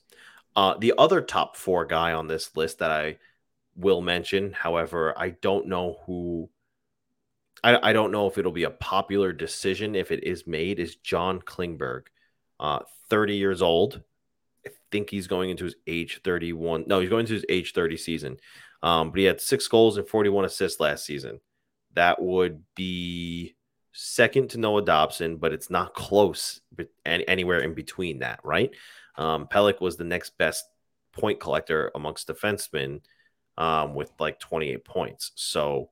Uh, 0.55 0.75
the 0.77 0.93
other 0.97 1.21
top 1.21 1.57
four 1.57 1.85
guy 1.85 2.13
on 2.13 2.27
this 2.27 2.55
list 2.55 2.79
that 2.79 2.91
I 2.91 3.17
will 3.75 4.01
mention, 4.01 4.53
however, 4.53 5.13
I 5.17 5.31
don't 5.31 5.67
know 5.67 5.99
who. 6.05 6.49
I, 7.63 7.89
I 7.89 7.93
don't 7.93 8.11
know 8.11 8.27
if 8.27 8.37
it'll 8.37 8.51
be 8.51 8.65
a 8.65 8.69
popular 8.69 9.33
decision 9.33 9.95
if 9.95 10.11
it 10.11 10.23
is 10.23 10.45
made. 10.47 10.79
Is 10.79 10.95
John 10.95 11.39
Klingberg, 11.41 12.03
uh, 12.63 12.79
30 13.09 13.35
years 13.35 13.61
old. 13.61 14.01
I 14.65 14.69
think 14.89 15.09
he's 15.09 15.27
going 15.27 15.49
into 15.49 15.65
his 15.65 15.75
age 15.85 16.21
31. 16.23 16.85
No, 16.87 17.01
he's 17.01 17.09
going 17.09 17.21
into 17.21 17.33
his 17.33 17.45
age 17.49 17.73
30 17.73 17.97
season. 17.97 18.37
Um, 18.81 19.11
but 19.11 19.19
he 19.19 19.25
had 19.25 19.41
six 19.41 19.67
goals 19.67 19.97
and 19.97 20.07
41 20.07 20.45
assists 20.45 20.79
last 20.79 21.05
season. 21.05 21.41
That 21.93 22.21
would 22.21 22.63
be 22.73 23.55
second 23.91 24.49
to 24.51 24.57
Noah 24.57 24.81
Dobson, 24.81 25.37
but 25.37 25.53
it's 25.53 25.69
not 25.69 25.93
close 25.93 26.61
but 26.75 26.87
any, 27.05 27.27
anywhere 27.27 27.59
in 27.59 27.73
between 27.73 28.19
that, 28.19 28.39
right? 28.43 28.71
Um, 29.17 29.45
Pelech 29.47 29.81
was 29.81 29.97
the 29.97 30.05
next 30.05 30.37
best 30.37 30.65
point 31.11 31.39
collector 31.39 31.91
amongst 31.93 32.27
defensemen 32.29 33.01
um, 33.57 33.93
with 33.93 34.11
like 34.19 34.39
28 34.39 34.83
points. 34.85 35.31
So, 35.35 35.89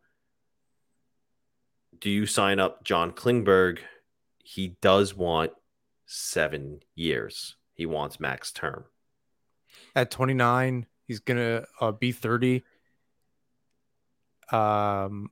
do 1.99 2.09
you 2.09 2.26
sign 2.26 2.59
up 2.59 2.84
John 2.84 3.11
Klingberg? 3.11 3.80
He 4.39 4.78
does 4.82 5.13
want 5.13 5.51
seven 6.12 6.82
years. 6.93 7.55
He 7.74 7.86
wants 7.86 8.20
max 8.20 8.51
term. 8.51 8.86
At 9.95 10.12
29, 10.12 10.86
he's 11.07 11.22
to 11.38 11.66
uh, 11.80 11.91
be 11.91 12.12
30. 12.12 12.64
Um, 14.51 15.32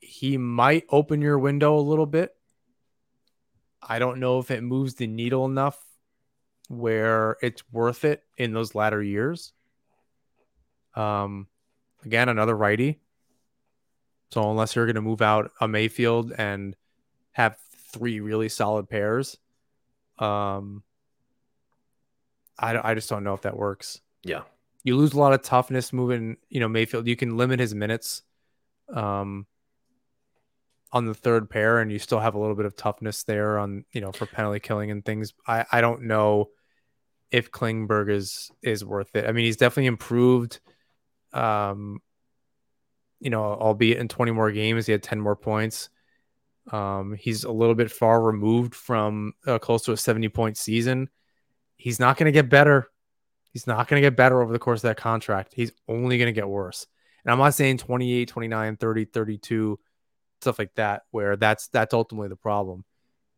he 0.00 0.36
might 0.36 0.84
open 0.90 1.22
your 1.22 1.38
window 1.38 1.78
a 1.78 1.80
little 1.80 2.06
bit. 2.06 2.34
I 3.80 3.98
don't 3.98 4.18
know 4.18 4.40
if 4.40 4.50
it 4.50 4.62
moves 4.62 4.94
the 4.94 5.06
needle 5.06 5.46
enough 5.46 5.78
where 6.68 7.36
it's 7.40 7.62
worth 7.72 8.04
it 8.04 8.22
in 8.36 8.52
those 8.52 8.74
latter 8.74 9.02
years. 9.02 9.52
Um, 10.94 11.46
again, 12.04 12.28
another 12.28 12.56
righty. 12.56 13.00
So 14.32 14.50
unless 14.50 14.76
you're 14.76 14.86
going 14.86 14.96
to 14.96 15.02
move 15.02 15.22
out 15.22 15.50
a 15.60 15.66
Mayfield 15.68 16.32
and 16.36 16.76
have 17.32 17.56
three 17.92 18.20
really 18.20 18.48
solid 18.48 18.88
pairs, 18.88 19.38
um, 20.18 20.82
I, 22.58 22.90
I 22.90 22.94
just 22.94 23.08
don't 23.08 23.24
know 23.24 23.34
if 23.34 23.42
that 23.42 23.56
works. 23.56 24.00
Yeah. 24.22 24.42
You 24.84 24.96
lose 24.96 25.12
a 25.12 25.18
lot 25.18 25.32
of 25.32 25.42
toughness 25.42 25.92
moving, 25.92 26.36
you 26.48 26.60
know, 26.60 26.68
Mayfield. 26.68 27.06
You 27.06 27.16
can 27.16 27.36
limit 27.36 27.60
his 27.60 27.74
minutes 27.74 28.22
um, 28.92 29.46
on 30.92 31.06
the 31.06 31.14
third 31.14 31.50
pair, 31.50 31.80
and 31.80 31.90
you 31.92 31.98
still 31.98 32.20
have 32.20 32.34
a 32.34 32.38
little 32.38 32.56
bit 32.56 32.66
of 32.66 32.76
toughness 32.76 33.24
there 33.24 33.58
on, 33.58 33.84
you 33.92 34.00
know, 34.00 34.12
for 34.12 34.26
penalty 34.26 34.60
killing 34.60 34.90
and 34.90 35.04
things. 35.04 35.32
I, 35.46 35.64
I 35.70 35.80
don't 35.80 36.02
know 36.02 36.50
if 37.30 37.50
Klingberg 37.50 38.10
is 38.10 38.50
is 38.62 38.84
worth 38.84 39.14
it. 39.14 39.26
I 39.26 39.32
mean, 39.32 39.44
he's 39.44 39.56
definitely 39.56 39.86
improved. 39.86 40.60
Um, 41.32 42.00
you 43.20 43.30
know, 43.30 43.42
albeit 43.44 43.98
in 43.98 44.08
20 44.08 44.32
more 44.32 44.50
games, 44.50 44.86
he 44.86 44.92
had 44.92 45.02
10 45.02 45.20
more 45.20 45.36
points. 45.36 45.90
Um, 46.70 47.14
he's 47.18 47.44
a 47.44 47.50
little 47.52 47.74
bit 47.74 47.90
far 47.90 48.22
removed 48.22 48.74
from 48.74 49.32
uh, 49.46 49.58
close 49.58 49.82
to 49.84 49.92
a 49.92 49.96
70 49.96 50.28
point 50.28 50.56
season. 50.56 51.08
He's 51.76 51.98
not 51.98 52.16
going 52.16 52.26
to 52.26 52.32
get 52.32 52.48
better. 52.48 52.88
He's 53.52 53.66
not 53.66 53.88
going 53.88 54.00
to 54.00 54.06
get 54.06 54.16
better 54.16 54.42
over 54.42 54.52
the 54.52 54.58
course 54.58 54.80
of 54.80 54.88
that 54.88 54.96
contract. 54.96 55.52
He's 55.54 55.72
only 55.88 56.18
going 56.18 56.32
to 56.32 56.38
get 56.38 56.48
worse. 56.48 56.86
And 57.24 57.32
I'm 57.32 57.38
not 57.38 57.54
saying 57.54 57.78
28, 57.78 58.28
29, 58.28 58.76
30, 58.76 59.04
32, 59.06 59.78
stuff 60.40 60.58
like 60.58 60.74
that, 60.76 61.02
where 61.10 61.36
that's 61.36 61.68
that's 61.68 61.94
ultimately 61.94 62.28
the 62.28 62.36
problem. 62.36 62.84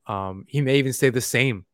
Um, 0.06 0.44
he 0.48 0.60
may 0.60 0.78
even 0.78 0.92
stay 0.92 1.10
the 1.10 1.20
same. 1.20 1.64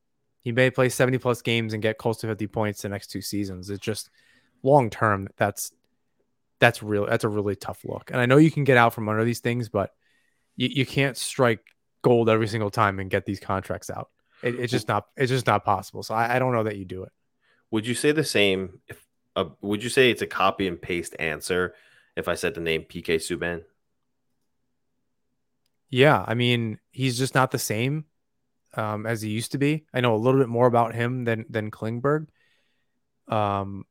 He 0.40 0.52
may 0.52 0.70
play 0.70 0.88
70 0.88 1.18
plus 1.18 1.42
games 1.42 1.72
and 1.72 1.82
get 1.82 1.98
close 1.98 2.18
to 2.18 2.26
50 2.28 2.46
points 2.46 2.82
the 2.82 2.88
next 2.88 3.08
two 3.08 3.20
seasons. 3.20 3.70
It's 3.70 3.80
just 3.80 4.10
long 4.62 4.90
term, 4.90 5.28
that's 5.36 5.72
that's 6.60 6.82
real 6.82 7.06
that's 7.06 7.24
a 7.24 7.28
really 7.28 7.56
tough 7.56 7.84
look. 7.84 8.10
And 8.10 8.20
I 8.20 8.26
know 8.26 8.36
you 8.36 8.50
can 8.50 8.64
get 8.64 8.76
out 8.76 8.94
from 8.94 9.08
under 9.08 9.24
these 9.24 9.40
things, 9.40 9.68
but 9.68 9.94
you, 10.58 10.68
you 10.68 10.86
can't 10.86 11.16
strike 11.16 11.64
gold 12.02 12.28
every 12.28 12.48
single 12.48 12.70
time 12.70 12.98
and 12.98 13.08
get 13.08 13.24
these 13.24 13.40
contracts 13.40 13.88
out. 13.88 14.10
It, 14.42 14.56
it's 14.56 14.70
just 14.70 14.88
not 14.88 15.06
it's 15.16 15.30
just 15.30 15.46
not 15.46 15.64
possible. 15.64 16.02
So 16.02 16.14
I, 16.14 16.36
I, 16.36 16.38
don't 16.38 16.52
know 16.52 16.64
that 16.64 16.76
you 16.76 16.84
do 16.84 17.04
it. 17.04 17.12
Would 17.70 17.86
you 17.86 17.94
say 17.94 18.12
the 18.12 18.24
same? 18.24 18.80
If 18.86 19.02
uh, 19.34 19.46
would 19.62 19.82
you 19.82 19.88
say 19.88 20.10
it's 20.10 20.22
a 20.22 20.26
copy 20.26 20.68
and 20.68 20.80
paste 20.80 21.16
answer 21.18 21.74
if 22.16 22.28
I 22.28 22.34
said 22.34 22.54
the 22.54 22.60
name 22.60 22.82
PK 22.82 23.16
Subban? 23.16 23.62
Yeah, 25.88 26.24
I 26.26 26.34
mean 26.34 26.78
he's 26.90 27.16
just 27.18 27.34
not 27.34 27.50
the 27.50 27.58
same 27.58 28.04
um, 28.74 29.06
as 29.06 29.22
he 29.22 29.30
used 29.30 29.52
to 29.52 29.58
be. 29.58 29.86
I 29.94 30.00
know 30.00 30.14
a 30.14 30.16
little 30.16 30.40
bit 30.40 30.48
more 30.48 30.66
about 30.66 30.94
him 30.94 31.24
than 31.24 31.46
than 31.48 31.70
Klingberg. 31.70 32.26
Um, 33.28 33.84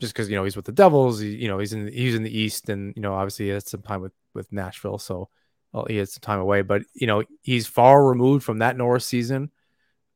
just 0.00 0.14
because 0.14 0.30
you 0.30 0.36
know 0.36 0.44
he's 0.44 0.56
with 0.56 0.64
the 0.64 0.72
Devils, 0.72 1.20
he, 1.20 1.30
you 1.30 1.48
know 1.48 1.58
he's 1.58 1.72
in 1.72 1.88
he's 1.88 2.14
in 2.14 2.22
the 2.22 2.38
East, 2.38 2.68
and 2.68 2.92
you 2.94 3.02
know 3.02 3.14
obviously 3.14 3.46
he 3.46 3.52
had 3.52 3.66
some 3.66 3.82
time 3.82 4.00
with 4.00 4.12
with 4.34 4.52
Nashville, 4.52 4.98
so 4.98 5.28
well, 5.72 5.86
he 5.88 5.96
had 5.96 6.08
some 6.08 6.20
time 6.20 6.40
away. 6.40 6.62
But 6.62 6.82
you 6.94 7.06
know 7.06 7.24
he's 7.42 7.66
far 7.66 8.06
removed 8.06 8.44
from 8.44 8.58
that 8.58 8.76
Norris 8.76 9.04
season. 9.04 9.50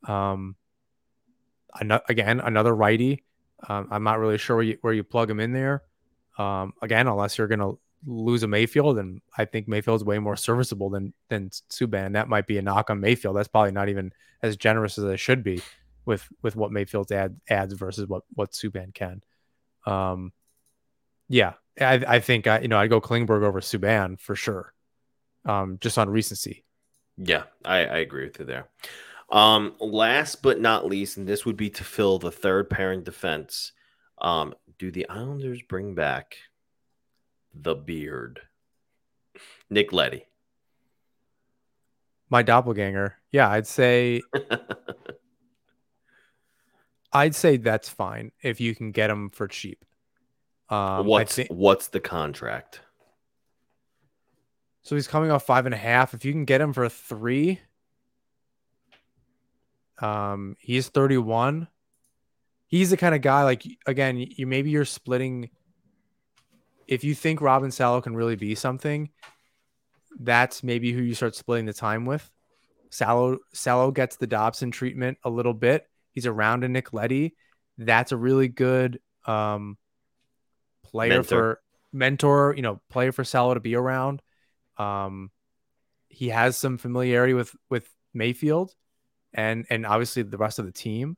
Um, 0.06 0.56
again, 1.80 2.40
another 2.40 2.74
righty. 2.74 3.24
Um, 3.68 3.88
I'm 3.90 4.02
not 4.02 4.18
really 4.18 4.38
sure 4.38 4.56
where 4.56 4.64
you, 4.64 4.78
where 4.80 4.92
you 4.92 5.04
plug 5.04 5.30
him 5.30 5.40
in 5.40 5.52
there. 5.52 5.82
Um, 6.36 6.72
again, 6.82 7.06
unless 7.06 7.38
you're 7.38 7.48
going 7.48 7.60
to 7.60 7.78
lose 8.06 8.42
a 8.42 8.48
Mayfield, 8.48 8.98
and 8.98 9.20
I 9.36 9.44
think 9.44 9.68
Mayfield's 9.68 10.04
way 10.04 10.18
more 10.18 10.36
serviceable 10.36 10.90
than 10.90 11.12
than 11.28 11.50
Subban. 11.50 12.14
That 12.14 12.28
might 12.28 12.46
be 12.46 12.58
a 12.58 12.62
knock 12.62 12.90
on 12.90 13.00
Mayfield. 13.00 13.36
That's 13.36 13.48
probably 13.48 13.72
not 13.72 13.88
even 13.88 14.12
as 14.42 14.56
generous 14.56 14.98
as 14.98 15.04
it 15.04 15.18
should 15.18 15.42
be 15.42 15.62
with 16.04 16.26
with 16.42 16.56
what 16.56 16.72
Mayfield's 16.72 17.12
add, 17.12 17.40
adds 17.48 17.74
versus 17.74 18.06
what 18.08 18.22
what 18.34 18.52
Subban 18.52 18.92
can. 18.94 19.22
Um, 19.86 20.32
yeah, 21.28 21.54
I, 21.80 22.04
I 22.06 22.20
think 22.20 22.46
I 22.46 22.60
you 22.60 22.68
know 22.68 22.78
I'd 22.78 22.90
go 22.90 23.00
Klingberg 23.00 23.42
over 23.42 23.60
Subban 23.60 24.20
for 24.20 24.34
sure. 24.34 24.72
Um, 25.44 25.78
just 25.80 25.98
on 25.98 26.08
recency. 26.08 26.64
Yeah, 27.16 27.44
I, 27.64 27.78
I 27.78 27.98
agree 27.98 28.24
with 28.24 28.38
you 28.38 28.44
there. 28.44 28.68
Um, 29.30 29.74
last 29.80 30.42
but 30.42 30.60
not 30.60 30.86
least, 30.86 31.16
and 31.16 31.26
this 31.26 31.44
would 31.44 31.56
be 31.56 31.70
to 31.70 31.84
fill 31.84 32.18
the 32.18 32.30
third 32.30 32.68
pairing 32.68 33.02
defense. 33.02 33.72
Um, 34.18 34.54
do 34.78 34.90
the 34.90 35.08
Islanders 35.08 35.62
bring 35.62 35.94
back 35.94 36.36
the 37.54 37.74
beard? 37.74 38.40
Nick 39.70 39.92
Leddy. 39.92 40.26
My 42.28 42.42
doppelganger. 42.42 43.16
Yeah, 43.30 43.50
I'd 43.50 43.66
say 43.66 44.22
I'd 47.12 47.34
say 47.34 47.58
that's 47.58 47.88
fine 47.88 48.32
if 48.42 48.60
you 48.60 48.74
can 48.74 48.90
get 48.90 49.10
him 49.10 49.30
for 49.30 49.48
cheap. 49.48 49.84
Um, 50.68 51.06
what's 51.06 51.38
what's 51.48 51.88
the 51.88 52.00
contract? 52.00 52.80
So 54.82 54.96
he's 54.96 55.06
coming 55.06 55.30
off 55.30 55.46
five 55.46 55.66
and 55.66 55.74
a 55.74 55.78
half. 55.78 56.12
If 56.12 56.24
you 56.24 56.32
can 56.32 56.44
get 56.44 56.60
him 56.60 56.72
for 56.72 56.88
three, 56.88 57.60
um, 60.00 60.56
he's 60.58 60.88
31. 60.88 61.68
He's 62.66 62.90
the 62.90 62.96
kind 62.96 63.14
of 63.14 63.22
guy 63.22 63.44
like 63.44 63.64
again, 63.86 64.16
you 64.18 64.46
maybe 64.46 64.70
you're 64.70 64.84
splitting. 64.84 65.50
If 66.88 67.04
you 67.04 67.14
think 67.14 67.40
Robin 67.40 67.70
Salo 67.70 68.00
can 68.00 68.16
really 68.16 68.36
be 68.36 68.54
something, 68.54 69.10
that's 70.18 70.62
maybe 70.62 70.92
who 70.92 71.02
you 71.02 71.14
start 71.14 71.36
splitting 71.36 71.66
the 71.66 71.72
time 71.72 72.04
with. 72.04 72.28
Salo 72.90 73.38
Salo 73.52 73.90
gets 73.90 74.16
the 74.16 74.26
Dobson 74.26 74.70
treatment 74.70 75.18
a 75.22 75.30
little 75.30 75.54
bit. 75.54 75.86
He's 76.10 76.26
around 76.26 76.64
a 76.64 76.68
Nick 76.68 76.92
Leddy. 76.92 77.36
That's 77.78 78.12
a 78.12 78.16
really 78.16 78.48
good 78.48 79.00
um, 79.26 79.78
player 80.82 81.10
mentor. 81.10 81.24
for 81.24 81.60
mentor, 81.92 82.54
you 82.56 82.62
know, 82.62 82.80
player 82.90 83.12
for 83.12 83.24
Salo 83.24 83.54
to 83.54 83.60
be 83.60 83.76
around. 83.76 84.22
Um, 84.82 85.30
he 86.08 86.28
has 86.28 86.56
some 86.56 86.78
familiarity 86.78 87.34
with 87.34 87.54
with 87.70 87.88
Mayfield 88.12 88.74
and 89.32 89.66
and 89.70 89.86
obviously 89.86 90.22
the 90.22 90.36
rest 90.38 90.58
of 90.58 90.66
the 90.66 90.72
team. 90.72 91.16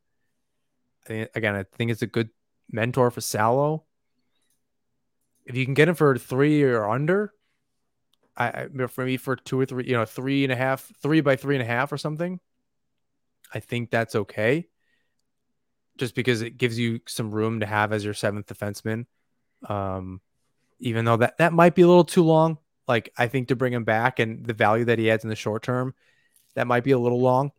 I 1.09 1.29
again, 1.35 1.55
I 1.55 1.65
think 1.77 1.91
it's 1.91 2.03
a 2.03 2.07
good 2.07 2.31
mentor 2.71 3.11
for 3.11 3.21
Salo. 3.21 3.85
If 5.45 5.57
you 5.57 5.65
can 5.65 5.75
get 5.75 5.89
him 5.89 5.95
for 5.95 6.17
three 6.17 6.63
or 6.63 6.89
under, 6.89 7.33
I, 8.37 8.47
I 8.47 8.87
for 8.87 9.05
me 9.05 9.17
for 9.17 9.37
two 9.37 9.61
or 9.61 9.67
three, 9.67 9.87
you 9.87 9.93
know, 9.93 10.05
three 10.07 10.45
and 10.45 10.53
a 10.53 10.57
half, 10.57 10.91
three 11.03 11.21
by 11.21 11.37
three 11.37 11.57
and 11.57 11.63
a 11.63 11.67
half 11.67 11.93
or 11.93 11.99
something. 11.99 12.41
I 13.53 13.61
think 13.61 13.91
that's 13.91 14.15
okay. 14.15 14.69
Just 15.99 16.15
because 16.15 16.43
it 16.43 16.57
gives 16.57 16.79
you 16.79 17.01
some 17.07 17.31
room 17.31 17.61
to 17.61 17.67
have 17.67 17.93
as 17.93 18.05
your 18.05 18.15
seventh 18.15 18.47
defenseman. 18.47 19.07
Um, 19.69 20.21
even 20.79 21.05
though 21.05 21.19
that 21.19 21.39
that 21.39 21.53
might 21.53 21.75
be 21.75 21.83
a 21.83 21.87
little 21.87 22.05
too 22.05 22.25
long. 22.25 22.59
Like 22.87 23.13
I 23.17 23.29
think 23.29 23.49
to 23.49 23.57
bring 23.57 23.73
him 23.73 23.85
back 23.85 24.19
and 24.19 24.45
the 24.45 24.53
value 24.53 24.85
that 24.87 24.99
he 24.99 25.11
adds 25.11 25.25
in 25.25 25.31
the 25.31 25.37
short 25.37 25.63
term, 25.63 25.95
that 26.55 26.67
might 26.67 26.85
be 26.85 26.93
a 26.93 26.99
little 26.99 27.21
long. 27.21 27.53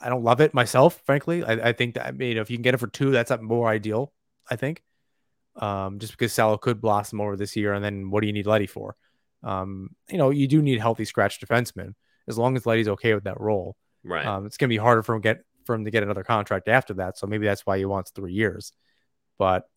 I 0.00 0.08
don't 0.08 0.24
love 0.24 0.40
it 0.40 0.54
myself, 0.54 1.02
frankly. 1.04 1.44
I, 1.44 1.68
I 1.68 1.72
think 1.72 1.94
that 1.94 2.06
I 2.06 2.10
mean, 2.12 2.38
if 2.38 2.50
you 2.50 2.56
can 2.56 2.62
get 2.62 2.74
it 2.74 2.78
for 2.78 2.86
two, 2.86 3.10
that's 3.10 3.30
more 3.40 3.68
ideal. 3.68 4.12
I 4.50 4.56
think, 4.56 4.82
um, 5.56 5.98
just 5.98 6.12
because 6.12 6.32
Salo 6.32 6.56
could 6.56 6.80
blossom 6.80 7.20
over 7.20 7.36
this 7.36 7.54
year, 7.54 7.74
and 7.74 7.84
then 7.84 8.10
what 8.10 8.22
do 8.22 8.26
you 8.26 8.32
need 8.32 8.46
Leddy 8.46 8.66
for? 8.66 8.96
Um, 9.42 9.90
you 10.08 10.18
know, 10.18 10.30
you 10.30 10.48
do 10.48 10.62
need 10.62 10.80
healthy 10.80 11.04
scratch 11.04 11.40
defensemen 11.40 11.94
as 12.28 12.38
long 12.38 12.56
as 12.56 12.66
Leddy's 12.66 12.88
okay 12.88 13.14
with 13.14 13.24
that 13.24 13.40
role. 13.40 13.76
Right. 14.02 14.24
Um, 14.24 14.46
it's 14.46 14.56
gonna 14.56 14.68
be 14.68 14.76
harder 14.78 15.02
for 15.02 15.14
him 15.14 15.20
get 15.20 15.44
for 15.64 15.74
him 15.74 15.84
to 15.84 15.90
get 15.90 16.02
another 16.02 16.24
contract 16.24 16.68
after 16.68 16.94
that. 16.94 17.18
So 17.18 17.26
maybe 17.26 17.46
that's 17.46 17.66
why 17.66 17.78
he 17.78 17.84
wants 17.84 18.10
three 18.10 18.32
years. 18.32 18.72
But 19.38 19.68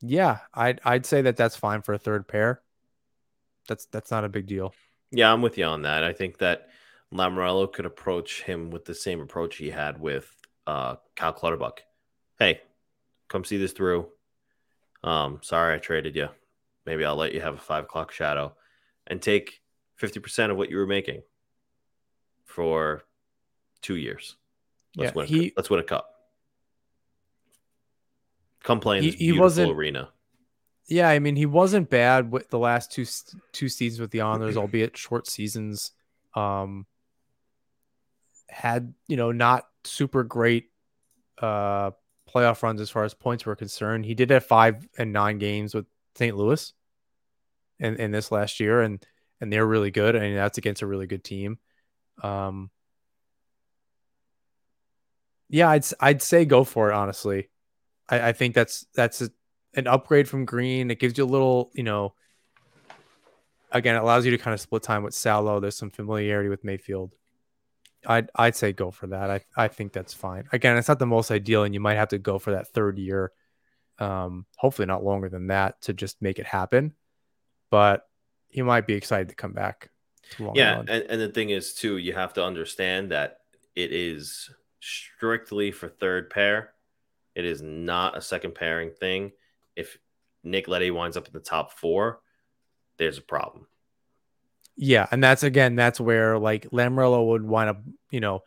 yeah, 0.00 0.38
I'd 0.52 0.80
I'd 0.84 1.06
say 1.06 1.22
that 1.22 1.36
that's 1.36 1.56
fine 1.56 1.82
for 1.82 1.94
a 1.94 1.98
third 1.98 2.28
pair. 2.28 2.60
That's 3.68 3.86
that's 3.86 4.10
not 4.10 4.24
a 4.24 4.28
big 4.28 4.46
deal. 4.46 4.74
Yeah, 5.10 5.32
I'm 5.32 5.42
with 5.42 5.58
you 5.58 5.64
on 5.64 5.82
that. 5.82 6.04
I 6.04 6.12
think 6.12 6.38
that 6.38 6.68
Lamoriello 7.12 7.72
could 7.72 7.86
approach 7.86 8.42
him 8.42 8.70
with 8.70 8.84
the 8.84 8.94
same 8.94 9.20
approach 9.20 9.56
he 9.56 9.70
had 9.70 10.00
with 10.00 10.30
uh, 10.66 10.96
Cal 11.14 11.32
Clutterbuck. 11.32 11.78
Hey, 12.38 12.60
come 13.28 13.44
see 13.44 13.56
this 13.56 13.72
through. 13.72 14.08
Um, 15.04 15.40
sorry 15.42 15.74
I 15.74 15.78
traded 15.78 16.16
you. 16.16 16.28
Maybe 16.84 17.04
I'll 17.04 17.16
let 17.16 17.32
you 17.32 17.40
have 17.40 17.54
a 17.54 17.58
five 17.58 17.84
o'clock 17.84 18.12
shadow 18.12 18.54
and 19.06 19.22
take 19.22 19.60
50% 20.00 20.50
of 20.50 20.56
what 20.56 20.70
you 20.70 20.76
were 20.76 20.86
making 20.86 21.22
for 22.44 23.02
two 23.82 23.96
years. 23.96 24.36
Let's, 24.96 25.10
yeah, 25.10 25.14
win, 25.14 25.26
he, 25.26 25.52
let's 25.56 25.70
win 25.70 25.80
a 25.80 25.84
cup. 25.84 26.15
Come 28.66 28.80
play 28.80 28.98
in 28.98 29.04
this 29.04 29.14
he, 29.14 29.30
beautiful 29.30 29.70
arena. 29.70 30.08
Yeah, 30.88 31.08
I 31.08 31.20
mean, 31.20 31.36
he 31.36 31.46
wasn't 31.46 31.88
bad 31.88 32.32
with 32.32 32.50
the 32.50 32.58
last 32.58 32.90
two 32.90 33.06
two 33.52 33.68
seasons 33.68 34.00
with 34.00 34.10
the 34.10 34.22
Islanders, 34.22 34.56
albeit 34.56 34.96
short 34.96 35.28
seasons. 35.28 35.92
Um, 36.34 36.84
had 38.48 38.92
you 39.06 39.16
know 39.16 39.30
not 39.30 39.68
super 39.84 40.24
great 40.24 40.70
uh 41.38 41.92
playoff 42.28 42.64
runs 42.64 42.80
as 42.80 42.90
far 42.90 43.04
as 43.04 43.14
points 43.14 43.46
were 43.46 43.54
concerned. 43.54 44.04
He 44.04 44.14
did 44.14 44.30
have 44.30 44.44
five 44.44 44.84
and 44.98 45.12
nine 45.12 45.38
games 45.38 45.72
with 45.72 45.86
St. 46.16 46.36
Louis 46.36 46.72
in, 47.78 47.94
in 47.96 48.10
this 48.10 48.32
last 48.32 48.58
year, 48.58 48.80
and 48.80 49.00
and 49.40 49.52
they're 49.52 49.64
really 49.64 49.92
good. 49.92 50.16
I 50.16 50.18
and 50.18 50.28
mean, 50.28 50.36
that's 50.36 50.58
against 50.58 50.82
a 50.82 50.88
really 50.88 51.06
good 51.06 51.22
team. 51.22 51.60
Um, 52.20 52.70
yeah, 55.48 55.68
I'd 55.68 55.84
I'd 56.00 56.22
say 56.22 56.44
go 56.44 56.64
for 56.64 56.90
it. 56.90 56.94
Honestly, 56.94 57.48
I, 58.08 58.28
I 58.28 58.32
think 58.32 58.54
that's 58.54 58.86
that's 58.94 59.22
a, 59.22 59.30
an 59.74 59.86
upgrade 59.86 60.28
from 60.28 60.44
Green. 60.44 60.90
It 60.90 60.98
gives 60.98 61.18
you 61.18 61.24
a 61.24 61.26
little, 61.26 61.70
you 61.74 61.82
know, 61.82 62.14
again, 63.72 63.96
it 63.96 64.02
allows 64.02 64.24
you 64.24 64.30
to 64.32 64.38
kind 64.38 64.54
of 64.54 64.60
split 64.60 64.82
time 64.82 65.02
with 65.02 65.14
Salo. 65.14 65.60
There's 65.60 65.76
some 65.76 65.90
familiarity 65.90 66.48
with 66.48 66.64
Mayfield. 66.64 67.12
I'd 68.06 68.30
I'd 68.34 68.56
say 68.56 68.72
go 68.72 68.90
for 68.90 69.08
that. 69.08 69.30
I 69.30 69.40
I 69.56 69.68
think 69.68 69.92
that's 69.92 70.14
fine. 70.14 70.44
Again, 70.52 70.76
it's 70.76 70.88
not 70.88 70.98
the 70.98 71.06
most 71.06 71.30
ideal, 71.30 71.64
and 71.64 71.74
you 71.74 71.80
might 71.80 71.96
have 71.96 72.08
to 72.08 72.18
go 72.18 72.38
for 72.38 72.52
that 72.52 72.68
third 72.68 72.98
year. 72.98 73.32
Um, 73.98 74.46
hopefully 74.56 74.86
not 74.86 75.04
longer 75.04 75.28
than 75.28 75.48
that 75.48 75.80
to 75.82 75.92
just 75.92 76.20
make 76.20 76.38
it 76.38 76.46
happen. 76.46 76.94
But 77.70 78.06
he 78.48 78.62
might 78.62 78.86
be 78.86 78.94
excited 78.94 79.30
to 79.30 79.34
come 79.34 79.52
back. 79.52 79.90
To 80.36 80.52
yeah, 80.54 80.80
and, 80.80 80.88
and 80.88 81.20
the 81.20 81.28
thing 81.28 81.50
is 81.50 81.74
too, 81.74 81.98
you 81.98 82.12
have 82.12 82.32
to 82.34 82.44
understand 82.44 83.10
that 83.10 83.40
it 83.74 83.92
is 83.92 84.50
strictly 84.80 85.72
for 85.72 85.88
third 85.88 86.30
pair. 86.30 86.72
It 87.36 87.44
is 87.44 87.60
not 87.60 88.16
a 88.16 88.22
second 88.22 88.54
pairing 88.54 88.90
thing. 88.90 89.32
If 89.76 89.98
Nick 90.42 90.68
Leddy 90.68 90.90
winds 90.90 91.18
up 91.18 91.26
in 91.26 91.34
the 91.34 91.40
top 91.40 91.70
four, 91.70 92.20
there's 92.96 93.18
a 93.18 93.22
problem. 93.22 93.66
Yeah, 94.74 95.06
and 95.10 95.22
that's 95.22 95.42
again, 95.42 95.76
that's 95.76 96.00
where 96.00 96.38
like 96.38 96.70
Lamoriello 96.70 97.28
would 97.28 97.44
wind 97.44 97.70
up, 97.70 97.82
you 98.10 98.20
know, 98.20 98.42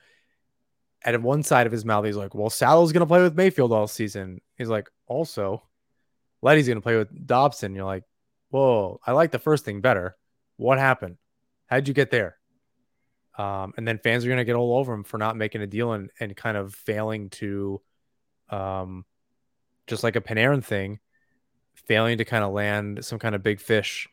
at 1.03 1.21
one 1.21 1.43
side 1.43 1.67
of 1.67 1.71
his 1.71 1.85
mouth, 1.85 2.03
he's 2.03 2.15
like, 2.15 2.33
"Well, 2.33 2.49
Salo's 2.49 2.91
gonna 2.91 3.05
play 3.05 3.21
with 3.21 3.35
Mayfield 3.35 3.71
all 3.71 3.87
season." 3.87 4.41
He's 4.57 4.69
like, 4.69 4.89
"Also, 5.05 5.63
Leddy's 6.41 6.67
gonna 6.67 6.81
play 6.81 6.97
with 6.97 7.27
Dobson." 7.27 7.75
You're 7.75 7.85
like, 7.85 8.03
"Whoa, 8.49 8.99
I 9.05 9.11
like 9.11 9.31
the 9.31 9.39
first 9.39 9.65
thing 9.65 9.81
better. 9.81 10.17
What 10.57 10.79
happened? 10.79 11.17
How'd 11.67 11.87
you 11.87 11.93
get 11.93 12.09
there?" 12.11 12.37
Um, 13.37 13.73
and 13.77 13.87
then 13.87 13.99
fans 13.99 14.25
are 14.25 14.29
gonna 14.29 14.45
get 14.45 14.55
all 14.55 14.77
over 14.77 14.93
him 14.93 15.03
for 15.03 15.17
not 15.19 15.37
making 15.37 15.61
a 15.61 15.67
deal 15.67 15.93
and 15.93 16.09
and 16.19 16.35
kind 16.35 16.57
of 16.57 16.73
failing 16.73 17.29
to, 17.31 17.81
um, 18.49 19.05
just 19.87 20.03
like 20.03 20.15
a 20.15 20.21
Panarin 20.21 20.63
thing, 20.63 20.99
failing 21.73 22.17
to 22.17 22.25
kind 22.25 22.43
of 22.43 22.53
land 22.53 23.03
some 23.03 23.19
kind 23.19 23.35
of 23.35 23.43
big 23.43 23.59
fish 23.59 24.07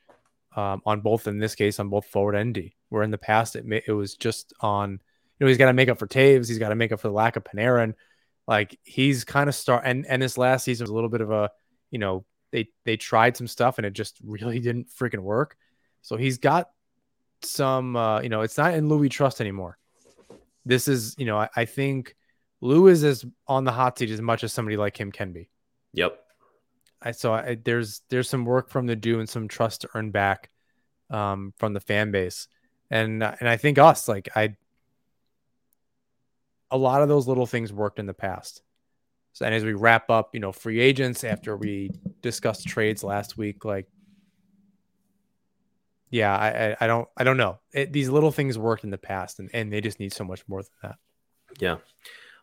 um, 0.56 0.80
on 0.86 1.00
both 1.00 1.26
in 1.26 1.38
this 1.38 1.54
case 1.54 1.78
on 1.78 1.88
both 1.88 2.06
forward 2.06 2.34
and 2.34 2.54
D. 2.54 2.74
Where 2.88 3.02
in 3.02 3.10
the 3.10 3.18
past 3.18 3.56
it 3.56 3.64
it 3.86 3.92
was 3.92 4.14
just 4.14 4.52
on 4.60 4.92
you 4.92 4.98
know 5.40 5.46
he's 5.46 5.58
got 5.58 5.66
to 5.66 5.72
make 5.72 5.88
up 5.88 5.98
for 5.98 6.06
Taves. 6.06 6.48
he's 6.48 6.58
got 6.58 6.70
to 6.70 6.74
make 6.74 6.92
up 6.92 7.00
for 7.00 7.08
the 7.08 7.14
lack 7.14 7.36
of 7.36 7.44
Panarin. 7.44 7.94
Like 8.48 8.78
he's 8.84 9.24
kind 9.24 9.48
of 9.48 9.54
start 9.54 9.82
and 9.84 10.06
and 10.06 10.22
this 10.22 10.38
last 10.38 10.64
season 10.64 10.84
was 10.84 10.90
a 10.90 10.94
little 10.94 11.10
bit 11.10 11.20
of 11.20 11.30
a 11.30 11.50
you 11.90 11.98
know 11.98 12.24
they 12.52 12.68
they 12.84 12.96
tried 12.96 13.36
some 13.36 13.46
stuff 13.46 13.78
and 13.78 13.86
it 13.86 13.92
just 13.92 14.18
really 14.24 14.58
didn't 14.58 14.88
freaking 14.88 15.20
work. 15.20 15.56
So 16.02 16.16
he's 16.16 16.38
got 16.38 16.70
some 17.42 17.96
uh, 17.96 18.20
you 18.22 18.28
know 18.28 18.40
it's 18.40 18.56
not 18.56 18.74
in 18.74 18.88
Louis 18.88 19.08
trust 19.08 19.40
anymore. 19.40 19.78
This 20.64 20.88
is 20.88 21.14
you 21.18 21.26
know 21.26 21.38
I, 21.38 21.48
I 21.54 21.64
think 21.64 22.16
Lou 22.60 22.88
is 22.88 23.04
as 23.04 23.24
on 23.46 23.64
the 23.64 23.72
hot 23.72 23.98
seat 23.98 24.10
as 24.10 24.20
much 24.20 24.44
as 24.44 24.52
somebody 24.52 24.76
like 24.76 24.98
him 24.98 25.12
can 25.12 25.32
be. 25.32 25.50
Yep. 25.92 26.18
I 27.02 27.10
so 27.12 27.34
I, 27.34 27.56
there's 27.62 28.02
there's 28.08 28.28
some 28.28 28.44
work 28.44 28.70
from 28.70 28.86
the 28.86 28.96
do 28.96 29.20
and 29.20 29.28
some 29.28 29.48
trust 29.48 29.82
to 29.82 29.88
earn 29.94 30.10
back 30.10 30.50
um, 31.10 31.52
from 31.58 31.72
the 31.72 31.80
fan 31.80 32.10
base, 32.10 32.48
and 32.90 33.22
and 33.22 33.48
I 33.48 33.56
think 33.56 33.78
us 33.78 34.08
like 34.08 34.28
I 34.34 34.56
a 36.70 36.78
lot 36.78 37.02
of 37.02 37.08
those 37.08 37.28
little 37.28 37.46
things 37.46 37.72
worked 37.72 37.98
in 37.98 38.06
the 38.06 38.14
past. 38.14 38.62
So 39.34 39.44
and 39.44 39.54
as 39.54 39.64
we 39.64 39.74
wrap 39.74 40.08
up, 40.10 40.30
you 40.32 40.40
know, 40.40 40.52
free 40.52 40.80
agents 40.80 41.22
after 41.22 41.56
we 41.56 41.90
discussed 42.22 42.66
trades 42.66 43.04
last 43.04 43.36
week, 43.36 43.64
like 43.64 43.86
yeah, 46.10 46.34
I 46.34 46.48
I, 46.48 46.76
I 46.80 46.86
don't 46.86 47.08
I 47.16 47.24
don't 47.24 47.36
know. 47.36 47.58
It, 47.72 47.92
these 47.92 48.08
little 48.08 48.30
things 48.32 48.58
worked 48.58 48.84
in 48.84 48.90
the 48.90 48.98
past, 48.98 49.38
and 49.38 49.50
and 49.52 49.70
they 49.70 49.82
just 49.82 50.00
need 50.00 50.14
so 50.14 50.24
much 50.24 50.42
more 50.48 50.62
than 50.62 50.70
that. 50.82 50.96
Yeah. 51.58 51.76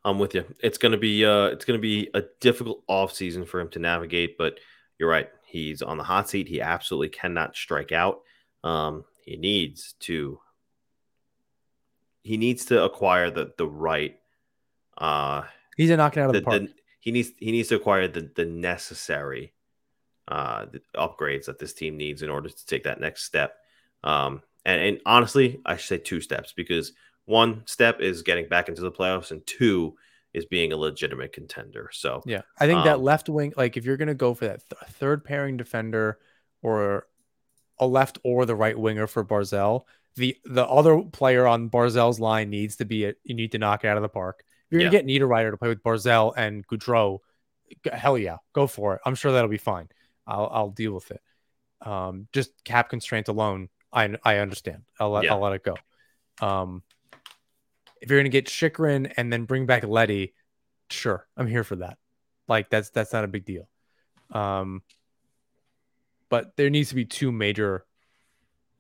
I'm 0.05 0.19
with 0.19 0.35
you. 0.35 0.45
It's 0.59 0.77
gonna 0.77 0.97
be 0.97 1.25
uh 1.25 1.45
it's 1.45 1.65
gonna 1.65 1.79
be 1.79 2.09
a 2.13 2.23
difficult 2.41 2.83
off 2.87 3.13
season 3.13 3.45
for 3.45 3.59
him 3.59 3.69
to 3.69 3.79
navigate, 3.79 4.37
but 4.37 4.59
you're 4.99 5.09
right. 5.09 5.29
He's 5.45 5.81
on 5.81 5.97
the 5.97 6.03
hot 6.03 6.29
seat. 6.29 6.47
He 6.47 6.61
absolutely 6.61 7.09
cannot 7.09 7.55
strike 7.55 7.91
out. 7.91 8.21
Um, 8.63 9.05
he 9.23 9.37
needs 9.37 9.93
to 10.01 10.39
he 12.23 12.37
needs 12.37 12.65
to 12.65 12.83
acquire 12.83 13.29
the 13.29 13.53
the 13.57 13.67
right 13.67 14.17
uh 14.97 15.43
he's 15.75 15.89
a 15.89 15.97
knocking 15.97 16.23
out 16.23 16.29
of 16.29 16.33
the, 16.33 16.39
the 16.39 16.45
park. 16.45 16.61
The, 16.61 16.73
he 16.99 17.11
needs 17.11 17.31
he 17.37 17.51
needs 17.51 17.69
to 17.69 17.75
acquire 17.75 18.07
the 18.07 18.31
the 18.35 18.45
necessary 18.45 19.53
uh 20.27 20.65
the 20.65 20.81
upgrades 20.95 21.45
that 21.45 21.59
this 21.59 21.73
team 21.73 21.97
needs 21.97 22.21
in 22.21 22.29
order 22.29 22.49
to 22.49 22.65
take 22.65 22.83
that 22.83 22.99
next 22.99 23.23
step. 23.23 23.55
Um 24.03 24.41
and, 24.65 24.81
and 24.81 25.01
honestly, 25.05 25.61
I 25.65 25.75
should 25.75 25.87
say 25.87 25.97
two 25.97 26.21
steps 26.21 26.53
because 26.53 26.93
one 27.25 27.63
step 27.65 28.01
is 28.01 28.21
getting 28.21 28.47
back 28.47 28.69
into 28.69 28.81
the 28.81 28.91
playoffs, 28.91 29.31
and 29.31 29.45
two 29.45 29.95
is 30.33 30.45
being 30.45 30.73
a 30.73 30.77
legitimate 30.77 31.31
contender. 31.31 31.89
So 31.93 32.21
yeah, 32.25 32.41
I 32.59 32.65
think 32.65 32.79
um, 32.79 32.85
that 32.85 32.99
left 32.99 33.29
wing, 33.29 33.53
like 33.55 33.77
if 33.77 33.85
you're 33.85 33.97
going 33.97 34.07
to 34.07 34.15
go 34.15 34.33
for 34.33 34.45
that 34.45 34.61
th- 34.69 34.91
third 34.93 35.23
pairing 35.23 35.57
defender 35.57 36.19
or 36.61 37.07
a 37.79 37.87
left 37.87 38.19
or 38.23 38.45
the 38.45 38.55
right 38.55 38.77
winger 38.77 39.07
for 39.07 39.23
Barzal, 39.23 39.83
the 40.15 40.37
the 40.45 40.65
other 40.65 41.01
player 41.01 41.47
on 41.47 41.69
Barzal's 41.69 42.19
line 42.19 42.49
needs 42.49 42.77
to 42.77 42.85
be 42.85 43.05
it. 43.05 43.17
You 43.23 43.35
need 43.35 43.51
to 43.53 43.57
knock 43.57 43.83
it 43.83 43.87
out 43.87 43.97
of 43.97 44.03
the 44.03 44.09
park. 44.09 44.43
If 44.67 44.71
you're 44.71 44.81
going 44.81 44.91
to 44.91 44.97
yeah. 44.97 45.03
get 45.03 45.21
Niederreiter 45.21 45.51
to 45.51 45.57
play 45.57 45.69
with 45.69 45.83
Barzell 45.83 46.33
and 46.35 46.65
Gaudreau, 46.67 47.19
hell 47.91 48.17
yeah, 48.17 48.37
go 48.53 48.65
for 48.67 48.95
it. 48.95 49.01
I'm 49.05 49.15
sure 49.15 49.31
that'll 49.31 49.49
be 49.49 49.57
fine. 49.57 49.89
I'll 50.25 50.49
I'll 50.51 50.69
deal 50.69 50.93
with 50.93 51.11
it. 51.11 51.21
Um, 51.81 52.27
just 52.33 52.51
cap 52.63 52.89
constraint 52.89 53.27
alone, 53.27 53.69
I 53.91 54.15
I 54.23 54.37
understand. 54.37 54.83
I'll 54.99 55.11
let 55.11 55.25
yeah. 55.25 55.33
I'll 55.33 55.41
let 55.41 55.53
it 55.53 55.63
go. 55.63 55.75
Um, 56.41 56.81
if 58.03 58.09
you're 58.09 58.19
going 58.19 58.29
to 58.29 58.29
get 58.29 58.47
Chychrun 58.47 59.07
and 59.15 59.31
then 59.31 59.45
bring 59.45 59.65
back 59.65 59.85
Leddy, 59.85 60.33
sure, 60.89 61.25
I'm 61.37 61.47
here 61.47 61.63
for 61.63 61.77
that. 61.77 61.97
Like 62.49 62.69
that's 62.69 62.89
that's 62.89 63.13
not 63.13 63.23
a 63.23 63.29
big 63.29 63.45
deal. 63.45 63.69
Um, 64.31 64.81
but 66.27 66.57
there 66.57 66.69
needs 66.69 66.89
to 66.89 66.95
be 66.95 67.05
two 67.05 67.31
major 67.31 67.85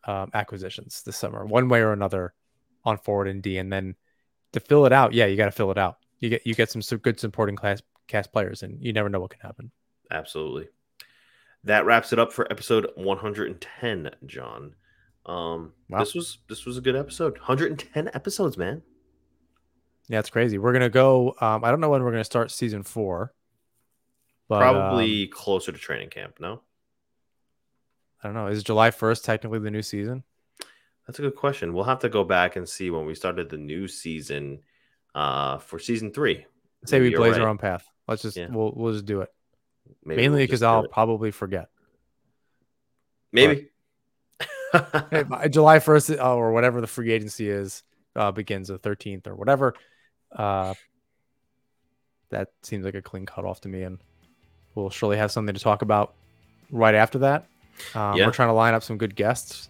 um, 0.03 0.29
acquisitions 0.33 1.03
this 1.03 1.15
summer, 1.15 1.45
one 1.45 1.69
way 1.69 1.79
or 1.79 1.93
another, 1.93 2.33
on 2.83 2.97
forward 2.97 3.29
and 3.29 3.41
D, 3.41 3.57
and 3.57 3.71
then 3.71 3.95
to 4.51 4.59
fill 4.59 4.85
it 4.85 4.91
out, 4.91 5.13
yeah, 5.13 5.25
you 5.25 5.37
got 5.37 5.45
to 5.45 5.51
fill 5.51 5.71
it 5.71 5.77
out. 5.77 5.99
You 6.19 6.29
get 6.29 6.45
you 6.45 6.53
get 6.53 6.69
some, 6.69 6.81
some 6.81 6.97
good 6.97 7.17
supporting 7.17 7.55
class 7.55 7.81
cast 8.07 8.33
players, 8.33 8.61
and 8.61 8.83
you 8.83 8.91
never 8.91 9.07
know 9.07 9.21
what 9.21 9.31
can 9.31 9.39
happen. 9.39 9.71
Absolutely. 10.11 10.67
That 11.63 11.85
wraps 11.85 12.11
it 12.11 12.19
up 12.19 12.33
for 12.33 12.51
episode 12.51 12.91
110, 12.95 14.11
Jon. 14.25 14.75
Um, 15.25 15.71
wow. 15.87 15.99
this 15.99 16.13
was 16.13 16.39
this 16.49 16.65
was 16.65 16.77
a 16.77 16.81
good 16.81 16.97
episode. 16.97 17.37
110 17.37 18.09
episodes, 18.13 18.57
man. 18.57 18.81
Yeah, 20.09 20.19
it's 20.19 20.29
crazy. 20.29 20.57
We're 20.57 20.73
gonna 20.73 20.89
go. 20.89 21.35
Um, 21.39 21.63
I 21.63 21.71
don't 21.71 21.79
know 21.79 21.89
when 21.89 22.03
we're 22.03 22.11
gonna 22.11 22.23
start 22.23 22.51
season 22.51 22.83
four. 22.83 23.33
But, 24.49 24.59
Probably 24.59 25.23
um, 25.23 25.29
closer 25.31 25.71
to 25.71 25.77
training 25.77 26.09
camp. 26.09 26.39
No. 26.39 26.61
I 28.21 28.27
don't 28.27 28.35
know. 28.35 28.47
Is 28.47 28.63
July 28.63 28.91
first 28.91 29.25
technically 29.25 29.59
the 29.59 29.71
new 29.71 29.81
season? 29.81 30.23
That's 31.07 31.19
a 31.19 31.21
good 31.21 31.35
question. 31.35 31.73
We'll 31.73 31.85
have 31.85 31.99
to 31.99 32.09
go 32.09 32.23
back 32.23 32.55
and 32.55 32.67
see 32.67 32.89
when 32.89 33.05
we 33.05 33.15
started 33.15 33.49
the 33.49 33.57
new 33.57 33.87
season 33.87 34.59
uh, 35.15 35.57
for 35.57 35.79
season 35.79 36.11
three. 36.11 36.45
Say 36.85 37.01
we 37.01 37.15
blaze 37.15 37.33
right. 37.33 37.41
our 37.41 37.49
own 37.49 37.57
path. 37.57 37.85
Let's 38.07 38.21
just 38.21 38.37
yeah. 38.37 38.47
we'll 38.49 38.73
we'll 38.75 38.93
just 38.93 39.05
do 39.05 39.21
it. 39.21 39.29
Maybe 40.03 40.21
Mainly 40.21 40.43
because 40.43 40.61
we'll 40.61 40.69
I'll 40.69 40.87
probably 40.87 41.31
forget. 41.31 41.69
Maybe. 43.31 43.69
July 45.49 45.79
first 45.79 46.09
uh, 46.09 46.35
or 46.35 46.51
whatever 46.51 46.81
the 46.81 46.87
free 46.87 47.11
agency 47.11 47.49
is 47.49 47.83
uh, 48.15 48.31
begins 48.31 48.67
the 48.67 48.79
13th 48.79 49.27
or 49.27 49.35
whatever. 49.35 49.75
Uh, 50.35 50.73
that 52.29 52.49
seems 52.61 52.83
like 52.83 52.95
a 52.95 53.01
clean 53.01 53.25
cutoff 53.25 53.61
to 53.61 53.69
me, 53.69 53.83
and 53.83 53.99
we'll 54.75 54.89
surely 54.89 55.17
have 55.17 55.31
something 55.31 55.53
to 55.53 55.61
talk 55.61 55.81
about 55.81 56.15
right 56.71 56.95
after 56.95 57.19
that. 57.19 57.45
Um, 57.95 58.17
yeah. 58.17 58.25
We're 58.25 58.31
trying 58.31 58.49
to 58.49 58.53
line 58.53 58.73
up 58.73 58.83
some 58.83 58.97
good 58.97 59.15
guests 59.15 59.69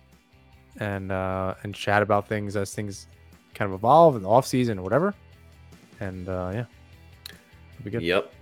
and 0.77 1.11
uh, 1.11 1.53
and 1.63 1.75
chat 1.75 2.01
about 2.01 2.27
things 2.27 2.55
as 2.55 2.73
things 2.73 3.07
kind 3.53 3.69
of 3.71 3.75
evolve 3.75 4.15
in 4.15 4.23
the 4.23 4.29
off 4.29 4.47
season 4.47 4.79
or 4.79 4.81
whatever. 4.81 5.13
And 5.99 6.27
uh, 6.27 6.51
yeah, 6.53 6.65
be 7.83 7.91
good. 7.91 8.01
Yep. 8.01 8.33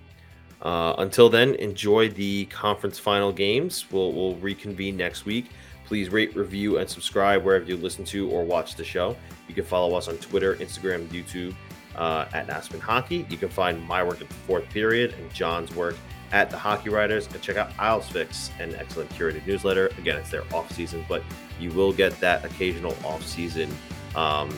Uh, 0.62 0.94
until 1.00 1.28
then, 1.30 1.56
enjoy 1.56 2.10
the 2.10 2.46
conference 2.46 3.00
final 3.00 3.32
games. 3.32 3.86
We'll 3.92 4.14
we'll 4.14 4.36
reconvene 4.36 4.98
next 4.98 5.26
week. 5.26 5.50
Please 5.86 6.10
rate, 6.10 6.36
review, 6.36 6.78
and 6.78 6.90
subscribe 6.90 7.44
wherever 7.44 7.66
you 7.66 7.76
listen 7.76 8.06
to 8.06 8.30
or 8.30 8.46
watch 8.46 8.76
the 8.76 8.84
show. 8.84 9.16
You 9.50 9.56
can 9.56 9.66
follow 9.66 9.96
us 9.96 10.08
on 10.08 10.18
Twitter, 10.18 10.56
Instagram, 10.56 11.08
YouTube 11.08 11.54
uh, 12.02 12.26
at 12.34 12.48
Nassaumen 12.48 12.80
Hockey. 12.80 13.28
You 13.30 13.38
can 13.38 13.50
find 13.50 13.82
my 13.88 14.04
work 14.04 14.22
at 14.22 14.28
the 14.28 14.34
fourth 14.34 14.68
period 14.70 15.14
and 15.14 15.32
Jon's 15.32 15.74
work 15.76 15.96
at 16.32 16.50
the 16.50 16.58
Hockey 16.58 16.90
Writers 16.90 17.28
and 17.28 17.40
check 17.42 17.58
out 17.58 17.72
Isles 17.78 18.10
Fix, 18.10 18.50
an 18.60 18.74
excellent 18.76 19.12
curated 19.12 19.46
newsletter. 19.46 19.88
Again, 20.00 20.18
it's 20.18 20.32
their 20.32 20.44
off 20.52 20.72
season, 20.72 21.06
but 21.08 21.22
you 21.60 21.70
will 21.72 21.94
get 21.94 22.20
that 22.20 22.44
occasional 22.44 22.98
off 23.06 23.24
season 23.24 23.70
um, 24.16 24.50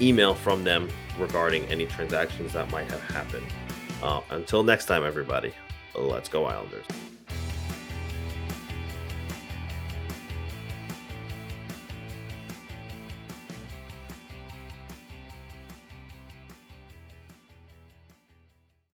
email 0.00 0.34
from 0.34 0.64
them 0.64 0.88
regarding 1.18 1.66
any 1.66 1.84
transactions 1.84 2.54
that 2.54 2.70
might 2.70 2.90
have 2.90 3.02
happened. 3.02 3.46
Uh, 4.02 4.22
until 4.30 4.62
next 4.62 4.86
time, 4.86 5.04
everybody, 5.04 5.52
let's 5.94 6.30
go 6.30 6.46
Islanders. 6.46 6.86